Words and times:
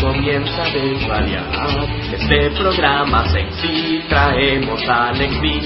Comienza 0.00 0.64
a 0.64 0.70
desvariar. 0.70 1.44
Este 2.12 2.50
programa 2.50 3.24
sexy 3.28 4.02
traemos 4.08 4.82
a 4.88 5.08
Alex 5.08 5.40
B. 5.40 5.60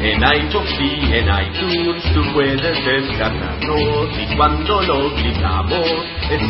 En 0.00 0.22
iVoox 0.22 0.80
y 0.80 1.12
en 1.12 1.26
iTunes 1.26 2.02
tú 2.14 2.22
puedes 2.32 2.84
descargarnos 2.84 4.08
y 4.16 4.36
cuando 4.36 4.80
lo 4.82 5.12
clicamos 5.14 5.88
es 6.30 6.48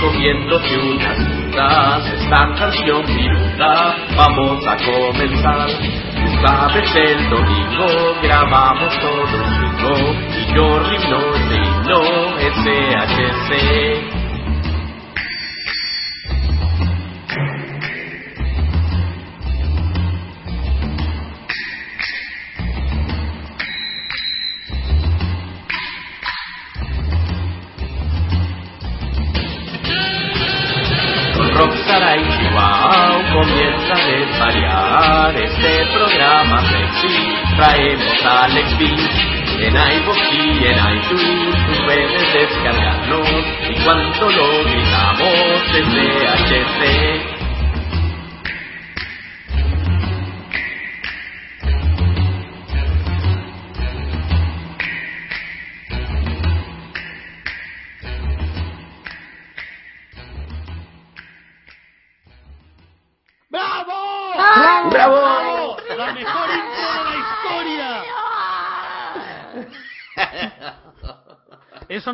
comiéndote 0.00 0.78
unas 0.78 1.18
frutas, 1.18 2.06
esta 2.14 2.54
canción 2.58 3.04
viruta, 3.06 3.96
vamos 4.16 4.66
a 4.66 4.76
comenzar. 4.76 5.68
Tú 5.68 6.46
sabes 6.46 6.94
el 6.96 7.30
domingo 7.30 8.16
grabamos 8.22 8.98
todo 8.98 9.26
chingo 9.26 9.94
y 10.38 10.54
yo 10.54 10.78
rimno, 10.80 11.20
rimno, 11.48 12.00
SHC. 12.40 14.19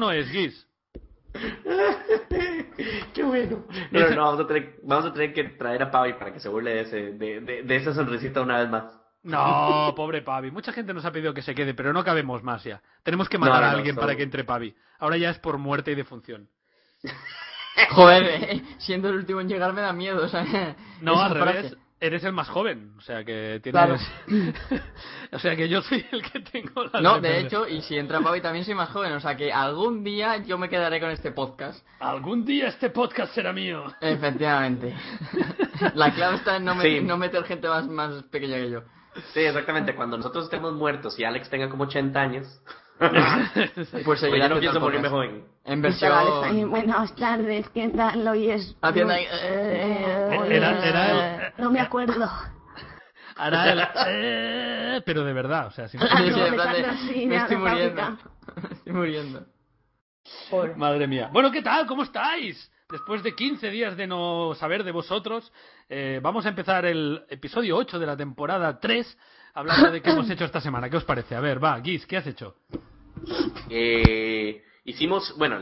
No 0.07 0.12
es, 0.12 0.31
Guis. 0.31 0.67
Qué 3.15 3.22
bueno. 3.22 3.65
No, 3.91 4.17
vamos 4.25 4.41
a, 4.41 4.47
tener, 4.47 4.77
vamos 4.83 5.06
a 5.06 5.12
tener 5.12 5.33
que 5.33 5.44
traer 5.44 5.83
a 5.83 5.91
Pavi 5.91 6.15
para 6.15 6.33
que 6.33 6.41
se 6.41 6.49
burle 6.49 6.75
de, 6.75 6.81
ese, 6.83 6.97
de, 7.12 7.41
de, 7.41 7.62
de 7.62 7.77
esa 7.77 7.93
sonrisita 7.93 8.41
una 8.41 8.59
vez 8.61 8.71
más. 8.71 8.84
No, 9.22 9.93
pobre 9.97 10.22
Pavi. 10.22 10.50
Mucha 10.50 10.72
gente 10.72 10.95
nos 10.95 11.05
ha 11.05 11.12
pedido 11.12 11.34
que 11.34 11.43
se 11.43 11.55
quede, 11.55 11.75
pero 11.75 11.93
no 11.93 12.05
cabemos 12.05 12.43
más 12.43 12.65
ya. 12.65 12.81
Tenemos 13.03 13.28
que 13.28 13.39
matar 13.39 13.61
no, 13.62 13.66
a 13.69 13.71
no, 13.72 13.77
alguien 13.78 13.95
solo- 13.95 14.06
para 14.06 14.16
que 14.16 14.22
entre 14.22 14.45
Pavi. 14.45 14.75
Ahora 14.99 15.16
ya 15.16 15.31
es 15.31 15.39
por 15.39 15.59
muerte 15.59 15.91
y 15.93 15.95
defunción. 15.95 16.49
Joder, 17.91 18.22
eh, 18.25 18.62
siendo 18.78 19.11
el 19.11 19.16
último 19.16 19.41
en 19.41 19.49
llegar 19.49 19.72
me 19.75 19.83
da 19.83 19.93
miedo, 19.93 20.25
o 20.25 20.28
sea, 20.28 20.75
No, 21.03 21.21
al 21.21 21.33
frase. 21.39 21.77
Eres 21.99 22.25
el 22.25 22.33
más 22.34 22.49
joven, 22.51 22.93
o 22.99 23.01
sea 23.01 23.25
que 23.25 23.59
tienes... 23.62 23.73
Claro. 23.73 23.97
o 25.33 25.39
sea 25.39 25.57
que 25.57 25.67
yo 25.67 25.81
soy 25.81 26.05
el 26.12 26.23
que 26.23 26.41
tengo 26.41 26.84
la 26.93 27.01
No, 27.01 27.21
de 27.21 27.41
hecho, 27.41 27.67
y 27.67 27.81
si 27.81 27.97
entra 27.97 28.21
Pavi 28.21 28.43
también 28.43 28.67
soy 28.67 28.75
más 28.75 28.91
joven, 28.91 29.12
o 29.12 29.21
sea 29.21 29.34
que 29.34 29.51
algún 29.51 30.05
día 30.05 30.37
yo 30.45 30.59
me 30.59 30.69
quedaré 30.69 31.01
con 31.01 31.11
este 31.11 31.33
podcast. 31.33 31.87
Algún 31.99 32.45
día 32.45 32.69
este 32.69 32.91
podcast 32.91 33.34
será 33.34 33.55
mío. 33.55 33.84
Efectivamente. 34.03 34.95
La 35.95 36.12
clave 36.12 36.37
está 36.37 36.57
en 36.57 36.67
no, 36.67 36.79
Sí. 36.83 37.01
no 37.01 37.17
meter 37.17 37.43
gente 37.45 37.67
más, 37.67 37.87
más 37.89 38.23
pequeña 38.25 38.57
que 38.57 38.71
yo. 38.71 38.83
Sí, 39.33 39.41
exactamente. 39.41 39.95
Cuando 39.95 40.19
nosotros 40.19 40.45
estemos 40.45 40.75
muertos 40.75 41.19
y 41.19 41.25
Alex 41.25 41.49
tenga 41.49 41.71
como 41.71 41.84
80 41.84 42.21
años, 42.21 42.61
Pues 44.05 44.21
seguirá 44.21 44.49
ya 44.49 44.55
no 44.55 44.61
pienso 44.61 44.79
el 44.79 44.83
morirme 44.84 45.09
joven. 45.09 45.45
En 45.65 45.83
versión... 45.83 46.71
buenas 46.71 47.15
tardes, 47.17 47.69
¿qué 47.71 47.89
tal? 47.89 48.27
Hoy 48.27 48.51
es... 48.51 48.77
Haciendo 48.81 49.12
no, 49.12 49.19
ahí- 49.19 49.27
Era- 50.53 50.87
era 50.87 51.55
No 51.59 51.71
me 51.71 51.81
acuerdo. 51.81 52.29
El... 53.39 53.83
eh, 54.09 55.03
pero 55.05 55.25
de 55.25 55.33
verdad, 55.34 55.67
o 55.67 55.71
sea. 55.73 55.89
Sí, 55.89 55.99
sí, 55.99 56.07
plan 56.09 56.25
de, 56.25 56.47
Empezando 56.47 56.89
así, 56.89 57.27
me 57.27 57.37
estoy 57.37 57.57
muriendo. 57.57 58.19
estoy 58.71 58.93
muriendo. 58.93 59.47
Madre 60.77 61.07
mía. 61.07 61.28
Bueno, 61.33 61.51
¿qué 61.51 61.63
tal? 61.63 61.87
¿Cómo 61.87 62.03
estáis? 62.03 62.71
Después 62.91 63.23
de 63.23 63.34
15 63.34 63.69
días 63.71 63.97
de 63.97 64.07
no 64.07 64.55
saber 64.55 64.84
de 64.84 64.93
vosotros, 64.93 65.53
eh, 65.89 66.21
vamos 66.23 66.47
a 66.47 66.51
empezar 66.51 66.87
el 66.87 67.25
episodio 67.28 67.77
8 67.77 67.99
de 67.99 68.07
la 68.07 68.17
temporada 68.17 68.78
3 68.78 69.19
hablando 69.56 69.91
de 69.91 70.03
qué 70.03 70.11
hemos 70.11 70.28
hecho 70.31 70.44
esta 70.44 70.61
semana. 70.61 70.89
¿Qué 70.89 70.97
os 70.99 71.05
parece? 71.05 71.34
A 71.34 71.41
ver, 71.41 71.62
va, 71.62 71.78
Guis, 71.81 72.06
¿qué 72.06 72.19
has 72.19 72.27
hecho? 72.27 72.56
Eh, 73.71 74.62
hicimos, 74.84 75.34
bueno, 75.39 75.59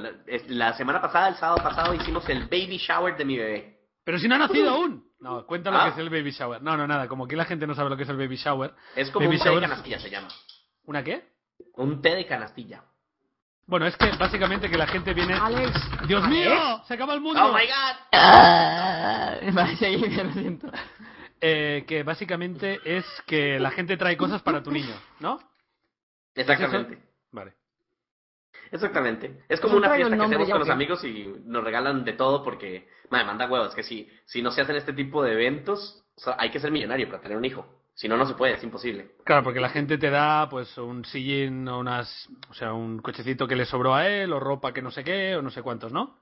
la, 0.48 0.74
semana 0.74 1.00
pasada, 1.00 1.28
el 1.28 1.36
sábado 1.36 1.62
pasado, 1.62 1.94
hicimos 1.94 2.28
el 2.28 2.44
baby 2.44 2.76
shower 2.78 3.16
de 3.16 3.24
mi 3.24 3.38
bebé. 3.38 3.78
Pero 4.04 4.18
si 4.18 4.28
no 4.28 4.34
ha 4.34 4.38
nacido 4.38 4.70
aún. 4.70 5.04
No, 5.20 5.46
cuenta 5.46 5.70
lo 5.70 5.78
Ah. 5.78 5.84
que 5.84 5.90
es 5.92 5.98
el 5.98 6.10
baby 6.10 6.30
shower. 6.32 6.60
No, 6.60 6.76
no, 6.76 6.86
nada, 6.86 7.08
como 7.08 7.26
que 7.26 7.36
la 7.36 7.46
gente 7.46 7.66
no 7.66 7.74
sabe 7.74 7.88
lo 7.88 7.96
que 7.96 8.02
es 8.02 8.08
el 8.08 8.18
baby 8.18 8.36
shower. 8.36 8.74
Es 8.94 9.10
como 9.10 9.26
Baby 9.26 9.38
un 9.38 9.42
té 9.42 9.50
de 9.50 9.60
canastilla, 9.60 9.98
se 9.98 10.10
llama. 10.10 10.28
¿Una 10.84 11.02
qué? 11.02 11.24
Un 11.76 12.02
té 12.02 12.14
de 12.14 12.26
canastilla. 12.26 12.82
Bueno, 13.66 13.86
es 13.86 13.96
que 13.96 14.10
básicamente 14.18 14.68
que 14.68 14.76
la 14.76 14.86
gente 14.86 15.14
viene... 15.14 15.32
Alex. 15.32 15.72
¡Dios 16.06 16.28
mío! 16.28 16.82
¡Se 16.86 16.92
acaba 16.94 17.14
el 17.14 17.22
mundo! 17.22 17.40
¡Oh, 17.42 17.54
my 17.54 17.64
God! 17.64 17.96
Ah, 18.12 19.36
Vale, 19.52 19.76
seguid, 19.76 20.20
lo 20.20 20.32
siento. 20.32 20.70
Eh, 21.46 21.84
que 21.86 22.02
básicamente 22.02 22.80
es 22.86 23.04
que 23.26 23.60
la 23.60 23.70
gente 23.70 23.98
trae 23.98 24.16
cosas 24.16 24.40
para 24.40 24.62
tu 24.62 24.70
niño, 24.70 24.94
¿no? 25.20 25.38
Exactamente. 26.34 26.98
Vale. 27.32 27.52
Exactamente. 28.72 29.44
Es 29.46 29.60
como 29.60 29.74
No 29.74 29.80
una 29.80 29.94
fiesta 29.94 30.16
que 30.16 30.24
hacemos 30.24 30.48
con 30.48 30.60
los 30.60 30.70
amigos 30.70 31.04
y 31.04 31.30
nos 31.44 31.62
regalan 31.62 32.02
de 32.02 32.14
todo 32.14 32.42
porque, 32.42 32.88
madre, 33.10 33.26
manda 33.26 33.46
huevos. 33.46 33.74
Que 33.74 33.82
si, 33.82 34.08
si 34.24 34.40
no 34.40 34.50
se 34.52 34.62
hacen 34.62 34.76
este 34.76 34.94
tipo 34.94 35.22
de 35.22 35.32
eventos, 35.32 36.02
o 36.16 36.20
sea, 36.22 36.36
hay 36.38 36.50
que 36.50 36.60
ser 36.60 36.70
millonario 36.70 37.08
para 37.08 37.20
tener 37.20 37.36
un 37.36 37.44
hijo. 37.44 37.66
Si 37.92 38.08
no, 38.08 38.16
no 38.16 38.24
se 38.24 38.32
puede, 38.32 38.54
es 38.54 38.64
imposible. 38.64 39.10
Claro, 39.24 39.44
porque 39.44 39.60
la 39.60 39.68
gente 39.68 39.98
te 39.98 40.08
da 40.08 40.48
pues 40.48 40.78
un 40.78 41.04
sillín 41.04 41.68
o 41.68 41.78
unas, 41.78 42.26
o 42.48 42.54
sea, 42.54 42.72
un 42.72 43.00
cochecito 43.00 43.46
que 43.46 43.54
le 43.54 43.66
sobró 43.66 43.94
a 43.94 44.08
él 44.08 44.32
o 44.32 44.40
ropa 44.40 44.72
que 44.72 44.80
no 44.80 44.90
sé 44.90 45.04
qué 45.04 45.36
o 45.36 45.42
no 45.42 45.50
sé 45.50 45.60
cuántos, 45.60 45.92
¿no? 45.92 46.16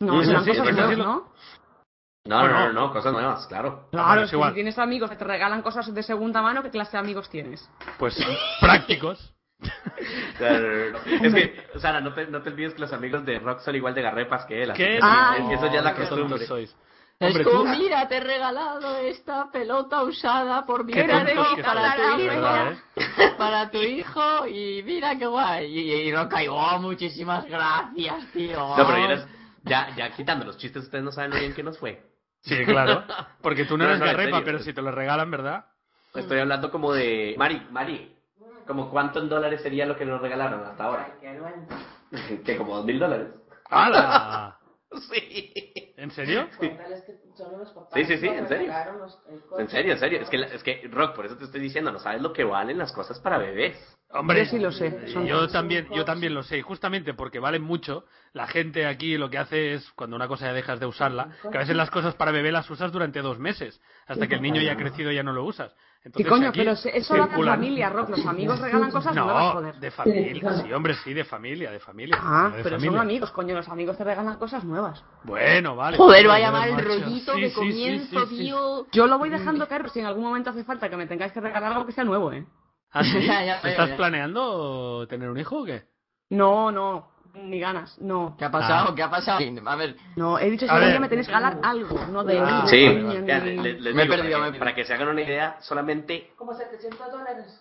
No, 0.00 0.24
Sí, 0.24 0.30
sí, 0.30 0.58
cosas 0.58 0.96
¿no? 0.96 1.30
No, 2.26 2.42
no, 2.42 2.48
no. 2.48 2.66
no, 2.66 2.72
no, 2.72 2.92
cosas 2.92 3.12
nuevas, 3.12 3.46
claro. 3.46 3.88
Claro, 3.90 4.22
es 4.22 4.30
si 4.30 4.36
igual. 4.36 4.54
tienes 4.54 4.78
amigos 4.78 5.10
que 5.10 5.16
te 5.16 5.24
regalan 5.24 5.60
cosas 5.60 5.92
de 5.92 6.02
segunda 6.02 6.40
mano, 6.40 6.62
¿qué 6.62 6.70
clase 6.70 6.92
de 6.92 6.98
amigos 6.98 7.28
tienes? 7.28 7.68
Pues 7.98 8.16
prácticos. 8.60 9.32
Claro, 10.38 10.98
Es 11.22 11.34
que, 11.34 11.66
Sara, 11.78 12.00
no 12.00 12.12
te, 12.12 12.26
no 12.26 12.42
te 12.42 12.50
olvides 12.50 12.74
que 12.74 12.80
los 12.80 12.92
amigos 12.92 13.24
de 13.24 13.38
Rock 13.38 13.60
son 13.60 13.74
igual 13.76 13.94
de 13.94 14.02
garrepas 14.02 14.44
que 14.46 14.62
él. 14.62 14.70
así 14.72 14.82
¿Qué? 14.82 14.94
que 14.96 15.00
Ah, 15.02 15.36
es 15.38 15.48
que 15.48 15.54
eso 15.54 15.66
ya 15.72 15.78
es 15.78 15.84
la 15.84 15.94
qué 15.94 16.00
costumbre. 16.02 16.46
sois. 16.46 16.74
Es 17.20 17.38
como, 17.44 17.62
tú- 17.62 17.68
mira, 17.68 18.06
te 18.08 18.16
he 18.16 18.20
regalado 18.20 18.96
esta 18.98 19.50
pelota 19.52 20.02
usada 20.02 20.66
por 20.66 20.84
mi 20.84 20.92
Qué 20.92 21.04
para 21.04 21.24
tu 21.24 22.20
hijo, 22.20 22.56
¿eh? 22.56 22.78
para 23.38 23.70
tu 23.70 23.78
hijo, 23.78 24.46
y 24.48 24.82
mira 24.82 25.16
qué 25.16 25.26
guay. 25.26 25.66
Y, 25.78 26.08
y 26.08 26.12
no 26.12 26.28
caigo, 26.28 26.56
oh, 26.56 26.78
muchísimas 26.80 27.44
gracias, 27.46 28.26
tío. 28.32 28.58
No, 28.76 28.86
pero 28.86 28.98
ya, 28.98 29.04
eres- 29.04 29.26
ya, 29.62 29.94
ya 29.96 30.10
quitando 30.10 30.44
los 30.44 30.58
chistes, 30.58 30.82
ustedes 30.84 31.04
no 31.04 31.12
saben 31.12 31.30
lo 31.30 31.38
bien 31.38 31.54
que 31.54 31.62
nos 31.62 31.78
fue. 31.78 32.02
Sí, 32.44 32.64
claro. 32.64 33.04
Porque 33.42 33.64
tú 33.64 33.76
no 33.76 33.84
No, 33.84 33.90
eres 33.90 34.00
no, 34.00 34.06
serio. 34.06 34.42
pero 34.44 34.58
si 34.60 34.72
te 34.72 34.82
lo 34.82 34.90
regalan, 34.90 35.30
¿verdad? 35.30 35.64
Estoy 36.14 36.38
hablando 36.38 36.70
como 36.70 36.92
de... 36.92 37.34
Mari, 37.36 37.66
Mari, 37.70 38.14
como 38.66 38.90
cuánto 38.90 39.18
en 39.20 39.28
dólares 39.28 39.62
sería 39.62 39.86
lo 39.86 39.96
que 39.96 40.04
nos 40.04 40.20
regalaron 40.20 40.64
hasta 40.64 40.84
ahora. 40.84 41.08
que 42.44 42.56
como 42.56 42.76
dos 42.76 42.84
mil 42.84 42.98
dólares. 42.98 43.28
¡Hala! 43.70 44.58
Sí. 45.10 45.52
¿En 45.96 46.10
serio? 46.10 46.48
Sí, 47.92 48.04
sí, 48.04 48.16
sí, 48.18 48.26
en 48.26 48.48
serio. 48.48 48.72
En 49.56 49.68
serio, 49.68 49.92
en 49.92 49.98
serio. 49.98 50.20
Es 50.20 50.28
que, 50.28 50.42
es 50.42 50.62
que, 50.62 50.88
Rock, 50.90 51.14
por 51.14 51.26
eso 51.26 51.36
te 51.36 51.44
estoy 51.44 51.60
diciendo, 51.60 51.92
no 51.92 51.98
sabes 52.00 52.20
lo 52.20 52.32
que 52.32 52.44
valen 52.44 52.78
las 52.78 52.92
cosas 52.92 53.18
para 53.20 53.38
bebés. 53.38 53.76
Hombre, 54.10 54.44
Yo 54.44 54.50
sí 54.50 54.58
lo 54.58 54.70
sé, 54.70 55.08
son- 55.08 55.26
yo 55.26 55.48
también, 55.48 55.88
yo 55.90 56.04
también 56.04 56.34
lo 56.34 56.42
sé, 56.44 56.58
y 56.58 56.62
justamente 56.62 57.14
porque 57.14 57.40
valen 57.40 57.62
mucho. 57.62 58.04
La 58.32 58.46
gente 58.46 58.86
aquí 58.86 59.16
lo 59.16 59.28
que 59.28 59.38
hace 59.38 59.74
es, 59.74 59.90
cuando 59.96 60.14
una 60.16 60.28
cosa 60.28 60.46
ya 60.46 60.52
dejas 60.52 60.78
de 60.78 60.86
usarla, 60.86 61.30
que 61.50 61.58
a 61.58 61.60
veces 61.60 61.74
las 61.76 61.90
cosas 61.90 62.14
para 62.14 62.30
bebé 62.30 62.52
las 62.52 62.70
usas 62.70 62.92
durante 62.92 63.20
dos 63.22 63.38
meses, 63.38 63.80
hasta 64.06 64.28
que 64.28 64.34
el 64.36 64.42
niño 64.42 64.62
ya 64.62 64.72
ha 64.72 64.76
crecido 64.76 65.10
y 65.10 65.16
ya 65.16 65.22
no 65.24 65.32
lo 65.32 65.44
usas. 65.44 65.74
Sí, 66.04 66.08
Entonces, 66.08 66.30
coño, 66.32 66.48
aquí 66.50 66.58
pero 66.58 66.72
eso 66.72 67.16
lo 67.16 67.22
hace 67.24 67.32
circulan- 67.32 67.54
familia, 67.54 67.88
Rock. 67.88 68.10
Los 68.10 68.26
amigos 68.26 68.60
regalan 68.60 68.90
cosas 68.90 69.14
nuevas, 69.14 69.42
No, 69.46 69.52
joder. 69.52 69.74
de 69.76 69.90
familia, 69.90 70.52
sí, 70.62 70.72
hombre, 70.74 70.94
sí, 71.02 71.14
de 71.14 71.24
familia, 71.24 71.70
de 71.70 71.80
familia. 71.80 72.18
Ah, 72.20 72.50
de 72.54 72.62
pero 72.62 72.76
familia. 72.76 72.90
son 72.90 73.00
amigos, 73.00 73.30
coño. 73.30 73.54
Los 73.54 73.68
amigos 73.70 73.96
te 73.96 74.04
regalan 74.04 74.36
cosas 74.36 74.64
nuevas. 74.64 75.02
Bueno, 75.22 75.76
vale. 75.76 75.96
Joder, 75.96 76.28
vaya 76.28 76.50
mal 76.50 76.68
el 76.68 76.84
rollito 76.84 77.32
Sí, 77.34 77.40
de 77.40 77.48
sí, 77.48 77.54
comienzo, 77.54 78.20
sí, 78.26 78.36
sí. 78.36 78.36
tío. 78.44 78.86
Yo 78.92 79.06
lo 79.06 79.18
voy 79.18 79.30
dejando 79.30 79.66
caer, 79.66 79.80
pero 79.80 79.94
si 79.94 80.00
en 80.00 80.06
algún 80.06 80.24
momento 80.24 80.50
hace 80.50 80.62
falta 80.64 80.90
que 80.90 80.96
me 80.98 81.06
tengáis 81.06 81.32
que 81.32 81.40
regalar 81.40 81.72
algo 81.72 81.86
que 81.86 81.92
sea 81.92 82.04
nuevo, 82.04 82.30
¿eh? 82.32 82.44
¿Ah, 82.92 83.02
sí? 83.02 83.20
Ya, 83.26 83.42
ya, 83.42 83.56
¿Estás 83.66 83.88
ya. 83.88 83.96
planeando 83.96 85.06
tener 85.08 85.30
un 85.30 85.38
hijo 85.38 85.62
o 85.62 85.64
qué? 85.64 85.84
No, 86.28 86.70
no, 86.70 87.13
ni 87.34 87.60
ganas, 87.60 87.98
no. 88.00 88.36
¿Qué 88.38 88.44
ha 88.44 88.50
pasado? 88.50 88.88
Ah. 88.90 88.94
¿Qué 88.94 89.02
ha 89.02 89.10
pasado? 89.10 89.38
A 89.66 89.76
ver, 89.76 89.96
No, 90.16 90.38
he 90.38 90.50
dicho 90.50 90.66
día 90.66 91.00
me 91.00 91.08
tenéis 91.08 91.26
que 91.26 91.34
regalar 91.34 91.58
algo, 91.62 91.98
no 92.10 92.24
de 92.24 92.38
Ah, 92.40 92.64
Sí, 92.66 92.88
ni 92.88 92.94
niña, 93.02 93.20
ya, 93.26 93.38
ni- 93.40 93.56
le- 93.56 93.80
les 93.80 93.94
Me 93.94 94.02
he 94.04 94.06
perdido, 94.06 94.38
para, 94.38 94.46
me 94.46 94.52
que, 94.52 94.58
para 94.58 94.74
que 94.74 94.84
se 94.84 94.94
hagan 94.94 95.08
una 95.08 95.22
idea, 95.22 95.56
solamente 95.60 96.32
Como 96.36 96.54
700 96.54 97.10
dólares. 97.10 97.60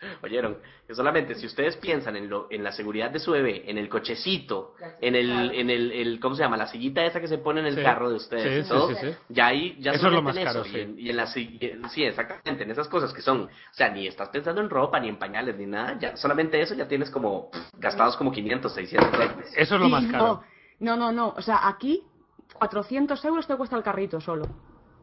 Oyeron, 0.22 0.58
que 0.86 0.94
solamente 0.94 1.34
si 1.34 1.46
ustedes 1.46 1.76
piensan 1.76 2.16
en 2.16 2.28
lo, 2.28 2.46
en 2.50 2.62
la 2.62 2.72
seguridad 2.72 3.10
de 3.10 3.18
su 3.18 3.32
bebé, 3.32 3.68
en 3.70 3.78
el 3.78 3.88
cochecito, 3.88 4.74
en 5.00 5.14
el, 5.14 5.50
en 5.52 5.70
el, 5.70 5.92
el- 5.92 6.20
¿cómo 6.20 6.34
se 6.36 6.42
llama? 6.42 6.56
La 6.56 6.66
sillita 6.68 7.04
esa 7.04 7.20
que 7.20 7.28
se 7.28 7.38
pone 7.38 7.60
en 7.60 7.66
el 7.66 7.76
Sí. 7.76 7.82
carro 7.82 8.08
de 8.10 8.16
ustedes, 8.16 8.64
Sí, 8.66 8.66
y 8.66 8.68
todo, 8.68 8.88
sí, 8.88 8.94
sí, 9.00 9.10
sí. 9.12 9.16
ya 9.28 9.46
ahí, 9.48 9.76
ya 9.80 9.92
Eso 9.92 10.06
es 10.06 10.12
lo 10.12 10.22
más 10.22 10.36
caro, 10.36 10.60
eso, 10.60 10.64
sí. 10.64 10.76
y 10.76 10.80
en, 10.80 10.98
y 10.98 11.10
en 11.10 11.16
la 11.16 11.26
si- 11.26 11.58
y- 11.60 11.88
sí, 11.90 12.04
exactamente, 12.04 12.62
en 12.64 12.70
esas 12.70 12.88
cosas 12.88 13.12
que 13.12 13.22
son, 13.22 13.42
o 13.42 13.48
sea, 13.72 13.90
ni 13.90 14.06
estás 14.06 14.28
pensando 14.28 14.60
en 14.60 14.70
ropa, 14.70 15.00
ni 15.00 15.08
en 15.08 15.16
pañales, 15.18 15.56
ni 15.56 15.66
nada, 15.66 15.98
ya, 15.98 16.16
solamente 16.16 16.60
eso 16.60 16.74
ya 16.74 16.86
tienes 16.86 17.10
como, 17.10 17.50
gastados 17.78 18.16
como 18.16 18.30
500, 18.32 18.72
600 18.72 19.12
dólares. 19.12 19.52
Eso 19.56 19.74
es 19.76 19.80
lo 19.80 19.88
más 19.88 20.06
caro. 20.06 20.42
No, 20.80 20.96
no, 20.96 21.10
no, 21.10 21.34
o 21.36 21.42
sea, 21.42 21.66
aquí 21.68 22.04
400 22.54 23.24
euros 23.24 23.46
te 23.46 23.56
cuesta 23.56 23.76
el 23.76 23.82
carrito 23.82 24.20
solo. 24.20 24.44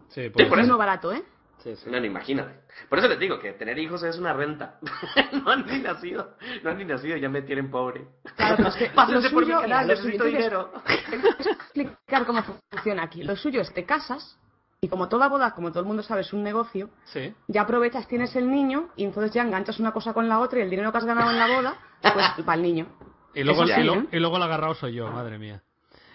Sí, 0.09 0.23
Sí, 0.23 0.29
por 0.29 0.59
Es 0.59 0.65
uno 0.65 0.77
barato, 0.77 1.11
¿eh? 1.11 1.23
Sí, 1.63 1.75
sí. 1.75 1.89
No, 1.89 1.99
no, 1.99 2.05
imagínate. 2.05 2.59
Por 2.89 2.99
eso 2.99 3.07
les 3.07 3.17
digo 3.19 3.39
que 3.39 3.53
tener 3.53 3.77
hijos 3.79 4.03
es 4.03 4.17
una 4.19 4.33
renta. 4.33 4.79
no 5.43 5.49
han 5.49 5.65
ni 5.65 5.79
nacido, 5.79 6.35
no 6.63 6.69
han 6.69 6.77
ni 6.77 6.85
nacido, 6.85 7.17
ya 7.17 7.27
me 7.29 7.41
tienen 7.41 7.71
pobre. 7.71 8.05
Claro, 8.35 8.57
pero 8.57 8.69
es 8.69 8.75
que 8.75 8.89
Pásense 8.95 9.29
por 9.31 9.45
mi 9.45 9.51
canal, 9.53 9.87
necesito 9.87 10.25
es- 10.25 10.31
dinero. 10.33 10.71
A 10.85 10.93
explicar 11.51 12.25
cómo 12.25 12.43
funciona 12.43 13.03
aquí. 13.03 13.23
Lo 13.23 13.35
suyo 13.35 13.61
es 13.61 13.73
te 13.73 13.83
casas 13.85 14.37
y 14.81 14.87
como 14.89 15.09
toda 15.09 15.27
boda, 15.27 15.51
como 15.55 15.71
todo 15.71 15.79
el 15.79 15.87
mundo 15.87 16.03
sabe, 16.03 16.21
es 16.21 16.33
un 16.33 16.43
negocio, 16.43 16.89
Sí. 17.05 17.33
ya 17.47 17.61
aprovechas, 17.61 18.07
tienes 18.07 18.35
el 18.35 18.51
niño 18.51 18.89
y 18.95 19.03
entonces 19.05 19.31
ya 19.33 19.41
enganchas 19.41 19.79
una 19.79 19.91
cosa 19.91 20.13
con 20.13 20.29
la 20.29 20.39
otra 20.39 20.59
y 20.59 20.61
el 20.61 20.69
dinero 20.69 20.91
que 20.91 20.97
has 20.99 21.05
ganado 21.05 21.31
en 21.31 21.39
la 21.39 21.47
boda, 21.47 21.75
pues 22.01 22.45
para 22.45 22.55
el 22.57 22.61
niño. 22.61 22.87
Y 23.33 23.43
luego, 23.43 23.63
el, 23.63 23.69
sí, 23.73 23.81
y 23.81 23.83
lo- 23.83 23.95
¿eh? 23.95 24.07
y 24.11 24.19
luego 24.19 24.37
el 24.37 24.43
agarrado 24.43 24.75
soy 24.75 24.93
yo, 24.93 25.09
madre 25.09 25.39
mía. 25.39 25.63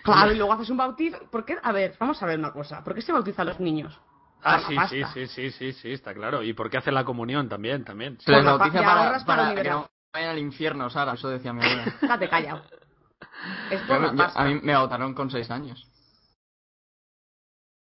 Claro, 0.05 0.33
y 0.33 0.37
luego 0.37 0.53
haces 0.53 0.71
un 0.71 0.77
bautizo. 0.79 1.19
¿Por 1.31 1.45
qué? 1.45 1.59
A 1.63 1.73
ver, 1.73 1.95
vamos 1.99 2.23
a 2.23 2.27
ver 2.27 2.39
una 2.39 2.53
cosa. 2.53 2.83
¿Por 2.85 2.95
qué 2.95 3.03
se 3.03 3.13
bautizan 3.13 3.47
los 3.49 3.61
niños? 3.61 3.99
Ah, 4.43 4.61
sí, 4.67 4.75
la 4.75 4.89
sí, 4.89 5.05
sí, 5.13 5.27
sí, 5.27 5.51
sí, 5.51 5.73
sí, 5.73 5.93
está 5.93 6.15
claro. 6.15 6.43
¿Y 6.43 6.53
por 6.55 6.71
qué 6.71 6.79
hace 6.79 6.91
la 6.93 7.05
comunión 7.05 7.49
también? 7.49 7.85
También. 7.85 8.19
se 8.21 8.33
la 8.33 8.39
pa- 8.43 8.57
bautiza 8.57 8.81
ya 8.81 8.87
para, 8.87 9.01
para 9.13 9.25
para 9.25 9.43
la 9.55 9.63
que 9.63 9.69
no 9.69 9.91
vayan 10.13 10.31
al 10.31 10.39
infierno, 10.39 10.89
Sara, 10.91 11.13
eso 11.15 11.29
decía 11.29 11.53
mi 11.53 11.63
abuela. 11.63 11.85
Déjate 12.03 12.29
callado. 12.29 12.63
Es 13.71 13.81
Yo 13.83 13.87
por 13.87 14.15
la 14.15 14.33
a 14.35 14.45
mí 14.45 14.61
me 14.63 14.73
bautaron 14.75 15.15
con 15.15 15.31
6 15.31 15.51
años. 15.51 15.87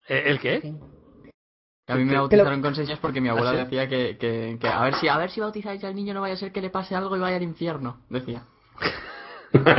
Eh, 0.08 0.22
¿El 0.26 0.40
qué? 0.40 0.72
A 1.88 1.94
mí 1.96 2.04
me 2.04 2.14
bautizaron 2.14 2.60
lo- 2.60 2.62
con 2.62 2.74
6 2.74 2.88
años 2.88 3.00
porque 3.00 3.20
mi 3.20 3.28
abuela 3.28 3.50
¿Ah, 3.50 3.54
sí? 3.54 3.58
decía 3.64 3.88
que, 3.88 4.16
que, 4.16 4.56
que 4.60 4.68
a 4.68 4.80
ver 4.82 4.94
si 4.96 5.08
a 5.08 5.16
ver 5.18 5.30
si 5.30 5.40
bautizáis 5.40 5.82
al 5.84 5.94
niño 5.94 6.14
no 6.14 6.20
vaya 6.20 6.34
a 6.34 6.36
ser 6.36 6.52
que 6.52 6.60
le 6.60 6.70
pase 6.70 6.94
algo 6.94 7.16
y 7.16 7.20
vaya 7.20 7.36
al 7.36 7.42
infierno, 7.42 8.00
decía. 8.08 8.44
Pero 9.52 9.76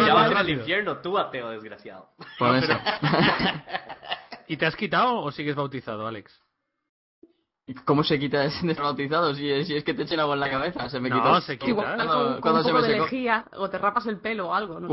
ya 0.00 0.06
ya 0.06 0.14
vas 0.14 0.30
vas 0.30 0.40
al 0.40 0.50
infierno, 0.50 0.98
tú 0.98 1.16
ateo 1.18 1.50
desgraciado. 1.50 2.10
por 2.38 2.56
eso. 2.56 2.78
¿Y 4.48 4.56
te 4.56 4.66
has 4.66 4.76
quitado 4.76 5.16
o 5.20 5.30
sigues 5.32 5.54
bautizado, 5.56 6.06
Alex? 6.06 6.40
¿Cómo 7.86 8.04
se 8.04 8.18
quita 8.18 8.40
de 8.42 8.50
ser 8.50 8.76
bautizado 8.76 9.34
si 9.34 9.50
es, 9.50 9.66
si 9.66 9.74
es 9.74 9.84
que 9.84 9.94
te 9.94 10.02
echen 10.02 10.20
agua 10.20 10.34
en 10.34 10.40
la 10.40 10.50
cabeza? 10.50 10.88
Se 10.90 11.00
me 11.00 11.08
No, 11.08 11.16
quitó. 11.16 11.40
se 11.40 11.56
quita. 11.58 11.70
igual 11.70 11.94
Cuando- 11.96 12.12
con, 12.14 12.32
con 12.34 12.40
cuando 12.42 12.58
un 12.60 12.64
se 12.66 12.70
poco 12.72 12.82
me 12.82 12.88
de 12.88 12.98
lejía 13.00 13.44
o 13.52 13.70
te 13.70 13.78
rapas 13.78 14.06
el 14.06 14.18
pelo 14.20 14.48
o 14.48 14.54
algo. 14.54 14.80
No 14.80 14.88
sé. 14.88 14.92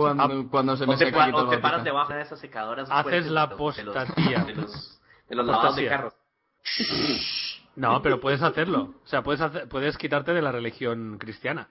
Cuando, 0.49 0.77
se 0.77 0.85
me 0.87 0.93
O 0.93 0.97
te, 0.97 1.05
seca 1.05 1.25
o 1.35 1.43
el 1.43 1.49
te 1.49 1.57
paras 1.57 1.83
debajo 1.83 2.13
de 2.13 2.21
esas 2.21 2.39
secadoras. 2.39 2.87
Haces 2.89 3.27
la 3.29 3.45
los- 3.47 3.75
de 3.75 3.83
los- 3.83 3.95
apostasía. 3.97 4.43
De 4.45 4.55
los, 4.55 5.01
de 5.27 5.35
los 5.35 5.45
lavados 5.45 5.75
de 5.75 5.87
carros. 5.87 6.13
No, 7.75 8.01
pero 8.01 8.19
puedes 8.19 8.41
hacerlo. 8.41 8.93
O 9.03 9.07
sea, 9.07 9.21
puedes, 9.21 9.41
hacer- 9.41 9.67
puedes 9.67 9.97
quitarte 9.97 10.33
de 10.33 10.41
la 10.41 10.51
religión 10.51 11.17
cristiana. 11.19 11.67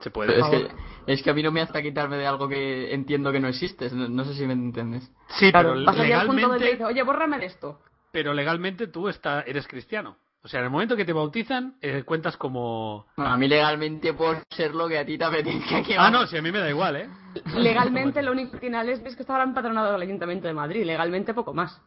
Se 0.00 0.10
puede. 0.10 0.32
Pero 0.32 0.46
es 0.46 0.50
que, 0.50 1.12
es 1.12 1.22
que 1.22 1.30
a 1.30 1.34
mí 1.34 1.42
no 1.42 1.52
me 1.52 1.60
hace 1.60 1.82
quitarme 1.82 2.16
de 2.16 2.26
algo 2.26 2.48
que 2.48 2.92
entiendo 2.92 3.30
que 3.32 3.40
no 3.40 3.48
existe. 3.48 3.90
No, 3.90 4.08
no 4.08 4.24
sé 4.24 4.34
si 4.34 4.46
me 4.46 4.54
entiendes. 4.54 5.10
Sí, 5.38 5.50
Claro, 5.50 5.74
pero 5.74 5.94
legalmente, 6.04 6.70
dice, 6.70 6.84
oye, 6.84 7.02
bórrame 7.02 7.38
de 7.38 7.46
esto. 7.46 7.80
pero 8.12 8.32
legalmente 8.34 8.86
tú 8.86 9.08
está, 9.08 9.42
eres 9.42 9.66
cristiano. 9.68 10.16
O 10.42 10.48
sea, 10.48 10.60
en 10.60 10.64
el 10.64 10.70
momento 10.70 10.96
que 10.96 11.04
te 11.04 11.12
bautizan, 11.12 11.74
eh, 11.82 12.02
cuentas 12.02 12.38
como... 12.38 13.06
Bueno, 13.14 13.30
a 13.30 13.36
mí 13.36 13.46
legalmente 13.46 14.14
por 14.14 14.38
ser 14.48 14.74
lo 14.74 14.88
que 14.88 14.96
a 14.98 15.04
ti 15.04 15.18
te 15.18 15.24
apetezca 15.24 15.82
que 15.82 15.98
Ah, 15.98 16.10
no, 16.10 16.26
sí, 16.26 16.38
a 16.38 16.40
mí 16.40 16.50
me 16.50 16.60
da 16.60 16.70
igual, 16.70 16.96
¿eh? 16.96 17.10
Legalmente 17.56 18.22
lo 18.22 18.32
único 18.32 18.52
que 18.52 18.58
tiene 18.60 18.90
es 18.90 19.00
que 19.00 19.22
estaba 19.22 19.42
empadronado 19.44 19.92
del 19.92 20.00
Ayuntamiento 20.00 20.48
de 20.48 20.54
Madrid. 20.54 20.84
Legalmente 20.86 21.34
poco 21.34 21.52
más. 21.52 21.78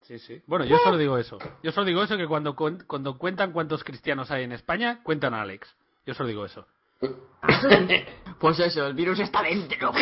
Sí, 0.00 0.18
sí. 0.18 0.40
Bueno, 0.46 0.64
yo 0.64 0.78
solo 0.78 0.96
digo 0.96 1.18
eso. 1.18 1.38
Yo 1.62 1.70
solo 1.70 1.86
digo 1.86 2.02
eso 2.02 2.16
que 2.16 2.26
cuando, 2.26 2.56
cuando 2.56 3.18
cuentan 3.18 3.52
cuántos 3.52 3.84
cristianos 3.84 4.30
hay 4.30 4.44
en 4.44 4.52
España, 4.52 5.00
cuentan 5.02 5.34
a 5.34 5.42
Alex. 5.42 5.76
Yo 6.06 6.14
solo 6.14 6.30
digo 6.30 6.46
eso. 6.46 6.66
Pues 8.38 8.58
eso, 8.58 8.88
el 8.88 8.94
virus 8.94 9.20
está 9.20 9.40
dentro. 9.40 9.92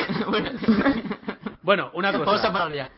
bueno, 1.62 1.90
una 1.92 2.10
cosa. 2.10 2.90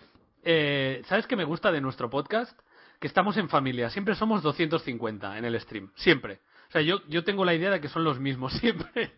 Eh, 0.44 1.02
¿Sabes 1.06 1.26
qué 1.26 1.34
me 1.34 1.43
gusta 1.43 1.72
de 1.72 1.81
nuestro 1.81 2.08
podcast? 2.08 2.56
Que 3.00 3.08
estamos 3.08 3.37
en 3.37 3.49
familia. 3.49 3.90
Siempre 3.90 4.14
somos 4.14 4.40
250 4.44 5.38
en 5.38 5.44
el 5.44 5.60
stream. 5.60 5.90
Siempre. 5.96 6.38
O 6.69 6.72
sea, 6.72 6.82
yo, 6.82 7.00
yo 7.08 7.25
tengo 7.25 7.44
la 7.44 7.54
idea 7.54 7.70
de 7.70 7.81
que 7.81 7.88
son 7.88 8.04
los 8.04 8.20
mismos 8.20 8.52
siempre. 8.60 9.14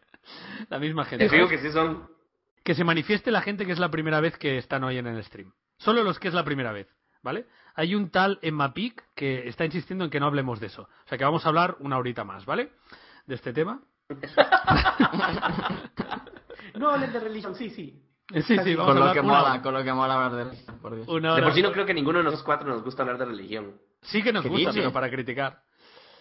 la 0.71 0.79
misma 0.79 1.05
gente. 1.05 1.29
Te 1.29 1.37
digo 1.37 1.47
que 1.47 1.59
sí 1.59 1.71
son. 1.71 2.09
que 2.63 2.75
se 2.75 2.85
manifieste 2.85 3.31
la 3.31 3.43
gente 3.43 3.67
que 3.67 3.73
es 3.73 3.79
la 3.79 3.91
primera 3.91 4.21
vez 4.21 4.39
que 4.39 4.57
están 4.57 4.83
hoy 4.83 4.97
en 4.97 5.07
el 5.07 5.23
stream. 5.25 5.53
Solo 5.77 6.03
los 6.05 6.19
que 6.19 6.29
es 6.29 6.35
la 6.35 6.45
primera 6.45 6.73
vez, 6.73 6.89
¿vale? 7.23 7.45
Hay 7.75 7.95
un 7.95 8.09
tal 8.09 8.39
Emma 8.41 8.73
Pic 8.73 9.05
que 9.15 9.47
está 9.47 9.67
insistiendo 9.67 10.07
en 10.07 10.11
que 10.11 10.21
no 10.21 10.27
hablemos 10.27 10.59
de 10.59 10.69
eso. 10.69 10.85
O 10.85 11.09
sea 11.09 11.19
que 11.19 11.25
vamos 11.25 11.45
a 11.45 11.51
hablar 11.51 11.77
una 11.81 11.99
horita 11.99 12.25
más, 12.25 12.47
¿vale? 12.47 12.71
De 13.27 13.35
este 13.35 13.53
tema. 13.53 13.83
No 16.75 16.91
hables 16.91 17.13
de 17.13 17.21
religión, 17.21 17.55
sí, 17.55 17.71
sí. 17.71 18.01
Sí, 18.33 18.59
sí, 18.65 18.75
vamos 18.75 18.95
Con 18.95 19.03
a 19.03 19.07
lo 19.07 19.13
que 19.13 19.23
mola, 19.23 19.63
con 19.63 19.75
lo 19.75 19.85
que 19.85 19.93
mola 19.93 20.15
hablar 20.15 20.33
de 20.33 20.45
religión, 20.45 20.79
por 20.81 20.97
Dios. 20.97 21.07
Una 21.09 21.29
De 21.29 21.35
hora. 21.35 21.45
por 21.45 21.55
sí 21.55 21.63
no 21.63 21.73
creo 21.73 21.87
que 21.87 21.95
ninguno 21.95 22.19
de 22.19 22.25
nosotros 22.25 22.45
cuatro 22.45 22.69
nos 22.69 22.83
gusta 22.83 23.03
hablar 23.03 23.19
de 23.19 23.27
religión. 23.27 23.75
Sí 24.03 24.23
que 24.23 24.33
nos 24.33 24.43
¿Qué 24.43 24.49
gusta, 24.49 24.71
dices? 24.71 24.83
pero 24.83 24.93
para 24.93 25.11
criticar. 25.11 25.63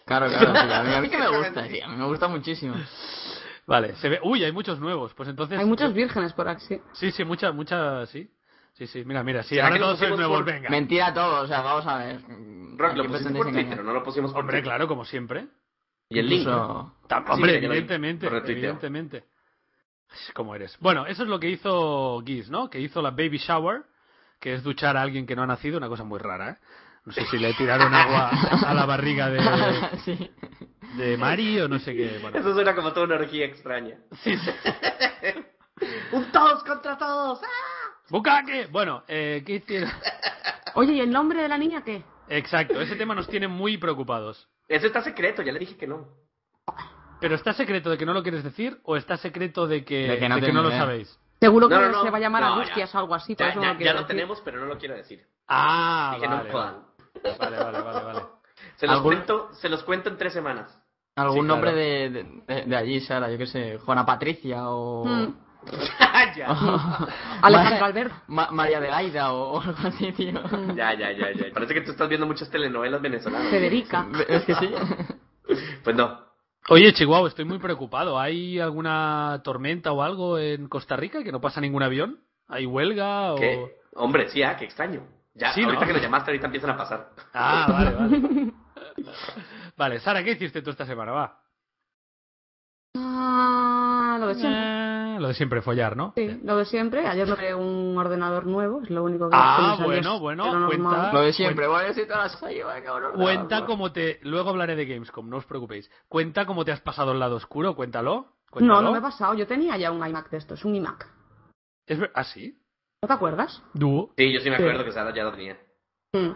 Claro, 0.05 0.27
claro, 0.27 0.51
sí, 0.53 0.73
a, 0.73 0.83
mí, 0.83 0.93
a 0.95 1.01
mí 1.01 1.09
que 1.09 1.17
me 1.17 1.37
gusta, 1.37 1.67
sí, 1.67 1.81
a 1.81 1.87
mí 1.87 1.95
me 1.95 2.05
gusta 2.05 2.27
muchísimo. 2.27 2.75
Vale, 3.65 3.95
se 3.95 4.09
ve... 4.09 4.19
Uy, 4.21 4.43
hay 4.43 4.51
muchos 4.51 4.79
nuevos. 4.79 5.13
Pues 5.13 5.29
entonces... 5.29 5.57
Hay 5.57 5.65
muchas 5.65 5.93
vírgenes 5.93 6.33
por 6.33 6.49
aquí. 6.49 6.81
Sí, 6.91 7.11
sí, 7.11 7.23
muchas, 7.23 7.55
muchas, 7.55 8.09
sí. 8.09 8.29
Sí, 8.73 8.85
sí, 8.87 9.03
mira, 9.05 9.23
mira, 9.23 9.41
sí, 9.43 9.55
¿Será 9.55 9.67
ahora 9.67 9.79
todos 9.79 9.99
sois 9.99 10.11
pusimos 10.11 10.19
nuevos, 10.19 10.43
por- 10.43 10.53
venga. 10.53 10.69
Mentira 10.69 11.13
todo, 11.13 11.43
o 11.43 11.47
sea, 11.47 11.61
vamos 11.61 11.87
a 11.87 11.97
ver. 11.99 12.19
Rock, 12.75 12.91
¿A 12.91 12.95
lo 12.95 13.03
pretendéis 13.09 13.45
por 13.45 13.53
Twitter, 13.53 13.83
no 13.83 13.93
lo 13.93 14.03
pusimos 14.03 14.31
por 14.33 14.41
Hombre, 14.41 14.57
Twitter. 14.57 14.69
claro, 14.71 14.87
como 14.87 15.05
siempre. 15.05 15.47
Y 16.09 16.19
el 16.19 16.27
link. 16.29 16.41
Incluso- 16.41 16.95
Tam- 17.07 17.25
Hombre, 17.29 17.59
lo- 17.61 17.67
evidentemente, 17.67 18.27
evidentemente. 18.27 19.23
¿Cómo 20.33 20.53
eres? 20.55 20.77
Bueno, 20.79 21.05
eso 21.07 21.23
es 21.23 21.29
lo 21.29 21.39
que 21.39 21.49
hizo 21.49 22.21
Giz, 22.25 22.49
¿no? 22.49 22.69
Que 22.69 22.79
hizo 22.79 23.01
la 23.01 23.09
baby 23.11 23.37
shower, 23.37 23.83
que 24.39 24.53
es 24.53 24.63
duchar 24.63 24.95
a 24.95 25.01
alguien 25.01 25.25
que 25.25 25.35
no 25.35 25.43
ha 25.43 25.47
nacido, 25.47 25.77
una 25.77 25.87
cosa 25.89 26.03
muy 26.03 26.19
rara, 26.19 26.51
¿eh? 26.51 26.57
No 27.05 27.11
sé 27.11 27.25
si 27.25 27.37
le 27.37 27.53
tiraron 27.55 27.93
agua 27.93 28.29
a 28.29 28.73
la 28.73 28.85
barriga 28.85 29.29
de, 29.29 29.39
sí. 30.05 30.31
de 30.97 31.17
Mari 31.17 31.59
o 31.61 31.67
no 31.67 31.79
sé 31.79 31.95
qué. 31.95 32.19
Bueno, 32.21 32.37
Eso 32.37 32.53
suena 32.53 32.75
como 32.75 32.93
toda 32.93 33.07
una 33.07 33.15
orgía 33.15 33.45
extraña. 33.45 33.97
sí, 34.21 34.37
sí. 34.37 34.51
¡Un 36.11 36.31
todos 36.31 36.63
contra 36.63 36.97
todos! 36.97 37.41
¡Bukake! 38.09 38.67
Bueno, 38.71 39.03
eh, 39.07 39.43
¿qué 39.45 39.55
hicieron? 39.55 39.89
Oye, 40.75 40.93
¿y 40.93 40.99
el 41.01 41.09
nombre 41.11 41.41
de 41.41 41.47
la 41.49 41.57
niña 41.57 41.83
qué? 41.83 42.03
Exacto, 42.29 42.79
ese 42.79 42.95
tema 42.95 43.15
nos 43.15 43.27
tiene 43.27 43.47
muy 43.47 43.77
preocupados. 43.77 44.47
Eso 44.73 44.87
está 44.87 45.01
secreto, 45.03 45.41
ya 45.43 45.51
le 45.51 45.59
dije 45.59 45.77
que 45.77 45.85
no. 45.87 46.07
¿Pero 47.19 47.35
está 47.35 47.53
secreto 47.53 47.89
de 47.89 47.97
que 47.97 48.05
no 48.05 48.13
lo 48.13 48.23
quieres 48.23 48.43
decir 48.43 48.79
o 48.83 48.95
está 48.97 49.17
secreto 49.17 49.67
de 49.67 49.85
que, 49.85 50.07
De 50.07 50.19
que 50.19 50.27
no 50.29 50.35
de 50.35 50.41
tengo 50.41 50.61
lo 50.61 50.69
idea. 50.69 50.79
sabéis? 50.79 51.19
Seguro 51.39 51.69
que 51.69 51.75
No, 51.75 51.81
no, 51.81 51.91
no. 51.91 52.03
se 52.03 52.09
va 52.09 52.17
a 52.17 52.21
llamar 52.21 52.41
No, 52.41 52.53
Angustias 52.53 52.91
ya. 52.91 52.97
o 52.97 53.01
algo 53.01 53.15
así. 53.15 53.35
por 53.35 53.45
Ya, 53.45 53.51
eso 53.51 53.61
ya- 53.61 53.67
no 53.67 53.73
ya 53.73 53.77
quiero 53.77 53.93
lo 53.93 53.99
decir. 54.01 54.07
tenemos, 54.15 54.41
pero 54.43 54.59
no 54.59 54.65
lo 54.65 54.77
quiero 54.77 54.95
decir. 54.95 55.25
Ah, 55.47 56.13
Dije, 56.15 56.27
no 56.27 56.37
vale, 56.37 56.51
jodan. 56.51 56.75
vale, 57.39 57.57
vale, 57.57 57.81
vale, 57.81 58.03
vale. 58.05 58.21
Se 58.77 58.87
los, 58.87 58.95
¿Algún- 58.95 59.13
cuento, 59.13 59.49
se 59.53 59.69
los 59.69 59.83
cuento 59.83 60.09
en 60.09 60.17
tres 60.17 60.33
semanas. 60.33 60.75
¿Algún 61.15 61.41
Sí, 61.41 61.47
nombre 61.47 61.71
claro. 61.71 61.85
de, 61.85 62.09
de, 62.09 62.23
de- 62.55 62.65
de 62.65 62.75
allí, 62.75 62.99
Sara? 63.01 63.29
Yo 63.29 63.37
qué 63.37 63.45
sé, 63.45 63.77
Juana 63.77 64.05
Patricia 64.05 64.67
o... 64.69 65.05
Mm. 65.05 65.35
ya. 66.35 66.47
Alejandro 67.41 67.85
Alberto. 67.85 68.15
Ma- 68.27 68.49
María 68.51 68.79
de 68.79 68.87
Gaida 68.87 69.31
o, 69.33 69.53
o 69.57 69.61
algo 69.61 69.77
así, 69.83 70.11
tío. 70.11 70.33
ya, 70.75 70.93
ya, 70.93 71.11
ya, 71.11 71.31
ya. 71.31 71.53
Parece 71.53 71.73
que 71.73 71.81
tú 71.81 71.91
estás 71.91 72.09
viendo 72.09 72.25
muchas 72.27 72.49
telenovelas 72.49 73.01
venezolanas. 73.01 73.49
Federica. 73.49 74.07
Es 74.27 74.43
que 74.43 74.55
sí. 74.55 74.73
Pues 75.83 75.95
no. 75.95 76.21
Oye, 76.69 76.93
Chihuahua, 76.93 77.27
estoy 77.27 77.45
muy 77.45 77.59
preocupado. 77.59 78.19
¿Hay 78.19 78.59
alguna 78.59 79.41
tormenta 79.43 79.91
o 79.91 80.01
algo 80.01 80.37
en 80.39 80.67
Costa 80.69 80.95
Rica 80.95 81.23
que 81.23 81.31
no 81.31 81.41
pasa 81.41 81.59
ningún 81.59 81.83
avión? 81.83 82.19
¿Hay 82.47 82.65
huelga 82.65 83.33
o...? 83.33 83.35
¿Qué? 83.35 83.77
Hombre, 83.95 84.29
sí, 84.29 84.41
ah, 84.43 84.55
qué 84.57 84.65
extraño. 84.65 85.01
Ya, 85.35 85.51
Sí, 85.53 85.63
ahorita 85.63 85.81
¿no? 85.81 85.87
que 85.87 85.93
lo 85.93 85.99
llamaste, 85.99 86.31
ahorita 86.31 86.45
empiezan 86.45 86.69
a 86.69 86.77
pasar. 86.77 87.09
Ah, 87.33 87.67
vale, 87.69 87.95
vale. 87.95 88.51
vale, 89.75 89.99
Sara, 89.99 90.23
¿qué 90.23 90.31
hiciste 90.31 90.61
tú 90.61 90.69
esta 90.69 90.85
semana? 90.85 91.11
Va. 91.11 91.39
Ah, 92.95 94.17
lo 94.19 94.27
de 94.27 94.35
siempre. 94.35 94.82
Lo 95.19 95.27
de 95.29 95.33
siempre, 95.33 95.61
follar, 95.61 95.95
¿no? 95.97 96.13
Sí, 96.15 96.39
lo 96.43 96.57
de 96.57 96.65
siempre. 96.65 97.07
Ayer 97.07 97.27
logré 97.27 97.53
un 97.55 97.95
ordenador 97.97 98.45
nuevo, 98.45 98.81
es 98.81 98.89
lo 98.89 99.03
único 99.03 99.29
que 99.29 99.35
Ah, 99.37 99.73
que 99.75 99.81
me 99.81 99.87
bueno, 99.87 100.19
bueno, 100.19 100.59
lo 100.59 100.67
cuenta. 100.67 101.11
Lo 101.13 101.21
de 101.21 101.33
siempre, 101.33 101.67
voy 101.67 101.81
a 101.81 101.87
decir 101.87 102.07
todas 102.07 102.41
las. 102.41 103.13
Cuenta 103.15 103.65
cómo 103.65 103.91
te... 103.91 104.19
Luego 104.23 104.49
hablaré 104.49 104.75
de 104.75 104.85
Gamescom, 104.85 105.29
no 105.29 105.37
os 105.37 105.45
preocupéis. 105.45 105.89
Cuenta 106.07 106.45
cómo 106.45 106.65
te 106.65 106.71
has 106.71 106.81
pasado 106.81 107.11
el 107.11 107.19
lado 107.19 107.35
oscuro, 107.35 107.75
cuéntalo. 107.75 108.33
cuéntalo. 108.49 108.81
No, 108.81 108.81
no 108.87 108.91
me 108.91 108.99
he 108.99 109.01
pasado. 109.01 109.33
Yo 109.33 109.47
tenía 109.47 109.77
ya 109.77 109.91
un 109.91 110.05
iMac 110.05 110.29
de 110.29 110.37
estos, 110.37 110.63
un 110.65 110.75
iMac. 110.75 111.07
Es 111.87 111.99
ver- 111.99 112.11
¿Ah, 112.15 112.23
sí? 112.23 112.59
¿No 113.01 113.07
te 113.07 113.13
acuerdas? 113.13 113.61
¿Dúo? 113.73 114.13
Sí, 114.17 114.31
yo 114.31 114.39
sí 114.39 114.49
me 114.49 114.57
Sí. 114.57 114.63
acuerdo 114.63 114.85
que 114.85 114.91
Sara 114.91 115.13
ya 115.13 115.23
lo 115.23 115.31
tenía. 115.31 115.57
Mm. 116.13 116.29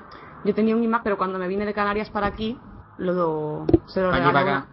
Yo 0.45 0.53
tenía 0.55 0.75
un 0.75 0.83
iMac, 0.83 1.03
pero 1.03 1.17
cuando 1.17 1.39
me 1.39 1.47
vine 1.47 1.65
de 1.65 1.73
Canarias 1.73 2.09
para 2.09 2.27
aquí, 2.27 2.57
lo, 2.97 3.65
se, 3.87 4.01
lo 4.01 4.11
regalé 4.11 4.63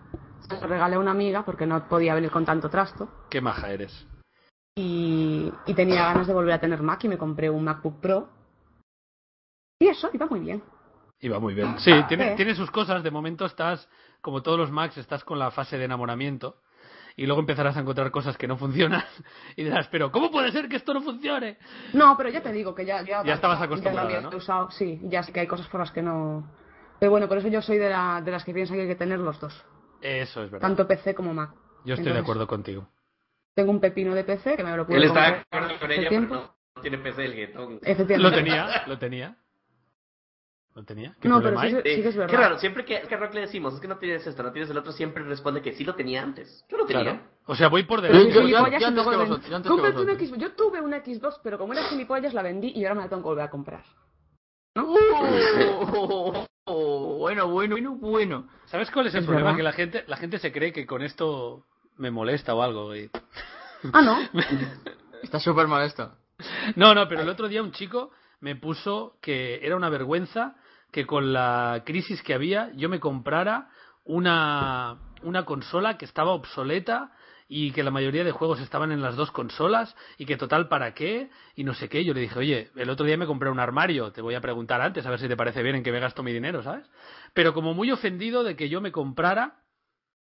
se 0.48 0.60
lo 0.60 0.66
regalé 0.66 0.96
a 0.96 0.98
una 0.98 1.10
amiga 1.10 1.44
porque 1.44 1.66
no 1.66 1.88
podía 1.88 2.14
venir 2.14 2.30
con 2.30 2.44
tanto 2.44 2.68
trasto. 2.68 3.08
Qué 3.30 3.40
maja 3.40 3.70
eres. 3.70 4.06
Y, 4.76 5.52
y 5.66 5.74
tenía 5.74 6.02
ganas 6.04 6.26
de 6.26 6.34
volver 6.34 6.54
a 6.54 6.60
tener 6.60 6.82
Mac 6.82 7.02
y 7.04 7.08
me 7.08 7.18
compré 7.18 7.48
un 7.50 7.64
MacBook 7.64 8.00
Pro. 8.00 8.28
Y 9.78 9.88
eso, 9.88 10.10
iba 10.12 10.26
muy 10.26 10.40
bien. 10.40 10.62
Iba 11.20 11.38
muy 11.38 11.54
bien. 11.54 11.78
Sí, 11.78 11.92
tiene, 12.08 12.34
tiene 12.36 12.54
sus 12.54 12.70
cosas. 12.70 13.02
De 13.02 13.10
momento 13.10 13.44
estás, 13.46 13.88
como 14.20 14.42
todos 14.42 14.58
los 14.58 14.70
Macs, 14.70 14.98
estás 14.98 15.24
con 15.24 15.38
la 15.38 15.50
fase 15.50 15.78
de 15.78 15.84
enamoramiento. 15.84 16.60
Y 17.16 17.26
luego 17.26 17.40
empezarás 17.40 17.76
a 17.76 17.80
encontrar 17.80 18.10
cosas 18.10 18.36
que 18.36 18.48
no 18.48 18.56
funcionan. 18.56 19.04
Y 19.56 19.62
dirás, 19.62 19.86
pero 19.88 20.10
¿cómo 20.10 20.30
puede 20.32 20.50
ser 20.50 20.68
que 20.68 20.76
esto 20.76 20.92
no 20.92 21.00
funcione? 21.00 21.58
No, 21.92 22.16
pero 22.16 22.28
ya 22.28 22.42
te 22.42 22.50
digo 22.52 22.74
que 22.74 22.84
ya... 22.84 23.02
Ya, 23.02 23.22
Ya 23.24 23.34
estabas 23.34 23.60
ya 23.60 23.66
acostumbrada, 23.66 24.02
había 24.08 24.20
¿no? 24.20 24.36
usado, 24.36 24.70
sí, 24.72 25.00
ya 25.04 25.22
sé 25.22 25.32
que 25.32 25.40
hay 25.40 25.46
cosas 25.46 25.68
por 25.68 25.80
las 25.80 25.92
que 25.92 26.02
no... 26.02 26.44
Pero 26.98 27.12
bueno, 27.12 27.28
por 27.28 27.38
eso 27.38 27.48
yo 27.48 27.62
soy 27.62 27.78
de, 27.78 27.90
la, 27.90 28.20
de 28.20 28.32
las 28.32 28.44
que 28.44 28.52
piensan 28.52 28.76
que 28.76 28.82
hay 28.82 28.88
que 28.88 28.96
tener 28.96 29.20
los 29.20 29.38
dos. 29.38 29.64
Eso 30.04 30.42
es 30.44 30.50
verdad. 30.50 30.66
Tanto 30.68 30.86
PC 30.86 31.14
como 31.14 31.32
Mac. 31.32 31.50
Yo 31.84 31.94
estoy 31.94 32.12
de 32.12 32.18
acuerdo 32.18 32.46
contigo. 32.46 32.86
Tengo 33.54 33.70
un 33.70 33.80
pepino 33.80 34.14
de 34.14 34.24
PC 34.24 34.56
que 34.56 34.62
me 34.64 34.76
lo 34.76 34.86
pude 34.86 34.96
Él 34.98 35.04
está 35.04 35.20
de 35.24 35.30
comprar 35.40 35.62
acuerdo 35.64 35.80
con 35.80 35.90
ella, 35.92 36.08
tiempo. 36.10 36.28
pero 36.34 36.40
no, 36.42 36.54
no 36.76 36.82
tiene 36.82 36.98
PC 36.98 37.24
el 37.24 37.34
guetón. 37.34 37.78
Efectivamente. 37.82 38.18
Lo 38.18 38.30
tenía, 38.32 38.84
lo 38.86 38.98
tenía. 38.98 39.36
Lo 40.74 40.84
tenía. 40.84 41.16
¿Qué 41.20 41.28
No, 41.28 41.40
pero 41.40 41.60
sí, 41.60 41.70
que 41.82 42.08
es 42.08 42.16
verdad. 42.16 42.30
Qué 42.30 42.36
raro, 42.36 42.58
siempre 42.58 42.84
que, 42.84 43.00
que 43.02 43.14
a 43.14 43.18
Rock 43.18 43.32
le 43.34 43.42
decimos, 43.42 43.74
es 43.74 43.80
que 43.80 43.86
no 43.86 43.96
tienes 43.96 44.26
esto, 44.26 44.42
no 44.42 44.50
tienes 44.50 44.68
el 44.70 44.76
otro, 44.76 44.90
siempre 44.92 45.22
responde 45.22 45.62
que 45.62 45.72
sí 45.72 45.84
lo 45.84 45.94
tenía 45.94 46.20
antes. 46.22 46.64
Yo 46.68 46.76
lo 46.78 46.84
tenía. 46.84 47.02
Claro. 47.04 47.20
O 47.46 47.54
sea, 47.54 47.68
voy 47.68 47.84
por 47.84 48.00
delante. 48.02 48.34
yo- 48.34 48.40
yo- 48.42 48.48
yo 48.48 48.56
antes 48.64 48.80
que 48.82 49.16
vosotros, 49.16 49.46
yo 49.48 49.56
antes 49.56 49.62
que 49.62 49.68
Cómprate 49.68 49.98
un 50.00 50.06
vosotros. 50.06 50.28
Xbox. 50.28 50.42
Yo 50.42 50.52
tuve 50.56 50.80
un 50.80 50.92
Xbox, 50.92 51.40
pero 51.44 51.58
como 51.58 51.72
era 51.74 51.84
gilipollas 51.84 52.34
la 52.34 52.42
vendí 52.42 52.72
y 52.74 52.84
ahora 52.84 52.96
me 52.96 53.02
la 53.02 53.08
tengo 53.08 53.22
que 53.22 53.28
volver 53.28 53.44
a 53.44 53.50
comprar. 53.50 53.84
Oh, 54.76 56.46
oh, 56.64 57.18
bueno, 57.18 57.48
bueno, 57.48 57.74
bueno, 57.76 57.94
bueno. 57.96 58.48
¿Sabes 58.66 58.90
cuál 58.90 59.06
es 59.06 59.14
el 59.14 59.20
Es 59.20 59.26
problema? 59.26 59.50
verdad. 59.52 59.56
Que 59.58 59.62
la 59.62 59.72
gente, 59.72 60.04
la 60.06 60.16
gente 60.16 60.38
se 60.38 60.52
cree 60.52 60.72
que 60.72 60.86
con 60.86 61.02
esto 61.02 61.64
me 61.96 62.10
molesta 62.10 62.54
o 62.54 62.62
algo. 62.62 62.94
y- 62.96 63.10
Ah, 63.92 64.02
¿no? 64.02 64.18
Está 65.22 65.38
súper 65.40 65.66
molesto. 65.66 66.12
No, 66.76 66.94
no, 66.94 67.08
pero 67.08 67.22
el 67.22 67.28
otro 67.28 67.48
día 67.48 67.62
un 67.62 67.72
chico 67.72 68.10
me 68.40 68.56
puso 68.56 69.16
que 69.20 69.64
era 69.64 69.76
una 69.76 69.88
vergüenza 69.88 70.56
que 70.90 71.06
con 71.06 71.32
la 71.32 71.82
crisis 71.84 72.22
que 72.22 72.34
había 72.34 72.70
yo 72.74 72.88
me 72.88 73.00
comprara 73.00 73.68
una, 74.04 74.96
una 75.22 75.44
consola 75.44 75.96
que 75.98 76.04
estaba 76.04 76.32
obsoleta 76.32 77.12
y 77.46 77.72
que 77.72 77.82
la 77.82 77.90
mayoría 77.90 78.24
de 78.24 78.32
juegos 78.32 78.60
estaban 78.60 78.90
en 78.92 79.02
las 79.02 79.16
dos 79.16 79.30
consolas 79.30 79.94
y 80.16 80.26
que 80.26 80.36
total 80.36 80.68
para 80.68 80.94
qué 80.94 81.30
y 81.54 81.64
no 81.64 81.74
sé 81.74 81.88
qué. 81.88 82.04
Yo 82.04 82.14
le 82.14 82.20
dije, 82.20 82.38
oye, 82.38 82.70
el 82.76 82.90
otro 82.90 83.04
día 83.04 83.16
me 83.16 83.26
compré 83.26 83.50
un 83.50 83.60
armario, 83.60 84.12
te 84.12 84.22
voy 84.22 84.34
a 84.34 84.40
preguntar 84.40 84.80
antes 84.80 85.04
a 85.04 85.10
ver 85.10 85.18
si 85.18 85.28
te 85.28 85.36
parece 85.36 85.62
bien 85.62 85.76
en 85.76 85.82
qué 85.82 85.92
me 85.92 86.00
gasto 86.00 86.22
mi 86.22 86.32
dinero, 86.32 86.62
¿sabes? 86.62 86.86
Pero 87.34 87.52
como 87.52 87.74
muy 87.74 87.90
ofendido 87.90 88.44
de 88.44 88.56
que 88.56 88.68
yo 88.68 88.80
me 88.80 88.92
comprara 88.92 89.60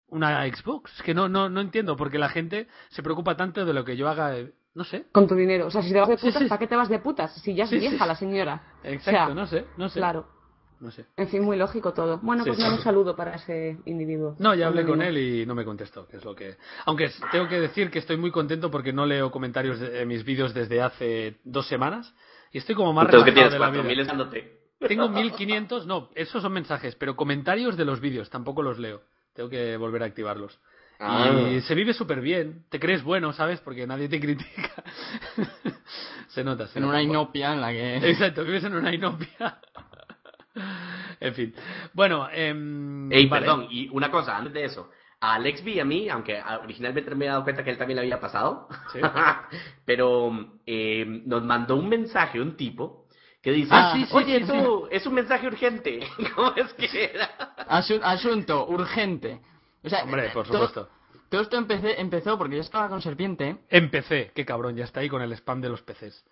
una 0.08 0.44
Xbox. 0.46 0.92
Es 0.96 1.02
que 1.02 1.14
no, 1.14 1.28
no, 1.28 1.48
no 1.48 1.60
entiendo 1.60 1.96
porque 1.96 2.18
la 2.18 2.28
gente 2.28 2.68
se 2.90 3.02
preocupa 3.02 3.36
tanto 3.36 3.64
de 3.64 3.72
lo 3.72 3.84
que 3.84 3.96
yo 3.96 4.08
haga, 4.08 4.36
eh, 4.36 4.52
no 4.74 4.84
sé. 4.84 5.06
Con 5.12 5.26
tu 5.26 5.34
dinero. 5.34 5.66
O 5.66 5.70
sea, 5.70 5.82
si 5.82 5.92
te 5.92 6.00
vas 6.00 6.08
de 6.08 6.16
putas, 6.16 6.42
sí. 6.42 6.48
¿para 6.48 6.58
qué 6.58 6.66
te 6.66 6.76
vas 6.76 6.88
de 6.88 6.98
putas? 6.98 7.34
Si 7.42 7.54
ya 7.54 7.64
es 7.64 7.70
sí. 7.70 7.78
vieja 7.78 8.06
la 8.06 8.14
señora. 8.14 8.62
Exacto, 8.84 9.10
O 9.10 9.26
sea, 9.26 9.34
no 9.34 9.46
sé, 9.46 9.64
no 9.76 9.88
sé. 9.88 9.98
Claro. 9.98 10.39
No 10.80 10.90
sé. 10.90 11.04
En 11.16 11.28
fin, 11.28 11.42
muy 11.42 11.56
lógico 11.58 11.92
todo. 11.92 12.18
Bueno, 12.22 12.42
Sí, 12.42 12.50
pues 12.50 12.58
sí. 12.62 12.64
un 12.66 12.78
saludo 12.80 13.14
para 13.14 13.34
ese 13.34 13.76
individuo. 13.84 14.34
No, 14.38 14.54
ya 14.54 14.66
hablé 14.68 14.84
con 14.86 15.02
él 15.02 15.18
y 15.18 15.44
no 15.46 15.54
me 15.54 15.64
contestó, 15.64 16.06
que 16.08 16.16
es 16.16 16.24
lo 16.24 16.34
que... 16.34 16.56
Aunque 16.86 17.10
tengo 17.30 17.48
que 17.48 17.60
decir 17.60 17.90
que 17.90 17.98
estoy 17.98 18.16
muy 18.16 18.30
contento 18.30 18.70
porque 18.70 18.92
no 18.92 19.04
leo 19.04 19.30
comentarios 19.30 19.78
de, 19.78 20.06
mis 20.06 20.24
vídeos 20.24 20.54
desde 20.54 20.80
hace 20.80 21.36
dos 21.44 21.66
semanas 21.68 22.14
y 22.50 22.58
estoy 22.58 22.74
como 22.74 22.92
más 22.94 23.04
Entonces, 23.06 23.34
¿qué 23.34 23.40
relajado 23.42 23.72
tienes? 23.72 23.76
de 23.76 23.88
la 23.88 23.94
vida. 23.94 24.04
4.000 24.04 24.06
dándote. 24.06 24.60
Tengo 24.88 25.08
1500, 25.10 25.86
no, 25.86 26.08
esos 26.14 26.40
son 26.40 26.52
mensajes, 26.54 26.94
pero 26.96 27.14
comentarios 27.14 27.76
de 27.76 27.84
los 27.84 28.00
vídeos 28.00 28.30
tampoco 28.30 28.62
los 28.62 28.78
leo. 28.78 29.02
Tengo 29.34 29.50
que 29.50 29.76
volver 29.76 30.02
a 30.02 30.06
activarlos. 30.06 30.58
Ah. 30.98 31.30
Y 31.50 31.60
se 31.60 31.74
vive 31.74 31.92
súper 31.92 32.22
bien, 32.22 32.64
te 32.70 32.80
crees 32.80 33.02
bueno, 33.02 33.34
¿sabes? 33.34 33.60
Porque 33.60 33.86
nadie 33.86 34.08
te 34.08 34.18
critica. 34.20 34.82
se 36.28 36.42
nota, 36.42 36.66
se 36.68 36.78
En 36.78 36.84
nota. 36.86 36.94
una 36.94 37.02
inopia 37.02 37.52
en 37.52 37.60
la 37.60 37.70
que... 37.72 37.96
Exacto, 38.10 38.44
vives 38.44 38.64
en 38.64 38.74
una 38.74 38.94
inopia. 38.94 39.60
En 41.20 41.34
fin. 41.34 41.54
Bueno, 41.92 42.28
em, 42.32 43.10
Ey, 43.12 43.26
vale. 43.26 43.46
perdón, 43.46 43.66
y 43.70 43.88
una 43.90 44.10
cosa, 44.10 44.36
antes 44.36 44.52
de 44.54 44.64
eso. 44.64 44.90
A 45.22 45.34
Alex 45.34 45.62
vi 45.62 45.78
a 45.78 45.84
mí, 45.84 46.08
aunque 46.08 46.42
originalmente 46.62 47.14
me 47.14 47.26
he 47.26 47.28
dado 47.28 47.44
cuenta 47.44 47.62
que 47.62 47.70
él 47.70 47.76
también 47.76 47.96
le 47.96 48.02
había 48.02 48.18
pasado, 48.20 48.68
Sí. 48.92 49.00
pero 49.84 50.32
eh, 50.66 51.04
nos 51.26 51.44
mandó 51.44 51.76
un 51.76 51.88
mensaje 51.88 52.40
un 52.40 52.56
tipo 52.56 53.06
que 53.42 53.52
dice, 53.52 53.70
Ah, 53.72 53.92
sí, 53.94 54.04
sí, 54.04 54.10
oye, 54.16 54.40
sí, 54.40 54.46
tú, 54.52 54.86
es 54.90 55.06
un 55.06 55.14
mensaje 55.14 55.46
urgente. 55.46 56.00
¿Cómo 56.34 56.52
es 56.56 56.72
que 56.74 57.04
era? 57.14 57.54
Asu- 57.68 58.00
asunto 58.02 58.66
urgente. 58.68 59.40
O 59.82 59.88
sea, 59.88 60.04
Hombre, 60.04 60.30
por 60.32 60.46
todo- 60.46 60.66
supuesto. 60.68 60.88
Todo, 61.30 61.42
esto 61.42 61.56
empecé, 61.56 62.00
empezó 62.00 62.36
porque 62.36 62.56
yo 62.56 62.60
estaba 62.62 62.88
con 62.88 63.00
Serpiente. 63.00 63.58
Empecé, 63.68 64.32
qué 64.34 64.44
cabrón, 64.44 64.74
ya 64.74 64.84
está 64.84 64.98
ahí 65.00 65.08
con 65.08 65.22
el 65.22 65.32
spam 65.32 65.60
de 65.60 65.68
los 65.68 65.80
peces. 65.82 66.24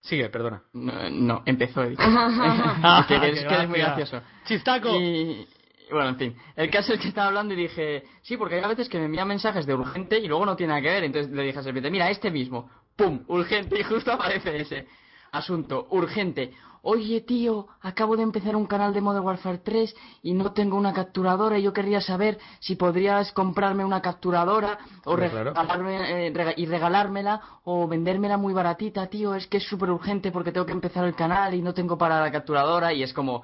Sigue, 0.00 0.28
perdona. 0.30 0.62
No, 0.72 1.10
no, 1.10 1.42
empezó. 1.44 1.82
dicho. 1.82 2.02
Ah, 2.06 3.04
que, 3.06 3.16
es, 3.16 3.44
que 3.44 3.62
es 3.62 3.68
muy 3.68 3.78
gracioso. 3.78 4.22
¡Chistaco! 4.44 4.88
Y 5.00 5.46
bueno, 5.90 6.10
en 6.10 6.16
fin. 6.16 6.36
El 6.56 6.70
caso 6.70 6.92
es 6.92 7.00
que 7.00 7.08
estaba 7.08 7.28
hablando 7.28 7.54
y 7.54 7.56
dije, 7.56 8.04
sí, 8.22 8.36
porque 8.36 8.56
hay 8.56 8.62
a 8.62 8.68
veces 8.68 8.88
que 8.88 8.98
me 8.98 9.06
envían 9.06 9.28
mensajes 9.28 9.66
de 9.66 9.74
urgente 9.74 10.18
y 10.18 10.28
luego 10.28 10.44
no 10.44 10.56
tiene 10.56 10.72
nada 10.72 10.82
que 10.82 10.88
ver. 10.88 11.04
Entonces 11.04 11.32
le 11.32 11.42
dije 11.42 11.58
a 11.58 11.62
Serpiente, 11.62 11.90
mira, 11.90 12.10
este 12.10 12.30
mismo. 12.30 12.70
¡Pum! 12.96 13.24
Urgente 13.28 13.78
y 13.80 13.82
justo 13.82 14.12
aparece 14.12 14.56
ese. 14.56 14.86
Asunto, 15.32 15.86
urgente. 15.90 16.52
Oye, 16.90 17.20
tío, 17.20 17.66
acabo 17.82 18.16
de 18.16 18.22
empezar 18.22 18.56
un 18.56 18.64
canal 18.64 18.94
de 18.94 19.02
Modern 19.02 19.22
Warfare 19.26 19.58
3 19.58 19.94
y 20.22 20.32
no 20.32 20.52
tengo 20.54 20.74
una 20.74 20.94
capturadora 20.94 21.58
y 21.58 21.62
yo 21.62 21.70
querría 21.70 22.00
saber 22.00 22.38
si 22.60 22.76
podrías 22.76 23.30
comprarme 23.32 23.84
una 23.84 24.00
capturadora 24.00 24.78
o 25.04 25.14
claro. 25.14 25.52
regalarme, 25.52 26.28
eh, 26.28 26.32
rega- 26.32 26.54
y 26.56 26.64
regalármela 26.64 27.42
o 27.64 27.86
vendérmela 27.86 28.38
muy 28.38 28.54
baratita, 28.54 29.06
tío. 29.06 29.34
Es 29.34 29.46
que 29.48 29.58
es 29.58 29.64
súper 29.68 29.90
urgente 29.90 30.32
porque 30.32 30.50
tengo 30.50 30.64
que 30.64 30.72
empezar 30.72 31.04
el 31.04 31.14
canal 31.14 31.52
y 31.52 31.60
no 31.60 31.74
tengo 31.74 31.98
para 31.98 32.22
la 32.22 32.32
capturadora 32.32 32.90
y 32.94 33.02
es 33.02 33.12
como... 33.12 33.42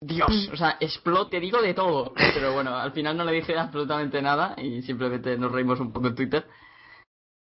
Dios, 0.00 0.48
o 0.52 0.56
sea, 0.56 0.76
explote, 0.78 1.40
digo 1.40 1.60
de 1.60 1.74
todo. 1.74 2.12
Pero 2.14 2.52
bueno, 2.52 2.76
al 2.76 2.92
final 2.92 3.16
no 3.16 3.24
le 3.24 3.32
dije 3.32 3.58
absolutamente 3.58 4.22
nada 4.22 4.54
y 4.56 4.80
simplemente 4.82 5.36
nos 5.36 5.50
reímos 5.50 5.80
un 5.80 5.92
poco 5.92 6.06
en 6.06 6.14
Twitter. 6.14 6.46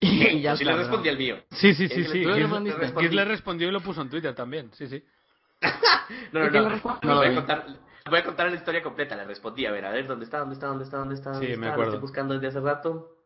Y 0.36 0.40
ya 0.42 0.56
sí 0.56 0.64
está, 0.64 0.74
le 0.74 0.82
respondí 0.82 1.08
al 1.08 1.16
mío. 1.18 1.36
Sí, 1.52 1.74
sí, 1.74 1.88
sí, 1.88 2.02
¿Tú 2.02 2.10
sí. 2.10 2.24
le 2.24 3.10
le 3.10 3.24
respondió 3.24 3.68
y 3.68 3.70
lo 3.70 3.80
puso 3.80 4.02
en 4.02 4.10
Twitter 4.10 4.34
también, 4.34 4.70
sí, 4.74 4.88
sí. 4.88 5.02
No, 6.32 6.40
no, 6.40 6.46
¿Y 6.46 6.50
quién 6.50 6.64
no. 6.64 6.70
No, 6.70 6.98
No 7.02 7.16
voy, 7.16 7.26
lo 7.26 7.32
a 7.32 7.34
contar, 7.36 7.66
voy 8.10 8.18
a 8.18 8.24
contar 8.24 8.50
la 8.50 8.56
historia 8.56 8.82
completa. 8.82 9.14
Le 9.16 9.24
respondí, 9.24 9.64
a 9.64 9.70
ver, 9.70 9.84
a 9.84 9.90
ver, 9.90 10.06
¿dónde 10.08 10.24
está? 10.24 10.38
¿Dónde 10.40 10.54
está? 10.54 10.66
¿Dónde 10.66 10.84
está? 10.84 10.96
¿Dónde 10.98 11.14
está? 11.14 11.30
¿Dónde 11.30 11.46
Sí, 11.46 11.52
está? 11.52 11.60
me 11.60 11.66
Lo 11.68 11.72
acuerdo. 11.72 11.92
estoy 11.92 12.00
buscando 12.00 12.34
desde 12.34 12.48
hace 12.48 12.60
rato. 12.60 13.16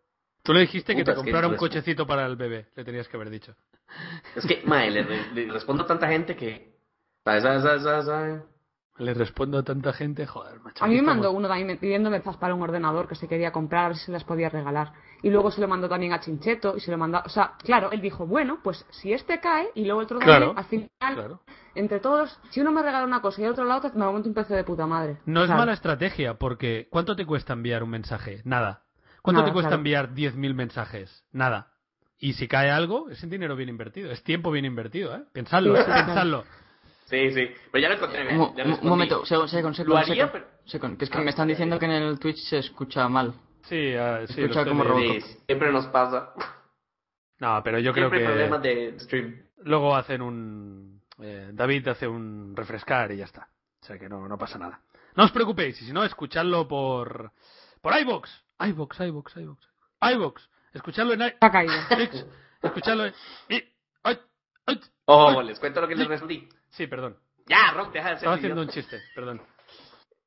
Tú 0.42 0.52
le 0.52 0.60
dijiste 0.60 0.94
que 0.94 1.00
Puta, 1.00 1.12
te 1.12 1.12
es 1.12 1.16
que 1.16 1.22
comprara 1.22 1.48
un 1.48 1.56
cochecito 1.56 2.06
para 2.06 2.26
el 2.26 2.36
bebé, 2.36 2.66
le 2.76 2.84
tenías 2.84 3.08
que 3.08 3.16
haber 3.16 3.30
dicho. 3.30 3.56
Es 4.36 4.44
que, 4.46 4.62
mae, 4.64 4.90
le, 4.90 5.04
le- 5.34 5.50
respondo 5.52 5.84
a 5.84 5.86
tanta 5.86 6.08
gente 6.08 6.36
que... 6.36 6.76
¿Sabes? 7.24 7.42
¿Sabes? 7.42 7.82
¿Sabes? 7.82 8.42
Le 8.98 9.12
respondo 9.12 9.58
a 9.58 9.62
tanta 9.62 9.92
gente, 9.92 10.26
joder, 10.26 10.58
macho. 10.60 10.82
A 10.82 10.88
mí 10.88 10.94
me 10.96 11.02
mandó 11.02 11.30
uno 11.30 11.48
también 11.48 11.76
pidiéndome 11.78 12.20
paz 12.20 12.36
para 12.38 12.54
un 12.54 12.62
ordenador 12.62 13.06
que 13.06 13.14
se 13.14 13.28
quería 13.28 13.52
comprar, 13.52 13.84
a 13.84 13.88
ver 13.88 13.96
si 13.98 14.06
se 14.06 14.12
las 14.12 14.24
podía 14.24 14.48
regalar. 14.48 14.92
Y 15.22 15.28
luego 15.28 15.50
se 15.50 15.60
lo 15.60 15.68
mandó 15.68 15.88
también 15.88 16.12
a 16.14 16.20
Chincheto 16.20 16.74
y 16.76 16.80
se 16.80 16.90
lo 16.90 16.96
mandó. 16.96 17.20
O 17.24 17.28
sea, 17.28 17.52
claro, 17.58 17.90
él 17.92 18.00
dijo, 18.00 18.26
bueno, 18.26 18.60
pues 18.62 18.86
si 18.90 19.12
este 19.12 19.38
cae 19.40 19.68
y 19.74 19.84
luego 19.84 20.00
el 20.00 20.04
otro 20.06 20.18
Claro, 20.18 20.54
también, 20.54 20.58
al 20.58 20.64
final, 20.64 21.14
Claro. 21.14 21.40
entre 21.74 22.00
todos, 22.00 22.38
si 22.50 22.60
uno 22.62 22.72
me 22.72 22.82
regala 22.82 23.04
una 23.04 23.20
cosa 23.20 23.42
y 23.42 23.44
el 23.44 23.50
otro 23.50 23.64
la 23.64 23.76
otra, 23.76 23.90
me 23.94 24.04
monto 24.06 24.28
un 24.28 24.34
precio 24.34 24.56
de 24.56 24.64
puta 24.64 24.86
madre. 24.86 25.18
No 25.26 25.44
es 25.44 25.50
mala 25.50 25.74
estrategia, 25.74 26.34
porque 26.34 26.88
¿cuánto 26.90 27.14
te 27.16 27.26
cuesta 27.26 27.52
enviar 27.52 27.82
un 27.82 27.90
mensaje? 27.90 28.40
Nada. 28.44 28.82
¿Cuánto 29.20 29.40
Nada, 29.40 29.50
te 29.50 29.52
cuesta 29.52 29.68
claro. 29.70 29.80
enviar 29.80 30.14
10.000 30.14 30.54
mensajes? 30.54 31.24
Nada. 31.32 31.72
Y 32.18 32.32
si 32.32 32.48
cae 32.48 32.70
algo, 32.70 33.10
es 33.10 33.28
dinero 33.28 33.56
bien 33.56 33.68
invertido, 33.68 34.10
es 34.10 34.22
tiempo 34.22 34.50
bien 34.50 34.64
invertido, 34.64 35.14
¿eh? 35.14 35.24
Pensadlo, 35.32 35.76
¿eh? 35.78 35.84
pensadlo. 35.84 36.44
Sí, 37.06 37.30
sí. 37.32 37.50
Pero 37.70 37.82
ya 37.82 37.88
lo 37.88 37.94
encontré. 37.94 38.36
Un, 38.36 38.78
momento, 38.82 39.24
Secon, 39.24 39.48
Secon, 39.48 39.74
Secon, 39.74 39.90
Lo 39.90 39.96
haría, 39.96 40.30
pero- 40.30 40.46
que 40.98 41.04
es 41.04 41.10
que 41.10 41.18
Ah, 41.18 41.22
me 41.22 41.30
están 41.30 41.48
diciendo 41.48 41.78
que 41.78 41.86
en 41.86 41.92
el 41.92 42.18
Twitch 42.18 42.38
se 42.38 42.58
escucha 42.58 43.08
mal. 43.08 43.32
Sí, 43.62 43.94
ah, 43.94 44.22
sí, 44.28 44.42
Escucha 44.42 44.64
como. 44.64 44.98
Sí, 44.98 45.20
siempre 45.46 45.72
nos 45.72 45.86
pasa. 45.86 46.32
No, 47.38 47.60
pero 47.62 47.78
yo 47.78 47.92
creo 47.92 48.08
siempre 48.08 48.20
hay 48.20 48.32
problemas 48.32 48.60
que 48.60 48.68
de 48.68 49.00
stream. 49.00 49.42
luego 49.64 49.94
hacen 49.94 50.22
un... 50.22 51.02
eh, 51.20 51.50
David 51.52 51.88
hace 51.88 52.08
un 52.08 52.54
refrescar 52.56 53.12
y 53.12 53.18
ya 53.18 53.24
está. 53.24 53.48
O 53.82 53.86
sea 53.86 53.98
que 53.98 54.08
no, 54.08 54.26
no 54.26 54.38
pasa 54.38 54.58
nada. 54.58 54.80
No 55.14 55.24
os 55.24 55.32
preocupéis, 55.32 55.80
y 55.82 55.86
si 55.86 55.92
no, 55.92 56.04
escuchadlo 56.04 56.66
por... 56.66 57.32
Por 57.80 57.98
iVox. 57.98 58.30
iVox, 58.60 59.00
iVox, 59.00 59.36
iVox. 59.36 59.68
iVox. 60.12 60.48
Escuchadlo 60.72 61.12
en 61.14 61.22
ha 61.22 61.50
caído. 61.52 61.72
Escuchadlo 62.62 63.06
en... 63.06 63.14
Oh, 65.06 65.40
les 65.42 65.58
cuento 65.60 65.80
lo 65.80 65.88
que 65.88 65.94
les 65.94 66.08
respondí. 66.08 66.48
Sí, 66.70 66.86
perdón. 66.86 67.16
Ya, 67.46 67.72
Rock, 67.72 67.92
deja 67.92 68.08
de 68.10 68.14
ser 68.14 68.18
Estaba 68.18 68.36
haciendo 68.36 68.62
un 68.62 68.68
chiste, 68.68 69.00
perdón. 69.14 69.40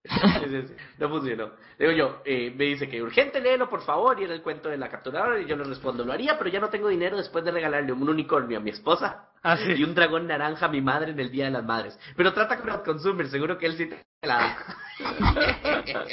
No 0.97 1.09
funcionó. 1.09 1.51
Digo 1.77 1.91
yo, 1.91 2.21
eh, 2.25 2.53
me 2.55 2.65
dice 2.65 2.87
que 2.87 3.01
urgente, 3.01 3.41
léelo 3.41 3.69
por 3.69 3.81
favor, 3.83 4.19
y 4.19 4.23
era 4.23 4.33
el 4.33 4.41
cuento 4.41 4.69
de 4.69 4.77
la 4.77 4.89
capturadora, 4.89 5.39
y 5.41 5.45
yo 5.45 5.57
le 5.57 5.65
respondo, 5.65 6.05
lo 6.05 6.13
haría, 6.13 6.37
pero 6.37 6.49
ya 6.49 6.59
no 6.59 6.69
tengo 6.69 6.87
dinero 6.87 7.17
después 7.17 7.43
de 7.43 7.51
regalarle 7.51 7.91
un 7.91 8.07
unicornio 8.07 8.57
a 8.57 8.61
mi 8.61 8.69
esposa 8.69 9.29
Ah, 9.43 9.57
sí. 9.57 9.73
y 9.73 9.83
un 9.83 9.93
dragón 9.93 10.27
naranja 10.27 10.65
a 10.67 10.69
mi 10.69 10.81
madre 10.81 11.11
en 11.11 11.19
el 11.19 11.31
Día 11.31 11.45
de 11.45 11.51
las 11.51 11.63
Madres. 11.63 11.99
Pero 12.15 12.33
trata 12.33 12.59
con 12.59 12.81
consumer, 12.83 13.27
seguro 13.29 13.57
que 13.57 13.65
él 13.65 13.75
sí 13.77 13.87
te 13.87 14.27
la 14.27 14.37
da. 14.37 14.57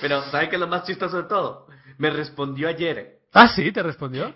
pero, 0.00 0.22
¿saben 0.30 0.48
qué 0.48 0.56
es 0.56 0.60
lo 0.60 0.68
más 0.68 0.84
chistoso 0.84 1.22
de 1.22 1.28
todo? 1.28 1.66
Me 1.98 2.10
respondió 2.10 2.68
ayer. 2.68 3.20
Ah, 3.32 3.48
sí, 3.48 3.70
te 3.72 3.82
respondió. 3.82 4.34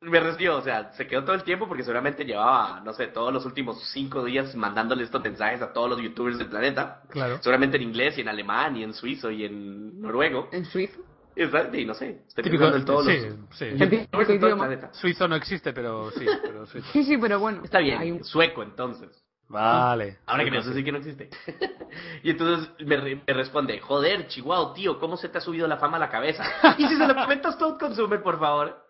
Me 0.00 0.20
respondió, 0.20 0.56
o 0.58 0.62
sea, 0.62 0.92
se 0.92 1.08
quedó 1.08 1.24
todo 1.24 1.34
el 1.34 1.42
tiempo 1.42 1.66
porque 1.66 1.82
seguramente 1.82 2.24
llevaba, 2.24 2.80
no 2.84 2.92
sé, 2.92 3.08
todos 3.08 3.32
los 3.32 3.44
últimos 3.44 3.82
cinco 3.92 4.24
días 4.24 4.54
mandándole 4.54 5.02
estos 5.02 5.20
mensajes 5.22 5.60
a 5.60 5.72
todos 5.72 5.90
los 5.90 6.00
youtubers 6.00 6.38
del 6.38 6.46
planeta. 6.48 7.02
Claro. 7.10 7.38
Seguramente 7.42 7.76
en 7.78 7.82
inglés 7.82 8.16
y 8.16 8.20
en 8.20 8.28
alemán 8.28 8.76
y 8.76 8.84
en 8.84 8.94
suizo 8.94 9.28
y 9.30 9.44
en 9.44 10.00
noruego. 10.00 10.48
En 10.52 10.64
suizo. 10.64 11.00
Exacto, 11.34 11.76
y 11.76 11.84
no 11.84 11.94
sé. 11.94 12.22
Estoy 12.28 12.44
Típico, 12.44 12.66
en 12.66 12.84
todos 12.84 13.06
sí, 13.06 13.12
los 13.12 13.22
sí. 13.22 13.28
Todo 14.38 14.50
el. 14.62 14.88
Suizo 14.92 15.26
no 15.28 15.34
existe, 15.36 15.72
pero 15.72 16.10
sí, 16.12 16.26
pero 16.42 16.66
suizo. 16.66 16.88
Sí, 16.92 17.02
sí, 17.04 17.16
pero 17.18 17.40
bueno. 17.40 17.62
Está 17.64 17.80
bien, 17.80 17.98
Hay 17.98 18.10
un- 18.12 18.24
sueco 18.24 18.62
entonces. 18.62 19.10
Vale. 19.48 20.18
Ahora 20.26 20.44
que 20.44 20.50
Suizo, 20.50 20.62
pienso 20.62 20.78
sí 20.78 20.84
que 20.84 20.92
no 20.92 20.98
existe. 20.98 21.30
y 22.22 22.30
entonces 22.30 22.70
me, 22.86 22.96
re- 22.98 23.22
me 23.26 23.32
responde, 23.34 23.80
joder, 23.80 24.28
Chihuahua, 24.28 24.74
tío, 24.74 24.98
¿cómo 25.00 25.16
se 25.16 25.28
te 25.28 25.38
ha 25.38 25.40
subido 25.40 25.66
la 25.66 25.78
fama 25.78 25.96
a 25.96 26.00
la 26.00 26.08
cabeza? 26.10 26.44
y 26.78 26.86
si 26.86 26.96
se 26.96 27.06
lo 27.06 27.14
comentas 27.16 27.56
todo 27.58 27.76
consumer, 27.78 28.22
por 28.22 28.38
favor. 28.38 28.84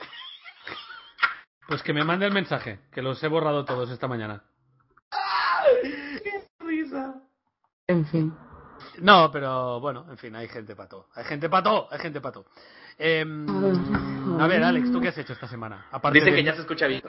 Pues 1.68 1.82
que 1.82 1.92
me 1.92 2.02
mande 2.02 2.24
el 2.24 2.32
mensaje, 2.32 2.80
que 2.90 3.02
los 3.02 3.22
he 3.22 3.28
borrado 3.28 3.66
todos 3.66 3.90
esta 3.90 4.08
mañana. 4.08 4.42
¡Qué 6.24 6.48
risa! 6.60 7.14
En 7.86 8.06
fin. 8.06 8.34
No, 9.02 9.30
pero 9.30 9.78
bueno, 9.78 10.06
en 10.08 10.16
fin, 10.16 10.34
hay 10.34 10.48
gente 10.48 10.74
para 10.74 10.88
todo. 10.88 11.08
Hay 11.14 11.24
gente 11.24 11.50
para 11.50 11.62
todo, 11.62 11.88
hay 11.90 11.98
gente 11.98 12.22
para 12.22 12.32
todo. 12.32 12.46
Em, 12.96 13.46
a 14.40 14.46
ver, 14.46 14.64
Alex, 14.64 14.90
¿tú 14.90 14.98
qué 14.98 15.08
has 15.08 15.18
hecho 15.18 15.34
esta 15.34 15.46
semana? 15.46 15.88
Aparte 15.92 16.20
Dicen 16.20 16.32
de... 16.32 16.40
que 16.40 16.44
ya 16.46 16.54
se 16.54 16.62
escucha 16.62 16.86
bien. 16.86 17.02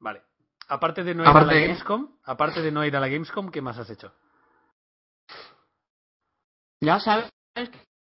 Vale. 0.00 0.20
Aparte 0.68 1.02
de 1.02 1.14
no 1.14 1.22
ir 1.22 1.28
Aparte 1.30 1.52
a 1.52 1.54
la 1.54 1.60
Gamescom, 1.62 2.08
aparte 2.24 2.60
de 2.60 2.72
no 2.72 2.84
ir 2.84 2.94
a 2.94 3.00
la 3.00 3.08
Gamescom, 3.08 3.50
¿qué 3.50 3.62
más 3.62 3.78
has 3.78 3.88
hecho? 3.88 4.12
Ya 6.82 7.00
sabes 7.00 7.30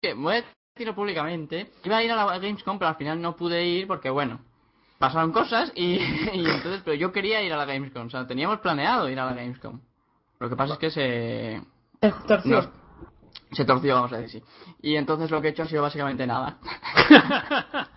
que 0.02 0.16
voy 0.16 0.38
a 0.38 0.46
decirlo 0.74 0.96
públicamente. 0.96 1.74
Iba 1.84 1.98
a 1.98 2.04
ir 2.04 2.12
a 2.12 2.16
la 2.16 2.40
Gamescom, 2.40 2.80
pero 2.80 2.90
al 2.90 2.96
final 2.96 3.22
no 3.22 3.36
pude 3.36 3.64
ir 3.64 3.86
porque, 3.86 4.10
bueno, 4.10 4.40
pasaron 5.00 5.32
cosas 5.32 5.72
y, 5.76 5.96
y 6.34 6.46
entonces, 6.46 6.82
pero 6.84 6.96
yo 6.96 7.12
quería 7.12 7.42
ir 7.42 7.52
a 7.54 7.58
la 7.58 7.66
Gamescom. 7.66 8.08
O 8.08 8.10
sea, 8.10 8.26
teníamos 8.28 8.60
planeado 8.60 9.10
ir 9.10 9.20
a 9.20 9.26
la 9.26 9.34
Gamescom. 9.34 9.80
Lo 10.40 10.50
que 10.50 10.56
pasa 10.56 10.74
es 10.74 10.80
que 10.80 10.92
se, 10.92 11.62
Torció. 12.28 12.56
nos- 12.56 12.70
se 13.52 13.64
torció, 13.66 13.96
vamos 13.96 14.12
a 14.14 14.18
decir. 14.18 14.44
Y 14.82 14.96
entonces 14.96 15.32
lo 15.32 15.42
que 15.42 15.48
he 15.48 15.52
hecho 15.52 15.64
ha 15.64 15.68
sido 15.68 15.82
básicamente 15.82 16.26
nada. 16.28 16.58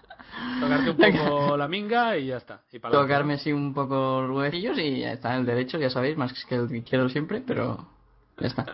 Tocarte 0.60 0.90
un 0.90 0.96
poco 0.96 1.56
la 1.56 1.66
minga 1.68 2.16
y 2.16 2.26
ya 2.26 2.36
está. 2.36 2.62
Y 2.72 2.78
para 2.78 2.92
Tocarme 2.94 3.34
así 3.34 3.52
un 3.52 3.74
poco 3.74 4.22
los 4.22 4.36
huevecillos 4.36 4.78
y 4.78 5.00
ya 5.00 5.12
está 5.12 5.36
el 5.36 5.44
derecho, 5.46 5.78
ya 5.78 5.90
sabéis, 5.90 6.16
más 6.16 6.32
que 6.44 6.54
el 6.54 6.68
que 6.68 6.82
quiero 6.84 7.08
siempre, 7.08 7.42
pero 7.44 7.88
ya 8.38 8.46
está. 8.46 8.64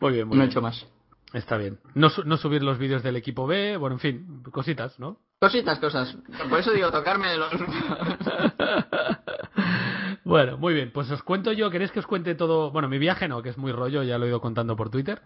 Muy 0.00 0.12
bien, 0.14 0.26
muy 0.28 0.36
No 0.36 0.42
he 0.42 0.46
bien. 0.46 0.50
hecho 0.50 0.60
más. 0.62 0.84
Está 1.32 1.56
bien. 1.56 1.78
No, 1.94 2.08
su- 2.10 2.24
no 2.24 2.36
subir 2.38 2.62
los 2.62 2.78
vídeos 2.78 3.02
del 3.04 3.16
equipo 3.16 3.46
B, 3.46 3.76
bueno, 3.76 3.94
en 3.96 4.00
fin, 4.00 4.42
cositas, 4.50 4.98
¿no? 4.98 5.18
Cositas, 5.38 5.78
cosas. 5.78 6.16
Por 6.48 6.58
eso 6.60 6.72
digo, 6.72 6.90
tocarme 6.90 7.36
los... 7.36 7.52
Bueno, 10.24 10.58
muy 10.58 10.74
bien, 10.74 10.90
pues 10.92 11.08
os 11.12 11.22
cuento 11.22 11.52
yo, 11.52 11.70
¿queréis 11.70 11.92
que 11.92 12.00
os 12.00 12.06
cuente 12.06 12.34
todo? 12.34 12.72
Bueno, 12.72 12.88
mi 12.88 12.98
viaje 12.98 13.28
no, 13.28 13.42
que 13.42 13.50
es 13.50 13.58
muy 13.58 13.70
rollo, 13.70 14.02
ya 14.02 14.18
lo 14.18 14.24
he 14.26 14.28
ido 14.28 14.40
contando 14.40 14.74
por 14.74 14.90
Twitter, 14.90 15.22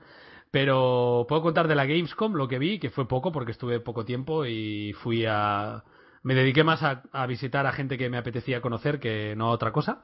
pero 0.51 1.25
puedo 1.27 1.41
contar 1.41 1.69
de 1.69 1.75
la 1.75 1.87
Gamescom 1.87 2.35
lo 2.35 2.49
que 2.49 2.59
vi, 2.59 2.79
que 2.79 2.91
fue 2.91 3.09
poco 3.09 3.33
porque 3.33 3.53
estuve 3.53 3.81
poco 3.81 4.05
tiempo 4.05 4.45
y 4.45 4.93
fui 5.03 5.25
a... 5.27 5.85
Me 6.23 6.35
dediqué 6.35 6.65
más 6.65 6.83
a, 6.83 7.03
a 7.13 7.27
visitar 7.27 7.67
a 7.67 7.73
gente 7.73 7.97
que 7.97 8.11
me 8.11 8.19
apetecía 8.19 8.61
conocer 8.61 9.01
que 9.01 9.35
no 9.37 9.47
a 9.47 9.53
otra 9.53 9.73
cosa. 9.73 10.03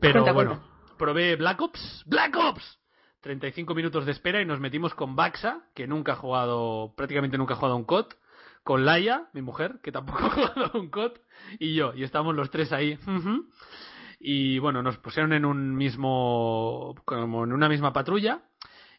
Pero 0.00 0.24
Cuenta, 0.24 0.32
bueno, 0.32 0.50
cuenta. 0.56 0.96
probé 0.98 1.36
Black 1.36 1.60
Ops, 1.62 2.02
Black 2.06 2.36
Ops. 2.36 2.80
35 3.20 3.74
minutos 3.76 4.06
de 4.06 4.12
espera 4.12 4.40
y 4.40 4.44
nos 4.44 4.58
metimos 4.58 4.94
con 4.94 5.14
Baxa, 5.14 5.68
que 5.74 5.86
nunca 5.86 6.12
ha 6.12 6.16
jugado, 6.16 6.94
prácticamente 6.96 7.38
nunca 7.38 7.54
ha 7.54 7.56
jugado 7.56 7.74
a 7.74 7.78
un 7.78 7.84
COD, 7.84 8.06
con 8.66 8.84
Laia, 8.84 9.28
mi 9.32 9.42
mujer, 9.42 9.78
que 9.80 9.92
tampoco 9.92 10.18
ha 10.24 10.30
jugado 10.30 10.80
un 10.80 10.90
COD, 10.90 11.12
y 11.60 11.76
yo, 11.76 11.94
y 11.94 12.02
estábamos 12.02 12.34
los 12.34 12.50
tres 12.50 12.72
ahí. 12.72 12.98
Y 14.18 14.58
bueno, 14.58 14.82
nos 14.82 14.98
pusieron 14.98 15.32
en 15.32 15.44
un 15.44 15.76
mismo, 15.76 16.96
como 17.04 17.44
en 17.44 17.52
una 17.52 17.68
misma 17.68 17.92
patrulla, 17.92 18.42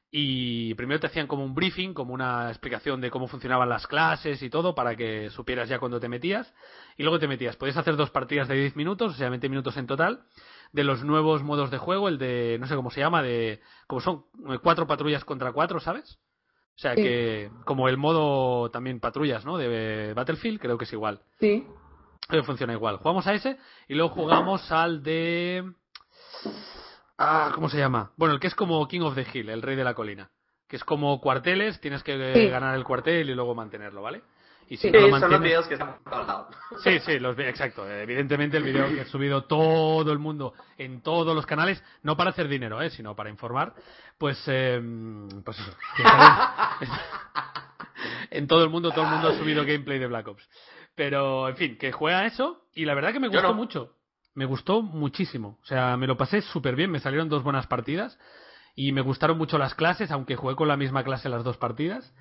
y 0.10 0.73
primero 0.75 1.01
te 1.01 1.08
hacían 1.08 1.27
como 1.27 1.43
un 1.43 1.53
briefing, 1.53 1.93
como 1.93 2.13
una 2.13 2.47
explicación 2.47 3.01
de 3.01 3.12
cómo 3.12 3.27
funcionaban 3.27 3.67
las 3.67 3.88
clases 3.88 4.41
y 4.41 4.49
todo, 4.49 4.73
para 4.73 4.95
que 4.95 5.30
supieras 5.32 5.67
ya 5.67 5.80
cuando 5.80 5.99
te 5.99 6.08
metías, 6.08 6.53
y 6.95 7.03
luego 7.03 7.19
te 7.19 7.27
metías. 7.27 7.58
Podías 7.58 7.75
hacer 7.75 7.97
dos 7.97 8.10
partidas 8.10 8.47
de 8.47 8.56
10 8.56 8.77
minutos, 8.77 9.15
o 9.15 9.17
sea, 9.17 9.27
20 9.27 9.49
minutos 9.49 9.75
en 9.75 9.86
total, 9.86 10.23
de 10.71 10.86
los 10.86 11.03
nuevos 11.03 11.43
modos 11.43 11.71
de 11.71 11.77
juego, 11.77 12.08
el 12.08 12.17
de, 12.17 12.56
no 12.58 12.67
sé 12.67 12.75
cómo 12.77 12.89
se 12.89 13.01
llama, 13.01 13.21
de, 13.21 13.60
como 13.86 13.99
son 13.99 14.23
eh, 14.47 14.60
cuatro 14.63 14.88
patrullas 14.88 15.25
contra 15.25 15.51
cuatro, 15.51 15.82
¿sabes? 15.82 16.19
O 16.78 16.80
sea 16.80 16.94
Sí. 16.96 17.02
que, 17.02 17.50
como 17.66 17.90
el 17.90 17.98
modo 17.98 18.70
también 18.70 19.00
patrullas, 19.00 19.44
¿no? 19.46 19.58
De 19.58 20.13
Battlefield, 20.13 20.60
creo 20.62 20.78
que 20.78 20.84
es 20.86 20.94
igual. 20.94 21.22
Sí. 21.40 21.66
Eh, 22.30 22.44
funciona 22.44 22.74
igual. 22.74 22.98
Jugamos 22.98 23.26
a 23.26 23.34
ese 23.34 23.58
y 23.88 23.96
luego 23.96 24.13
jugamos 24.13 24.72
al 24.72 25.02
de... 25.02 25.72
Ah, 27.18 27.52
¿cómo 27.56 27.68
se 27.70 27.78
llama? 27.80 28.12
Bueno, 28.16 28.36
el 28.36 28.40
que 28.40 28.48
es 28.48 28.54
como 28.56 28.88
King 28.88 29.02
of 29.02 29.16
the 29.16 29.26
Hill, 29.34 29.50
el 29.50 29.62
rey 29.63 29.76
de 29.76 29.84
la 29.84 29.96
colina. 29.96 30.30
Que 30.68 30.76
es 30.76 30.84
como 30.84 31.20
cuarteles, 31.20 31.80
tienes 31.82 32.04
que 32.04 32.34
Sí. 32.36 32.48
ganar 32.50 32.76
el 32.76 32.84
cuartel 32.84 33.30
y 33.30 33.34
luego 33.34 33.56
mantenerlo, 33.56 34.02
¿vale? 34.04 34.22
Y 34.69 34.77
si 34.77 34.89
Sí, 34.89 34.91
no 34.91 34.99
lo 34.99 35.15
Sí, 35.15 35.21
son 35.21 35.32
los 35.32 35.41
videos 35.41 35.67
que 35.67 35.73
están 35.75 35.97
por 36.03 36.12
todos 36.12 36.27
lados. 36.27 36.56
Sí, 36.84 36.99
sí, 36.99 37.19
los 37.19 37.38
exacto. 37.39 37.89
Evidentemente 37.89 38.58
el 38.58 38.63
vídeo 38.63 38.88
que 38.88 39.01
he 39.01 39.06
subido 39.06 39.45
todo 39.45 40.12
el 40.12 40.19
mundo 40.19 40.53
en 40.77 41.01
todos 41.01 41.34
los 41.36 41.45
canales, 41.45 41.84
no 42.03 42.17
para 42.17 42.32
hacer 42.32 42.47
dinero, 42.47 42.82
¿eh? 42.82 42.89
sino 42.89 43.15
para 43.15 43.30
informar, 43.30 43.73
pues, 44.17 44.41
eh, 44.47 44.80
pues 45.43 45.58
eso. 45.60 45.75
en 48.32 48.47
todo 48.47 48.63
el 48.63 48.69
mundo, 48.69 48.91
todo 48.91 49.06
el 49.06 49.12
mundo 49.12 49.30
ha 49.30 49.38
subido 49.38 49.65
gameplay 49.65 49.99
de 49.99 50.08
Black 50.08 50.27
Ops. 50.27 50.47
Pero, 50.95 51.47
en 51.47 51.56
fin, 51.56 51.77
que 51.77 51.91
juega 51.91 52.25
eso 52.25 52.65
y 52.73 52.86
la 52.86 52.93
verdad 52.93 53.13
que 53.13 53.19
me 53.19 53.27
gustó 53.30 53.49
no. 53.49 53.53
mucho. 53.53 53.93
Me 54.34 54.45
gustó 54.45 54.82
muchísimo. 54.82 55.58
O 55.62 55.65
sea, 55.65 55.97
me 55.97 56.08
lo 56.08 56.17
pasé 56.17 56.41
súper 56.41 56.75
bien, 56.75 56.91
me 56.91 56.99
salieron 56.99 57.30
dos 57.30 57.43
buenas 57.43 57.67
partidas 57.67 58.19
y 58.75 58.91
me 58.91 59.01
gustaron 59.01 59.38
mucho 59.38 59.58
las 59.58 59.73
clases, 59.73 60.12
aunque 60.12 60.36
jugué 60.36 60.56
con 60.56 60.67
la 60.67 60.77
misma 60.77 61.03
clase 61.03 61.30
las 61.30 61.43
dos 61.43 61.58
partidas. 61.58 62.13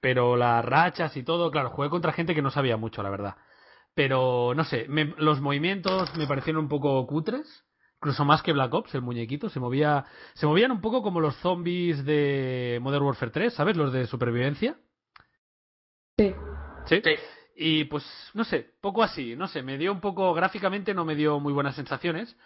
Pero 0.00 0.36
las 0.36 0.64
rachas 0.64 1.16
y 1.16 1.22
todo, 1.22 1.50
claro, 1.50 1.70
jugué 1.70 1.88
contra 1.88 2.12
gente 2.12 2.34
que 2.34 2.42
no 2.42 2.50
sabía 2.50 2.76
mucho, 2.76 3.02
la 3.02 3.10
verdad. 3.10 3.36
Pero, 3.94 4.52
no 4.54 4.64
sé, 4.64 4.86
me- 4.88 5.14
los 5.18 5.40
movimientos 5.40 6.14
me 6.16 6.26
parecieron 6.26 6.64
un 6.64 6.68
poco 6.68 7.06
cutres. 7.06 7.64
Incluso 7.96 8.24
más 8.26 8.42
que 8.42 8.52
Black 8.52 8.74
Ops, 8.74 8.94
el 8.94 9.00
muñequito. 9.00 9.48
Se 9.48 9.60
movía 9.60 10.04
se 10.34 10.46
movían 10.46 10.70
un 10.72 10.82
poco 10.82 11.02
como 11.02 11.20
los 11.20 11.36
zombies 11.36 12.04
de 12.04 12.78
Modern 12.82 13.04
Warfare 13.04 13.30
3, 13.30 13.54
¿sabes? 13.54 13.76
Los 13.76 13.92
de 13.92 14.06
supervivencia. 14.06 14.76
Sí. 16.18 16.34
Sí. 16.86 17.00
Sí. 17.02 17.14
Y 17.56 17.84
pues, 17.84 18.04
no 18.34 18.44
sé, 18.44 18.74
poco 18.80 19.02
así, 19.02 19.36
no 19.36 19.46
sé, 19.46 19.62
me 19.62 19.78
dio 19.78 19.92
un 19.92 20.00
poco, 20.00 20.34
gráficamente 20.34 20.92
no 20.92 21.04
me 21.04 21.14
dio 21.14 21.38
muy 21.38 21.52
buenas 21.52 21.76
sensaciones, 21.76 22.36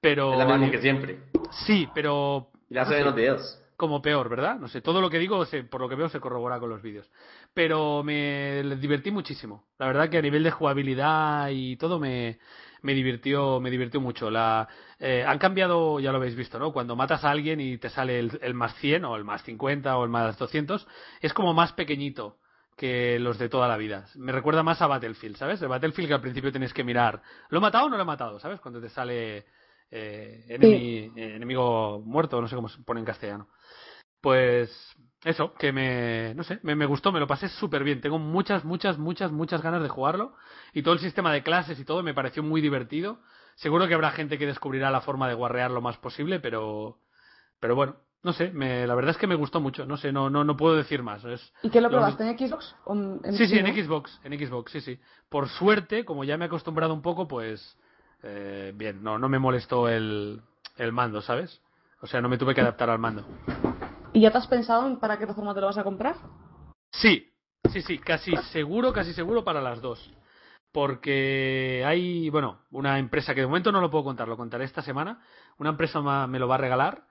pero... 0.00 0.32
Es 0.32 0.38
lo 0.38 0.46
mismo 0.46 0.66
a 0.66 0.70
que 0.70 0.80
siempre. 0.80 1.18
Sí, 1.66 1.86
pero 1.94 2.50
sé, 2.70 3.04
los 3.04 3.14
videos. 3.14 3.60
Como 3.76 4.02
peor, 4.02 4.28
¿verdad? 4.28 4.58
No 4.58 4.68
sé, 4.68 4.80
todo 4.80 5.00
lo 5.00 5.10
que 5.10 5.18
digo, 5.18 5.44
se- 5.46 5.64
por 5.64 5.80
lo 5.80 5.88
que 5.88 5.94
veo, 5.96 6.08
se 6.08 6.20
corrobora 6.20 6.60
con 6.60 6.70
los 6.70 6.82
vídeos. 6.82 7.10
Pero 7.54 8.02
me 8.02 8.62
divertí 8.80 9.10
muchísimo. 9.10 9.64
La 9.78 9.86
verdad 9.86 10.08
que 10.10 10.18
a 10.18 10.22
nivel 10.22 10.42
de 10.44 10.50
jugabilidad 10.50 11.48
y 11.50 11.76
todo 11.76 11.98
me, 11.98 12.38
me 12.82 12.94
divirtió, 12.94 13.60
me 13.60 13.70
divirtió 13.70 14.00
mucho. 14.00 14.30
La, 14.30 14.68
eh, 14.98 15.24
han 15.26 15.38
cambiado, 15.38 16.00
ya 16.00 16.10
lo 16.12 16.18
habéis 16.18 16.36
visto, 16.36 16.58
¿no? 16.58 16.72
Cuando 16.72 16.96
matas 16.96 17.24
a 17.24 17.30
alguien 17.30 17.60
y 17.60 17.78
te 17.78 17.88
sale 17.90 18.18
el, 18.18 18.38
el 18.42 18.54
más 18.54 18.74
100 18.76 19.04
o 19.04 19.16
el 19.16 19.24
más 19.24 19.42
50 19.42 19.96
o 19.98 20.04
el 20.04 20.10
más 20.10 20.38
200, 20.38 20.86
es 21.20 21.32
como 21.34 21.54
más 21.54 21.72
pequeñito. 21.72 22.38
que 22.76 23.20
los 23.20 23.38
de 23.38 23.48
toda 23.48 23.68
la 23.68 23.76
vida. 23.76 24.06
Me 24.16 24.32
recuerda 24.32 24.64
más 24.64 24.82
a 24.82 24.88
Battlefield, 24.88 25.36
¿sabes? 25.36 25.60
De 25.60 25.68
Battlefield 25.68 26.08
que 26.08 26.14
al 26.14 26.20
principio 26.20 26.50
tienes 26.50 26.72
que 26.74 26.82
mirar, 26.82 27.22
¿lo 27.48 27.58
he 27.58 27.60
matado 27.60 27.86
o 27.86 27.88
no 27.88 27.96
lo 27.96 28.02
he 28.02 28.06
matado? 28.06 28.40
¿Sabes? 28.40 28.58
Cuando 28.60 28.80
te 28.80 28.88
sale 28.88 29.46
eh, 29.92 30.44
enemi- 30.48 31.12
eh, 31.16 31.36
enemigo 31.36 32.00
muerto, 32.04 32.40
no 32.40 32.48
sé 32.48 32.56
cómo 32.56 32.68
se 32.68 32.82
pone 32.82 32.98
en 33.00 33.06
castellano. 33.06 33.48
Pues 34.24 34.96
eso, 35.22 35.52
que 35.52 35.70
me, 35.70 36.32
no 36.34 36.44
sé, 36.44 36.58
me, 36.62 36.74
me 36.74 36.86
gustó, 36.86 37.12
me 37.12 37.20
lo 37.20 37.26
pasé 37.26 37.50
súper 37.50 37.84
bien. 37.84 38.00
Tengo 38.00 38.18
muchas, 38.18 38.64
muchas, 38.64 38.96
muchas, 38.96 39.30
muchas 39.30 39.60
ganas 39.60 39.82
de 39.82 39.90
jugarlo. 39.90 40.34
Y 40.72 40.82
todo 40.82 40.94
el 40.94 41.00
sistema 41.00 41.30
de 41.30 41.42
clases 41.42 41.78
y 41.78 41.84
todo 41.84 42.02
me 42.02 42.14
pareció 42.14 42.42
muy 42.42 42.62
divertido. 42.62 43.18
Seguro 43.56 43.86
que 43.86 43.92
habrá 43.92 44.12
gente 44.12 44.38
que 44.38 44.46
descubrirá 44.46 44.90
la 44.90 45.02
forma 45.02 45.28
de 45.28 45.34
guarrear 45.34 45.70
lo 45.70 45.82
más 45.82 45.98
posible, 45.98 46.40
pero, 46.40 46.96
pero 47.60 47.74
bueno, 47.74 47.96
no 48.22 48.32
sé, 48.32 48.50
me, 48.50 48.86
la 48.86 48.94
verdad 48.94 49.10
es 49.10 49.18
que 49.18 49.26
me 49.26 49.34
gustó 49.34 49.60
mucho. 49.60 49.84
No 49.84 49.98
sé, 49.98 50.10
no, 50.10 50.30
no, 50.30 50.42
no 50.42 50.56
puedo 50.56 50.74
decir 50.74 51.02
más. 51.02 51.22
Es, 51.26 51.52
¿Y 51.60 51.68
qué 51.68 51.82
lo 51.82 51.90
probaste 51.90 52.26
en 52.26 52.38
Xbox? 52.38 52.74
¿O 52.86 52.94
en- 52.94 53.20
en 53.24 53.36
Sí, 53.36 53.46
sí, 53.46 53.58
en. 53.58 53.66
Xbox, 53.66 54.18
en 54.24 54.38
Xbox, 54.38 54.72
sí, 54.72 54.80
sí. 54.80 54.98
Por 55.28 55.50
suerte, 55.50 56.06
como 56.06 56.24
ya 56.24 56.38
me 56.38 56.46
he 56.46 56.48
acostumbrado 56.48 56.94
un 56.94 57.02
poco, 57.02 57.28
pues 57.28 57.76
eh, 58.22 58.72
bien, 58.74 59.02
no, 59.02 59.18
no 59.18 59.28
me 59.28 59.38
molestó 59.38 59.86
el, 59.86 60.40
el 60.78 60.92
mando, 60.92 61.20
¿sabes? 61.20 61.60
O 62.00 62.06
sea, 62.06 62.22
no 62.22 62.30
me 62.30 62.38
tuve 62.38 62.54
que 62.54 62.62
adaptar 62.62 62.88
al 62.88 62.98
mando. 62.98 63.26
¿Y 64.14 64.20
ya 64.20 64.30
te 64.30 64.38
has 64.38 64.46
pensado 64.46 64.86
en 64.86 64.98
para 64.98 65.18
qué 65.18 65.26
plataforma 65.26 65.54
te 65.54 65.60
lo 65.60 65.66
vas 65.66 65.76
a 65.78 65.84
comprar? 65.84 66.14
Sí, 66.92 67.30
sí, 67.70 67.82
sí, 67.82 67.98
casi 67.98 68.34
seguro, 68.52 68.92
casi 68.92 69.12
seguro 69.12 69.44
para 69.44 69.60
las 69.60 69.82
dos. 69.82 70.10
Porque 70.72 71.84
hay, 71.86 72.30
bueno, 72.30 72.60
una 72.70 72.98
empresa 72.98 73.34
que 73.34 73.40
de 73.42 73.46
momento 73.46 73.70
no 73.72 73.80
lo 73.80 73.90
puedo 73.90 74.04
contar, 74.04 74.26
lo 74.28 74.36
contaré 74.36 74.64
esta 74.64 74.82
semana. 74.82 75.20
Una 75.58 75.70
empresa 75.70 76.00
me 76.26 76.38
lo 76.38 76.48
va 76.48 76.54
a 76.54 76.58
regalar 76.58 77.06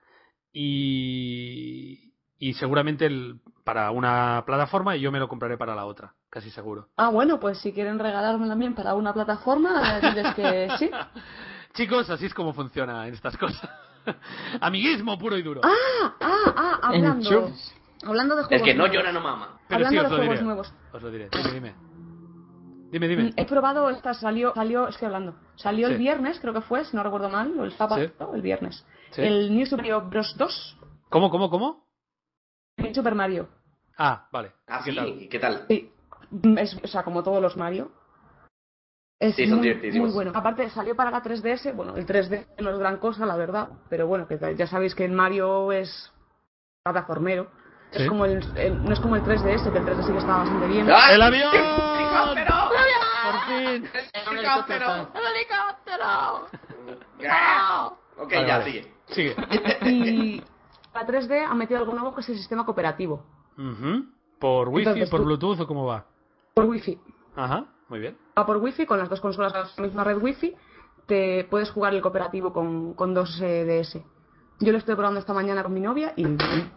y, 0.52 2.12
y 2.38 2.54
seguramente 2.54 3.06
el- 3.06 3.40
para 3.64 3.90
una 3.90 4.42
plataforma 4.46 4.96
y 4.96 5.00
yo 5.00 5.10
me 5.12 5.18
lo 5.18 5.28
compraré 5.28 5.56
para 5.56 5.74
la 5.74 5.86
otra, 5.86 6.14
casi 6.30 6.50
seguro. 6.50 6.88
Ah, 6.96 7.08
bueno, 7.10 7.40
pues 7.40 7.58
si 7.58 7.72
quieren 7.72 7.98
regalarme 7.98 8.48
también 8.48 8.74
para 8.74 8.94
una 8.94 9.12
plataforma, 9.14 10.00
diles 10.00 10.34
que 10.34 10.70
sí. 10.78 10.90
Chicos, 11.74 12.08
así 12.10 12.26
es 12.26 12.34
como 12.34 12.52
funciona 12.52 13.06
en 13.08 13.14
estas 13.14 13.36
cosas. 13.36 13.68
Amiguismo 14.60 15.18
puro 15.18 15.36
y 15.36 15.42
duro. 15.42 15.60
Ah, 15.64 16.14
ah, 16.20 16.54
ah, 16.56 16.80
hablando. 16.82 17.50
Hablando 18.06 18.36
de 18.36 18.42
El 18.42 18.46
juegos 18.48 18.64
que 18.66 18.74
no 18.74 18.78
nuevos. 18.86 18.96
llora 18.96 19.12
no 19.12 19.20
mama. 19.20 19.58
Pero 19.68 19.88
sí, 19.88 19.96
hablando 19.96 20.02
os 20.02 20.10
de 20.10 20.10
lo 20.10 20.16
juegos 20.16 20.34
diré. 20.34 20.44
nuevos. 20.44 20.74
Os 20.92 21.02
lo 21.02 21.10
diré. 21.10 21.28
Dime, 21.30 21.50
dime. 21.52 21.74
Dime, 22.90 23.08
dime. 23.08 23.22
Mm, 23.24 23.32
He 23.36 23.44
probado 23.46 23.90
esta, 23.90 24.14
salió, 24.14 24.52
salió, 24.54 24.86
estoy 24.88 25.06
hablando, 25.06 25.34
salió 25.56 25.88
el 25.88 25.94
Sí. 25.94 25.98
viernes, 25.98 26.38
creo 26.38 26.52
que 26.54 26.60
fue, 26.60 26.84
si 26.84 26.94
no 26.96 27.02
recuerdo 27.02 27.28
mal, 27.28 27.52
o 27.58 27.64
el 27.64 27.72
sábado, 27.72 28.04
Sí. 28.06 28.12
el 28.34 28.42
viernes. 28.42 28.86
Sí. 29.10 29.22
El 29.22 29.54
New 29.56 29.66
Super 29.66 29.78
Mario 29.84 30.02
Bros. 30.02 30.36
2, 30.36 30.78
¿Cómo, 31.08 31.30
cómo, 31.30 31.50
cómo? 31.50 31.86
el 32.76 32.94
Super 32.94 33.14
Mario. 33.14 33.48
Ah, 33.98 34.28
vale. 34.30 34.52
Ah, 34.68 34.82
¿Qué 34.84 34.90
sí, 34.90 34.96
tal? 34.96 35.08
¿y 35.08 35.28
¿qué 35.28 35.38
tal? 35.38 35.64
Sí, 35.68 35.90
es, 36.58 36.78
o 36.82 36.86
sea, 36.86 37.02
como 37.04 37.22
todos 37.22 37.40
los 37.42 37.56
Mario. 37.56 37.90
Es 39.20 39.36
Sí, 39.36 39.46
son 39.46 39.58
muy, 39.58 39.68
divertidísimos. 39.68 40.08
muy 40.08 40.14
bueno. 40.14 40.32
Aparte, 40.34 40.68
salió 40.70 40.94
para 40.96 41.10
la 41.10 41.22
3DS. 41.22 41.72
Bueno, 41.74 41.96
el 41.96 42.06
3D 42.06 42.46
no 42.60 42.70
es 42.70 42.78
gran 42.78 42.98
cosa, 42.98 43.24
la 43.24 43.36
verdad. 43.36 43.68
Pero 43.88 44.06
bueno, 44.06 44.26
que 44.26 44.38
ya 44.56 44.66
sabéis 44.66 44.94
que 44.94 45.04
el 45.04 45.12
Mario 45.12 45.72
es 45.72 46.12
plataformero. 46.82 47.48
Sí. 47.92 48.02
Es 48.02 48.08
como 48.08 48.24
el, 48.24 48.44
el- 48.56 48.82
no 48.84 48.92
es 48.92 49.00
como 49.00 49.14
el 49.16 49.22
3DS, 49.22 49.70
que 49.70 49.78
el 49.78 49.84
3DS 49.84 50.02
sí 50.06 50.12
que 50.12 50.18
estaba 50.18 50.38
bastante 50.38 50.66
bien. 50.66 50.90
¡Ah! 50.90 51.12
¡El 51.12 51.22
avión! 51.22 51.50
¡Helicóptero! 51.54 52.54
¡Por 53.24 53.40
fin! 53.46 53.88
¡Helicóptero! 54.36 55.08
Ok, 58.16 58.32
Vale, 58.32 58.46
ya, 58.46 58.58
vale. 58.58 58.70
sigue. 58.72 58.94
Sigue. 59.06 59.36
Y 59.90 60.42
la 60.94 61.06
3D 61.06 61.44
ha 61.48 61.54
metido 61.54 61.80
algo 61.80 61.92
nuevo 61.94 62.14
que 62.14 62.20
es 62.20 62.28
el 62.28 62.36
sistema 62.36 62.64
cooperativo. 62.64 63.24
Ujú. 63.58 64.04
¿Por 64.38 64.68
wifi, 64.68 64.88
Entonces, 64.88 65.10
por 65.10 65.20
tú- 65.20 65.26
Bluetooth 65.26 65.60
o 65.60 65.66
cómo 65.66 65.86
va? 65.86 66.04
Por 66.54 66.66
Wi-Fi. 66.66 66.98
Ajá, 67.36 67.64
muy 67.88 68.00
bien. 68.00 68.18
Va 68.38 68.46
por 68.46 68.56
Wi-Fi, 68.58 68.86
con 68.86 68.98
las 68.98 69.08
dos 69.08 69.20
consolas 69.20 69.54
a 69.54 69.58
la 69.76 69.86
misma 69.86 70.04
red 70.04 70.18
Wi-Fi. 70.20 70.54
Te 71.06 71.44
puedes 71.44 71.70
jugar 71.70 71.94
el 71.94 72.00
cooperativo 72.00 72.52
con, 72.52 72.94
con 72.94 73.12
dos 73.14 73.40
eh, 73.42 73.64
DS. 73.64 74.02
Yo 74.60 74.72
lo 74.72 74.78
estoy 74.78 74.94
probando 74.94 75.20
esta 75.20 75.34
mañana 75.34 75.62
con 75.62 75.74
mi 75.74 75.80
novia 75.80 76.12
y 76.16 76.24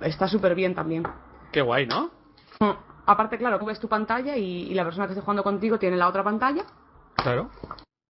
está 0.02 0.28
súper 0.28 0.54
bien 0.56 0.76
también. 0.76 1.04
Qué 1.52 1.62
guay, 1.62 1.86
¿no? 1.88 2.12
Mm, 2.60 2.72
Aparte, 3.06 3.38
claro, 3.38 3.58
tú 3.58 3.65
ves 3.65 3.80
tu 3.80 3.88
pantalla 3.88 4.36
y, 4.36 4.63
y 4.70 4.74
la 4.74 4.84
persona 4.84 5.06
que 5.08 5.13
esté 5.13 5.22
jugando 5.22 5.43
contigo 5.43 5.80
tiene 5.80 5.96
la 5.96 6.10
otra 6.10 6.24
pantalla. 6.24 6.65
Claro. 7.15 7.50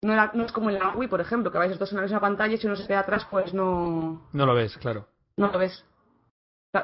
No, 0.02 0.12
era- 0.12 0.30
no 0.34 0.44
es 0.44 0.52
como 0.52 0.70
en 0.70 0.78
la 0.78 0.90
Wii, 0.94 1.08
por 1.08 1.20
ejemplo, 1.20 1.50
que 1.50 1.58
vais 1.58 1.70
los 1.70 1.78
dos 1.80 1.90
en 1.90 1.96
la 1.96 2.02
misma 2.02 2.20
pantalla 2.20 2.54
y 2.54 2.58
si 2.58 2.66
uno 2.66 2.76
se 2.76 2.86
queda 2.86 3.00
atrás, 3.00 3.26
pues 3.30 3.52
no, 3.54 4.28
No 4.32 4.46
lo 4.46 4.54
ves, 4.54 4.76
claro. 4.76 5.08
no 5.36 5.50
lo 5.50 5.58
ves. 5.58 5.84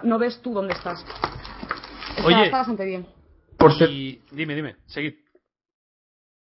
No 0.02 0.18
ves 0.18 0.40
tú 0.42 0.52
dónde 0.54 0.72
estás. 0.72 1.04
Está, 2.16 2.26
Oye. 2.26 2.44
está 2.46 2.58
bastante 2.58 2.84
bien. 2.84 3.06
Por 3.58 3.74
cierto. 3.74 3.92
Y 3.94 4.22
dime, 4.32 4.54
dime, 4.56 4.76
seguid. 4.86 5.14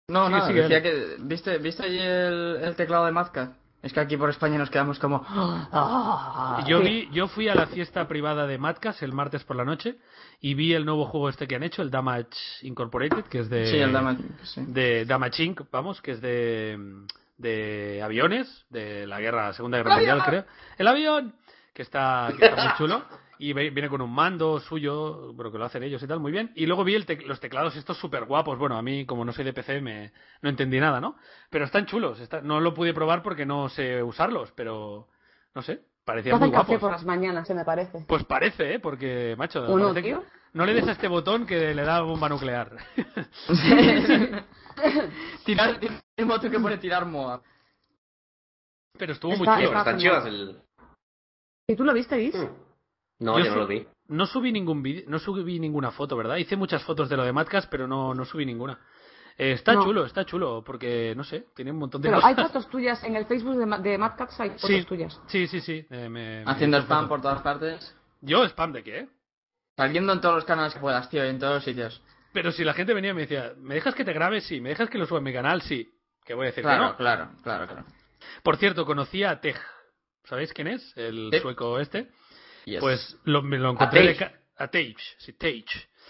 No, 0.08 0.28
no, 0.28 0.46
sigue, 0.46 0.62
decía 0.62 0.82
que. 0.82 1.16
¿Viste, 1.18 1.58
¿viste 1.58 1.84
allí 1.84 1.98
el, 1.98 2.58
el 2.62 2.76
teclado 2.76 3.06
de 3.06 3.12
Mazca? 3.12 3.54
Es 3.82 3.92
que 3.92 3.98
aquí 3.98 4.16
por 4.16 4.30
España 4.30 4.56
nos 4.56 4.70
quedamos 4.70 5.00
como. 5.00 5.24
¡Ah! 5.28 6.64
Yo 6.68 6.78
sí. 6.78 6.84
vi, 6.84 7.08
yo 7.12 7.26
fui 7.26 7.48
a 7.48 7.56
la 7.56 7.66
fiesta 7.66 8.06
privada 8.06 8.46
de 8.46 8.56
Madcast 8.56 9.02
el 9.02 9.12
martes 9.12 9.42
por 9.42 9.56
la 9.56 9.64
noche 9.64 9.96
y 10.40 10.54
vi 10.54 10.74
el 10.74 10.84
nuevo 10.84 11.06
juego 11.06 11.28
este 11.28 11.48
que 11.48 11.56
han 11.56 11.64
hecho, 11.64 11.82
el 11.82 11.90
Damage 11.90 12.28
Incorporated, 12.62 13.24
que 13.24 13.40
es 13.40 13.50
de 13.50 13.66
Sí, 13.66 13.78
el 13.78 13.92
Dama. 13.92 14.16
Sí. 14.44 14.62
de 14.68 15.04
Damage 15.06 15.42
Inc, 15.42 15.60
vamos, 15.72 16.00
que 16.00 16.12
es 16.12 16.20
de 16.20 16.78
de 17.38 18.00
aviones 18.02 18.64
de 18.70 19.06
la 19.08 19.20
guerra 19.20 19.52
Segunda 19.54 19.78
Guerra 19.78 19.96
Mundial, 19.96 20.22
creo. 20.24 20.44
El 20.78 20.86
avión 20.86 21.34
que 21.74 21.82
está 21.82 22.32
que 22.38 22.46
está 22.46 22.62
muy 22.64 22.74
chulo 22.78 23.04
y 23.38 23.52
ve- 23.52 23.70
viene 23.70 23.88
con 23.88 24.00
un 24.00 24.12
mando 24.12 24.58
suyo, 24.60 25.32
bueno, 25.34 25.50
que 25.52 25.58
lo 25.58 25.64
hacen 25.64 25.82
ellos 25.82 26.02
y 26.02 26.06
tal, 26.06 26.20
muy 26.20 26.32
bien. 26.32 26.52
Y 26.54 26.66
luego 26.66 26.84
vi 26.84 26.94
el 26.94 27.06
tec- 27.06 27.24
los 27.24 27.40
teclados 27.40 27.76
estos 27.76 27.96
súper 27.98 28.24
guapos. 28.24 28.58
Bueno, 28.58 28.76
a 28.76 28.82
mí, 28.82 29.04
como 29.06 29.24
no 29.24 29.32
soy 29.32 29.44
de 29.44 29.52
PC, 29.52 29.80
me, 29.80 30.12
no 30.42 30.48
entendí 30.50 30.78
nada, 30.80 31.00
¿no? 31.00 31.16
Pero 31.50 31.64
están 31.64 31.86
chulos. 31.86 32.18
está- 32.20 32.40
no 32.40 32.60
lo 32.60 32.72
pude 32.74 32.94
probar 32.94 33.22
porque 33.22 33.44
no 33.46 33.68
sé 33.68 34.02
usarlos, 34.02 34.52
pero 34.52 35.08
no 35.54 35.62
sé, 35.62 35.76
Te 35.76 35.84
parecían 36.04 36.38
muy 36.38 36.48
hacen 36.48 36.52
café 36.52 36.72
guapos. 36.72 36.80
por 36.80 36.90
las 36.92 37.04
mañanas, 37.04 37.46
se 37.48 37.54
me 37.54 37.64
parece. 37.64 38.04
Pues 38.06 38.24
parece, 38.24 38.74
¿eh? 38.74 38.78
Porque, 38.80 39.34
macho, 39.36 39.60
¿O 39.64 39.78
no, 39.78 39.88
parece 39.88 40.02
que- 40.02 40.08
tío? 40.14 40.24
no 40.52 40.64
le 40.64 40.74
des 40.74 40.86
a 40.88 40.92
este 40.92 41.08
botón 41.08 41.46
que 41.46 41.74
le 41.74 41.82
da 41.84 42.00
bomba 42.02 42.28
nuclear. 42.28 42.76
tirar. 45.44 45.78
Un 46.18 46.28
botón 46.28 46.50
que 46.50 46.58
pone 46.60 46.78
tirar 46.78 47.04
Moab. 47.06 47.42
Pero 48.98 49.12
estuvo 49.12 49.32
Está- 49.32 49.44
muy 49.44 49.54
chulo. 49.56 49.68
pero 49.68 49.78
están 49.80 49.98
chivas 49.98 50.26
el... 50.26 50.62
¿Y 51.68 51.76
tú 51.76 51.84
lo 51.84 51.92
viste, 51.92 52.22
Is? 52.22 52.34
No, 53.18 53.38
Yo 53.38 53.44
yo 53.46 53.50
no 53.52 53.56
lo 53.58 53.66
vi. 53.66 53.86
No 54.08 54.26
subí 54.26 54.52
ningún 54.52 54.82
vídeo, 54.82 55.04
no 55.08 55.18
subí 55.18 55.58
ninguna 55.58 55.90
foto, 55.90 56.16
¿verdad? 56.16 56.36
Hice 56.36 56.56
muchas 56.56 56.82
fotos 56.84 57.08
de 57.08 57.16
lo 57.16 57.24
de 57.24 57.32
Madcast, 57.32 57.68
pero 57.70 57.86
no, 57.88 58.14
no 58.14 58.24
subí 58.24 58.44
ninguna. 58.46 58.78
Eh, 59.38 59.52
está 59.52 59.74
No. 59.74 59.84
chulo, 59.84 60.04
está 60.06 60.24
chulo, 60.24 60.62
porque 60.64 61.14
no 61.16 61.24
sé, 61.24 61.46
tiene 61.54 61.70
un 61.70 61.78
montón 61.78 62.00
de 62.02 62.08
Pero 62.08 62.20
cosas. 62.20 62.38
hay 62.38 62.44
fotos 62.44 62.68
tuyas 62.70 63.02
en 63.04 63.16
el 63.16 63.26
Facebook 63.26 63.56
de, 63.56 63.90
de 63.90 63.98
Mad 63.98 64.12
Cats, 64.16 64.38
hay 64.40 64.50
fotos 64.50 64.70
sí, 64.70 64.84
tuyas. 64.84 65.20
sí, 65.26 65.46
sí, 65.46 65.60
sí. 65.60 65.86
eh, 65.90 66.08
me- 66.08 66.42
Haciendo 66.46 66.78
spam 66.78 67.00
fotos. 67.04 67.08
por 67.08 67.20
todas 67.22 67.42
partes. 67.42 67.96
Yo 68.20 68.44
spam 68.44 68.72
de 68.72 68.82
qué? 68.82 69.08
Saliendo 69.76 70.12
en 70.12 70.20
todos 70.20 70.36
los 70.36 70.44
canales 70.44 70.72
que 70.74 70.80
puedas, 70.80 71.08
tío, 71.10 71.22
en 71.24 71.38
todos 71.38 71.54
los 71.56 71.64
sitios. 71.64 72.02
Pero 72.32 72.50
si 72.52 72.64
la 72.64 72.72
gente 72.74 72.94
venía 72.94 73.10
y 73.10 73.14
me 73.14 73.22
decía, 73.22 73.52
¿me 73.58 73.74
dejas 73.74 73.94
que 73.94 74.04
te 74.04 74.12
grabe? 74.12 74.40
Sí. 74.40 74.60
¿Me 74.60 74.70
dejas 74.70 74.88
que 74.88 74.98
lo 74.98 75.06
suba 75.06 75.18
en 75.18 75.24
mi 75.24 75.32
canal? 75.32 75.60
Sí. 75.62 75.90
Que 76.24 76.34
voy 76.34 76.44
a 76.44 76.46
decir 76.46 76.62
que 76.62 76.68
Claro, 76.68 76.84
no. 76.88 76.96
claro, 76.96 77.30
claro, 77.42 77.66
claro. 77.66 77.84
Por 78.42 78.56
cierto, 78.56 78.84
conocí 78.86 79.22
a 79.24 79.40
Tej. 79.40 79.56
¿Sabéis 80.24 80.52
quién 80.52 80.68
es? 80.68 80.92
El 80.96 81.30
Sí. 81.32 81.40
sueco 81.40 81.78
este. 81.78 82.08
Yes. 82.66 82.80
Pues 82.80 83.16
lo- 83.24 83.42
me 83.42 83.58
lo 83.58 83.70
encontré 83.70 84.00
de 84.02 84.06
Tej. 84.08 84.18
ca- 84.18 84.32
a 84.58 84.68
Tej, 84.68 84.94
sí, 85.18 85.32
Tej. 85.34 85.64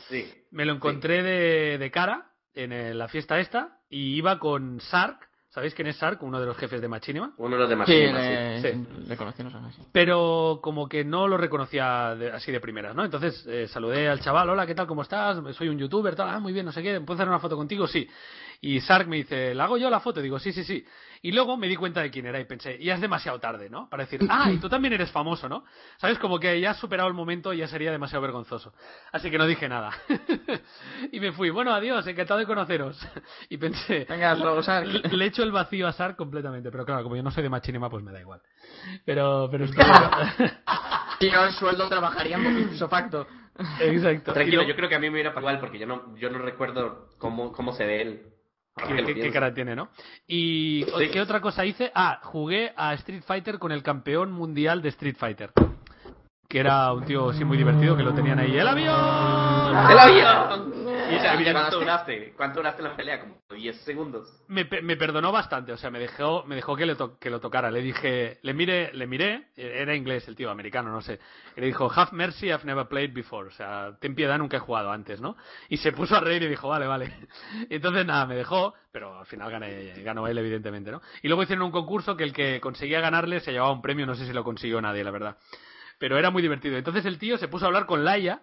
Sí. 0.09 0.27
Me 0.51 0.65
lo 0.65 0.73
encontré 0.73 1.23
de, 1.23 1.79
de 1.79 1.91
cara 1.91 2.33
en 2.55 2.73
eh, 2.73 2.95
la 2.95 3.09
fiesta 3.09 3.39
esta 3.39 3.79
y 3.91 4.17
iba 4.17 4.39
con 4.39 4.81
Sark. 4.81 5.29
¿Sabéis 5.51 5.75
quién 5.75 5.89
es 5.89 5.97
Sark? 5.97 6.23
Uno 6.23 6.39
de 6.39 6.45
los 6.47 6.57
jefes 6.59 6.81
de 6.83 6.89
Machinima. 6.89 7.33
Uno 7.39 7.57
de 7.57 7.61
los 7.61 7.69
demás. 7.71 7.87
Sí, 7.89 7.95
sí. 7.95 8.13
le, 8.13 8.61
sí. 8.61 8.87
le 9.09 9.17
conocí, 9.17 9.43
no 9.43 9.51
sé, 9.51 9.57
sí. 9.75 9.83
Pero 9.91 10.61
como 10.63 10.87
que 10.89 11.03
no 11.05 11.29
lo 11.29 11.37
reconocía 11.39 12.15
de- 12.15 12.31
así 12.31 12.53
de 12.53 12.61
primeras, 12.61 12.95
¿no? 12.95 13.05
Entonces 13.05 13.45
eh, 13.47 13.67
saludé 13.69 14.09
al 14.09 14.21
chaval, 14.21 14.51
hola, 14.51 14.67
¿qué 14.67 14.75
tal? 14.75 14.87
¿Cómo 14.87 15.01
estás? 15.03 15.39
Soy 15.57 15.69
un 15.69 15.79
youtuber, 15.79 16.15
tal, 16.15 16.29
ah, 16.29 16.41
muy 16.41 16.53
bien, 16.53 16.67
no 16.67 16.73
sé 16.73 16.83
qué, 16.83 17.01
¿puedo 17.01 17.15
hacer 17.19 17.29
una 17.29 17.39
foto 17.39 17.57
contigo? 17.57 17.87
Sí. 17.87 18.07
Y 18.61 18.81
Sark 18.81 19.07
me 19.09 19.17
dice, 19.17 19.55
¿la 19.55 19.65
hago 19.65 19.77
yo 19.77 19.91
la 19.91 20.01
foto? 20.01 20.21
Digo, 20.21 20.39
sí, 20.39 20.53
sí, 20.53 20.65
sí. 20.65 20.85
Y 21.23 21.33
luego 21.33 21.57
me 21.57 21.69
di 21.69 21.77
cuenta 21.77 22.01
de 22.03 22.11
quién 22.11 22.27
era 22.27 22.39
y 22.41 22.45
pensé, 22.45 22.79
ya 22.79 22.95
es 22.95 23.01
demasiado 23.01 23.39
tarde, 23.41 23.69
¿no? 23.69 23.89
Para 23.89 24.05
decir, 24.05 24.21
ah, 24.31 24.51
y 24.51 24.59
tú 24.59 24.69
también 24.69 24.95
eres 24.95 25.11
famoso, 25.11 25.49
¿no? 25.49 25.65
¿Sabes? 25.99 26.19
Como 26.19 26.39
que 26.39 26.61
ya 26.61 26.71
has 26.71 26.79
superado 26.79 27.09
el 27.09 27.15
momento 27.15 27.53
y 27.53 27.59
ya 27.59 27.69
sería 27.69 27.91
demasiado 27.91 28.23
vergonzoso. 28.23 28.73
Así 29.13 29.31
que 29.31 29.39
no 29.39 29.47
dije 29.47 29.69
nada. 29.69 29.91
y 31.13 31.21
me 31.21 31.33
fui, 31.33 31.51
bueno, 31.51 31.73
adiós, 31.73 32.07
encantado 32.07 32.41
de 32.41 32.47
conoceros. 32.47 32.99
y 33.49 33.57
pensé, 33.57 34.07
Venga, 34.09 34.35
luego, 34.35 34.63
Sark. 34.63 34.87
le 35.13 35.27
echo 35.27 35.43
el 35.43 35.53
vacío 35.53 35.89
a 35.89 35.93
Sark 35.93 36.17
completamente, 36.17 36.71
pero 36.71 36.85
claro, 36.85 37.03
como 37.03 37.17
yo 37.17 37.23
no 37.23 37.31
soy 37.31 37.43
de 37.43 37.51
Machinima, 37.51 37.91
pues 37.91 38.05
me 38.05 38.13
da 38.13 38.21
igual. 38.21 38.41
Pero, 39.05 39.49
pero. 39.51 39.67
Si 39.67 41.31
no, 41.31 41.45
el 41.45 41.53
sueldo 41.53 41.89
trabajaría 41.89 42.39
ipso 42.39 42.89
facto. 42.89 43.27
Exacto. 43.81 44.33
Tranquilo, 44.33 44.63
Y 44.63 44.69
yo 44.69 44.77
creo 44.77 44.89
que 44.89 44.97
a 44.97 44.99
mí 44.99 45.09
me 45.09 45.15
hubiera 45.15 45.31
pasado 45.31 45.51
igual 45.51 45.61
porque 45.61 45.79
yo 45.79 45.87
no, 45.87 46.17
yo 46.17 46.31
no 46.31 46.39
recuerdo 46.39 47.09
cómo, 47.19 47.53
cómo 47.53 47.73
se 47.73 47.87
ve 47.87 48.03
él. 48.03 48.36
Que 48.77 49.15
¿Qué, 49.15 49.33
cara 49.33 49.55
tiene, 49.55 49.75
¿no? 49.75 49.89
¿Y 50.29 50.85
Sí. 50.99 51.09
qué 51.09 51.21
otra 51.23 51.41
cosa 51.41 51.65
hice? 51.65 51.91
Ah, 51.95 52.21
jugué 52.23 52.73
a 52.77 52.93
Street 52.95 53.23
Fighter 53.27 53.59
con 53.59 53.73
el 53.73 53.83
campeón 53.83 54.33
mundial 54.33 54.83
de 54.83 54.91
Street 54.91 55.17
Fighter. 55.19 55.51
Que 56.47 56.59
era 56.61 56.93
un 56.93 57.05
tío 57.05 57.33
sí 57.33 57.45
muy 57.45 57.57
divertido, 57.57 57.97
que 57.97 58.03
lo 58.03 58.13
tenían 58.13 58.39
ahí. 58.39 58.57
¡El 58.57 58.69
avión! 58.69 59.91
¡El 59.91 59.99
avión! 59.99 60.76
O 61.07 61.21
sea, 61.21 61.53
¿cuánto 61.53 61.79
duraste? 61.81 62.33
¿Cuánto 62.37 62.59
duraste 62.61 62.83
la 62.83 62.97
pelea? 62.97 63.21
Como 63.21 63.37
10 63.55 63.77
segundos. 63.83 64.29
me, 64.49 64.65
me 64.83 64.97
perdonó 64.97 65.31
bastante, 65.33 65.73
o 65.73 65.77
sea, 65.77 65.91
me 65.91 65.99
dejó, 65.99 66.45
me 66.45 66.55
dejó 66.57 66.75
que, 66.77 66.87
le 66.87 66.95
to- 66.97 67.19
que 67.19 67.31
lo 67.31 67.41
tocara. 67.41 67.71
Le 67.71 67.81
dije, 67.81 68.39
le 68.43 68.55
miré, 68.55 68.93
le 68.93 69.07
miré, 69.07 69.49
era 69.57 69.95
inglés 69.95 70.27
el 70.29 70.35
tío, 70.37 70.51
americano, 70.51 70.91
no 70.91 71.01
sé. 71.01 71.19
Y 71.57 71.61
le 71.61 71.67
dijo, 71.67 71.91
have 71.95 72.11
mercy, 72.13 72.47
I've 72.49 72.65
never 72.65 72.87
played 72.87 73.13
before. 73.13 73.49
O 73.49 73.53
sea, 73.53 73.97
ten 74.01 74.15
piedad, 74.15 74.37
nunca 74.39 74.57
he 74.57 74.61
jugado 74.61 74.91
antes, 74.91 75.21
¿no? 75.21 75.37
Y 75.69 75.77
se 75.77 75.93
puso 75.93 76.17
a 76.17 76.21
reír 76.21 76.43
y 76.43 76.49
dijo, 76.49 76.69
vale, 76.69 76.87
vale. 76.87 77.13
Y 77.71 77.75
entonces 77.77 78.05
nada, 78.05 78.27
me 78.27 78.35
dejó, 78.35 78.75
pero 78.91 79.19
al 79.21 79.27
final 79.27 79.51
gané, 79.51 80.03
ganó 80.03 80.27
él, 80.27 80.39
evidentemente, 80.39 80.91
¿no? 80.91 81.01
Y 81.23 81.29
luego 81.29 81.43
hicieron 81.43 81.65
un 81.65 81.73
concurso 81.73 82.17
que 82.17 82.25
el 82.25 82.33
que 82.33 82.61
conseguía 82.61 83.01
ganarle 83.01 83.41
se 83.41 83.53
llevaba 83.53 83.73
un 83.73 83.83
premio, 83.83 84.07
no 84.07 84.15
sé 84.15 84.27
si 84.27 84.33
lo 84.33 84.43
consiguió 84.45 84.81
nadie, 84.81 85.05
la 85.05 85.11
verdad. 85.11 85.37
Pero 85.99 86.19
era 86.19 86.31
muy 86.31 86.43
divertido. 86.43 86.77
Entonces 86.77 87.07
el 87.07 87.19
tío 87.19 87.39
se 87.39 87.49
puso 87.49 87.65
a 87.65 87.69
hablar 87.69 87.87
con 87.87 88.05
Laia, 88.05 88.43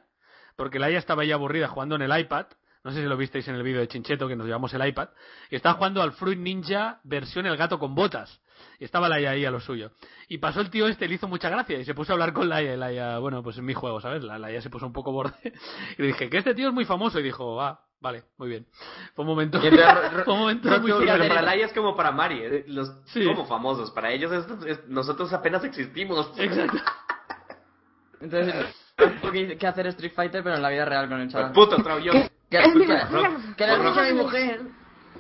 porque 0.56 0.80
Laia 0.80 1.00
estaba 1.00 1.24
ya 1.26 1.36
aburrida 1.36 1.68
jugando 1.68 1.96
en 1.96 2.02
el 2.04 2.20
iPad. 2.20 2.46
No 2.84 2.92
sé 2.92 3.02
si 3.02 3.08
lo 3.08 3.16
visteis 3.16 3.48
en 3.48 3.56
el 3.56 3.64
vídeo 3.64 3.80
de 3.80 3.88
Chincheto, 3.88 4.28
que 4.28 4.36
nos 4.36 4.46
llevamos 4.46 4.74
el 4.74 4.86
iPad. 4.86 5.08
Y 5.50 5.56
estaba 5.56 5.76
jugando 5.76 6.02
al 6.02 6.12
Fruit 6.12 6.38
Ninja 6.38 7.00
versión 7.06 7.46
El 7.46 7.56
gato 7.56 7.80
con 7.80 7.96
botas. 7.96 8.42
Y 8.78 8.84
estaba 8.84 9.08
Laia 9.08 9.32
ahí 9.32 9.46
a 9.46 9.52
lo 9.52 9.62
suyo. 9.62 9.92
Y 10.28 10.38
pasó 10.40 10.60
el 10.60 10.70
tío 10.70 10.88
este, 10.88 11.08
le 11.08 11.16
hizo 11.16 11.28
mucha 11.30 11.50
gracia. 11.50 11.80
Y 11.80 11.86
se 11.86 11.94
puso 11.94 12.12
a 12.12 12.16
hablar 12.16 12.34
con 12.34 12.50
Laia. 12.50 12.74
Y 12.74 12.78
Laia, 12.78 13.20
bueno, 13.20 13.42
pues 13.42 13.56
es 13.58 13.64
mi 13.64 13.74
juego, 13.74 14.02
¿sabes? 14.02 14.22
La 14.24 14.38
Laia 14.38 14.62
se 14.62 14.70
puso 14.70 14.86
un 14.86 14.92
poco 14.94 15.12
borde. 15.14 15.34
Y 15.98 16.02
le 16.02 16.08
dije, 16.10 16.30
que 16.30 16.38
este 16.38 16.54
tío 16.54 16.68
es 16.68 16.74
muy 16.74 16.84
famoso. 16.84 17.20
Y 17.22 17.24
dijo, 17.24 17.62
ah, 17.62 17.80
vale, 18.02 18.26
muy 18.38 18.50
bien. 18.50 18.68
Fue 19.16 19.24
un 19.24 19.30
momento, 19.30 19.62
entonces, 19.64 19.86
fue 20.26 20.34
un 20.34 20.40
momento 20.42 20.70
muy 20.82 20.92
pero 20.92 21.28
para 21.30 21.42
Laia 21.42 21.66
es 21.68 21.74
como 21.74 21.96
para 21.96 22.12
Mari, 22.12 22.40
eh, 22.44 22.66
los 22.68 22.92
Sí. 23.06 23.24
como 23.26 23.46
famosos. 23.46 23.92
Para 23.92 24.12
ellos 24.12 24.30
es- 24.34 24.66
es- 24.68 24.88
nosotros 24.90 25.32
apenas 25.32 25.64
existimos. 25.64 26.30
Exacto. 26.38 26.78
Entonces, 28.20 28.76
tengo 28.96 29.32
que, 29.32 29.58
que 29.58 29.68
hacer 29.68 29.88
Street 29.88 30.14
Fighter, 30.14 30.44
pero 30.44 30.56
en 30.56 30.62
la 30.62 30.70
vida 30.70 30.86
real 30.86 31.10
con 31.10 31.20
el 31.22 31.30
chaval. 31.30 31.52
Puto, 31.52 31.78
otro 31.78 31.94
avión. 31.94 32.30
Que 32.50 32.58
escucha, 32.60 33.10
que 33.58 33.66
le 33.66 33.74
escucha 33.74 34.02
a 34.02 34.04
mi 34.06 34.14
mujer. 34.14 34.62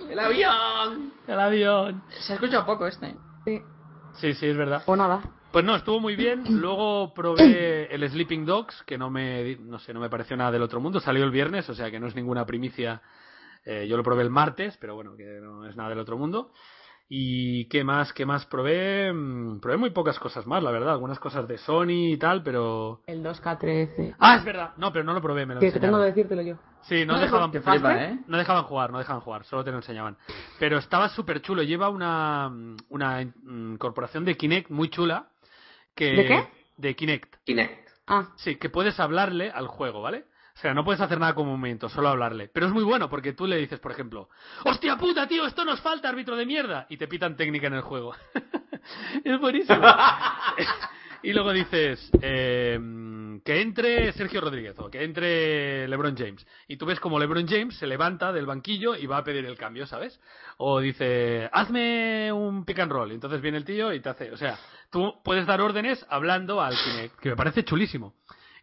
El 0.09 0.19
avión. 0.19 1.13
El 1.27 1.39
avión. 1.39 2.03
Se 2.19 2.33
escucha 2.33 2.65
poco 2.65 2.87
este. 2.87 3.15
Sí. 3.45 3.61
Sí, 4.15 4.33
sí, 4.33 4.47
es 4.47 4.57
verdad. 4.57 4.83
O 4.85 4.95
nada. 4.95 5.21
Pues 5.51 5.63
no, 5.65 5.75
estuvo 5.75 5.99
muy 5.99 6.15
bien. 6.15 6.43
Luego 6.61 7.13
probé 7.13 7.93
el 7.93 8.09
Sleeping 8.09 8.45
Dogs, 8.45 8.83
que 8.83 8.97
no 8.97 9.09
me, 9.09 9.55
no 9.57 9.79
sé, 9.79 9.93
no 9.93 9.99
me 9.99 10.09
pareció 10.09 10.35
nada 10.35 10.51
del 10.51 10.61
otro 10.61 10.79
mundo. 10.79 10.99
Salió 10.99 11.23
el 11.23 11.31
viernes, 11.31 11.69
o 11.69 11.75
sea 11.75 11.89
que 11.89 11.99
no 11.99 12.07
es 12.07 12.15
ninguna 12.15 12.45
primicia. 12.45 13.01
Eh, 13.65 13.87
yo 13.87 13.95
lo 13.95 14.03
probé 14.03 14.23
el 14.23 14.29
martes, 14.29 14.77
pero 14.77 14.95
bueno, 14.95 15.15
que 15.15 15.39
no 15.41 15.65
es 15.65 15.75
nada 15.75 15.89
del 15.89 15.99
otro 15.99 16.17
mundo. 16.17 16.51
¿Y 17.09 17.65
qué 17.65 17.83
más? 17.83 18.11
¿Qué 18.13 18.25
más 18.25 18.45
probé? 18.45 19.11
Mm, 19.13 19.59
Probé 19.59 19.77
muy 19.77 19.89
pocas 19.91 20.17
cosas 20.19 20.47
más, 20.47 20.63
la 20.63 20.71
verdad. 20.71 20.93
Algunas 20.93 21.19
cosas 21.19 21.47
de 21.47 21.57
Sony 21.57 22.13
y 22.13 22.17
tal, 22.17 22.41
pero... 22.43 23.01
El 23.05 23.23
2K13. 23.23 24.15
Ah, 24.19 24.37
es 24.37 24.45
verdad. 24.45 24.71
No, 24.77 24.91
pero 24.91 25.03
no 25.03 25.13
lo 25.13 25.21
probé, 25.21 25.45
me 25.45 25.53
lo 25.53 25.59
Que, 25.59 25.71
que 25.71 25.79
tengo 25.79 25.99
que 25.99 26.05
decírtelo 26.05 26.41
yo. 26.41 26.55
Sí, 26.83 27.05
no 27.05 27.19
dejaban, 27.19 27.51
Te 27.51 27.61
flipa, 27.61 27.95
¿eh? 28.03 28.19
no 28.27 28.37
dejaban 28.37 28.63
jugar, 28.63 28.91
no 28.91 28.97
dejaban 28.97 29.21
jugar, 29.21 29.45
solo 29.45 29.63
te 29.63 29.71
lo 29.71 29.77
enseñaban. 29.77 30.17
Pero 30.59 30.77
estaba 30.77 31.07
súper 31.09 31.41
chulo, 31.41 31.63
lleva 31.63 31.89
una, 31.89 32.51
una 32.89 33.21
mm, 33.23 33.73
incorporación 33.73 34.25
de 34.25 34.35
Kinect 34.35 34.69
muy 34.69 34.89
chula. 34.89 35.27
Que, 35.95 36.11
¿De 36.13 36.25
qué? 36.25 36.47
De 36.77 36.95
Kinect. 36.95 37.35
Kinect. 37.45 37.89
Ah, 38.07 38.29
Sí, 38.37 38.55
que 38.57 38.69
puedes 38.69 38.99
hablarle 38.99 39.49
al 39.51 39.67
juego, 39.67 40.01
¿vale? 40.01 40.25
O 40.63 40.65
sea, 40.65 40.73
no 40.73 40.85
puedes 40.85 41.01
hacer 41.01 41.19
nada 41.19 41.35
con 41.35 41.45
movimiento, 41.45 41.89
solo 41.89 42.07
hablarle. 42.07 42.47
Pero 42.47 42.67
es 42.67 42.71
muy 42.71 42.85
bueno 42.85 43.09
porque 43.09 43.33
tú 43.33 43.45
le 43.45 43.57
dices, 43.57 43.81
por 43.81 43.91
ejemplo, 43.91 44.29
¡Hostia 44.63 44.95
puta, 44.95 45.27
tío! 45.27 45.45
Esto 45.45 45.65
nos 45.65 45.81
falta, 45.81 46.07
árbitro 46.07 46.37
de 46.37 46.45
mierda. 46.45 46.85
Y 46.87 46.95
te 46.95 47.09
pitan 47.09 47.35
técnica 47.35 47.67
en 47.67 47.73
el 47.73 47.81
juego. 47.81 48.15
es 49.25 49.39
buenísimo. 49.41 49.85
y 51.23 51.33
luego 51.33 51.51
dices, 51.51 52.09
eh, 52.21 52.79
que 53.43 53.61
entre 53.61 54.13
Sergio 54.13 54.39
Rodríguez 54.39 54.79
o 54.79 54.89
que 54.89 55.03
entre 55.03 55.85
LeBron 55.89 56.15
James. 56.15 56.47
Y 56.69 56.77
tú 56.77 56.85
ves 56.85 57.01
como 57.01 57.19
LeBron 57.19 57.45
James 57.45 57.75
se 57.75 57.85
levanta 57.85 58.31
del 58.31 58.45
banquillo 58.45 58.95
y 58.95 59.05
va 59.05 59.17
a 59.17 59.23
pedir 59.25 59.43
el 59.43 59.57
cambio, 59.57 59.85
¿sabes? 59.85 60.17
O 60.59 60.79
dice, 60.79 61.49
hazme 61.51 62.31
un 62.31 62.63
pick 62.63 62.79
and 62.79 62.91
roll. 62.93 63.11
Y 63.11 63.15
entonces 63.15 63.41
viene 63.41 63.57
el 63.57 63.65
tío 63.65 63.91
y 63.91 63.99
te 63.99 64.07
hace, 64.07 64.31
o 64.31 64.37
sea, 64.37 64.57
tú 64.89 65.15
puedes 65.25 65.45
dar 65.45 65.59
órdenes 65.59 66.05
hablando 66.07 66.61
al 66.61 66.77
Kinect, 66.77 67.19
que 67.19 67.29
me 67.31 67.35
parece 67.35 67.65
chulísimo. 67.65 68.13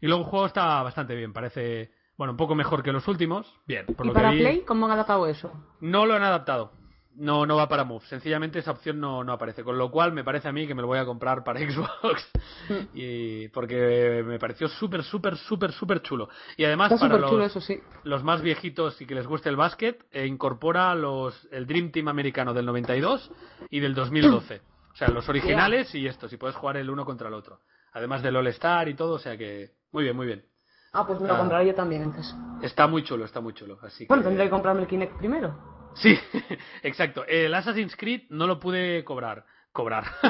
Y 0.00 0.06
luego 0.06 0.24
el 0.24 0.30
juego 0.30 0.46
está 0.46 0.82
bastante 0.82 1.14
bien, 1.14 1.32
parece, 1.32 1.90
bueno, 2.16 2.32
un 2.32 2.36
poco 2.36 2.54
mejor 2.54 2.82
que 2.82 2.92
los 2.92 3.06
últimos. 3.08 3.52
Bien, 3.66 3.86
por 3.86 4.06
¿y 4.06 4.08
lo 4.08 4.14
para 4.14 4.30
que 4.30 4.36
vi, 4.36 4.42
Play 4.42 4.60
cómo 4.62 4.86
han 4.86 4.92
adaptado 4.92 5.26
eso? 5.26 5.52
no 5.80 6.06
lo 6.06 6.14
han 6.14 6.22
adaptado. 6.22 6.72
No, 7.16 7.44
no 7.44 7.56
va 7.56 7.68
para 7.68 7.84
Move. 7.84 8.04
Sencillamente 8.06 8.60
esa 8.60 8.70
opción 8.70 8.98
no, 8.98 9.22
no 9.24 9.32
aparece. 9.32 9.62
Con 9.62 9.76
lo 9.76 9.90
cual 9.90 10.12
me 10.12 10.24
parece 10.24 10.48
a 10.48 10.52
mí 10.52 10.66
que 10.66 10.74
me 10.74 10.80
lo 10.80 10.86
voy 10.88 10.98
a 10.98 11.04
comprar 11.04 11.44
para 11.44 11.60
Xbox. 11.70 12.30
y 12.94 13.48
porque 13.48 14.22
me 14.24 14.38
pareció 14.38 14.68
súper, 14.68 15.02
súper, 15.02 15.36
súper, 15.36 15.72
súper 15.72 16.00
chulo. 16.00 16.30
Y 16.56 16.64
además 16.64 16.92
Está 16.92 17.08
para 17.08 17.20
chulo 17.26 17.38
los, 17.38 17.50
eso, 17.50 17.60
sí. 17.60 17.78
los 18.04 18.22
más 18.22 18.40
viejitos 18.40 18.98
y 19.02 19.06
que 19.06 19.14
les 19.14 19.26
guste 19.26 19.50
el 19.50 19.56
básquet, 19.56 20.06
eh, 20.12 20.26
incorpora 20.26 20.94
los, 20.94 21.46
el 21.50 21.66
Dream 21.66 21.90
Team 21.90 22.08
americano 22.08 22.54
del 22.54 22.64
92 22.64 23.30
y 23.68 23.80
del 23.80 23.94
2012. 23.94 24.62
O 24.92 24.96
sea, 24.96 25.08
los 25.08 25.28
originales 25.28 25.94
y 25.94 26.06
estos. 26.06 26.32
Y 26.32 26.36
puedes 26.36 26.56
jugar 26.56 26.76
el 26.76 26.90
uno 26.90 27.04
contra 27.04 27.28
el 27.28 27.34
otro. 27.34 27.60
Además 27.92 28.22
del 28.22 28.36
All 28.36 28.48
Star 28.48 28.88
y 28.88 28.94
todo. 28.94 29.14
O 29.14 29.18
sea 29.18 29.36
que 29.36 29.70
muy 29.92 30.04
bien, 30.04 30.16
muy 30.16 30.26
bien. 30.26 30.44
Ah, 30.92 31.06
pues 31.06 31.20
me 31.20 31.28
lo 31.28 31.34
Ah. 31.34 31.38
compraré 31.38 31.66
yo 31.66 31.74
también, 31.74 32.02
entonces. 32.02 32.34
Está 32.62 32.86
muy 32.86 33.02
chulo, 33.04 33.24
está 33.24 33.40
muy 33.40 33.54
chulo. 33.54 33.78
Así 33.82 34.06
Bueno, 34.06 34.22
que... 34.22 34.28
tendré 34.28 34.46
que 34.46 34.50
comprarme 34.50 34.82
el 34.82 34.88
Kinect 34.88 35.16
primero. 35.18 35.56
Sí, 35.94 36.18
exacto. 36.82 37.24
El 37.26 37.54
Assassin's 37.54 37.96
Creed 37.96 38.22
no 38.30 38.46
lo 38.46 38.58
pude 38.58 39.04
cobrar. 39.04 39.44
Cobrar. 39.72 40.02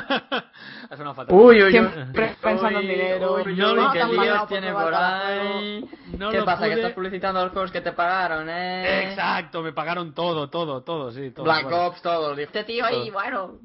ha 0.91 0.97
sonado 0.99 1.15
fatal. 1.15 1.35
Uy, 1.35 1.63
uy, 1.63 1.71
Siempre 1.71 2.37
pensando 2.43 2.79
en 2.79 2.87
dinero. 2.89 3.37
uy, 3.37 3.43
uy, 3.47 3.57
No, 3.57 3.71
uy, 3.73 3.77
no, 3.81 3.93
qué 3.93 3.99
tan 4.01 4.11
líos 4.11 4.21
pagado 4.27 4.39
por 4.41 4.49
tiene 4.49 4.67
probar 4.69 4.85
por 4.85 4.93
cada 4.93 5.29
ahí. 5.29 5.91
No 6.19 6.31
¿Qué 6.31 6.39
lo 6.39 6.45
pasa? 6.45 6.67
Que 6.67 6.73
estás 6.75 6.93
publicitando 6.93 7.43
los 7.45 7.53
juegos 7.53 7.73
que 7.73 7.81
te 7.81 7.93
pagaron, 7.93 8.49
¿eh? 8.51 9.09
Exacto, 9.09 9.63
me 9.63 9.73
pagaron 9.73 10.13
todo, 10.13 10.51
todo, 10.51 10.83
todo, 10.83 11.11
sí. 11.11 11.31
Todo, 11.31 11.45
Black 11.45 11.63
bueno. 11.65 11.87
Ops, 11.87 12.03
todo. 12.03 12.35
Dijo, 12.35 12.49
Este 12.49 12.65
tío 12.65 12.85
ahí, 12.85 13.09
bueno. 13.11 13.59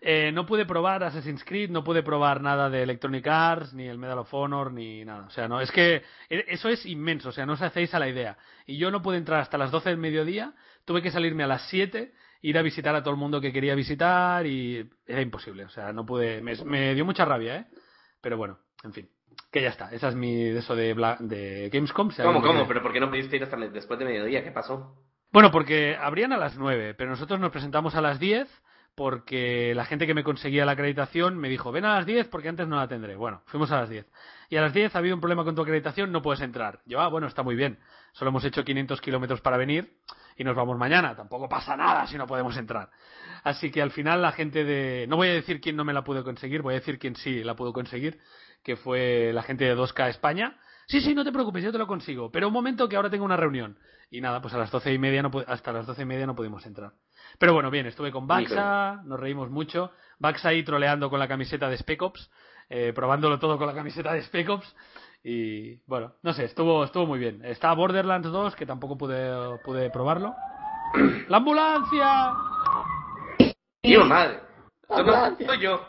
Eh, 0.00 0.30
no 0.32 0.46
pude 0.46 0.66
probar 0.66 1.02
Assassin's 1.04 1.44
Creed, 1.44 1.70
no 1.70 1.84
pude 1.84 2.02
probar 2.02 2.40
nada 2.40 2.68
de 2.70 2.82
Electronic 2.82 3.26
Arts, 3.26 3.72
ni 3.74 3.86
el 3.86 3.98
Medal 3.98 4.18
of 4.18 4.32
Honor, 4.34 4.72
ni 4.72 5.04
nada. 5.04 5.26
O 5.26 5.30
sea, 5.30 5.48
no, 5.48 5.60
es 5.60 5.70
que 5.72 6.02
e- 6.28 6.44
eso 6.48 6.68
es 6.68 6.84
inmenso, 6.86 7.30
o 7.30 7.32
sea, 7.32 7.46
no 7.46 7.54
os 7.54 7.62
hacéis 7.62 7.94
a 7.94 7.98
la 7.98 8.08
idea. 8.08 8.36
Y 8.66 8.76
yo 8.78 8.90
no 8.90 9.02
pude 9.02 9.16
entrar 9.18 9.40
hasta 9.40 9.58
las 9.58 9.70
12 9.70 9.90
del 9.90 9.98
mediodía, 9.98 10.52
tuve 10.84 11.02
que 11.02 11.10
salirme 11.10 11.44
a 11.44 11.46
las 11.48 11.62
7, 11.68 12.12
ir 12.42 12.56
a 12.58 12.62
visitar 12.62 12.94
a 12.94 13.02
todo 13.02 13.12
el 13.12 13.20
mundo 13.20 13.40
que 13.40 13.52
quería 13.52 13.74
visitar 13.74 14.46
y 14.46 14.88
era 15.06 15.20
imposible, 15.20 15.64
o 15.64 15.68
sea, 15.70 15.92
no 15.92 16.06
pude, 16.06 16.40
me, 16.40 16.54
me 16.64 16.94
dio 16.94 17.04
mucha 17.04 17.24
rabia, 17.24 17.56
¿eh? 17.56 17.66
Pero 18.22 18.36
bueno, 18.38 18.58
en 18.82 18.92
fin, 18.94 19.08
que 19.52 19.60
ya 19.62 19.68
está, 19.68 19.90
esa 19.92 20.08
es 20.08 20.14
mi, 20.14 20.44
de 20.44 20.58
eso 20.58 20.74
de, 20.74 20.94
Bla- 20.94 21.18
de 21.20 21.68
Gamescom. 21.72 22.10
si 22.10 22.22
¿Cómo, 22.22 22.40
cómo? 22.42 22.66
¿Pero 22.66 22.82
por 22.82 22.92
qué 22.92 23.00
no 23.00 23.10
pudiste 23.10 23.36
ir 23.36 23.42
hasta 23.44 23.56
después 23.56 23.98
de 23.98 24.04
mediodía? 24.06 24.42
¿Qué 24.42 24.50
pasó? 24.52 24.96
Bueno, 25.32 25.50
porque 25.50 25.96
abrían 26.00 26.32
a 26.32 26.36
las 26.38 26.56
9, 26.56 26.94
pero 26.94 27.10
nosotros 27.10 27.38
nos 27.38 27.50
presentamos 27.52 27.94
a 27.94 28.00
las 28.00 28.18
10 28.18 28.48
porque 28.94 29.72
la 29.74 29.84
gente 29.84 30.06
que 30.06 30.14
me 30.14 30.24
conseguía 30.24 30.66
la 30.66 30.72
acreditación 30.72 31.38
me 31.38 31.48
dijo, 31.48 31.72
ven 31.72 31.84
a 31.84 31.96
las 31.96 32.06
10 32.06 32.28
porque 32.28 32.48
antes 32.48 32.68
no 32.68 32.76
la 32.76 32.88
tendré. 32.88 33.16
Bueno, 33.16 33.42
fuimos 33.46 33.70
a 33.72 33.80
las 33.80 33.88
10. 33.88 34.06
Y 34.50 34.56
a 34.56 34.60
las 34.60 34.74
10 34.74 34.94
ha 34.94 34.98
habido 34.98 35.14
un 35.14 35.20
problema 35.20 35.44
con 35.44 35.54
tu 35.54 35.62
acreditación, 35.62 36.12
no 36.12 36.22
puedes 36.22 36.40
entrar. 36.40 36.80
Yo, 36.84 37.00
ah, 37.00 37.08
bueno, 37.08 37.26
está 37.26 37.42
muy 37.42 37.54
bien. 37.54 37.78
Solo 38.12 38.30
hemos 38.30 38.44
hecho 38.44 38.64
500 38.64 39.00
kilómetros 39.00 39.40
para 39.40 39.56
venir 39.56 39.96
y 40.36 40.44
nos 40.44 40.56
vamos 40.56 40.76
mañana. 40.76 41.14
Tampoco 41.14 41.48
pasa 41.48 41.76
nada 41.76 42.06
si 42.06 42.16
no 42.18 42.26
podemos 42.26 42.56
entrar. 42.56 42.90
Así 43.44 43.70
que 43.70 43.80
al 43.80 43.90
final 43.90 44.22
la 44.22 44.32
gente 44.32 44.64
de... 44.64 45.06
No 45.08 45.16
voy 45.16 45.28
a 45.28 45.32
decir 45.32 45.60
quién 45.60 45.76
no 45.76 45.84
me 45.84 45.92
la 45.92 46.04
pudo 46.04 46.24
conseguir, 46.24 46.62
voy 46.62 46.74
a 46.74 46.78
decir 46.78 46.98
quién 46.98 47.16
sí 47.16 47.42
la 47.44 47.54
pudo 47.54 47.72
conseguir, 47.72 48.18
que 48.62 48.76
fue 48.76 49.32
la 49.32 49.42
gente 49.42 49.64
de 49.64 49.76
2K 49.76 50.08
España. 50.10 50.58
Sí, 50.86 51.00
sí, 51.00 51.14
no 51.14 51.24
te 51.24 51.32
preocupes, 51.32 51.62
yo 51.62 51.72
te 51.72 51.78
lo 51.78 51.86
consigo. 51.86 52.30
Pero 52.32 52.48
un 52.48 52.52
momento 52.52 52.88
que 52.88 52.96
ahora 52.96 53.08
tengo 53.10 53.24
una 53.24 53.36
reunión. 53.36 53.78
Y 54.10 54.20
nada, 54.20 54.42
pues 54.42 54.52
a 54.54 54.58
las 54.58 54.70
doce 54.70 54.92
y 54.92 54.98
media 54.98 55.22
no 55.22 55.30
hasta 55.46 55.72
las 55.72 55.86
doce 55.86 56.02
y 56.02 56.04
media 56.04 56.26
no 56.26 56.34
pudimos 56.34 56.66
entrar. 56.66 56.92
Pero 57.38 57.52
bueno, 57.54 57.70
bien, 57.70 57.86
estuve 57.86 58.10
con 58.10 58.26
Baxa, 58.26 59.00
nos 59.04 59.18
reímos 59.18 59.50
mucho. 59.50 59.92
Baxa 60.18 60.48
ahí 60.50 60.62
troleando 60.62 61.08
con 61.10 61.18
la 61.18 61.28
camiseta 61.28 61.68
de 61.68 61.76
Spec 61.78 62.02
Ops, 62.02 62.30
eh, 62.68 62.92
probándolo 62.94 63.38
todo 63.38 63.56
con 63.58 63.66
la 63.66 63.74
camiseta 63.74 64.12
de 64.12 64.22
Spec 64.22 64.48
Ops. 64.50 64.76
Y 65.22 65.76
bueno, 65.86 66.14
no 66.22 66.32
sé, 66.32 66.44
estuvo, 66.44 66.82
estuvo 66.84 67.06
muy 67.06 67.18
bien. 67.18 67.44
Está 67.44 67.72
Borderlands 67.74 68.30
2, 68.30 68.56
que 68.56 68.66
tampoco 68.66 68.96
pude, 68.96 69.58
pude 69.64 69.90
probarlo. 69.90 70.34
¡La 71.28 71.36
ambulancia! 71.38 72.32
¡Tío, 73.82 74.04
madre! 74.04 74.40
Esto 74.88 75.04
no 75.46 75.54
yo. 75.54 75.86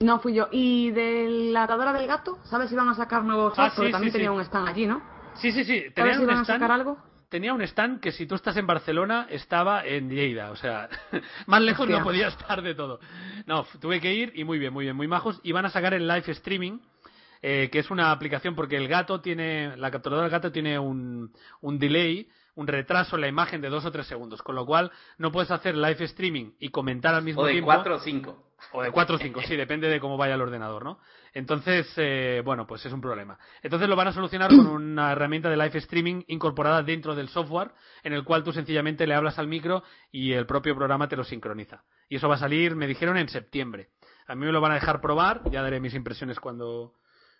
No 0.00 0.20
fui 0.20 0.34
yo. 0.34 0.48
Y 0.50 0.90
de 0.90 1.26
la 1.52 1.62
atadora 1.62 1.92
del 1.92 2.06
gato, 2.06 2.38
¿sabes 2.44 2.68
si 2.68 2.76
van 2.76 2.88
a 2.88 2.94
sacar 2.94 3.24
nuevos 3.24 3.54
Ah, 3.56 3.64
shots? 3.64 3.76
Porque 3.76 3.88
sí, 3.88 3.92
también 3.92 4.12
sí, 4.12 4.18
tenía 4.18 4.30
sí. 4.30 4.36
un 4.36 4.42
stand 4.42 4.68
allí, 4.68 4.86
¿no? 4.86 5.00
Sí, 5.34 5.52
sí, 5.52 5.64
sí. 5.64 5.78
¿Sabes 5.80 5.94
Tenían 5.94 6.14
si 6.16 6.20
un 6.22 6.26
van 6.26 6.36
a 6.38 6.42
stand. 6.42 6.60
sacar 6.60 6.70
algo? 6.72 6.98
Tenía 7.28 7.52
un 7.54 7.62
stand 7.62 8.00
que 8.00 8.12
si 8.12 8.26
tú 8.26 8.34
estás 8.34 8.56
en 8.56 8.66
Barcelona 8.66 9.26
estaba 9.30 9.84
en 9.84 10.10
Lleida, 10.10 10.50
o 10.50 10.56
sea, 10.56 10.88
más 11.46 11.62
lejos 11.62 11.80
Hostia. 11.84 11.98
no 11.98 12.04
podía 12.04 12.28
estar 12.28 12.62
de 12.62 12.74
todo. 12.74 13.00
No, 13.46 13.66
tuve 13.80 14.00
que 14.00 14.14
ir 14.14 14.32
y 14.34 14.44
muy 14.44 14.58
bien, 14.58 14.72
muy 14.72 14.84
bien, 14.84 14.96
muy 14.96 15.08
majos. 15.08 15.40
Y 15.42 15.52
van 15.52 15.66
a 15.66 15.70
sacar 15.70 15.94
el 15.94 16.06
live 16.06 16.24
streaming, 16.32 16.78
eh, 17.42 17.68
que 17.70 17.78
es 17.78 17.90
una 17.90 18.12
aplicación 18.12 18.54
porque 18.54 18.76
el 18.76 18.88
gato 18.88 19.20
tiene, 19.20 19.76
la 19.76 19.90
capturadora 19.90 20.26
del 20.28 20.32
gato 20.32 20.52
tiene 20.52 20.78
un, 20.78 21.32
un 21.60 21.78
delay, 21.78 22.28
un 22.54 22.66
retraso 22.66 23.16
en 23.16 23.22
la 23.22 23.28
imagen 23.28 23.60
de 23.60 23.68
dos 23.68 23.84
o 23.84 23.92
tres 23.92 24.06
segundos, 24.06 24.42
con 24.42 24.54
lo 24.54 24.64
cual 24.64 24.90
no 25.18 25.30
puedes 25.30 25.50
hacer 25.50 25.76
live 25.76 26.04
streaming 26.04 26.52
y 26.58 26.70
comentar 26.70 27.14
al 27.14 27.22
mismo 27.22 27.42
O 27.42 27.46
de 27.46 27.52
tiempo. 27.52 27.66
4 27.66 27.94
o 27.94 27.98
5. 27.98 28.45
O 28.72 28.82
de 28.82 28.90
4 28.90 29.16
o 29.16 29.18
5, 29.18 29.42
sí, 29.42 29.56
depende 29.56 29.88
de 29.88 30.00
cómo 30.00 30.16
vaya 30.16 30.34
el 30.34 30.40
ordenador, 30.40 30.84
¿no? 30.84 30.98
Entonces, 31.34 31.86
eh, 31.96 32.40
bueno, 32.44 32.66
pues 32.66 32.84
es 32.86 32.92
un 32.92 33.00
problema. 33.00 33.38
Entonces 33.62 33.88
lo 33.88 33.96
van 33.96 34.08
a 34.08 34.12
solucionar 34.12 34.48
con 34.48 34.66
una 34.66 35.12
herramienta 35.12 35.50
de 35.50 35.56
live 35.56 35.78
streaming 35.78 36.22
incorporada 36.28 36.82
dentro 36.82 37.14
del 37.14 37.28
software, 37.28 37.72
en 38.02 38.14
el 38.14 38.24
cual 38.24 38.42
tú 38.42 38.52
sencillamente 38.52 39.06
le 39.06 39.14
hablas 39.14 39.38
al 39.38 39.46
micro 39.46 39.82
y 40.10 40.32
el 40.32 40.46
propio 40.46 40.74
programa 40.74 41.08
te 41.08 41.16
lo 41.16 41.24
sincroniza. 41.24 41.84
Y 42.08 42.16
eso 42.16 42.28
va 42.28 42.36
a 42.36 42.38
salir, 42.38 42.74
me 42.74 42.86
dijeron, 42.86 43.18
en 43.18 43.28
septiembre. 43.28 43.90
A 44.26 44.34
mí 44.34 44.46
me 44.46 44.52
lo 44.52 44.60
van 44.60 44.72
a 44.72 44.76
dejar 44.76 45.00
probar, 45.00 45.42
ya 45.50 45.62
daré 45.62 45.78
mis 45.78 45.94
impresiones 45.94 46.40
cuando, 46.40 46.94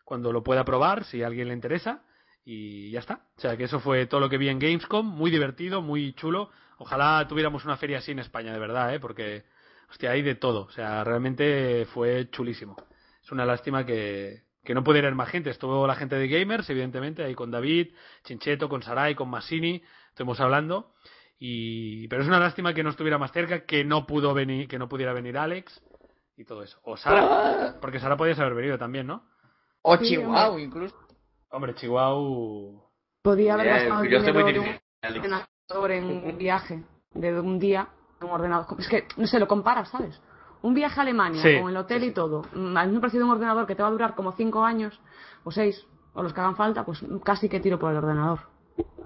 cuando 0.05 0.33
lo 0.33 0.43
pueda 0.45 0.65
probar, 0.65 1.05
si 1.05 1.23
a 1.23 1.27
alguien 1.27 1.49
le 1.49 1.55
interesa. 1.55 2.03
Y 2.45 2.93
ya 2.93 3.01
está. 3.01 3.27
O 3.37 3.41
sea 3.41 3.57
que 3.57 3.65
eso 3.65 3.81
fue 3.81 4.07
todo 4.07 4.21
lo 4.21 4.29
que 4.29 4.39
vi 4.39 4.49
en 4.49 4.61
Gamescom, 4.61 5.05
muy 5.05 5.33
divertido, 5.33 5.83
muy 5.83 6.13
chulo. 6.13 6.51
Ojalá 6.79 7.27
tuviéramos 7.29 7.65
una 7.65 7.77
feria 7.77 7.99
así 7.99 8.13
en 8.13 8.21
España, 8.21 8.53
de 8.53 8.61
verdad, 8.61 8.95
¿eh? 8.95 9.01
porque, 9.01 9.45
hostia, 9.91 10.11
hay 10.11 10.23
de 10.23 10.35
todo. 10.35 10.63
O 10.67 10.71
sea, 10.71 11.05
realmente 11.05 11.87
fue 11.87 12.29
chulísimo. 12.31 12.77
Es 13.23 13.33
una 13.33 13.45
lástima 13.45 13.85
que, 13.85 14.45
que 14.65 14.75
no 14.75 14.85
pudiera 14.85 15.09
ir 15.09 15.15
más 15.15 15.29
gente. 15.29 15.51
Estuvo 15.51 15.87
la 15.87 15.95
gente 15.97 16.17
de 16.17 16.29
Gamers, 16.29 16.69
evidentemente, 16.71 17.25
ahí 17.25 17.35
con 17.35 17.51
David, 17.51 17.93
Chincheto, 18.25 18.69
con 18.69 18.83
Sarai, 18.83 19.15
con 19.15 19.29
Massini, 19.29 19.83
estuvimos 20.11 20.41
hablando. 20.41 20.93
Y, 21.39 22.09
pero 22.09 22.23
es 22.23 22.29
una 22.29 22.41
lástima 22.41 22.73
que 22.73 22.83
no 22.83 22.91
estuviera 22.91 23.19
más 23.19 23.33
cerca, 23.33 23.67
que 23.67 23.85
no 23.85 24.07
pudo 24.07 24.33
venir, 24.33 24.69
que 24.69 24.79
no 24.79 24.89
pudiera 24.89 25.13
venir 25.13 25.37
Alex 25.37 25.83
y 26.37 26.45
todo 26.45 26.63
eso. 26.63 26.79
O 26.83 26.97
Sara, 26.97 27.77
porque 27.81 28.01
Sara 28.01 28.17
podías 28.17 28.39
haber 28.39 28.55
venido 28.55 28.79
también, 28.79 29.07
¿no? 29.07 29.29
O 29.83 29.97
Sí, 29.99 30.09
Chihuahua, 30.09 30.61
incluso. 30.61 30.97
Hombre, 31.51 31.75
Chihuahua. 31.75 32.91
Podía 33.23 33.55
haber 33.55 33.67
Eh, 33.67 33.71
gastado 33.71 34.03
el 34.03 34.11
yo 34.11 34.19
estoy 34.19 34.33
muy 34.33 34.53
de 34.53 34.59
un 34.61 34.79
ordenador 35.03 35.91
en 35.91 36.05
un 36.05 36.39
viaje 36.39 36.83
de 37.13 37.41
un 37.41 37.59
día, 37.59 37.89
un 38.21 38.31
ordenador. 38.31 38.67
Es 38.79 38.89
que, 38.89 39.07
no 39.17 39.27
sé, 39.27 39.39
lo 39.39 39.47
comparas, 39.49 39.89
¿sabes? 39.91 40.21
Un 40.63 40.75
viaje 40.75 40.99
a 40.99 41.03
Alemania 41.03 41.43
Sí, 41.43 41.61
con 41.61 41.71
el 41.71 41.77
hotel 41.77 42.05
y 42.05 42.13
todo. 42.13 42.43
mm, 42.55 42.77
A 42.77 42.87
me 42.87 42.97
ha 42.97 43.01
parecido 43.01 43.25
un 43.27 43.33
ordenador 43.33 43.67
que 43.67 43.75
te 43.75 43.83
va 43.83 43.89
a 43.89 43.93
durar 43.93 44.15
como 44.15 44.33
5 44.33 44.65
años, 44.65 44.99
o 45.45 45.51
6, 45.51 45.87
o 46.15 46.23
los 46.23 46.33
que 46.33 46.41
hagan 46.41 46.57
falta, 46.57 46.85
pues 46.85 47.05
casi 47.25 47.49
que 47.49 47.61
tiro 47.61 47.79
por 47.79 47.91
el 47.91 47.99
ordenador. 47.99 48.41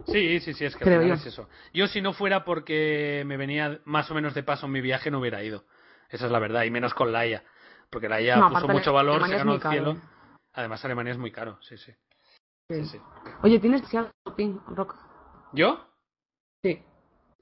Sí, 0.06 0.40
sí, 0.40 0.54
sí, 0.54 0.64
es 0.64 0.76
que 0.76 0.84
Creo 0.84 1.02
yo. 1.02 1.14
es 1.14 1.26
eso. 1.26 1.48
Yo 1.72 1.86
si 1.86 2.00
no 2.00 2.12
fuera 2.12 2.44
porque 2.44 3.22
me 3.26 3.36
venía 3.36 3.80
más 3.84 4.10
o 4.10 4.14
menos 4.14 4.34
de 4.34 4.42
paso 4.42 4.66
en 4.66 4.72
mi 4.72 4.80
viaje 4.80 5.10
no 5.10 5.18
hubiera 5.20 5.42
ido. 5.42 5.64
Esa 6.08 6.26
es 6.26 6.32
la 6.32 6.38
verdad, 6.38 6.64
y 6.64 6.70
menos 6.70 6.94
con 6.94 7.12
Laia. 7.12 7.44
Porque 7.90 8.08
Laia 8.08 8.36
No, 8.36 8.48
puso 8.48 8.68
mucho 8.68 8.92
valor, 8.92 9.16
Alemania 9.22 9.38
se 9.38 9.38
ganó 9.38 9.54
el 9.54 9.60
cielo. 9.62 9.90
¿eh? 9.92 10.00
Además 10.54 10.84
Alemania 10.84 11.12
es 11.12 11.18
muy 11.18 11.30
caro, 11.30 11.58
sí, 11.62 11.76
sí. 11.76 11.92
sí, 12.70 12.84
sí. 12.86 13.00
Oye, 13.42 13.58
¿tienes 13.60 13.82
Rock? 14.68 14.96
¿Yo? 15.52 15.86
Sí. 16.62 16.82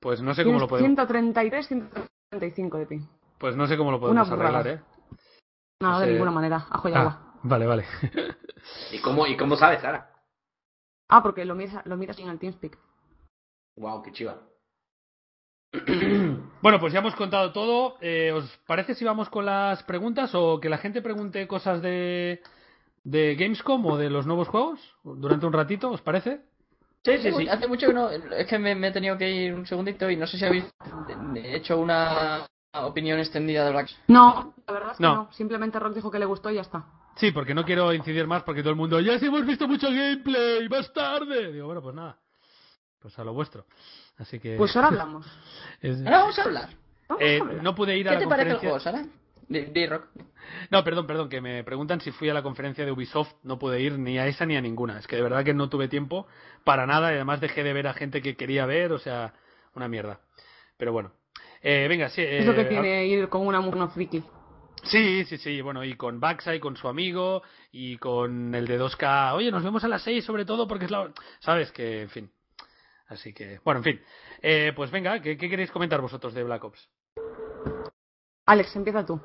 Pues 0.00 0.22
no 0.22 0.34
sé 0.34 0.44
cómo 0.44 0.58
lo 0.58 0.68
podemos, 0.68 0.86
133, 0.88 1.66
135 1.68 2.78
de 2.78 2.86
ping. 2.86 3.00
pues 3.38 3.56
no 3.56 3.66
sé 3.66 3.76
cómo 3.76 3.90
lo 3.90 4.00
podemos 4.00 4.28
Una 4.28 4.36
arreglar, 4.36 4.66
¿eh? 4.68 4.80
No, 5.80 5.92
No 5.92 6.00
de 6.00 6.12
ninguna 6.12 6.30
manera. 6.30 6.66
Ajo 6.70 6.88
y 6.88 6.92
agua. 6.92 7.18
Ah, 7.20 7.40
vale, 7.42 7.66
vale. 7.66 7.84
¿Y 8.92 8.98
cómo, 9.00 9.26
¿Y 9.26 9.36
cómo 9.36 9.56
sabes, 9.56 9.80
Sara? 9.80 10.10
Ah, 11.08 11.22
porque 11.22 11.44
lo 11.44 11.54
miras, 11.54 11.84
lo 11.86 11.96
miras 11.96 12.18
en 12.18 12.28
el 12.28 12.38
TeamSpeak. 12.38 12.78
Wow, 13.76 14.02
qué 14.02 14.12
chiva. 14.12 14.38
Bueno, 16.60 16.80
pues 16.80 16.92
ya 16.92 16.98
hemos 16.98 17.14
contado 17.14 17.52
todo. 17.52 17.96
Eh, 18.00 18.32
¿Os 18.32 18.44
parece 18.66 18.94
si 18.94 19.04
vamos 19.04 19.28
con 19.30 19.46
las 19.46 19.84
preguntas 19.84 20.32
o 20.34 20.58
que 20.60 20.68
la 20.68 20.78
gente 20.78 21.00
pregunte 21.02 21.46
cosas 21.46 21.80
de, 21.82 22.42
de 23.04 23.36
Gamescom 23.36 23.86
o 23.86 23.96
de 23.96 24.10
los 24.10 24.26
nuevos 24.26 24.48
juegos 24.48 24.80
durante 25.04 25.46
un 25.46 25.52
ratito? 25.52 25.90
¿Os 25.90 26.02
parece? 26.02 26.40
Sí, 27.16 27.22
sí, 27.22 27.32
sí. 27.36 27.48
Hace 27.48 27.66
mucho 27.66 27.86
que 27.88 27.94
no. 27.94 28.10
Es 28.10 28.46
que 28.46 28.58
me, 28.58 28.74
me 28.74 28.88
he 28.88 28.92
tenido 28.92 29.16
que 29.18 29.30
ir 29.30 29.54
un 29.54 29.66
segundito 29.66 30.08
y 30.10 30.16
no 30.16 30.26
sé 30.26 30.38
si 30.38 30.44
habéis 30.44 30.64
hecho 31.36 31.78
una 31.78 32.46
opinión 32.72 33.18
extendida 33.18 33.64
de 33.64 33.70
Black. 33.70 33.88
No, 34.08 34.54
la 34.66 34.72
verdad 34.72 34.90
es 34.92 34.96
que 34.98 35.02
No. 35.02 35.14
no. 35.14 35.32
Simplemente 35.32 35.78
Rock 35.78 35.94
dijo 35.94 36.10
que 36.10 36.18
le 36.18 36.24
gustó 36.26 36.50
y 36.50 36.54
ya 36.56 36.60
está. 36.62 36.84
Sí, 37.16 37.32
porque 37.32 37.54
no 37.54 37.64
quiero 37.64 37.92
incidir 37.92 38.26
más 38.26 38.42
porque 38.44 38.60
todo 38.62 38.70
el 38.70 38.76
mundo, 38.76 39.00
ya 39.00 39.18
sí 39.18 39.26
hemos 39.26 39.44
visto 39.44 39.66
mucho 39.66 39.88
gameplay, 39.88 40.68
más 40.68 40.92
tarde. 40.92 41.52
Digo, 41.52 41.66
bueno, 41.66 41.82
pues 41.82 41.94
nada. 41.94 42.16
Pues 43.00 43.18
a 43.18 43.24
lo 43.24 43.32
vuestro. 43.32 43.64
Así 44.18 44.38
que... 44.38 44.56
Pues 44.56 44.74
ahora 44.76 44.88
hablamos. 44.92 45.26
es- 45.80 45.98
Ahora 46.04 46.18
vamos 46.20 46.38
a 46.38 46.42
hablar. 46.44 46.68
Vamos 47.08 47.22
Eh, 47.24 47.38
a 47.38 47.42
hablar. 47.42 47.62
no 47.62 47.74
pude 47.74 47.96
ir 47.98 48.08
a 48.08 48.12
¿Qué 48.12 48.16
la 48.16 48.20
te 48.20 48.28
parece 48.28 48.50
el 48.50 48.56
juego, 48.58 48.78
Sara? 48.80 49.04
Di, 49.48 49.86
Rock. 49.86 50.08
No, 50.70 50.84
perdón, 50.84 51.06
perdón, 51.06 51.28
que 51.28 51.40
me 51.40 51.64
preguntan 51.64 52.00
si 52.00 52.10
fui 52.10 52.28
a 52.28 52.34
la 52.34 52.42
conferencia 52.42 52.84
de 52.84 52.92
Ubisoft. 52.92 53.32
No 53.42 53.58
pude 53.58 53.80
ir 53.80 53.98
ni 53.98 54.18
a 54.18 54.26
esa 54.26 54.46
ni 54.46 54.56
a 54.56 54.60
ninguna. 54.60 54.98
Es 54.98 55.06
que 55.06 55.16
de 55.16 55.22
verdad 55.22 55.44
que 55.44 55.54
no 55.54 55.68
tuve 55.68 55.88
tiempo 55.88 56.26
para 56.64 56.86
nada 56.86 57.10
y 57.10 57.14
además 57.14 57.40
dejé 57.40 57.62
de 57.62 57.72
ver 57.72 57.86
a 57.86 57.94
gente 57.94 58.22
que 58.22 58.36
quería 58.36 58.66
ver, 58.66 58.92
o 58.92 58.98
sea, 58.98 59.34
una 59.74 59.88
mierda. 59.88 60.20
Pero 60.76 60.92
bueno. 60.92 61.12
Eh, 61.62 61.86
venga, 61.88 62.08
sí. 62.08 62.22
Es 62.22 62.46
lo 62.46 62.54
que 62.54 62.62
eh, 62.62 62.66
tiene 62.66 63.06
ir 63.06 63.28
con 63.28 63.46
una 63.46 63.60
mujer 63.60 63.88
friki. 63.88 64.22
Sí, 64.84 65.24
sí, 65.24 65.38
sí, 65.38 65.60
bueno, 65.60 65.84
y 65.84 65.96
con 65.96 66.20
Backside, 66.20 66.60
con 66.60 66.76
su 66.76 66.86
amigo, 66.86 67.42
y 67.72 67.96
con 67.98 68.54
el 68.54 68.66
de 68.66 68.80
2K, 68.80 69.34
oye, 69.34 69.50
nos 69.50 69.64
vemos 69.64 69.82
a 69.82 69.88
las 69.88 70.02
6 70.02 70.24
sobre 70.24 70.44
todo 70.44 70.68
porque 70.68 70.84
es 70.84 70.90
la... 70.90 71.12
¿Sabes? 71.40 71.72
Que, 71.72 72.02
en 72.02 72.10
fin. 72.10 72.30
Así 73.08 73.32
que, 73.32 73.58
bueno, 73.64 73.78
en 73.78 73.84
fin. 73.84 74.00
Eh, 74.40 74.72
pues 74.76 74.90
venga, 74.90 75.20
¿qué, 75.20 75.36
qué 75.36 75.48
queréis 75.48 75.70
comentar 75.72 76.00
vosotros 76.00 76.32
de 76.32 76.44
Black 76.44 76.64
Ops? 76.64 76.88
Alex, 78.46 78.76
empieza 78.76 79.04
tú. 79.04 79.20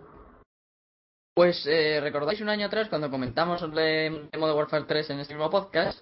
Pues 1.36 1.66
eh, 1.66 2.00
recordáis 2.02 2.42
un 2.42 2.50
año 2.50 2.68
atrás 2.68 2.90
cuando 2.90 3.10
comentamos 3.10 3.60
sobre 3.60 4.10
Modern 4.38 4.58
Warfare 4.58 4.86
3 4.86 5.10
en 5.12 5.20
este 5.20 5.34
mismo 5.34 5.50
podcast. 5.50 6.00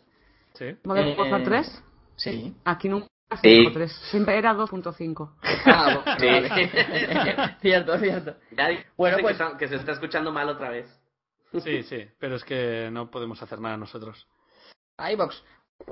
Sí. 0.55 0.75
¿Modern 0.83 1.07
Eh, 1.09 1.15
Warfare 1.17 1.43
3? 1.45 1.83
Sí. 2.17 2.53
Aquí 2.65 2.89
nunca 2.89 3.07
Sí. 3.41 3.47
dijo 3.59 3.71
3. 3.71 3.91
Siempre 4.11 4.37
era 4.37 4.53
2.5. 4.53 5.35
Ah, 5.65 6.03
Sí. 6.19 6.25
vale. 6.27 7.55
cierto, 7.61 7.97
cierto. 7.97 8.35
Ya 8.51 8.69
Bueno, 8.97 9.17
pues- 9.21 9.37
que 9.57 9.67
se 9.69 9.75
está 9.77 9.93
escuchando 9.93 10.31
mal 10.33 10.49
otra 10.49 10.69
vez. 10.69 10.87
Sí, 11.63 11.83
sí, 11.83 12.07
pero 12.19 12.35
es 12.35 12.43
que 12.43 12.89
no 12.91 13.09
podemos 13.09 13.41
hacer 13.41 13.59
nada 13.59 13.77
nosotros. 13.77 14.27
iBox. 14.97 15.43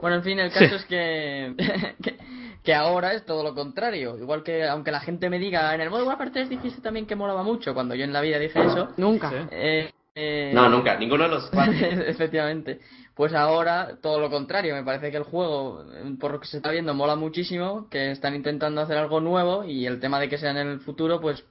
Bueno, 0.02 0.18
en 0.18 0.24
fin, 0.24 0.40
el 0.40 0.52
caso 0.52 0.66
Sí. 0.70 0.76
es 0.76 0.86
que, 0.86 1.56
que 2.04 2.18
que 2.64 2.74
ahora 2.74 3.14
es 3.14 3.26
todo 3.26 3.44
lo 3.44 3.56
contrario. 3.56 4.18
Igual 4.18 4.44
que 4.44 4.68
aunque 4.68 4.92
la 4.92 5.00
gente 5.00 5.30
me 5.30 5.40
diga, 5.40 5.74
en 5.74 5.82
el 5.82 5.90
Modern 5.90 6.08
Warfare 6.08 6.32
3 6.32 6.50
dijiste 6.50 6.82
también 6.82 7.06
que 7.06 7.16
molaba 7.16 7.44
mucho, 7.44 7.74
cuando 7.74 7.96
yo 7.96 8.04
en 8.04 8.14
la 8.14 8.22
vida 8.22 8.40
dije 8.40 8.60
eso. 8.60 8.90
Nunca. 8.98 9.48
Eh, 9.52 9.92
eh, 10.16 10.52
No, 10.54 10.68
nunca, 10.70 10.98
ninguno 10.98 11.24
de 11.24 11.30
los 11.30 11.50
cuatro. 11.54 11.74
Efectivamente. 11.74 12.80
Pues 13.16 13.34
ahora 13.34 13.98
todo 14.02 14.20
lo 14.20 14.30
contrario. 14.30 14.76
Me 14.76 14.84
parece 14.84 15.12
que 15.12 15.18
el 15.18 15.24
juego, 15.24 15.86
por 16.20 16.32
lo 16.32 16.40
que 16.40 16.48
se 16.48 16.58
está 16.58 16.72
viendo, 16.72 16.94
mola 16.94 17.16
muchísimo. 17.16 17.88
Que 17.90 18.12
están 18.12 18.36
intentando 18.36 18.82
hacer 18.82 18.98
algo 18.98 19.20
nuevo. 19.22 19.64
Y 19.64 19.86
el 19.86 20.00
tema 20.00 20.20
de 20.20 20.30
que 20.30 20.38
sea 20.38 20.52
en 20.52 20.58
el 20.58 20.80
futuro, 20.82 21.20
pues. 21.20 21.44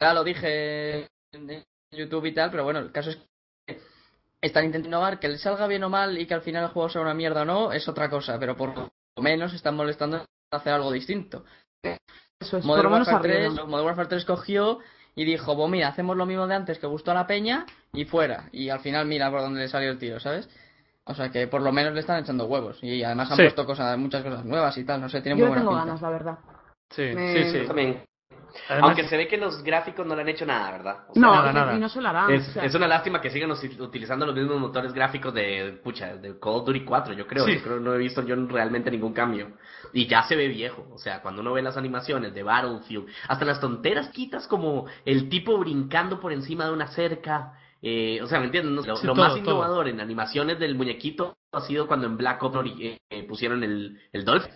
Ya 0.00 0.14
lo 0.14 0.24
dije 0.24 1.08
en 1.32 1.64
YouTube 1.92 2.26
y 2.26 2.34
tal. 2.34 2.50
Pero 2.50 2.64
bueno, 2.64 2.78
el 2.80 2.92
caso 2.92 3.10
es 3.10 3.18
que 3.66 3.78
están 4.40 4.64
intentando 4.64 4.96
innovar. 4.96 5.18
Que 5.18 5.28
le 5.28 5.38
salga 5.38 5.66
bien 5.66 5.84
o 5.84 5.88
mal 5.90 6.18
y 6.18 6.26
que 6.26 6.34
al 6.34 6.42
final 6.42 6.64
el 6.64 6.70
juego 6.70 6.88
sea 6.88 7.02
una 7.02 7.14
mierda 7.14 7.42
o 7.42 7.46
no, 7.46 7.72
es 7.72 7.88
otra 7.88 8.10
cosa. 8.10 8.38
Pero 8.38 8.56
por 8.56 8.76
lo 8.76 8.90
menos 9.20 9.52
están 9.52 9.76
molestando 9.76 10.18
en 10.18 10.24
hacer 10.52 10.72
algo 10.72 10.90
distinto. 10.92 11.44
Eso 12.40 12.58
es, 12.58 12.64
Modern 12.64 12.92
Warfare, 12.92 13.18
3, 13.22 13.36
arriesgan. 13.46 13.68
Modern 13.68 13.86
Warfare 13.86 14.08
3 14.08 14.24
cogió 14.24 14.78
y 15.14 15.24
dijo, 15.24 15.54
pues 15.56 15.70
mira, 15.70 15.88
hacemos 15.88 16.16
lo 16.16 16.24
mismo 16.26 16.46
de 16.46 16.54
antes 16.54 16.78
que 16.78 16.86
gustó 16.86 17.10
a 17.10 17.14
la 17.14 17.26
peña 17.26 17.66
y 17.92 18.04
fuera. 18.04 18.48
Y 18.52 18.70
al 18.70 18.80
final 18.80 19.06
mira 19.06 19.30
por 19.30 19.40
dónde 19.40 19.60
le 19.60 19.68
salió 19.68 19.90
el 19.90 19.98
tiro, 19.98 20.18
¿sabes? 20.20 20.48
O 21.04 21.14
sea 21.14 21.30
que 21.30 21.46
por 21.48 21.60
lo 21.62 21.72
menos 21.72 21.92
le 21.94 22.00
están 22.00 22.20
echando 22.22 22.46
huevos. 22.46 22.78
Y 22.82 23.02
además 23.02 23.30
han 23.30 23.36
Sí. 23.36 23.42
puesto 23.42 23.66
cosas, 23.66 23.98
muchas 23.98 24.22
cosas 24.24 24.44
nuevas 24.44 24.76
y 24.78 24.84
tal. 24.84 25.00
No 25.00 25.08
sé, 25.08 25.20
tiene 25.20 25.38
Yo 25.38 25.46
muy 25.46 25.48
buena 25.50 25.62
tengo 25.62 25.72
pinta. 25.72 25.84
ganas, 25.86 26.02
la 26.02 26.10
verdad. 26.10 26.38
Sí, 26.90 27.02
Me- 27.14 27.32
sí, 27.44 27.50
sí. 27.60 27.66
También. 27.66 28.04
Además, 28.68 28.90
Aunque 28.90 29.08
se 29.08 29.16
ve 29.16 29.28
que 29.28 29.36
los 29.36 29.62
gráficos 29.62 30.06
no 30.06 30.14
le 30.14 30.22
han 30.22 30.28
hecho 30.28 30.44
nada, 30.46 30.70
¿verdad? 30.72 30.96
O 31.08 31.14
sea, 31.14 31.22
No, 31.22 31.34
nada, 31.34 31.52
nada. 31.52 31.74
y 31.76 31.80
no 31.80 31.88
se. 31.88 32.00
Es, 32.00 32.48
o 32.48 32.52
sea, 32.52 32.64
es 32.64 32.74
una 32.74 32.86
lástima 32.88 33.20
que 33.20 33.30
sigan 33.30 33.50
utilizando 33.50 34.26
los 34.26 34.34
mismos 34.34 34.58
motores 34.60 34.92
gráficos 34.92 35.32
de, 35.34 35.80
pucha, 35.82 36.16
de 36.16 36.38
Call 36.38 36.54
of 36.54 36.66
Duty 36.66 36.84
4, 36.84 37.14
yo 37.14 37.26
creo. 37.26 37.44
Sí. 37.46 37.54
Yo 37.56 37.62
creo 37.62 37.80
no 37.80 37.94
he 37.94 37.98
visto 37.98 38.22
yo 38.22 38.34
realmente 38.46 38.90
ningún 38.90 39.12
cambio. 39.12 39.52
Y 39.92 40.06
ya 40.06 40.22
se 40.24 40.36
ve 40.36 40.48
viejo. 40.48 40.86
O 40.92 40.98
sea, 40.98 41.22
cuando 41.22 41.40
uno 41.42 41.52
ve 41.52 41.62
las 41.62 41.76
animaciones 41.76 42.34
de 42.34 42.42
Battlefield, 42.42 43.06
hasta 43.28 43.44
las 43.44 43.60
tonteras 43.60 44.08
quitas 44.10 44.46
como 44.48 44.86
el 45.04 45.28
tipo 45.28 45.58
brincando 45.58 46.20
por 46.20 46.32
encima 46.32 46.64
de 46.66 46.72
una 46.72 46.86
cerca. 46.88 47.54
eh, 47.82 48.20
o 48.22 48.26
sea, 48.26 48.38
¿me 48.38 48.46
entiendes? 48.46 48.72
No? 48.72 48.82
Lo, 48.92 48.96
Sí, 48.96 49.06
lo 49.06 49.12
todo, 49.14 49.24
más 49.24 49.32
todo. 49.34 49.40
innovador 49.42 49.88
en 49.88 50.00
animaciones 50.00 50.58
del 50.58 50.74
muñequito 50.76 51.36
ha 51.52 51.60
sido 51.62 51.86
cuando 51.86 52.06
en 52.06 52.16
Black 52.16 52.42
Ops 52.42 52.58
eh, 52.80 52.98
eh, 53.10 53.22
pusieron 53.24 53.62
el, 53.64 54.00
el 54.12 54.24
Dolphin. 54.24 54.52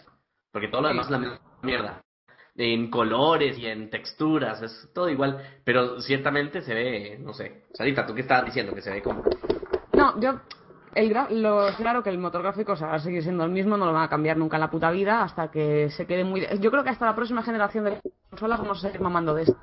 Porque 0.52 0.68
todo 0.68 0.80
lo 0.82 0.88
demás 0.88 1.06
es 1.06 1.10
la 1.12 1.18
misma 1.18 1.40
mierda 1.62 2.02
en 2.58 2.90
colores 2.90 3.58
y 3.58 3.66
en 3.66 3.90
texturas, 3.90 4.62
es 4.62 4.88
todo 4.94 5.08
igual, 5.10 5.40
pero 5.64 6.00
ciertamente 6.00 6.62
se 6.62 6.74
ve, 6.74 7.18
no 7.20 7.32
sé, 7.32 7.64
Sarita, 7.74 8.06
¿tú 8.06 8.14
qué 8.14 8.22
estabas 8.22 8.46
diciendo? 8.46 8.74
Que 8.74 8.82
se 8.82 8.90
ve 8.90 9.02
como... 9.02 9.22
No, 9.92 10.18
yo. 10.20 10.40
El 10.94 11.12
gra- 11.12 11.28
lo, 11.28 11.66
claro 11.76 12.02
que 12.02 12.08
el 12.08 12.16
motor 12.16 12.42
gráfico 12.42 12.72
o 12.72 12.76
va 12.80 12.94
a 12.94 12.98
seguir 12.98 13.22
siendo 13.22 13.44
el 13.44 13.50
mismo, 13.50 13.76
no 13.76 13.84
lo 13.84 13.92
van 13.92 14.04
a 14.04 14.08
cambiar 14.08 14.38
nunca 14.38 14.56
en 14.56 14.62
la 14.62 14.70
puta 14.70 14.90
vida 14.90 15.22
hasta 15.22 15.50
que 15.50 15.90
se 15.90 16.06
quede 16.06 16.24
muy. 16.24 16.46
Yo 16.60 16.70
creo 16.70 16.82
que 16.82 16.88
hasta 16.88 17.04
la 17.04 17.14
próxima 17.14 17.42
generación 17.42 17.84
de 17.84 18.00
consolas 18.30 18.58
vamos 18.60 18.78
a 18.78 18.80
seguir 18.88 19.02
mamando 19.02 19.34
de 19.34 19.42
esto. 19.42 19.58